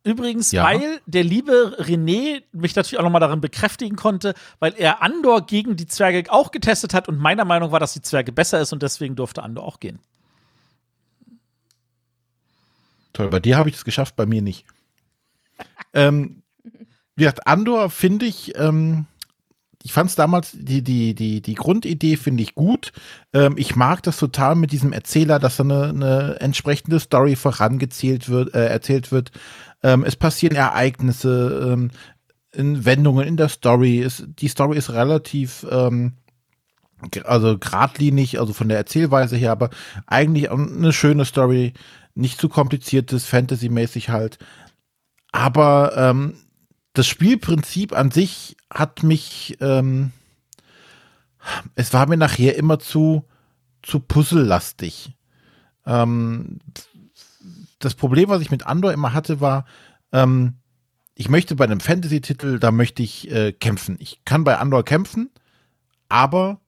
Übrigens, 0.02 0.50
Ja. 0.50 0.64
weil 0.64 1.00
der 1.04 1.24
liebe 1.24 1.76
René 1.78 2.42
mich 2.52 2.74
natürlich 2.74 2.98
auch 2.98 3.02
nochmal 3.04 3.20
darin 3.20 3.42
bekräftigen 3.42 3.96
konnte, 3.96 4.32
weil 4.58 4.72
er 4.78 5.02
Andor 5.02 5.44
gegen 5.44 5.76
die 5.76 5.86
Zwerge 5.86 6.24
auch 6.32 6.52
getestet 6.52 6.94
hat 6.94 7.06
und 7.06 7.18
meiner 7.18 7.44
Meinung 7.44 7.70
war, 7.70 7.80
dass 7.80 7.92
die 7.92 8.00
Zwerge 8.00 8.32
besser 8.32 8.62
ist 8.62 8.72
und 8.72 8.82
deswegen 8.82 9.14
durfte 9.14 9.42
Andor 9.42 9.64
auch 9.64 9.78
gehen. 9.78 9.98
Toll, 13.12 13.28
bei 13.28 13.40
dir 13.40 13.58
habe 13.58 13.68
ich 13.68 13.76
es 13.76 13.84
geschafft, 13.84 14.16
bei 14.16 14.24
mir 14.24 14.40
nicht. 14.40 14.64
ähm, 15.92 16.42
wie 17.16 17.24
gesagt, 17.24 17.46
Andor 17.46 17.90
finde 17.90 18.24
ich, 18.24 18.56
ähm, 18.56 19.04
ich 19.82 19.92
fand 19.92 20.10
es 20.10 20.16
damals, 20.16 20.52
die, 20.52 20.82
die, 20.82 21.14
die, 21.14 21.40
die 21.40 21.54
Grundidee 21.54 22.16
finde 22.16 22.42
ich 22.42 22.54
gut. 22.54 22.92
Ähm, 23.32 23.54
ich 23.56 23.76
mag 23.76 24.02
das 24.02 24.18
total 24.18 24.54
mit 24.54 24.72
diesem 24.72 24.92
Erzähler, 24.92 25.38
dass 25.38 25.56
da 25.56 25.64
eine, 25.64 25.88
eine 25.88 26.40
entsprechende 26.40 27.00
Story 27.00 27.34
vorangezählt 27.36 28.28
wird, 28.28 28.54
äh, 28.54 28.66
erzählt 28.66 29.10
wird. 29.10 29.30
Ähm, 29.82 30.04
es 30.04 30.16
passieren 30.16 30.54
Ereignisse, 30.56 31.72
ähm, 31.72 31.90
in 32.52 32.84
Wendungen 32.84 33.26
in 33.26 33.36
der 33.36 33.48
Story. 33.48 34.02
Es, 34.02 34.24
die 34.26 34.48
Story 34.48 34.76
ist 34.76 34.90
relativ, 34.90 35.66
ähm, 35.70 36.14
also 37.24 37.58
geradlinig, 37.58 38.38
also 38.38 38.52
von 38.52 38.68
der 38.68 38.76
Erzählweise 38.76 39.36
her, 39.36 39.52
aber 39.52 39.70
eigentlich 40.06 40.50
eine 40.50 40.92
schöne 40.92 41.24
Story, 41.24 41.72
nicht 42.14 42.38
zu 42.38 42.48
kompliziertes, 42.48 43.24
Fantasy-mäßig 43.24 44.10
halt. 44.10 44.38
Aber 45.32 45.92
ähm, 45.96 46.34
das 46.92 47.06
Spielprinzip 47.06 47.92
an 47.92 48.10
sich 48.10 48.56
hat 48.72 49.02
mich, 49.02 49.56
ähm, 49.60 50.12
es 51.74 51.92
war 51.92 52.06
mir 52.06 52.16
nachher 52.16 52.56
immer 52.56 52.78
zu, 52.78 53.24
zu 53.82 54.00
puzzlelastig. 54.00 55.12
Ähm, 55.86 56.58
das 57.78 57.94
Problem, 57.94 58.28
was 58.28 58.42
ich 58.42 58.50
mit 58.50 58.66
Andor 58.66 58.92
immer 58.92 59.12
hatte, 59.12 59.40
war, 59.40 59.64
ähm, 60.12 60.54
ich 61.14 61.28
möchte 61.28 61.54
bei 61.54 61.64
einem 61.64 61.80
Fantasy-Titel, 61.80 62.58
da 62.58 62.70
möchte 62.70 63.02
ich 63.02 63.30
äh, 63.30 63.52
kämpfen. 63.52 63.96
Ich 64.00 64.24
kann 64.24 64.44
bei 64.44 64.58
Andor 64.58 64.84
kämpfen, 64.84 65.30
aber 66.08 66.60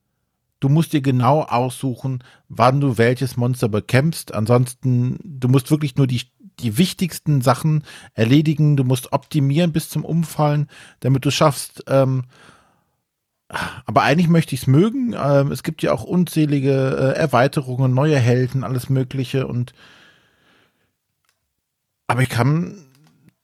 du 0.60 0.68
musst 0.68 0.92
dir 0.92 1.00
genau 1.00 1.42
aussuchen, 1.42 2.22
wann 2.48 2.80
du 2.80 2.98
welches 2.98 3.36
Monster 3.36 3.68
bekämpfst. 3.68 4.32
Ansonsten, 4.32 5.18
du 5.24 5.48
musst 5.48 5.70
wirklich 5.70 5.96
nur 5.96 6.06
die, 6.06 6.22
die 6.60 6.78
wichtigsten 6.78 7.40
Sachen 7.40 7.84
erledigen. 8.14 8.76
Du 8.76 8.84
musst 8.84 9.12
optimieren 9.12 9.72
bis 9.72 9.88
zum 9.88 10.04
Umfallen, 10.04 10.68
damit 11.00 11.24
du 11.24 11.30
schaffst. 11.30 11.84
Ähm, 11.86 12.24
aber 13.84 14.02
eigentlich 14.02 14.28
möchte 14.28 14.54
ich 14.54 14.62
es 14.62 14.66
mögen. 14.66 15.14
Ähm, 15.16 15.52
es 15.52 15.62
gibt 15.62 15.82
ja 15.82 15.92
auch 15.92 16.04
unzählige 16.04 16.72
äh, 16.72 17.18
Erweiterungen, 17.18 17.92
neue 17.92 18.18
Helden, 18.18 18.64
alles 18.64 18.88
Mögliche. 18.88 19.46
Und 19.46 19.74
aber 22.06 22.22
ich 22.22 22.30
kann 22.30 22.86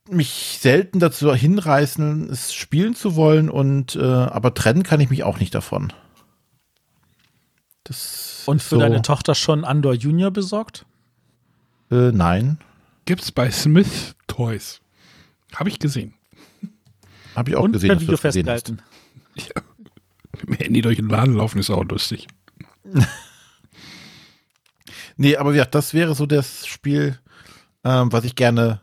mich 0.09 0.57
selten 0.59 0.99
dazu 0.99 1.33
hinreißen, 1.33 2.29
es 2.29 2.53
spielen 2.53 2.95
zu 2.95 3.15
wollen. 3.15 3.49
Und 3.49 3.95
äh, 3.95 4.03
aber 4.03 4.53
trennen 4.53 4.83
kann 4.83 4.99
ich 4.99 5.09
mich 5.09 5.23
auch 5.23 5.39
nicht 5.39 5.53
davon. 5.53 5.93
Das 7.83 8.43
Und 8.47 8.61
für 8.61 8.75
so, 8.75 8.79
deine 8.79 9.01
Tochter 9.03 9.35
schon 9.35 9.63
Andor 9.63 9.93
Junior 9.93 10.31
besorgt? 10.31 10.85
Äh, 11.91 12.11
nein, 12.11 12.57
Gibt's 13.09 13.31
bei 13.31 13.49
Smith 13.49 14.13
Toys. 14.27 14.81
Habe 15.55 15.69
ich 15.69 15.79
gesehen. 15.79 16.13
habe 17.35 17.49
ich 17.49 17.55
auch 17.55 17.63
und 17.63 17.71
gesehen. 17.71 17.87
per 17.87 18.01
Video 18.01 18.17
festgehalten. 18.17 18.83
Mit 19.35 20.43
dem 20.43 20.53
Handy 20.53 20.81
durch 20.81 20.97
den 20.97 21.09
Laden 21.09 21.33
laufen 21.33 21.57
ist 21.57 21.71
auch 21.71 21.83
lustig. 21.85 22.27
Nee, 25.17 25.37
aber 25.37 25.55
ja, 25.55 25.65
das 25.65 25.95
wäre 25.95 26.13
so 26.13 26.27
das 26.27 26.67
Spiel, 26.67 27.19
ähm, 27.83 28.11
was 28.11 28.23
ich 28.23 28.35
gerne 28.35 28.79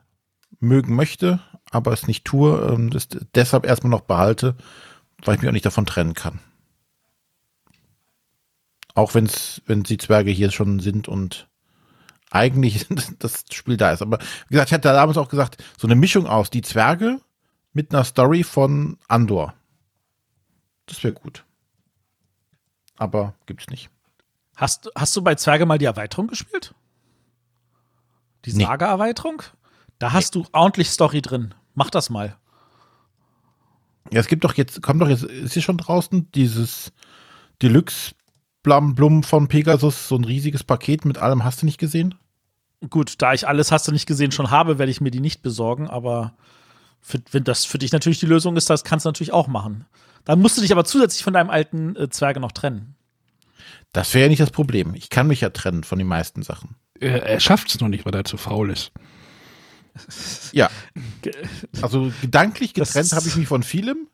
mögen 0.58 0.94
möchte, 0.94 1.40
aber 1.70 1.92
es 1.92 2.08
nicht 2.08 2.24
tue. 2.24 2.60
Ähm, 2.68 2.90
das 2.90 3.08
deshalb 3.34 3.64
erstmal 3.64 3.92
noch 3.92 4.02
behalte, 4.02 4.56
weil 5.24 5.36
ich 5.36 5.40
mich 5.40 5.48
auch 5.48 5.54
nicht 5.54 5.64
davon 5.64 5.86
trennen 5.86 6.12
kann. 6.14 6.40
Auch 8.92 9.14
wenn's, 9.14 9.62
wenn 9.66 9.84
die 9.84 9.96
Zwerge 9.98 10.32
hier 10.32 10.50
schon 10.50 10.80
sind 10.80 11.06
und 11.06 11.48
eigentlich 12.30 12.86
das 13.18 13.44
Spiel 13.52 13.76
da 13.76 13.92
ist. 13.92 14.02
Aber 14.02 14.18
wie 14.48 14.54
gesagt, 14.54 14.70
ich 14.70 14.74
hatte 14.74 14.88
damals 14.88 15.18
auch 15.18 15.28
gesagt, 15.28 15.62
so 15.78 15.86
eine 15.86 15.94
Mischung 15.94 16.26
aus 16.26 16.50
die 16.50 16.62
Zwerge 16.62 17.20
mit 17.72 17.92
einer 17.92 18.04
Story 18.04 18.42
von 18.42 18.98
Andor. 19.08 19.54
Das 20.86 21.02
wäre 21.02 21.14
gut. 21.14 21.44
Aber 22.96 23.34
gibt's 23.46 23.68
nicht. 23.68 23.90
Hast, 24.56 24.90
hast 24.94 25.14
du 25.14 25.22
bei 25.22 25.34
Zwerge 25.34 25.66
mal 25.66 25.78
die 25.78 25.84
Erweiterung 25.84 26.28
gespielt? 26.28 26.74
Die 28.44 28.54
Nee. 28.54 28.64
Saga-Erweiterung? 28.64 29.42
Da 29.98 30.12
hast 30.12 30.34
du 30.34 30.46
ordentlich 30.52 30.90
Story 30.90 31.20
drin. 31.20 31.54
Mach 31.74 31.90
das 31.90 32.08
mal. 32.10 32.36
Ja, 34.12 34.20
es 34.20 34.28
gibt 34.28 34.44
doch 34.44 34.54
jetzt, 34.54 34.82
kommt 34.82 35.02
doch 35.02 35.08
jetzt, 35.08 35.24
ist 35.24 35.54
hier 35.54 35.62
schon 35.62 35.78
draußen 35.78 36.30
dieses 36.32 36.92
Deluxe 37.60 38.14
Blum 38.66 39.22
von 39.22 39.48
Pegasus, 39.48 40.08
so 40.08 40.16
ein 40.16 40.24
riesiges 40.24 40.64
Paket 40.64 41.04
mit 41.04 41.18
allem, 41.18 41.44
hast 41.44 41.62
du 41.62 41.66
nicht 41.66 41.78
gesehen? 41.78 42.14
Gut, 42.90 43.14
da 43.18 43.32
ich 43.32 43.46
alles 43.46 43.72
hast 43.72 43.86
du 43.86 43.92
nicht 43.92 44.06
gesehen 44.06 44.32
schon 44.32 44.50
habe, 44.50 44.78
werde 44.78 44.90
ich 44.90 45.00
mir 45.00 45.10
die 45.10 45.20
nicht 45.20 45.42
besorgen, 45.42 45.88
aber 45.88 46.34
für, 47.00 47.20
wenn 47.30 47.44
das 47.44 47.64
für 47.64 47.78
dich 47.78 47.92
natürlich 47.92 48.18
die 48.18 48.26
Lösung 48.26 48.56
ist, 48.56 48.68
das 48.68 48.84
kannst 48.84 49.06
du 49.06 49.08
natürlich 49.08 49.32
auch 49.32 49.46
machen. 49.46 49.86
Dann 50.24 50.40
musst 50.40 50.56
du 50.56 50.60
dich 50.60 50.72
aber 50.72 50.84
zusätzlich 50.84 51.22
von 51.22 51.32
deinem 51.32 51.50
alten 51.50 51.94
äh, 51.94 52.10
Zwerge 52.10 52.40
noch 52.40 52.52
trennen. 52.52 52.96
Das 53.92 54.12
wäre 54.12 54.24
ja 54.24 54.28
nicht 54.28 54.42
das 54.42 54.50
Problem. 54.50 54.94
Ich 54.94 55.08
kann 55.08 55.28
mich 55.28 55.40
ja 55.40 55.50
trennen 55.50 55.84
von 55.84 55.98
den 55.98 56.08
meisten 56.08 56.42
Sachen. 56.42 56.74
Er, 56.98 57.22
er 57.22 57.40
schafft 57.40 57.68
es 57.68 57.80
noch 57.80 57.88
nicht, 57.88 58.04
weil 58.04 58.14
er 58.14 58.24
zu 58.24 58.36
faul 58.36 58.70
ist. 58.70 58.90
Ja. 60.52 60.70
Also 61.80 62.12
gedanklich 62.20 62.74
getrennt 62.74 63.12
habe 63.12 63.26
ich 63.26 63.36
mich 63.36 63.48
von 63.48 63.62
vielem. 63.62 64.08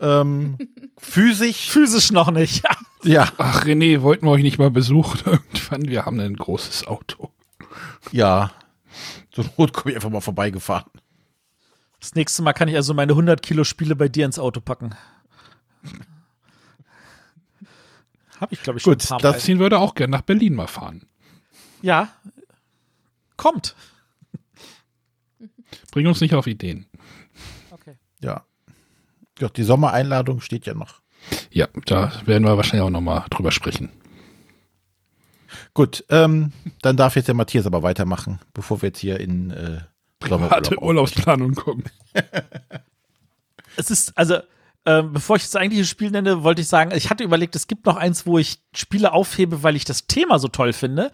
Ähm, 0.00 0.58
physisch, 0.98 1.70
Physisch 1.70 2.10
noch 2.10 2.30
nicht. 2.30 2.64
ja, 3.04 3.30
Ach, 3.38 3.64
René, 3.64 4.02
wollten 4.02 4.26
wir 4.26 4.30
euch 4.32 4.42
nicht 4.42 4.58
mal 4.58 4.70
besuchen 4.70 5.20
irgendwann? 5.26 5.88
Wir 5.88 6.04
haben 6.06 6.20
ein 6.20 6.36
großes 6.36 6.86
Auto. 6.86 7.30
ja. 8.12 8.50
Zur 9.30 9.46
Not 9.56 9.72
komme 9.72 9.90
ich 9.92 9.96
einfach 9.96 10.10
mal 10.10 10.20
vorbeigefahren. 10.20 10.90
Das 12.00 12.14
nächste 12.14 12.42
Mal 12.42 12.52
kann 12.52 12.68
ich 12.68 12.76
also 12.76 12.92
meine 12.92 13.12
100 13.12 13.40
Kilo 13.40 13.64
Spiele 13.64 13.96
bei 13.96 14.08
dir 14.08 14.26
ins 14.26 14.38
Auto 14.38 14.60
packen. 14.60 14.94
Habe 18.40 18.54
ich, 18.54 18.62
glaube 18.62 18.78
ich, 18.78 18.82
schon 18.82 18.94
Gut, 18.94 19.04
ein 19.04 19.08
paar 19.08 19.18
das- 19.20 19.32
Mal. 19.36 19.40
Ziehen 19.40 19.58
würde 19.58 19.78
auch 19.78 19.94
gern 19.94 20.10
nach 20.10 20.22
Berlin 20.22 20.54
mal 20.54 20.66
fahren. 20.66 21.06
Ja. 21.80 22.08
Kommt. 23.36 23.74
Bring 25.92 26.06
uns 26.06 26.20
nicht 26.20 26.34
auf 26.34 26.46
Ideen. 26.46 26.86
Okay. 27.70 27.96
Ja. 28.20 28.44
Ja, 29.38 29.48
die 29.48 29.62
Sommereinladung 29.62 30.40
steht 30.40 30.66
ja 30.66 30.74
noch. 30.74 31.00
Ja, 31.50 31.68
da 31.86 32.12
werden 32.24 32.44
wir 32.44 32.56
wahrscheinlich 32.56 32.84
auch 32.84 32.90
noch 32.90 33.00
mal 33.00 33.24
drüber 33.30 33.52
sprechen. 33.52 33.90
Gut, 35.74 36.04
ähm, 36.10 36.52
dann 36.82 36.96
darf 36.96 37.16
jetzt 37.16 37.28
der 37.28 37.34
Matthias 37.34 37.66
aber 37.66 37.82
weitermachen, 37.82 38.40
bevor 38.54 38.82
wir 38.82 38.88
jetzt 38.88 38.98
hier 38.98 39.20
in 39.20 39.50
äh, 39.50 39.80
Warte, 40.20 40.28
Sommerurlaub 40.28 40.82
Urlaubsplanung 40.82 41.54
kommen. 41.54 41.84
Es 43.74 43.90
ist, 43.90 44.16
also, 44.18 44.36
ähm, 44.84 45.12
bevor 45.12 45.36
ich 45.36 45.42
das 45.44 45.56
eigentliche 45.56 45.86
Spiel 45.86 46.10
nenne, 46.10 46.42
wollte 46.42 46.60
ich 46.60 46.68
sagen, 46.68 46.92
ich 46.94 47.08
hatte 47.08 47.24
überlegt, 47.24 47.56
es 47.56 47.66
gibt 47.66 47.86
noch 47.86 47.96
eins, 47.96 48.26
wo 48.26 48.38
ich 48.38 48.60
Spiele 48.74 49.12
aufhebe, 49.12 49.62
weil 49.62 49.76
ich 49.76 49.84
das 49.84 50.06
Thema 50.06 50.38
so 50.38 50.48
toll 50.48 50.72
finde. 50.72 51.12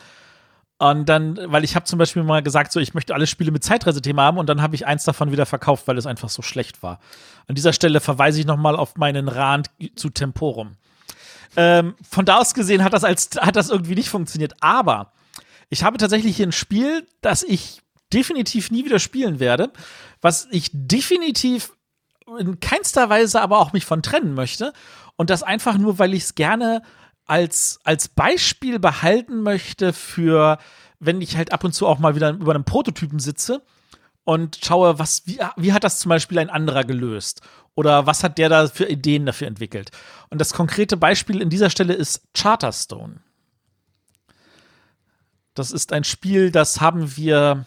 Und 0.79 1.09
dann, 1.09 1.39
weil 1.47 1.65
ich 1.65 1.75
habe 1.75 1.87
zum 1.87 1.99
Beispiel 1.99 2.23
mal 2.23 2.43
gesagt, 2.43 2.71
so 2.71 2.79
ich 2.79 2.95
möchte 2.95 3.13
alle 3.13 3.27
Spiele 3.27 3.51
mit 3.51 3.65
Zeitreisethema 3.65 4.23
haben 4.23 4.39
und 4.39 4.49
dann 4.49 4.63
habe 4.63 4.77
ich 4.77 4.87
eins 4.87 5.05
davon 5.05 5.33
wieder 5.33 5.45
verkauft, 5.45 5.89
weil 5.89 5.99
es 5.99 6.07
einfach 6.07 6.29
so 6.29 6.41
schlecht 6.41 6.85
war. 6.85 7.01
An 7.49 7.57
dieser 7.57 7.73
Stelle 7.73 8.01
verweise 8.01 8.39
ich 8.39 8.47
noch 8.47 8.57
mal 8.57 8.77
auf 8.77 8.97
meinen 8.97 9.27
Rand 9.27 9.71
zu 9.97 10.11
Temporum. 10.11 10.77
Ähm, 11.57 11.97
von 12.09 12.25
da 12.25 12.39
aus 12.39 12.55
gesehen 12.55 12.85
hat 12.85 12.93
das 12.93 13.03
als 13.03 13.31
hat 13.41 13.57
das 13.57 13.71
irgendwie 13.71 13.97
nicht 13.97 14.09
funktioniert, 14.09 14.55
aber 14.61 15.13
ich 15.69 15.83
habe 15.83 15.99
tatsächlich 15.99 16.37
hier 16.37 16.47
ein 16.47 16.53
Spiel, 16.53 17.07
das 17.23 17.43
ich 17.43 17.83
definitiv 18.13 18.71
nie 18.71 18.85
wieder 18.85 19.01
spielen 19.01 19.41
werde, 19.41 19.73
was 20.21 20.47
ich 20.51 20.71
definitiv 20.73 21.73
in 22.39 22.61
keinster 22.61 23.09
Weise 23.09 23.41
aber 23.41 23.59
auch 23.59 23.73
mich 23.73 23.85
von 23.85 24.03
trennen 24.03 24.35
möchte. 24.35 24.73
Und 25.17 25.31
das 25.31 25.43
einfach 25.43 25.79
nur, 25.79 25.99
weil 25.99 26.15
ich 26.15 26.25
es 26.25 26.35
gerne 26.37 26.83
als, 27.29 27.79
als 27.85 28.09
Beispiel 28.09 28.79
behalten 28.79 29.43
möchte 29.43 29.93
für, 29.93 30.59
wenn 30.99 31.21
ich 31.21 31.37
halt 31.37 31.53
ab 31.53 31.63
und 31.63 31.73
zu 31.73 31.87
auch 31.87 31.99
mal 31.99 32.17
wieder 32.17 32.31
über 32.31 32.55
einem 32.55 32.65
Prototypen 32.65 33.21
sitze 33.21 33.63
und 34.25 34.59
schaue, 34.65 34.99
was, 34.99 35.23
wie, 35.27 35.39
wie 35.57 35.73
hat 35.73 35.85
das 35.85 36.01
zum 36.01 36.09
Beispiel 36.09 36.39
ein 36.39 36.51
anderer 36.51 36.85
gelöst? 36.85 37.43
Oder 37.75 38.07
was 38.07 38.25
hat 38.25 38.39
der 38.39 38.49
da 38.49 38.67
für 38.67 38.87
Ideen 38.87 39.27
dafür 39.27 39.47
entwickelt? 39.47 39.91
Und 40.31 40.41
das 40.41 40.53
konkrete 40.53 40.97
Beispiel 40.97 41.41
in 41.41 41.51
dieser 41.51 41.71
Stelle 41.71 41.95
ist 41.95 42.23
Charterstone. 42.35 43.21
Das 45.55 45.71
ist 45.71 45.93
ein 45.93 46.05
Spiel, 46.05 46.51
das 46.51 46.81
haben 46.81 47.17
wir 47.17 47.67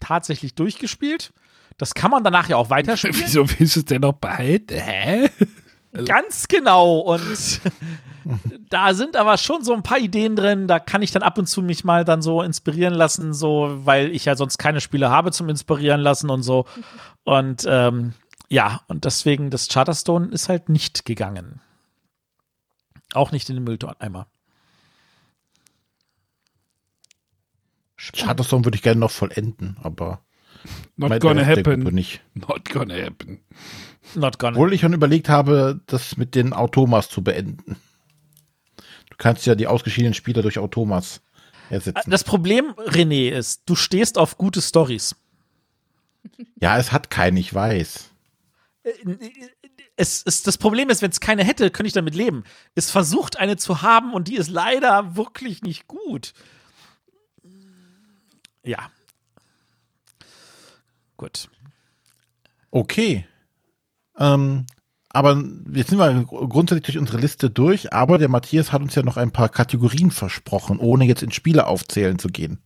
tatsächlich 0.00 0.54
durchgespielt. 0.54 1.32
Das 1.76 1.94
kann 1.94 2.10
man 2.10 2.24
danach 2.24 2.48
ja 2.48 2.56
auch 2.56 2.70
weiterspielen. 2.70 3.16
Wieso 3.24 3.48
willst 3.48 3.76
du 3.76 3.80
es 3.80 3.86
denn 3.86 4.00
noch 4.00 4.14
behalten? 4.14 4.74
Hä? 4.74 5.30
Ganz 6.04 6.48
genau. 6.48 6.98
Und 6.98 7.60
da 8.68 8.94
sind 8.94 9.16
aber 9.16 9.36
schon 9.38 9.64
so 9.64 9.72
ein 9.72 9.82
paar 9.82 9.98
Ideen 9.98 10.36
drin. 10.36 10.68
Da 10.68 10.78
kann 10.78 11.02
ich 11.02 11.10
dann 11.10 11.22
ab 11.22 11.38
und 11.38 11.46
zu 11.46 11.62
mich 11.62 11.84
mal 11.84 12.04
dann 12.04 12.22
so 12.22 12.42
inspirieren 12.42 12.94
lassen, 12.94 13.34
so, 13.34 13.80
weil 13.84 14.10
ich 14.10 14.24
ja 14.24 14.36
sonst 14.36 14.58
keine 14.58 14.80
Spiele 14.80 15.10
habe 15.10 15.32
zum 15.32 15.48
Inspirieren 15.48 16.00
lassen 16.00 16.30
und 16.30 16.42
so. 16.42 16.66
Und 17.24 17.64
ähm, 17.68 18.14
ja, 18.48 18.80
und 18.88 19.04
deswegen, 19.04 19.50
das 19.50 19.68
Charterstone 19.68 20.26
ist 20.32 20.48
halt 20.48 20.68
nicht 20.68 21.04
gegangen. 21.04 21.60
Auch 23.14 23.30
nicht 23.30 23.48
in 23.48 23.54
den 23.54 23.62
Mülleimer. 23.62 24.26
Charterstone 27.96 28.64
würde 28.64 28.74
ich 28.74 28.82
gerne 28.82 28.98
noch 28.98 29.12
vollenden, 29.12 29.76
aber 29.84 30.24
Not 30.96 31.20
gonna 31.20 31.44
happen. 31.44 31.82
Nicht. 31.94 32.22
Not 32.34 32.68
gonna 32.70 32.94
happen. 32.94 33.40
Not 34.14 34.38
gonna. 34.38 34.56
Obwohl 34.56 34.72
ich 34.72 34.80
schon 34.80 34.92
überlegt 34.92 35.28
habe, 35.28 35.80
das 35.86 36.16
mit 36.16 36.34
den 36.34 36.52
Automas 36.52 37.08
zu 37.08 37.22
beenden. 37.22 37.76
Du 39.12 39.18
kannst 39.18 39.44
ja 39.44 39.54
die 39.54 39.66
ausgeschiedenen 39.66 40.14
Spieler 40.14 40.40
durch 40.40 40.58
Automas 40.58 41.20
ersetzen. 41.68 42.10
Das 42.10 42.24
Problem, 42.24 42.72
René, 42.78 43.28
ist, 43.28 43.60
du 43.66 43.76
stehst 43.76 44.16
auf 44.16 44.38
gute 44.38 44.62
Stories. 44.62 45.14
Ja, 46.58 46.78
es 46.78 46.92
hat 46.92 47.10
keinen, 47.10 47.36
ich 47.36 47.52
weiß. 47.52 48.10
es, 49.96 50.22
es, 50.24 50.42
das 50.42 50.56
Problem 50.56 50.88
ist, 50.88 51.02
wenn 51.02 51.10
es 51.10 51.20
keine 51.20 51.44
hätte, 51.44 51.70
könnte 51.70 51.88
ich 51.88 51.92
damit 51.92 52.14
leben. 52.14 52.44
Es 52.74 52.90
versucht 52.90 53.38
eine 53.38 53.58
zu 53.58 53.82
haben 53.82 54.14
und 54.14 54.28
die 54.28 54.36
ist 54.36 54.48
leider 54.48 55.14
wirklich 55.14 55.60
nicht 55.60 55.88
gut. 55.88 56.32
Ja. 58.64 58.90
Gut. 61.18 61.50
Okay. 62.70 63.26
Ähm, 64.16 64.64
aber 65.12 65.42
jetzt 65.72 65.90
sind 65.90 65.98
wir 65.98 66.24
grundsätzlich 66.24 66.84
durch 66.86 66.98
unsere 66.98 67.18
Liste 67.18 67.50
durch, 67.50 67.92
aber 67.92 68.18
der 68.18 68.28
Matthias 68.28 68.72
hat 68.72 68.82
uns 68.82 68.94
ja 68.94 69.02
noch 69.02 69.16
ein 69.16 69.30
paar 69.30 69.48
Kategorien 69.48 70.10
versprochen, 70.10 70.78
ohne 70.78 71.04
jetzt 71.04 71.22
in 71.22 71.32
Spiele 71.32 71.66
aufzählen 71.66 72.18
zu 72.18 72.28
gehen. 72.28 72.58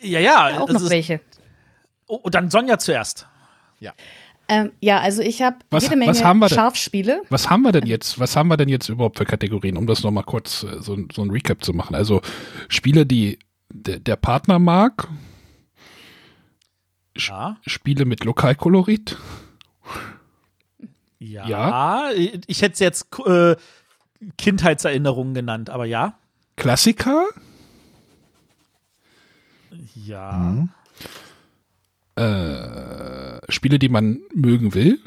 Ja, 0.00 0.20
ja. 0.20 0.60
auch 0.60 0.68
es 0.68 0.74
noch 0.74 0.82
ist, 0.82 0.90
welche. 0.90 1.20
oh, 2.06 2.28
dann 2.30 2.50
Sonja 2.50 2.78
zuerst. 2.78 3.26
Ähm, 4.46 4.72
ja, 4.80 5.00
also 5.00 5.22
ich 5.22 5.40
habe 5.40 5.56
Was- 5.70 5.84
jede 5.84 5.96
Menge 5.96 6.10
was 6.10 6.22
haben 6.22 6.38
wir 6.38 6.48
denn? 6.48 6.56
Scharfspiele. 6.56 7.22
Was 7.30 7.48
haben 7.48 7.62
wir 7.62 7.72
denn 7.72 7.86
jetzt? 7.86 8.18
Was 8.20 8.36
haben 8.36 8.48
wir 8.48 8.58
denn 8.58 8.68
jetzt 8.68 8.90
überhaupt 8.90 9.16
für 9.16 9.24
Kategorien, 9.24 9.78
um 9.78 9.86
das 9.86 10.02
noch 10.02 10.10
mal 10.10 10.22
kurz 10.22 10.64
äh, 10.64 10.82
so, 10.82 10.98
so 11.12 11.22
ein 11.22 11.30
Recap 11.30 11.64
zu 11.64 11.72
machen? 11.72 11.94
Also 11.94 12.20
Spiele, 12.68 13.06
die 13.06 13.38
der, 13.72 14.00
der 14.00 14.16
Partner 14.16 14.58
mag, 14.58 15.08
Ja. 17.16 17.56
Spiele 17.66 18.04
mit 18.04 18.24
Lokalkolorit, 18.24 19.16
Ja. 21.24 21.48
Ja. 21.48 22.10
Ich 22.46 22.62
hätte 22.62 22.74
es 22.74 22.78
jetzt 22.80 23.06
äh, 23.26 23.56
Kindheitserinnerungen 24.38 25.34
genannt, 25.34 25.70
aber 25.70 25.84
ja. 25.86 26.18
Klassiker, 26.56 27.24
Ja. 29.96 30.68
äh, 32.16 33.40
Spiele, 33.52 33.78
die 33.78 33.88
man 33.88 34.20
mögen 34.32 34.74
will. 34.74 35.00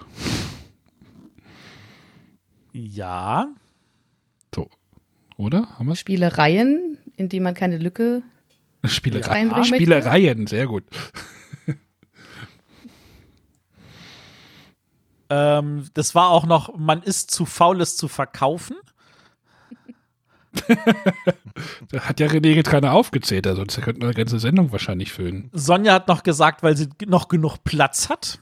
Ja. 2.74 3.48
So, 4.54 4.70
oder? 5.38 5.78
Haben 5.78 5.88
wir 5.88 5.96
Spielereien, 5.96 6.98
in 7.16 7.30
die 7.30 7.40
man 7.40 7.54
keine 7.54 7.78
Lücke. 7.78 8.24
Spielerei 8.84 9.28
reinbringen 9.30 9.70
möchte? 9.70 9.76
Spielereien, 9.76 10.48
sehr 10.48 10.68
gut. 10.68 10.84
Ähm, 15.30 15.90
das 15.94 16.16
war 16.16 16.30
auch 16.30 16.46
noch, 16.46 16.78
man 16.78 17.04
ist 17.04 17.32
zu 17.32 17.46
faul, 17.46 17.82
es 17.82 17.98
zu 17.98 18.08
verkaufen. 18.08 18.76
Da 21.92 22.02
hat 22.02 22.20
ja 22.20 22.28
René 22.28 22.54
jetzt 22.54 22.70
keiner 22.70 22.94
aufgezählt, 22.94 23.48
also 23.48 23.62
sonst 23.62 23.82
könnten 23.82 24.02
wir 24.02 24.08
eine 24.08 24.16
ganze 24.16 24.40
Sendung 24.40 24.72
wahrscheinlich 24.72 25.12
füllen. 25.12 25.50
Sonja 25.54 25.94
hat 25.94 26.08
noch 26.08 26.24
gesagt, 26.24 26.62
weil 26.64 26.78
sie 26.78 26.90
noch 27.06 27.28
genug 27.28 27.64
Platz 27.64 28.10
hat. 28.10 28.40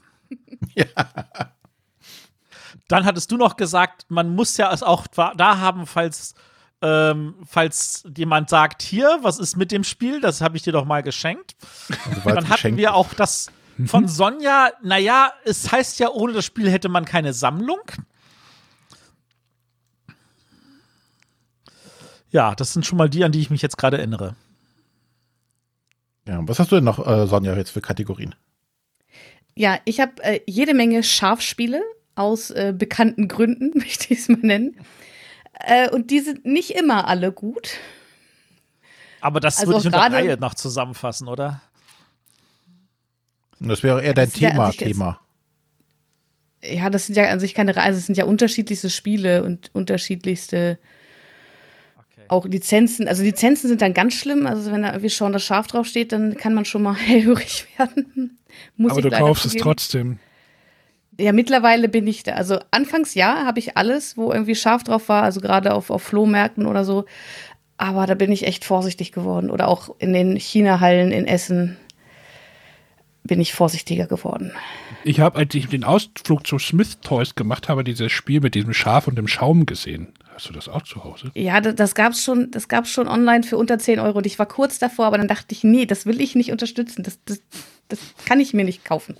Dann 2.88 3.04
hattest 3.04 3.32
du 3.32 3.36
noch 3.36 3.56
gesagt, 3.56 4.06
man 4.08 4.34
muss 4.34 4.56
ja 4.56 4.72
es 4.72 4.82
auch 4.82 5.06
da 5.08 5.58
haben, 5.58 5.86
falls, 5.86 6.34
ähm, 6.82 7.34
falls 7.46 8.04
jemand 8.16 8.50
sagt, 8.50 8.82
hier, 8.82 9.18
was 9.22 9.38
ist 9.38 9.56
mit 9.56 9.72
dem 9.72 9.84
Spiel? 9.84 10.20
Das 10.20 10.40
habe 10.40 10.56
ich 10.56 10.62
dir 10.62 10.72
doch 10.72 10.84
mal 10.84 11.02
geschenkt. 11.02 11.56
Also, 11.88 12.20
Dann 12.28 12.48
hatten 12.48 12.52
geschenkt 12.52 12.78
wir 12.78 12.94
auch 12.94 13.14
das 13.14 13.50
von 13.84 14.08
Sonja, 14.08 14.70
naja, 14.82 15.32
es 15.44 15.70
heißt 15.70 15.98
ja, 15.98 16.10
ohne 16.10 16.32
das 16.32 16.44
Spiel 16.46 16.70
hätte 16.70 16.88
man 16.88 17.04
keine 17.04 17.32
Sammlung. 17.34 17.80
Ja, 22.30 22.54
das 22.54 22.72
sind 22.72 22.84
schon 22.86 22.98
mal 22.98 23.08
die, 23.08 23.24
an 23.24 23.32
die 23.32 23.40
ich 23.40 23.50
mich 23.50 23.62
jetzt 23.62 23.78
gerade 23.78 23.98
erinnere. 23.98 24.34
Ja, 26.26 26.40
was 26.46 26.58
hast 26.58 26.72
du 26.72 26.76
denn 26.76 26.84
noch, 26.84 27.06
äh, 27.06 27.26
Sonja, 27.26 27.54
jetzt 27.56 27.70
für 27.70 27.80
Kategorien? 27.80 28.34
Ja, 29.54 29.78
ich 29.84 30.00
habe 30.00 30.22
äh, 30.22 30.40
jede 30.46 30.74
Menge 30.74 31.02
Schafspiele 31.02 31.82
aus 32.14 32.50
äh, 32.50 32.74
bekannten 32.76 33.28
Gründen, 33.28 33.70
möchte 33.78 34.12
ich 34.12 34.20
es 34.20 34.28
mal 34.28 34.38
nennen. 34.40 34.76
Äh, 35.60 35.88
und 35.90 36.10
die 36.10 36.20
sind 36.20 36.44
nicht 36.44 36.72
immer 36.72 37.06
alle 37.08 37.32
gut. 37.32 37.70
Aber 39.20 39.40
das 39.40 39.58
Also 39.58 39.68
würde 39.68 39.80
ich 39.80 39.86
unter 39.86 39.98
gerade- 39.98 40.16
Reihe 40.16 40.36
noch 40.36 40.54
zusammenfassen, 40.54 41.28
oder? 41.28 41.62
Das 43.60 43.82
wäre 43.82 44.02
eher 44.02 44.14
dein 44.14 44.28
ist 44.28 44.38
ja 44.38 44.50
Thema, 44.50 44.68
jetzt- 44.70 44.78
Thema. 44.78 45.20
Ja, 46.62 46.90
das 46.90 47.06
sind 47.06 47.16
ja 47.16 47.28
an 47.28 47.38
sich 47.40 47.54
keine 47.54 47.76
Re- 47.76 47.82
also 47.82 47.98
es 47.98 48.06
sind 48.06 48.16
ja 48.18 48.24
unterschiedlichste 48.24 48.90
Spiele 48.90 49.44
und 49.44 49.70
unterschiedlichste 49.72 50.78
auch 52.28 52.44
Lizenzen. 52.44 53.06
Also 53.06 53.22
Lizenzen 53.22 53.68
sind 53.68 53.82
dann 53.82 53.94
ganz 53.94 54.14
schlimm. 54.14 54.46
Also 54.46 54.72
wenn 54.72 54.82
da 54.82 54.88
irgendwie 54.88 55.10
schon 55.10 55.32
das 55.32 55.44
Schaf 55.44 55.68
draufsteht, 55.68 56.10
dann 56.12 56.36
kann 56.36 56.54
man 56.54 56.64
schon 56.64 56.82
mal 56.82 56.94
hellhörig 56.96 57.66
werden. 57.78 58.38
Muss 58.76 58.92
Aber 58.92 59.00
ich 59.00 59.06
du 59.06 59.10
kaufst 59.16 59.46
es 59.46 59.54
trotzdem. 59.54 60.18
Ja, 61.20 61.32
mittlerweile 61.32 61.88
bin 61.88 62.06
ich 62.08 62.24
da. 62.24 62.32
Also 62.32 62.58
anfangs 62.72 63.14
ja, 63.14 63.44
habe 63.46 63.58
ich 63.60 63.76
alles, 63.76 64.16
wo 64.16 64.32
irgendwie 64.32 64.54
scharf 64.56 64.82
drauf 64.82 65.08
war, 65.08 65.22
also 65.22 65.40
gerade 65.40 65.72
auf, 65.72 65.90
auf 65.90 66.02
Flohmärkten 66.02 66.66
oder 66.66 66.84
so. 66.84 67.04
Aber 67.78 68.06
da 68.06 68.14
bin 68.14 68.32
ich 68.32 68.46
echt 68.46 68.64
vorsichtig 68.64 69.12
geworden. 69.12 69.50
Oder 69.50 69.68
auch 69.68 69.94
in 69.98 70.12
den 70.12 70.36
China-Hallen 70.36 71.12
in 71.12 71.26
Essen 71.26 71.76
bin 73.26 73.40
ich 73.40 73.52
vorsichtiger 73.52 74.06
geworden. 74.06 74.52
Ich 75.04 75.20
habe, 75.20 75.38
als 75.38 75.54
ich 75.54 75.68
den 75.68 75.84
Ausflug 75.84 76.46
zu 76.46 76.58
Smith 76.58 76.98
Toys 77.00 77.34
gemacht 77.34 77.68
habe, 77.68 77.84
dieses 77.84 78.12
Spiel 78.12 78.40
mit 78.40 78.54
diesem 78.54 78.74
Schaf 78.74 79.06
und 79.06 79.16
dem 79.16 79.28
Schaum 79.28 79.66
gesehen. 79.66 80.12
Hast 80.34 80.48
du 80.48 80.52
das 80.52 80.68
auch 80.68 80.82
zu 80.82 81.04
Hause? 81.04 81.30
Ja, 81.34 81.60
das, 81.60 81.74
das 81.74 81.94
gab's 81.94 82.22
schon, 82.22 82.50
das 82.50 82.68
gab's 82.68 82.90
schon 82.90 83.08
online 83.08 83.42
für 83.42 83.56
unter 83.56 83.78
10 83.78 84.00
Euro. 84.00 84.18
Und 84.18 84.26
ich 84.26 84.38
war 84.38 84.46
kurz 84.46 84.78
davor, 84.78 85.06
aber 85.06 85.18
dann 85.18 85.28
dachte 85.28 85.46
ich, 85.50 85.64
nee, 85.64 85.86
das 85.86 86.06
will 86.06 86.20
ich 86.20 86.34
nicht 86.34 86.52
unterstützen. 86.52 87.02
Das, 87.02 87.18
das, 87.24 87.40
das 87.88 87.98
kann 88.26 88.40
ich 88.40 88.52
mir 88.52 88.64
nicht 88.64 88.84
kaufen. 88.84 89.16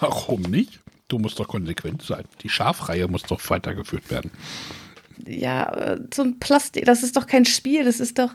Warum 0.00 0.42
nicht? 0.42 0.80
Du 1.08 1.18
musst 1.18 1.38
doch 1.40 1.48
konsequent 1.48 2.02
sein. 2.02 2.24
Die 2.42 2.48
Schafreihe 2.48 3.08
muss 3.08 3.22
doch 3.22 3.40
weitergeführt 3.50 4.10
werden. 4.10 4.30
Ja, 5.26 5.72
äh, 5.72 6.00
so 6.12 6.22
ein 6.22 6.38
Plastik, 6.38 6.84
das 6.84 7.02
ist 7.02 7.16
doch 7.16 7.26
kein 7.26 7.44
Spiel, 7.44 7.84
das 7.84 7.98
ist 7.98 8.18
doch, 8.18 8.30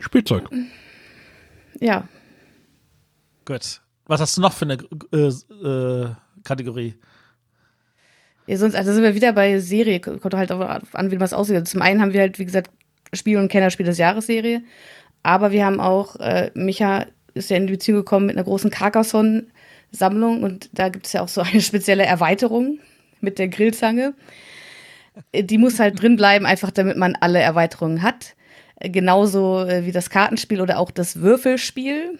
Spielzeug. 0.00 0.48
Ja. 1.80 2.08
Gut. 3.44 3.80
Was 4.06 4.20
hast 4.20 4.36
du 4.36 4.40
noch 4.40 4.52
für 4.52 4.64
eine 4.64 4.78
äh, 5.12 5.28
äh, 5.28 6.14
Kategorie? 6.44 6.94
Ja, 8.46 8.56
sonst, 8.56 8.74
also 8.74 8.92
sind 8.92 9.02
wir 9.02 9.14
wieder 9.14 9.32
bei 9.32 9.60
Serie, 9.60 10.00
kommt 10.00 10.34
halt 10.34 10.50
auch 10.50 10.60
an, 10.92 11.10
wie 11.10 11.20
was 11.20 11.32
aussieht. 11.32 11.68
Zum 11.68 11.82
einen 11.82 12.00
haben 12.00 12.12
wir 12.12 12.20
halt, 12.20 12.38
wie 12.38 12.44
gesagt, 12.44 12.70
Spiel- 13.12 13.38
und 13.38 13.48
Kennerspiel 13.48 13.86
des 13.86 13.98
Jahres-Serie, 13.98 14.62
aber 15.22 15.52
wir 15.52 15.64
haben 15.64 15.80
auch, 15.80 16.16
äh, 16.16 16.50
Micha 16.54 17.06
ist 17.34 17.50
ja 17.50 17.56
in 17.56 17.66
die 17.66 17.74
Beziehung 17.74 17.98
gekommen 17.98 18.26
mit 18.26 18.36
einer 18.36 18.44
großen 18.44 18.70
Carcassonne-Sammlung 18.70 20.42
und 20.42 20.70
da 20.72 20.88
gibt 20.88 21.06
es 21.06 21.12
ja 21.12 21.22
auch 21.22 21.28
so 21.28 21.40
eine 21.42 21.60
spezielle 21.60 22.04
Erweiterung 22.04 22.80
mit 23.20 23.38
der 23.38 23.48
Grillzange. 23.48 24.14
Die 25.34 25.58
muss 25.58 25.78
halt 25.78 26.00
drin 26.00 26.16
bleiben, 26.16 26.46
einfach 26.46 26.70
damit 26.70 26.96
man 26.96 27.16
alle 27.20 27.40
Erweiterungen 27.40 28.02
hat. 28.02 28.34
Genauso 28.80 29.64
äh, 29.64 29.84
wie 29.84 29.92
das 29.92 30.10
Kartenspiel 30.10 30.60
oder 30.60 30.78
auch 30.78 30.90
das 30.90 31.16
Würfelspiel. 31.16 32.18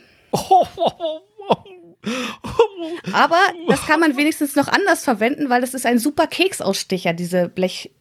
Aber 3.12 3.38
das 3.68 3.86
kann 3.86 4.00
man 4.00 4.16
wenigstens 4.16 4.56
noch 4.56 4.68
anders 4.68 5.04
verwenden, 5.04 5.50
weil 5.50 5.60
das 5.60 5.74
ist 5.74 5.86
ein 5.86 5.98
super 5.98 6.26
Keksausstecher, 6.26 7.12
diese 7.12 7.48
Blechbüchse 7.48 7.94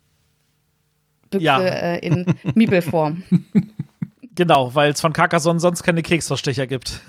Ja. 1.39 1.59
äh, 1.61 1.99
in 1.99 2.25
Miebelform. 2.55 3.23
Genau, 4.35 4.73
weil 4.73 4.91
es 4.91 5.01
von 5.01 5.11
Carcassonne 5.11 5.59
sonst 5.59 5.83
keine 5.83 6.01
Keksverstecher 6.01 6.65
gibt. 6.65 7.01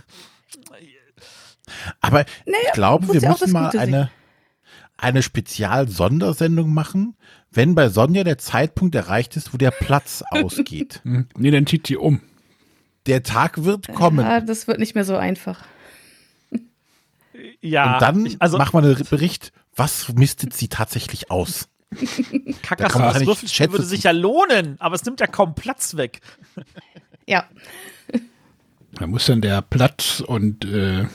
Aber 2.01 2.25
ich 2.45 2.73
glaube, 2.73 3.07
wir 3.13 3.21
ja 3.21 3.31
müssen 3.31 3.53
mal 3.53 3.71
eine, 3.79 4.11
eine 4.97 5.23
Spezial-Sondersendung 5.23 6.75
machen, 6.75 7.17
wenn 7.51 7.75
bei 7.75 7.89
Sonja 7.89 8.25
der 8.25 8.39
Zeitpunkt 8.39 8.95
erreicht 8.95 9.37
ist, 9.37 9.53
wo 9.53 9.59
der 9.59 9.71
Platz 9.71 10.23
ausgeht. 10.31 11.01
Hm. 11.05 11.27
Nee, 11.37 11.51
dann 11.51 11.67
zieht 11.67 11.87
sie 11.87 11.97
um. 11.97 12.21
Der 13.07 13.23
Tag 13.23 13.65
wird 13.65 13.93
kommen. 13.95 14.25
Ah, 14.25 14.41
das 14.41 14.67
wird 14.69 14.79
nicht 14.79 14.95
mehr 14.95 15.05
so 15.05 15.17
einfach. 15.17 15.65
Ja, 17.61 17.95
Und 17.95 18.03
dann 18.03 18.37
also 18.39 18.59
machen 18.59 18.83
wir 18.83 18.97
einen 18.97 19.07
Bericht, 19.09 19.53
was 19.75 20.13
mistet 20.13 20.53
sie 20.53 20.69
tatsächlich 20.69 21.31
aus? 21.31 21.69
Ich 22.01 23.27
Würfelspiel 23.27 23.73
würde 23.73 23.85
sich 23.85 24.05
ja 24.05 24.13
lohnen, 24.13 24.77
aber 24.79 24.95
es 24.95 25.05
nimmt 25.05 25.19
ja 25.19 25.27
kaum 25.27 25.57
Platz 25.57 25.97
weg. 25.97 26.21
Ja, 27.27 27.49
Da 28.93 29.07
muss 29.07 29.27
dann 29.27 29.41
der 29.41 29.61
Platz 29.63 30.21
und 30.25 30.65
äh, 30.65 31.07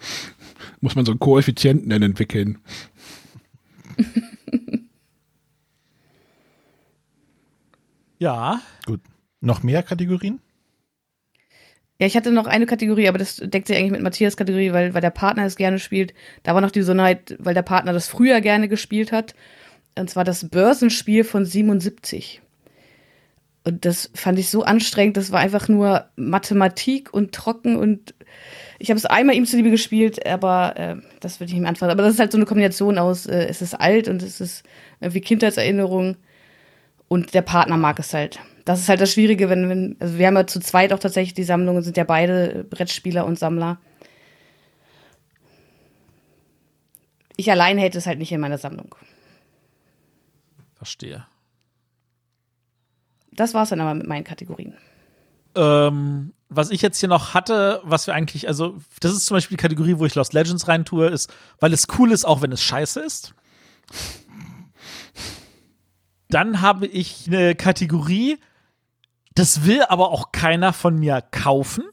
muss 0.80 0.96
man 0.96 1.04
so 1.04 1.12
einen 1.12 1.20
Koeffizienten 1.20 1.90
dann 1.90 2.02
entwickeln. 2.02 2.58
Ja. 8.22 8.60
Gut. 8.86 9.00
Noch 9.40 9.64
mehr 9.64 9.82
Kategorien? 9.82 10.38
Ja, 11.98 12.06
ich 12.06 12.16
hatte 12.16 12.30
noch 12.30 12.46
eine 12.46 12.66
Kategorie, 12.66 13.08
aber 13.08 13.18
das 13.18 13.38
deckt 13.42 13.66
sich 13.66 13.76
eigentlich 13.76 13.90
mit 13.90 14.00
Matthias 14.00 14.36
Kategorie, 14.36 14.72
weil, 14.72 14.94
weil 14.94 15.00
der 15.00 15.10
Partner 15.10 15.44
es 15.44 15.56
gerne 15.56 15.80
spielt. 15.80 16.14
Da 16.44 16.54
war 16.54 16.60
noch 16.60 16.70
die 16.70 16.78
Besonderheit, 16.78 17.34
weil 17.40 17.54
der 17.54 17.62
Partner 17.62 17.92
das 17.92 18.06
früher 18.06 18.40
gerne 18.40 18.68
gespielt 18.68 19.10
hat. 19.10 19.34
Und 19.98 20.08
zwar 20.08 20.22
das 20.22 20.48
Börsenspiel 20.48 21.24
von 21.24 21.44
77. 21.44 22.40
Und 23.64 23.84
das 23.84 24.12
fand 24.14 24.38
ich 24.38 24.50
so 24.50 24.62
anstrengend. 24.62 25.16
Das 25.16 25.32
war 25.32 25.40
einfach 25.40 25.68
nur 25.68 26.06
Mathematik 26.14 27.12
und 27.12 27.32
trocken 27.32 27.74
und 27.74 28.14
ich 28.78 28.90
habe 28.90 28.98
es 28.98 29.06
einmal 29.06 29.34
ihm 29.34 29.46
zuliebe 29.46 29.70
gespielt, 29.70 30.24
aber 30.26 30.76
äh, 30.76 30.96
das 31.18 31.40
würde 31.40 31.52
ich 31.52 31.58
ihm 31.58 31.66
antworten. 31.66 31.90
Aber 31.90 32.04
das 32.04 32.14
ist 32.14 32.20
halt 32.20 32.30
so 32.30 32.38
eine 32.38 32.46
Kombination 32.46 32.98
aus, 32.98 33.26
äh, 33.26 33.46
es 33.48 33.62
ist 33.62 33.74
alt 33.74 34.06
und 34.06 34.22
es 34.22 34.40
ist 34.40 34.62
irgendwie 35.00 35.20
Kindheitserinnerung 35.20 36.16
und 37.12 37.34
der 37.34 37.42
Partner 37.42 37.76
mag 37.76 37.98
es 37.98 38.14
halt. 38.14 38.40
Das 38.64 38.80
ist 38.80 38.88
halt 38.88 39.02
das 39.02 39.12
Schwierige, 39.12 39.50
wenn, 39.50 39.68
wenn 39.68 39.96
also 40.00 40.16
wir 40.16 40.26
haben 40.26 40.36
ja 40.36 40.46
zu 40.46 40.60
zweit 40.60 40.94
auch 40.94 40.98
tatsächlich 40.98 41.34
die 41.34 41.44
Sammlungen, 41.44 41.82
sind 41.82 41.98
ja 41.98 42.04
beide 42.04 42.64
Brettspieler 42.64 43.26
und 43.26 43.38
Sammler. 43.38 43.78
Ich 47.36 47.50
allein 47.50 47.76
hätte 47.76 47.98
es 47.98 48.06
halt 48.06 48.18
nicht 48.18 48.32
in 48.32 48.40
meiner 48.40 48.56
Sammlung. 48.56 48.94
Verstehe. 50.74 51.26
Das 53.30 53.52
war's 53.52 53.68
dann 53.68 53.82
aber 53.82 53.92
mit 53.92 54.06
meinen 54.06 54.24
Kategorien. 54.24 54.74
Ähm, 55.54 56.32
was 56.48 56.70
ich 56.70 56.80
jetzt 56.80 56.98
hier 56.98 57.10
noch 57.10 57.34
hatte, 57.34 57.82
was 57.84 58.06
wir 58.06 58.14
eigentlich, 58.14 58.48
also, 58.48 58.78
das 59.00 59.12
ist 59.12 59.26
zum 59.26 59.36
Beispiel 59.36 59.58
die 59.58 59.62
Kategorie, 59.62 59.98
wo 59.98 60.06
ich 60.06 60.14
Lost 60.14 60.32
Legends 60.32 60.66
reintue, 60.66 61.08
ist, 61.08 61.30
weil 61.60 61.74
es 61.74 61.88
cool 61.98 62.10
ist, 62.10 62.24
auch 62.24 62.40
wenn 62.40 62.52
es 62.52 62.62
scheiße 62.62 63.00
ist. 63.00 63.34
Dann 66.32 66.62
habe 66.62 66.86
ich 66.86 67.26
eine 67.26 67.54
Kategorie, 67.54 68.38
das 69.34 69.66
will 69.66 69.82
aber 69.82 70.08
auch 70.08 70.32
keiner 70.32 70.72
von 70.72 70.98
mir 70.98 71.20
kaufen. 71.20 71.84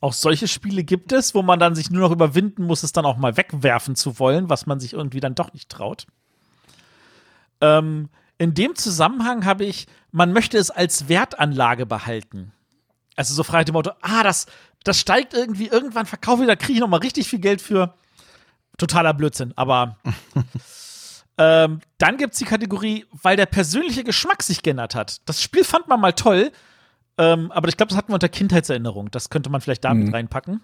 Auch 0.00 0.12
solche 0.12 0.46
Spiele 0.46 0.84
gibt 0.84 1.10
es, 1.10 1.34
wo 1.34 1.42
man 1.42 1.58
dann 1.58 1.74
sich 1.74 1.90
nur 1.90 2.02
noch 2.02 2.12
überwinden 2.12 2.62
muss, 2.62 2.84
es 2.84 2.92
dann 2.92 3.04
auch 3.04 3.16
mal 3.16 3.36
wegwerfen 3.36 3.96
zu 3.96 4.20
wollen, 4.20 4.48
was 4.48 4.66
man 4.66 4.78
sich 4.78 4.92
irgendwie 4.92 5.18
dann 5.18 5.34
doch 5.34 5.52
nicht 5.52 5.68
traut. 5.70 6.06
Ähm, 7.60 8.10
in 8.38 8.54
dem 8.54 8.76
Zusammenhang 8.76 9.44
habe 9.44 9.64
ich, 9.64 9.88
man 10.12 10.32
möchte 10.32 10.56
es 10.56 10.70
als 10.70 11.08
Wertanlage 11.08 11.84
behalten. 11.84 12.52
Also 13.16 13.34
so 13.34 13.42
frei 13.42 13.64
dem 13.64 13.72
Motto, 13.72 13.90
ah, 14.02 14.22
das, 14.22 14.46
das 14.84 15.00
steigt 15.00 15.34
irgendwie, 15.34 15.66
irgendwann 15.66 16.06
verkaufe 16.06 16.42
ich, 16.42 16.48
da 16.48 16.54
kriege 16.54 16.74
ich 16.74 16.80
noch 16.80 16.86
mal 16.86 16.98
richtig 17.00 17.28
viel 17.28 17.40
Geld 17.40 17.60
für. 17.60 17.94
Totaler 18.76 19.14
Blödsinn, 19.14 19.52
aber 19.56 19.96
ähm, 21.38 21.80
dann 21.98 22.16
gibt 22.16 22.32
es 22.34 22.38
die 22.38 22.44
Kategorie, 22.44 23.06
weil 23.22 23.36
der 23.36 23.46
persönliche 23.46 24.04
Geschmack 24.04 24.42
sich 24.42 24.62
geändert 24.62 24.94
hat. 24.94 25.20
Das 25.28 25.40
Spiel 25.42 25.64
fand 25.64 25.88
man 25.88 26.00
mal 26.00 26.12
toll, 26.12 26.50
ähm, 27.16 27.50
aber 27.52 27.68
ich 27.68 27.76
glaube, 27.76 27.88
das 27.90 27.96
hatten 27.96 28.08
wir 28.10 28.14
unter 28.14 28.28
Kindheitserinnerung. 28.28 29.10
Das 29.10 29.30
könnte 29.30 29.48
man 29.50 29.60
vielleicht 29.60 29.84
damit 29.84 30.08
Mhm. 30.08 30.14
reinpacken. 30.14 30.60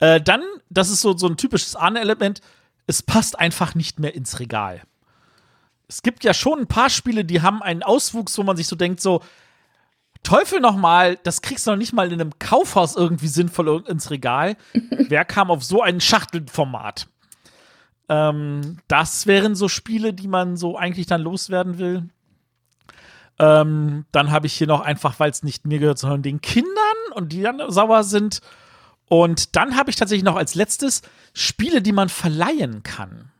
Äh, 0.00 0.20
dann, 0.20 0.42
das 0.70 0.90
ist 0.90 1.00
so, 1.00 1.16
so 1.16 1.26
ein 1.26 1.36
typisches 1.36 1.74
Ahne-Element, 1.76 2.40
es 2.86 3.02
passt 3.02 3.38
einfach 3.38 3.74
nicht 3.74 3.98
mehr 3.98 4.14
ins 4.14 4.38
Regal. 4.40 4.82
Es 5.88 6.02
gibt 6.02 6.22
ja 6.24 6.34
schon 6.34 6.60
ein 6.60 6.66
paar 6.66 6.90
Spiele, 6.90 7.24
die 7.24 7.40
haben 7.42 7.62
einen 7.62 7.82
Auswuchs, 7.82 8.36
wo 8.38 8.42
man 8.42 8.56
sich 8.56 8.66
so 8.68 8.76
denkt, 8.76 9.00
so, 9.00 9.22
Teufel 10.22 10.60
nochmal, 10.60 11.16
das 11.22 11.42
kriegst 11.42 11.66
du 11.66 11.70
noch 11.70 11.78
nicht 11.78 11.92
mal 11.92 12.08
in 12.12 12.20
einem 12.20 12.38
Kaufhaus 12.38 12.96
irgendwie 12.96 13.28
sinnvoll 13.28 13.84
ins 13.86 14.10
Regal. 14.10 14.56
Wer 14.90 15.24
kam 15.24 15.50
auf 15.50 15.62
so 15.64 15.82
ein 15.82 16.00
Schachtelformat? 16.00 17.08
Ähm, 18.08 18.78
das 18.88 19.26
wären 19.26 19.54
so 19.54 19.68
Spiele, 19.68 20.12
die 20.12 20.28
man 20.28 20.56
so 20.56 20.76
eigentlich 20.76 21.06
dann 21.06 21.20
loswerden 21.20 21.78
will. 21.78 22.08
Ähm, 23.38 24.04
dann 24.10 24.30
habe 24.30 24.46
ich 24.46 24.54
hier 24.54 24.66
noch 24.66 24.80
einfach, 24.80 25.20
weil 25.20 25.30
es 25.30 25.42
nicht 25.42 25.66
mir 25.66 25.78
gehört, 25.78 25.98
sondern 25.98 26.22
den 26.22 26.40
Kindern 26.40 26.72
und 27.14 27.32
die 27.32 27.42
dann 27.42 27.60
sauer 27.68 28.02
sind. 28.02 28.40
Und 29.06 29.56
dann 29.56 29.76
habe 29.76 29.90
ich 29.90 29.96
tatsächlich 29.96 30.24
noch 30.24 30.36
als 30.36 30.54
letztes 30.54 31.02
Spiele, 31.32 31.80
die 31.80 31.92
man 31.92 32.08
verleihen 32.08 32.82
kann. 32.82 33.30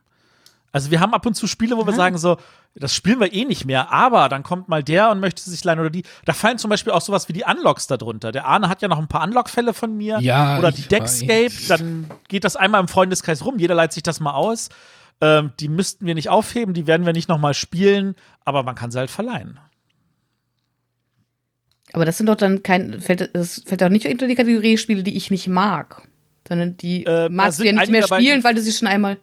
Also 0.70 0.90
wir 0.90 1.00
haben 1.00 1.14
ab 1.14 1.24
und 1.24 1.34
zu 1.34 1.46
Spiele, 1.46 1.76
wo 1.76 1.86
wir 1.86 1.94
sagen 1.94 2.18
so, 2.18 2.36
das 2.74 2.94
spielen 2.94 3.20
wir 3.20 3.32
eh 3.32 3.44
nicht 3.46 3.64
mehr, 3.64 3.90
aber 3.90 4.28
dann 4.28 4.42
kommt 4.42 4.68
mal 4.68 4.82
der 4.84 5.10
und 5.10 5.18
möchte 5.18 5.42
sich 5.42 5.64
leihen 5.64 5.80
oder 5.80 5.90
die. 5.90 6.02
Da 6.26 6.34
fallen 6.34 6.58
zum 6.58 6.68
Beispiel 6.68 6.92
auch 6.92 7.00
sowas 7.00 7.28
wie 7.28 7.32
die 7.32 7.44
Unlocks 7.44 7.86
darunter. 7.86 8.32
Der 8.32 8.44
Arne 8.46 8.68
hat 8.68 8.82
ja 8.82 8.88
noch 8.88 8.98
ein 8.98 9.08
paar 9.08 9.24
Unlock-Fälle 9.24 9.72
von 9.72 9.96
mir. 9.96 10.18
Ja, 10.20 10.58
Oder 10.58 10.70
die 10.70 10.82
Deckscape. 10.82 11.46
weiß. 11.46 11.68
Dann 11.68 12.10
geht 12.28 12.44
das 12.44 12.56
einmal 12.56 12.80
im 12.80 12.88
Freundeskreis 12.88 13.44
rum. 13.44 13.58
Jeder 13.58 13.74
leiht 13.74 13.92
sich 13.92 14.02
das 14.02 14.20
mal 14.20 14.34
aus. 14.34 14.68
Ähm, 15.20 15.52
die 15.58 15.68
müssten 15.68 16.06
wir 16.06 16.14
nicht 16.14 16.28
aufheben, 16.28 16.74
die 16.74 16.86
werden 16.86 17.04
wir 17.06 17.12
nicht 17.12 17.28
noch 17.28 17.38
mal 17.38 17.54
spielen, 17.54 18.14
aber 18.44 18.62
man 18.62 18.74
kann 18.76 18.90
sie 18.90 18.98
halt 18.98 19.10
verleihen. 19.10 19.58
Aber 21.92 22.04
das 22.04 22.18
sind 22.18 22.26
doch 22.26 22.36
dann 22.36 22.62
kein, 22.62 23.00
fällt, 23.00 23.34
das 23.34 23.62
fällt 23.64 23.80
doch 23.80 23.88
nicht 23.88 24.06
unter 24.06 24.26
die 24.26 24.34
Kategorie 24.34 24.76
Spiele, 24.78 25.02
die 25.02 25.16
ich 25.16 25.30
nicht 25.30 25.48
mag. 25.48 26.02
Sondern 26.46 26.76
die 26.76 27.04
Äh, 27.04 27.28
magst 27.30 27.58
du 27.60 27.64
ja 27.64 27.72
nicht 27.72 27.90
mehr 27.90 28.02
dabei, 28.02 28.20
spielen, 28.20 28.44
weil 28.44 28.54
du 28.54 28.60
sie 28.60 28.72
schon 28.72 28.88
einmal. 28.88 29.18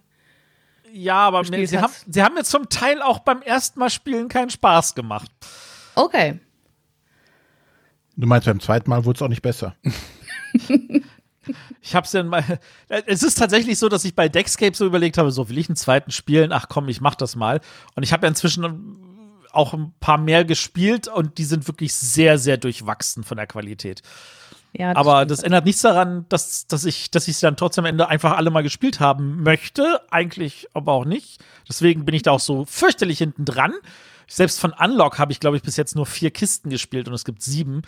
Ja, 0.98 1.28
aber 1.28 1.44
mir, 1.50 1.68
sie, 1.68 1.78
haben, 1.78 1.92
sie 2.08 2.24
haben 2.24 2.36
mir 2.36 2.46
zum 2.46 2.70
Teil 2.70 3.02
auch 3.02 3.20
beim 3.20 3.42
ersten 3.42 3.80
Mal 3.82 3.90
spielen 3.90 4.30
keinen 4.30 4.50
Spaß 4.50 4.96
gemacht. 4.96 5.30
Okay. 5.94 6.40
Du 8.16 8.26
meinst, 8.28 8.46
beim 8.46 8.62
zweiten 8.62 8.90
Mal 8.90 9.04
wurde 9.04 9.18
es 9.18 9.22
auch 9.22 9.28
nicht 9.28 9.42
besser. 9.42 9.76
Ich 11.82 11.94
hab's 11.94 12.12
dann 12.12 12.28
mal. 12.28 12.44
Es 12.88 13.24
ist 13.24 13.36
tatsächlich 13.36 13.78
so, 13.78 13.90
dass 13.90 14.06
ich 14.06 14.16
bei 14.16 14.30
Deckscape 14.30 14.76
so 14.76 14.86
überlegt 14.86 15.18
habe, 15.18 15.32
so 15.32 15.50
will 15.50 15.58
ich 15.58 15.70
einen 15.70 15.76
zweiten 15.76 16.12
spielen? 16.12 16.54
Ach 16.54 16.68
komm, 16.70 16.88
ich 16.88 17.02
mach 17.02 17.16
das 17.16 17.36
mal. 17.36 17.60
Und 17.96 18.04
ich 18.04 18.14
habe 18.14 18.26
ja 18.26 18.30
inzwischen 18.30 18.98
auch 19.52 19.74
ein 19.74 19.94
paar 20.00 20.18
mehr 20.18 20.46
gespielt 20.46 21.08
und 21.08 21.38
die 21.38 21.44
sind 21.44 21.68
wirklich 21.68 21.94
sehr, 21.94 22.38
sehr 22.38 22.58
durchwachsen 22.58 23.24
von 23.24 23.38
der 23.38 23.48
Qualität. 23.48 24.02
Ja, 24.78 24.94
Aber 24.96 25.20
stimmt. 25.20 25.32
das 25.32 25.44
ändert 25.44 25.66
nichts 25.66 25.82
daran, 25.82 26.26
dass, 26.28 26.68
dass 26.68 26.84
ich, 26.84 27.10
dass 27.10 27.30
ich 27.30 27.38
sie 27.38 27.46
dann 27.46 27.56
trotzdem 27.56 27.86
am 27.86 27.90
Ende 27.90 28.10
einfach 28.10 28.36
alle 28.36 28.50
mal 28.50 28.62
gespielt 28.62 29.00
haben 29.00 29.42
möchte. 29.42 30.02
Eigentlich 30.12 30.68
aber 30.74 30.92
auch 30.92 31.06
nicht. 31.06 31.42
Deswegen 31.70 32.04
bin 32.04 32.14
ich 32.14 32.24
da 32.24 32.32
auch 32.32 32.42
so 32.42 32.66
fürchterlich 32.66 33.20
hinten 33.20 33.46
dran. 33.46 33.74
Selbst 34.28 34.60
von 34.60 34.74
Unlock 34.74 35.18
habe 35.18 35.32
ich, 35.32 35.40
glaube 35.40 35.56
ich, 35.56 35.64
bis 35.64 35.78
jetzt 35.78 35.96
nur 35.96 36.06
vier 36.06 36.30
Kisten 36.30 36.70
gespielt 36.70 37.08
und 37.08 37.14
es 37.14 37.24
gibt 37.24 37.42
sieben. 37.42 37.84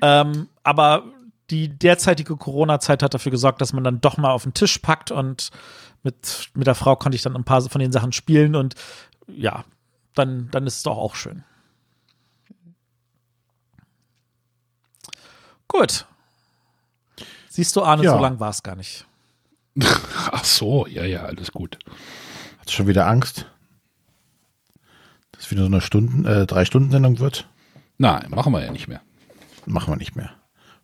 Ähm, 0.00 0.48
aber 0.62 1.04
die 1.50 1.68
derzeitige 1.68 2.36
Corona-Zeit 2.36 3.02
hat 3.02 3.12
dafür 3.12 3.32
gesorgt, 3.32 3.60
dass 3.60 3.74
man 3.74 3.84
dann 3.84 4.00
doch 4.00 4.16
mal 4.16 4.30
auf 4.30 4.44
den 4.44 4.54
Tisch 4.54 4.78
packt 4.78 5.10
und 5.10 5.50
mit, 6.02 6.48
mit 6.54 6.66
der 6.66 6.74
Frau 6.74 6.96
konnte 6.96 7.16
ich 7.16 7.22
dann 7.22 7.36
ein 7.36 7.44
paar 7.44 7.60
von 7.60 7.80
den 7.80 7.92
Sachen 7.92 8.12
spielen 8.12 8.56
und 8.56 8.76
ja, 9.26 9.64
dann, 10.14 10.48
dann 10.52 10.66
ist 10.66 10.76
es 10.78 10.82
doch 10.84 10.96
auch 10.96 11.16
schön. 11.16 11.44
Gut. 15.68 16.06
Siehst 17.50 17.74
du, 17.74 17.82
Arne, 17.82 18.04
Ja. 18.04 18.12
so 18.12 18.18
lang 18.20 18.38
war 18.38 18.50
es 18.50 18.62
gar 18.62 18.76
nicht. 18.76 19.06
Ach 19.80 20.44
so, 20.44 20.86
ja, 20.86 21.04
ja, 21.04 21.24
alles 21.24 21.50
gut. 21.50 21.78
Hast 22.58 22.68
du 22.70 22.72
schon 22.72 22.86
wieder 22.86 23.06
Angst? 23.08 23.46
Dass 25.32 25.44
es 25.46 25.50
wieder 25.50 25.62
so 25.62 25.66
eine 25.66 25.80
Stunden, 25.80 26.24
äh, 26.26 26.46
drei 26.46 26.64
Stunden 26.64 26.90
Sendung 26.92 27.18
wird? 27.18 27.48
Nein, 27.98 28.30
machen 28.30 28.52
wir 28.52 28.64
ja 28.64 28.70
nicht 28.70 28.86
mehr. 28.88 29.00
Machen 29.66 29.92
wir 29.92 29.96
nicht 29.98 30.14
mehr. 30.14 30.30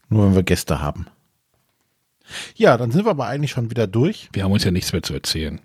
Nur 0.08 0.26
wenn 0.26 0.34
wir 0.34 0.42
Gäste 0.42 0.80
haben. 0.80 1.06
Ja, 2.56 2.76
dann 2.76 2.90
sind 2.90 3.04
wir 3.06 3.10
aber 3.10 3.26
eigentlich 3.26 3.52
schon 3.52 3.70
wieder 3.70 3.86
durch. 3.86 4.28
Wir 4.32 4.42
haben 4.42 4.52
uns 4.52 4.64
ja 4.64 4.72
nichts 4.72 4.92
mehr 4.92 5.02
zu 5.02 5.14
erzählen. 5.14 5.60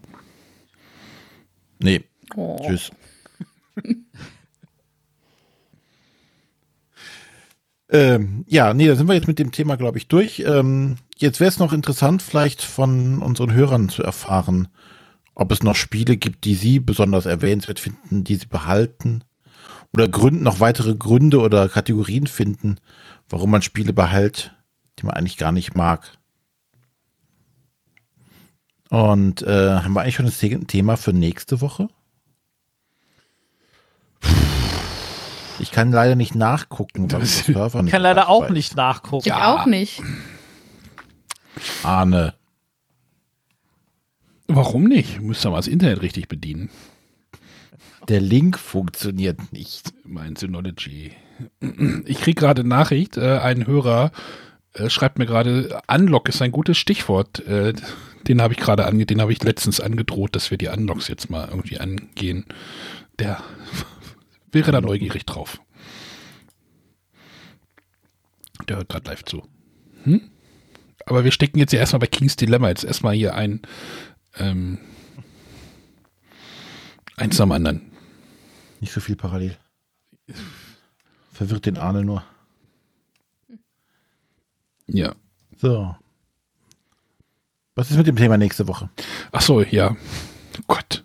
Nee. 1.79 2.03
Oh. 2.35 2.59
Tschüss. 2.63 2.91
ähm, 7.91 8.45
ja, 8.47 8.73
nee, 8.73 8.87
da 8.87 8.95
sind 8.95 9.07
wir 9.07 9.15
jetzt 9.15 9.27
mit 9.27 9.39
dem 9.39 9.51
Thema, 9.51 9.75
glaube 9.75 9.97
ich, 9.97 10.07
durch. 10.07 10.39
Ähm, 10.45 10.95
jetzt 11.17 11.39
wäre 11.39 11.49
es 11.49 11.59
noch 11.59 11.73
interessant, 11.73 12.21
vielleicht 12.21 12.61
von 12.61 13.21
unseren 13.21 13.53
Hörern 13.53 13.89
zu 13.89 14.01
erfahren, 14.01 14.69
ob 15.35 15.51
es 15.51 15.63
noch 15.63 15.75
Spiele 15.75 16.17
gibt, 16.17 16.45
die 16.45 16.55
sie 16.55 16.79
besonders 16.79 17.25
erwähnenswert 17.25 17.79
finden, 17.79 18.23
die 18.23 18.35
sie 18.35 18.47
behalten. 18.47 19.23
Oder 19.93 20.07
Gründen, 20.07 20.43
noch 20.43 20.59
weitere 20.61 20.95
Gründe 20.95 21.39
oder 21.41 21.67
Kategorien 21.67 22.27
finden, 22.27 22.77
warum 23.29 23.51
man 23.51 23.61
Spiele 23.61 23.93
behält, 23.93 24.55
die 24.99 25.05
man 25.05 25.15
eigentlich 25.15 25.37
gar 25.37 25.51
nicht 25.51 25.75
mag. 25.75 26.17
Und 28.89 29.41
äh, 29.43 29.79
haben 29.79 29.93
wir 29.93 30.01
eigentlich 30.01 30.15
schon 30.15 30.25
das 30.25 30.39
The- 30.39 30.65
Thema 30.65 30.97
für 30.97 31.13
nächste 31.13 31.61
Woche? 31.61 31.87
Ich 35.61 35.71
kann 35.71 35.91
leider 35.91 36.15
nicht 36.15 36.35
nachgucken, 36.35 37.07
Das- 37.07 37.45
Server 37.45 37.79
Ich 37.79 37.83
nicht 37.85 37.91
kann 37.91 38.01
leider 38.01 38.29
auch 38.29 38.45
ist. 38.45 38.51
nicht 38.51 38.75
nachgucken. 38.75 39.23
Ich 39.27 39.33
auch 39.33 39.65
nicht. 39.65 40.01
Arne. 41.83 42.33
Warum 44.47 44.83
nicht? 44.85 45.21
Müsste 45.21 45.49
mal 45.49 45.57
das 45.57 45.67
Internet 45.67 46.01
richtig 46.01 46.27
bedienen. 46.27 46.69
Der 48.09 48.19
Link 48.19 48.57
funktioniert 48.57 49.53
nicht. 49.53 49.93
Mein 50.03 50.35
Synology. 50.35 51.11
Ich 52.05 52.19
kriege 52.19 52.39
gerade 52.39 52.63
Nachricht, 52.63 53.17
äh, 53.17 53.37
ein 53.39 53.65
Hörer 53.67 54.11
äh, 54.73 54.89
schreibt 54.89 55.19
mir 55.19 55.25
gerade, 55.25 55.81
Unlock 55.87 56.27
ist 56.29 56.41
ein 56.41 56.51
gutes 56.51 56.77
Stichwort. 56.77 57.39
Äh, 57.47 57.73
den 58.27 58.41
habe 58.41 58.53
ich 58.53 58.59
gerade 58.59 58.85
ange, 58.85 59.05
den 59.05 59.21
habe 59.21 59.31
ich 59.31 59.41
letztens 59.43 59.79
angedroht, 59.79 60.35
dass 60.35 60.51
wir 60.51 60.57
die 60.57 60.67
Unlocks 60.67 61.07
jetzt 61.07 61.29
mal 61.29 61.47
irgendwie 61.49 61.79
angehen. 61.79 62.45
Der 63.19 63.41
wäre 64.51 64.71
da 64.71 64.81
neugierig 64.81 65.25
drauf. 65.25 65.61
Der 68.67 68.77
hört 68.77 68.89
gerade 68.89 69.09
live 69.09 69.23
zu. 69.23 69.43
Hm? 70.03 70.29
Aber 71.05 71.23
wir 71.23 71.31
stecken 71.31 71.59
jetzt 71.59 71.73
ja 71.73 71.79
erstmal 71.79 72.01
bei 72.01 72.07
King's 72.07 72.35
Dilemma. 72.35 72.69
Jetzt 72.69 72.83
erstmal 72.83 73.15
hier 73.15 73.33
ein 73.35 73.61
ähm, 74.35 74.79
eins 77.17 77.39
am 77.41 77.51
anderen. 77.51 77.91
Nicht 78.79 78.93
so 78.93 78.99
viel 78.99 79.15
parallel. 79.15 79.57
Verwirrt 81.33 81.65
den 81.65 81.77
Arne 81.77 82.03
nur. 82.03 82.23
Ja. 84.87 85.15
So. 85.57 85.95
Was 87.75 87.89
ist 87.89 87.97
mit 87.97 88.07
dem 88.07 88.15
Thema 88.15 88.37
nächste 88.37 88.67
Woche? 88.67 88.89
Ach 89.31 89.41
so, 89.41 89.61
ja. 89.61 89.95
Gott. 90.67 91.03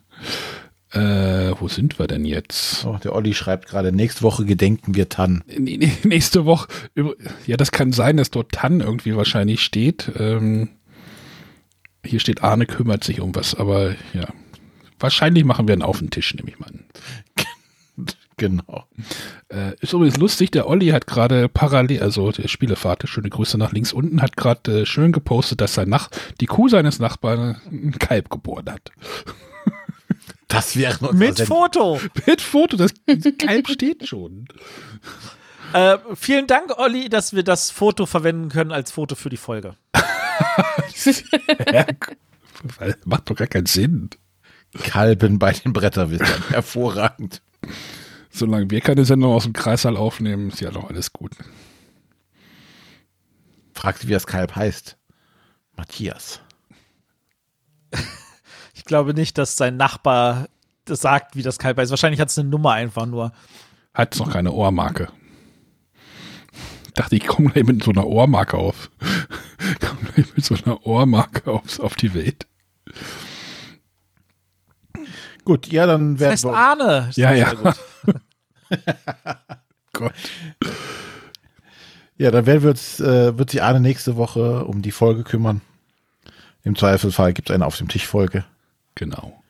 Äh, 0.93 1.53
wo 1.59 1.69
sind 1.69 1.99
wir 1.99 2.07
denn 2.07 2.25
jetzt? 2.25 2.85
Oh, 2.85 2.97
der 3.03 3.15
Olli 3.15 3.35
schreibt 3.35 3.67
gerade, 3.67 3.93
nächste 3.93 4.23
Woche 4.23 4.45
gedenken 4.45 4.95
wir 4.95 5.09
Tann. 5.09 5.43
Nächste 6.05 6.45
Woche. 6.45 6.69
Ja, 7.47 7.57
das 7.57 7.73
kann 7.73 7.93
sein, 7.93 8.17
dass 8.17 8.31
dort 8.31 8.53
Tann 8.53 8.81
irgendwie 8.81 9.17
wahrscheinlich 9.17 9.63
steht. 9.63 10.13
Ähm, 10.17 10.69
hier 12.05 12.21
steht 12.21 12.45
Arne 12.45 12.67
kümmert 12.67 13.03
sich 13.03 13.21
um 13.21 13.35
was, 13.35 13.55
aber 13.55 13.97
ja. 14.13 14.29
Wahrscheinlich 14.99 15.45
machen 15.45 15.69
wir 15.69 15.75
einen 15.75 15.83
auf 15.83 15.99
den 15.99 16.11
Tisch, 16.11 16.35
nehme 16.35 16.49
ich 16.49 16.59
mal 16.59 16.69
an. 16.69 16.85
Genau. 18.39 18.85
Äh, 19.49 19.77
ist 19.81 19.95
übrigens 19.95 20.19
lustig, 20.19 20.51
der 20.51 20.69
Olli 20.69 20.89
hat 20.89 21.07
gerade 21.07 21.49
parallel, 21.49 22.03
also 22.03 22.33
der 22.33 22.49
Spielevater, 22.49 23.07
schöne 23.07 23.31
Grüße 23.31 23.57
nach 23.57 23.73
links 23.73 23.95
unten, 23.95 24.21
hat 24.21 24.37
gerade 24.37 24.83
äh, 24.83 24.87
schön 24.87 25.13
gepostet, 25.13 25.63
dass 25.63 25.73
sein 25.73 25.89
Nach 25.89 26.11
die 26.39 26.45
Kuh 26.45 26.69
seines 26.69 26.99
Nachbarn 26.99 27.63
ein 27.71 27.99
Kalb 27.99 28.29
geboren 28.29 28.71
hat. 28.71 28.93
Das 30.49 30.77
wäre 30.77 31.03
noch 31.03 31.13
Mit 31.13 31.41
Foto. 31.41 32.01
Mit 32.27 32.41
Foto, 32.41 32.77
das 32.77 32.93
Kalb 33.39 33.69
steht 33.69 34.07
schon. 34.07 34.47
Äh, 35.73 35.99
vielen 36.15 36.47
Dank, 36.47 36.79
Olli, 36.79 37.09
dass 37.09 37.33
wir 37.33 37.43
das 37.43 37.71
Foto 37.71 38.07
verwenden 38.07 38.49
können 38.49 38.73
als 38.73 38.93
Foto 38.93 39.15
für 39.17 39.29
die 39.29 39.37
Folge. 39.37 39.75
Weil 42.79 42.97
Macht 43.05 43.29
doch 43.29 43.37
gar 43.37 43.49
keinen 43.49 43.67
Sinn. 43.67 44.11
Kalben 44.85 45.39
bei 45.39 45.53
den 45.53 45.73
Bretterwissern. 45.73 46.45
Hervorragend. 46.51 47.43
Solange 48.31 48.71
wir 48.71 48.81
keine 48.81 49.05
Sendung 49.05 49.33
aus 49.33 49.45
dem 49.45 49.53
Kreissaal 49.53 49.97
aufnehmen, 49.97 50.51
ist 50.51 50.61
ja 50.61 50.71
doch 50.71 50.89
alles 50.89 51.13
gut. 51.13 51.33
Fragt 53.73 54.01
sie, 54.01 54.09
wie 54.09 54.13
das 54.13 54.27
Kalb 54.27 54.55
heißt. 54.55 54.97
Matthias. 55.77 56.41
Ich 58.87 58.89
glaube 58.89 59.15
nicht, 59.15 59.37
dass 59.37 59.57
sein 59.57 59.77
Nachbar 59.77 60.47
das 60.85 61.01
sagt, 61.01 61.35
wie 61.35 61.43
das 61.43 61.59
Kalb 61.59 61.77
heißt. 61.77 61.91
Wahrscheinlich 61.91 62.21
hat 62.21 62.29
es 62.29 62.39
eine 62.39 62.49
Nummer 62.49 62.71
einfach 62.71 63.05
nur. 63.05 63.33
Hat 63.93 64.17
noch 64.17 64.31
keine 64.31 64.53
Ohrmarke. 64.53 65.09
Dachte 66.95 67.17
ich, 67.17 67.27
komme 67.27 67.51
gleich 67.51 67.67
mit 67.67 67.83
so 67.83 67.91
einer 67.91 68.07
Ohrmarke 68.07 68.57
auf. 68.57 68.93
Komm 69.81 69.99
gleich 70.15 70.37
mit 70.37 70.45
so 70.45 70.55
einer 70.55 70.87
Ohrmarke 70.87 71.51
auf, 71.51 71.81
auf 71.81 71.97
die 71.97 72.15
Welt. 72.15 72.47
Gut, 75.45 75.67
ja, 75.67 75.87
dann 75.87 76.13
Das 76.13 76.21
werden 76.21 76.31
heißt 76.31 76.45
wir. 76.45 76.57
Arne. 76.57 77.11
Ja, 77.17 77.33
ja. 77.33 77.55
Gott. 79.95 80.13
Ja, 82.19 82.31
dann 82.31 82.47
werden 82.47 82.63
wir 82.63 82.71
uns, 82.71 83.01
äh, 83.01 83.37
wird 83.37 83.51
sich 83.51 83.65
Arne 83.65 83.81
nächste 83.81 84.15
Woche 84.15 84.65
um 84.65 84.81
die 84.81 84.93
Folge 84.93 85.25
kümmern. 85.25 85.61
Im 86.63 86.77
Zweifelsfall 86.77 87.33
gibt 87.33 87.51
es 87.51 87.55
eine 87.55 87.67
auf 87.67 87.77
dem 87.77 87.89
Tisch 87.89 88.07
Folge, 88.07 88.45
Genau. 88.97 89.43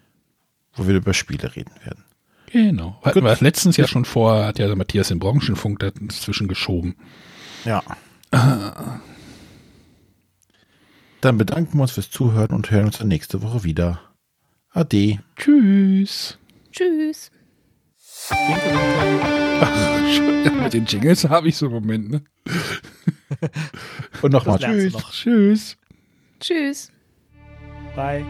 wo 0.75 0.87
wir 0.87 0.97
über 0.97 1.15
Spiele 1.15 1.57
reden 1.57 1.73
werden. 1.85 2.05
Genau. 2.53 3.01
Hatten 3.03 3.15
Gut. 3.15 3.25
wir 3.25 3.31
das 3.31 3.41
letztens 3.41 3.77
ja 3.79 3.89
schon 3.89 4.05
vor, 4.05 4.45
hat 4.45 4.59
ja 4.59 4.67
der 4.67 4.77
Matthias 4.77 5.09
den 5.09 5.19
Branchenfunk 5.19 5.79
dazwischen 5.79 6.49
geschoben. 6.49 6.97
Ja. 7.65 7.83
Dann 11.21 11.39
bedanken 11.39 11.79
wir 11.79 11.83
uns 11.83 11.93
fürs 11.93 12.11
Zuhören 12.11 12.55
und 12.55 12.71
hören 12.71 12.87
uns 12.87 12.99
dann 12.99 13.09
nächste 13.09 13.43
Woche 13.43 13.65
wieder. 13.65 14.01
Ade. 14.71 15.19
Tschüss. 15.37 16.39
Tschüss. 16.73 17.31
Mit 20.63 20.73
den 20.73 20.85
Jingles 20.85 21.25
habe 21.25 21.49
ich 21.49 21.57
so 21.57 21.67
einen 21.67 21.75
Moment, 21.75 22.11
ne? 22.11 22.25
Und 24.23 24.33
nochmal 24.33 24.59
tschüss. 24.59 24.93
noch. 24.93 25.11
Tschüss. 25.11 25.77
Tschüss. 26.41 26.93
Bye. 27.95 28.25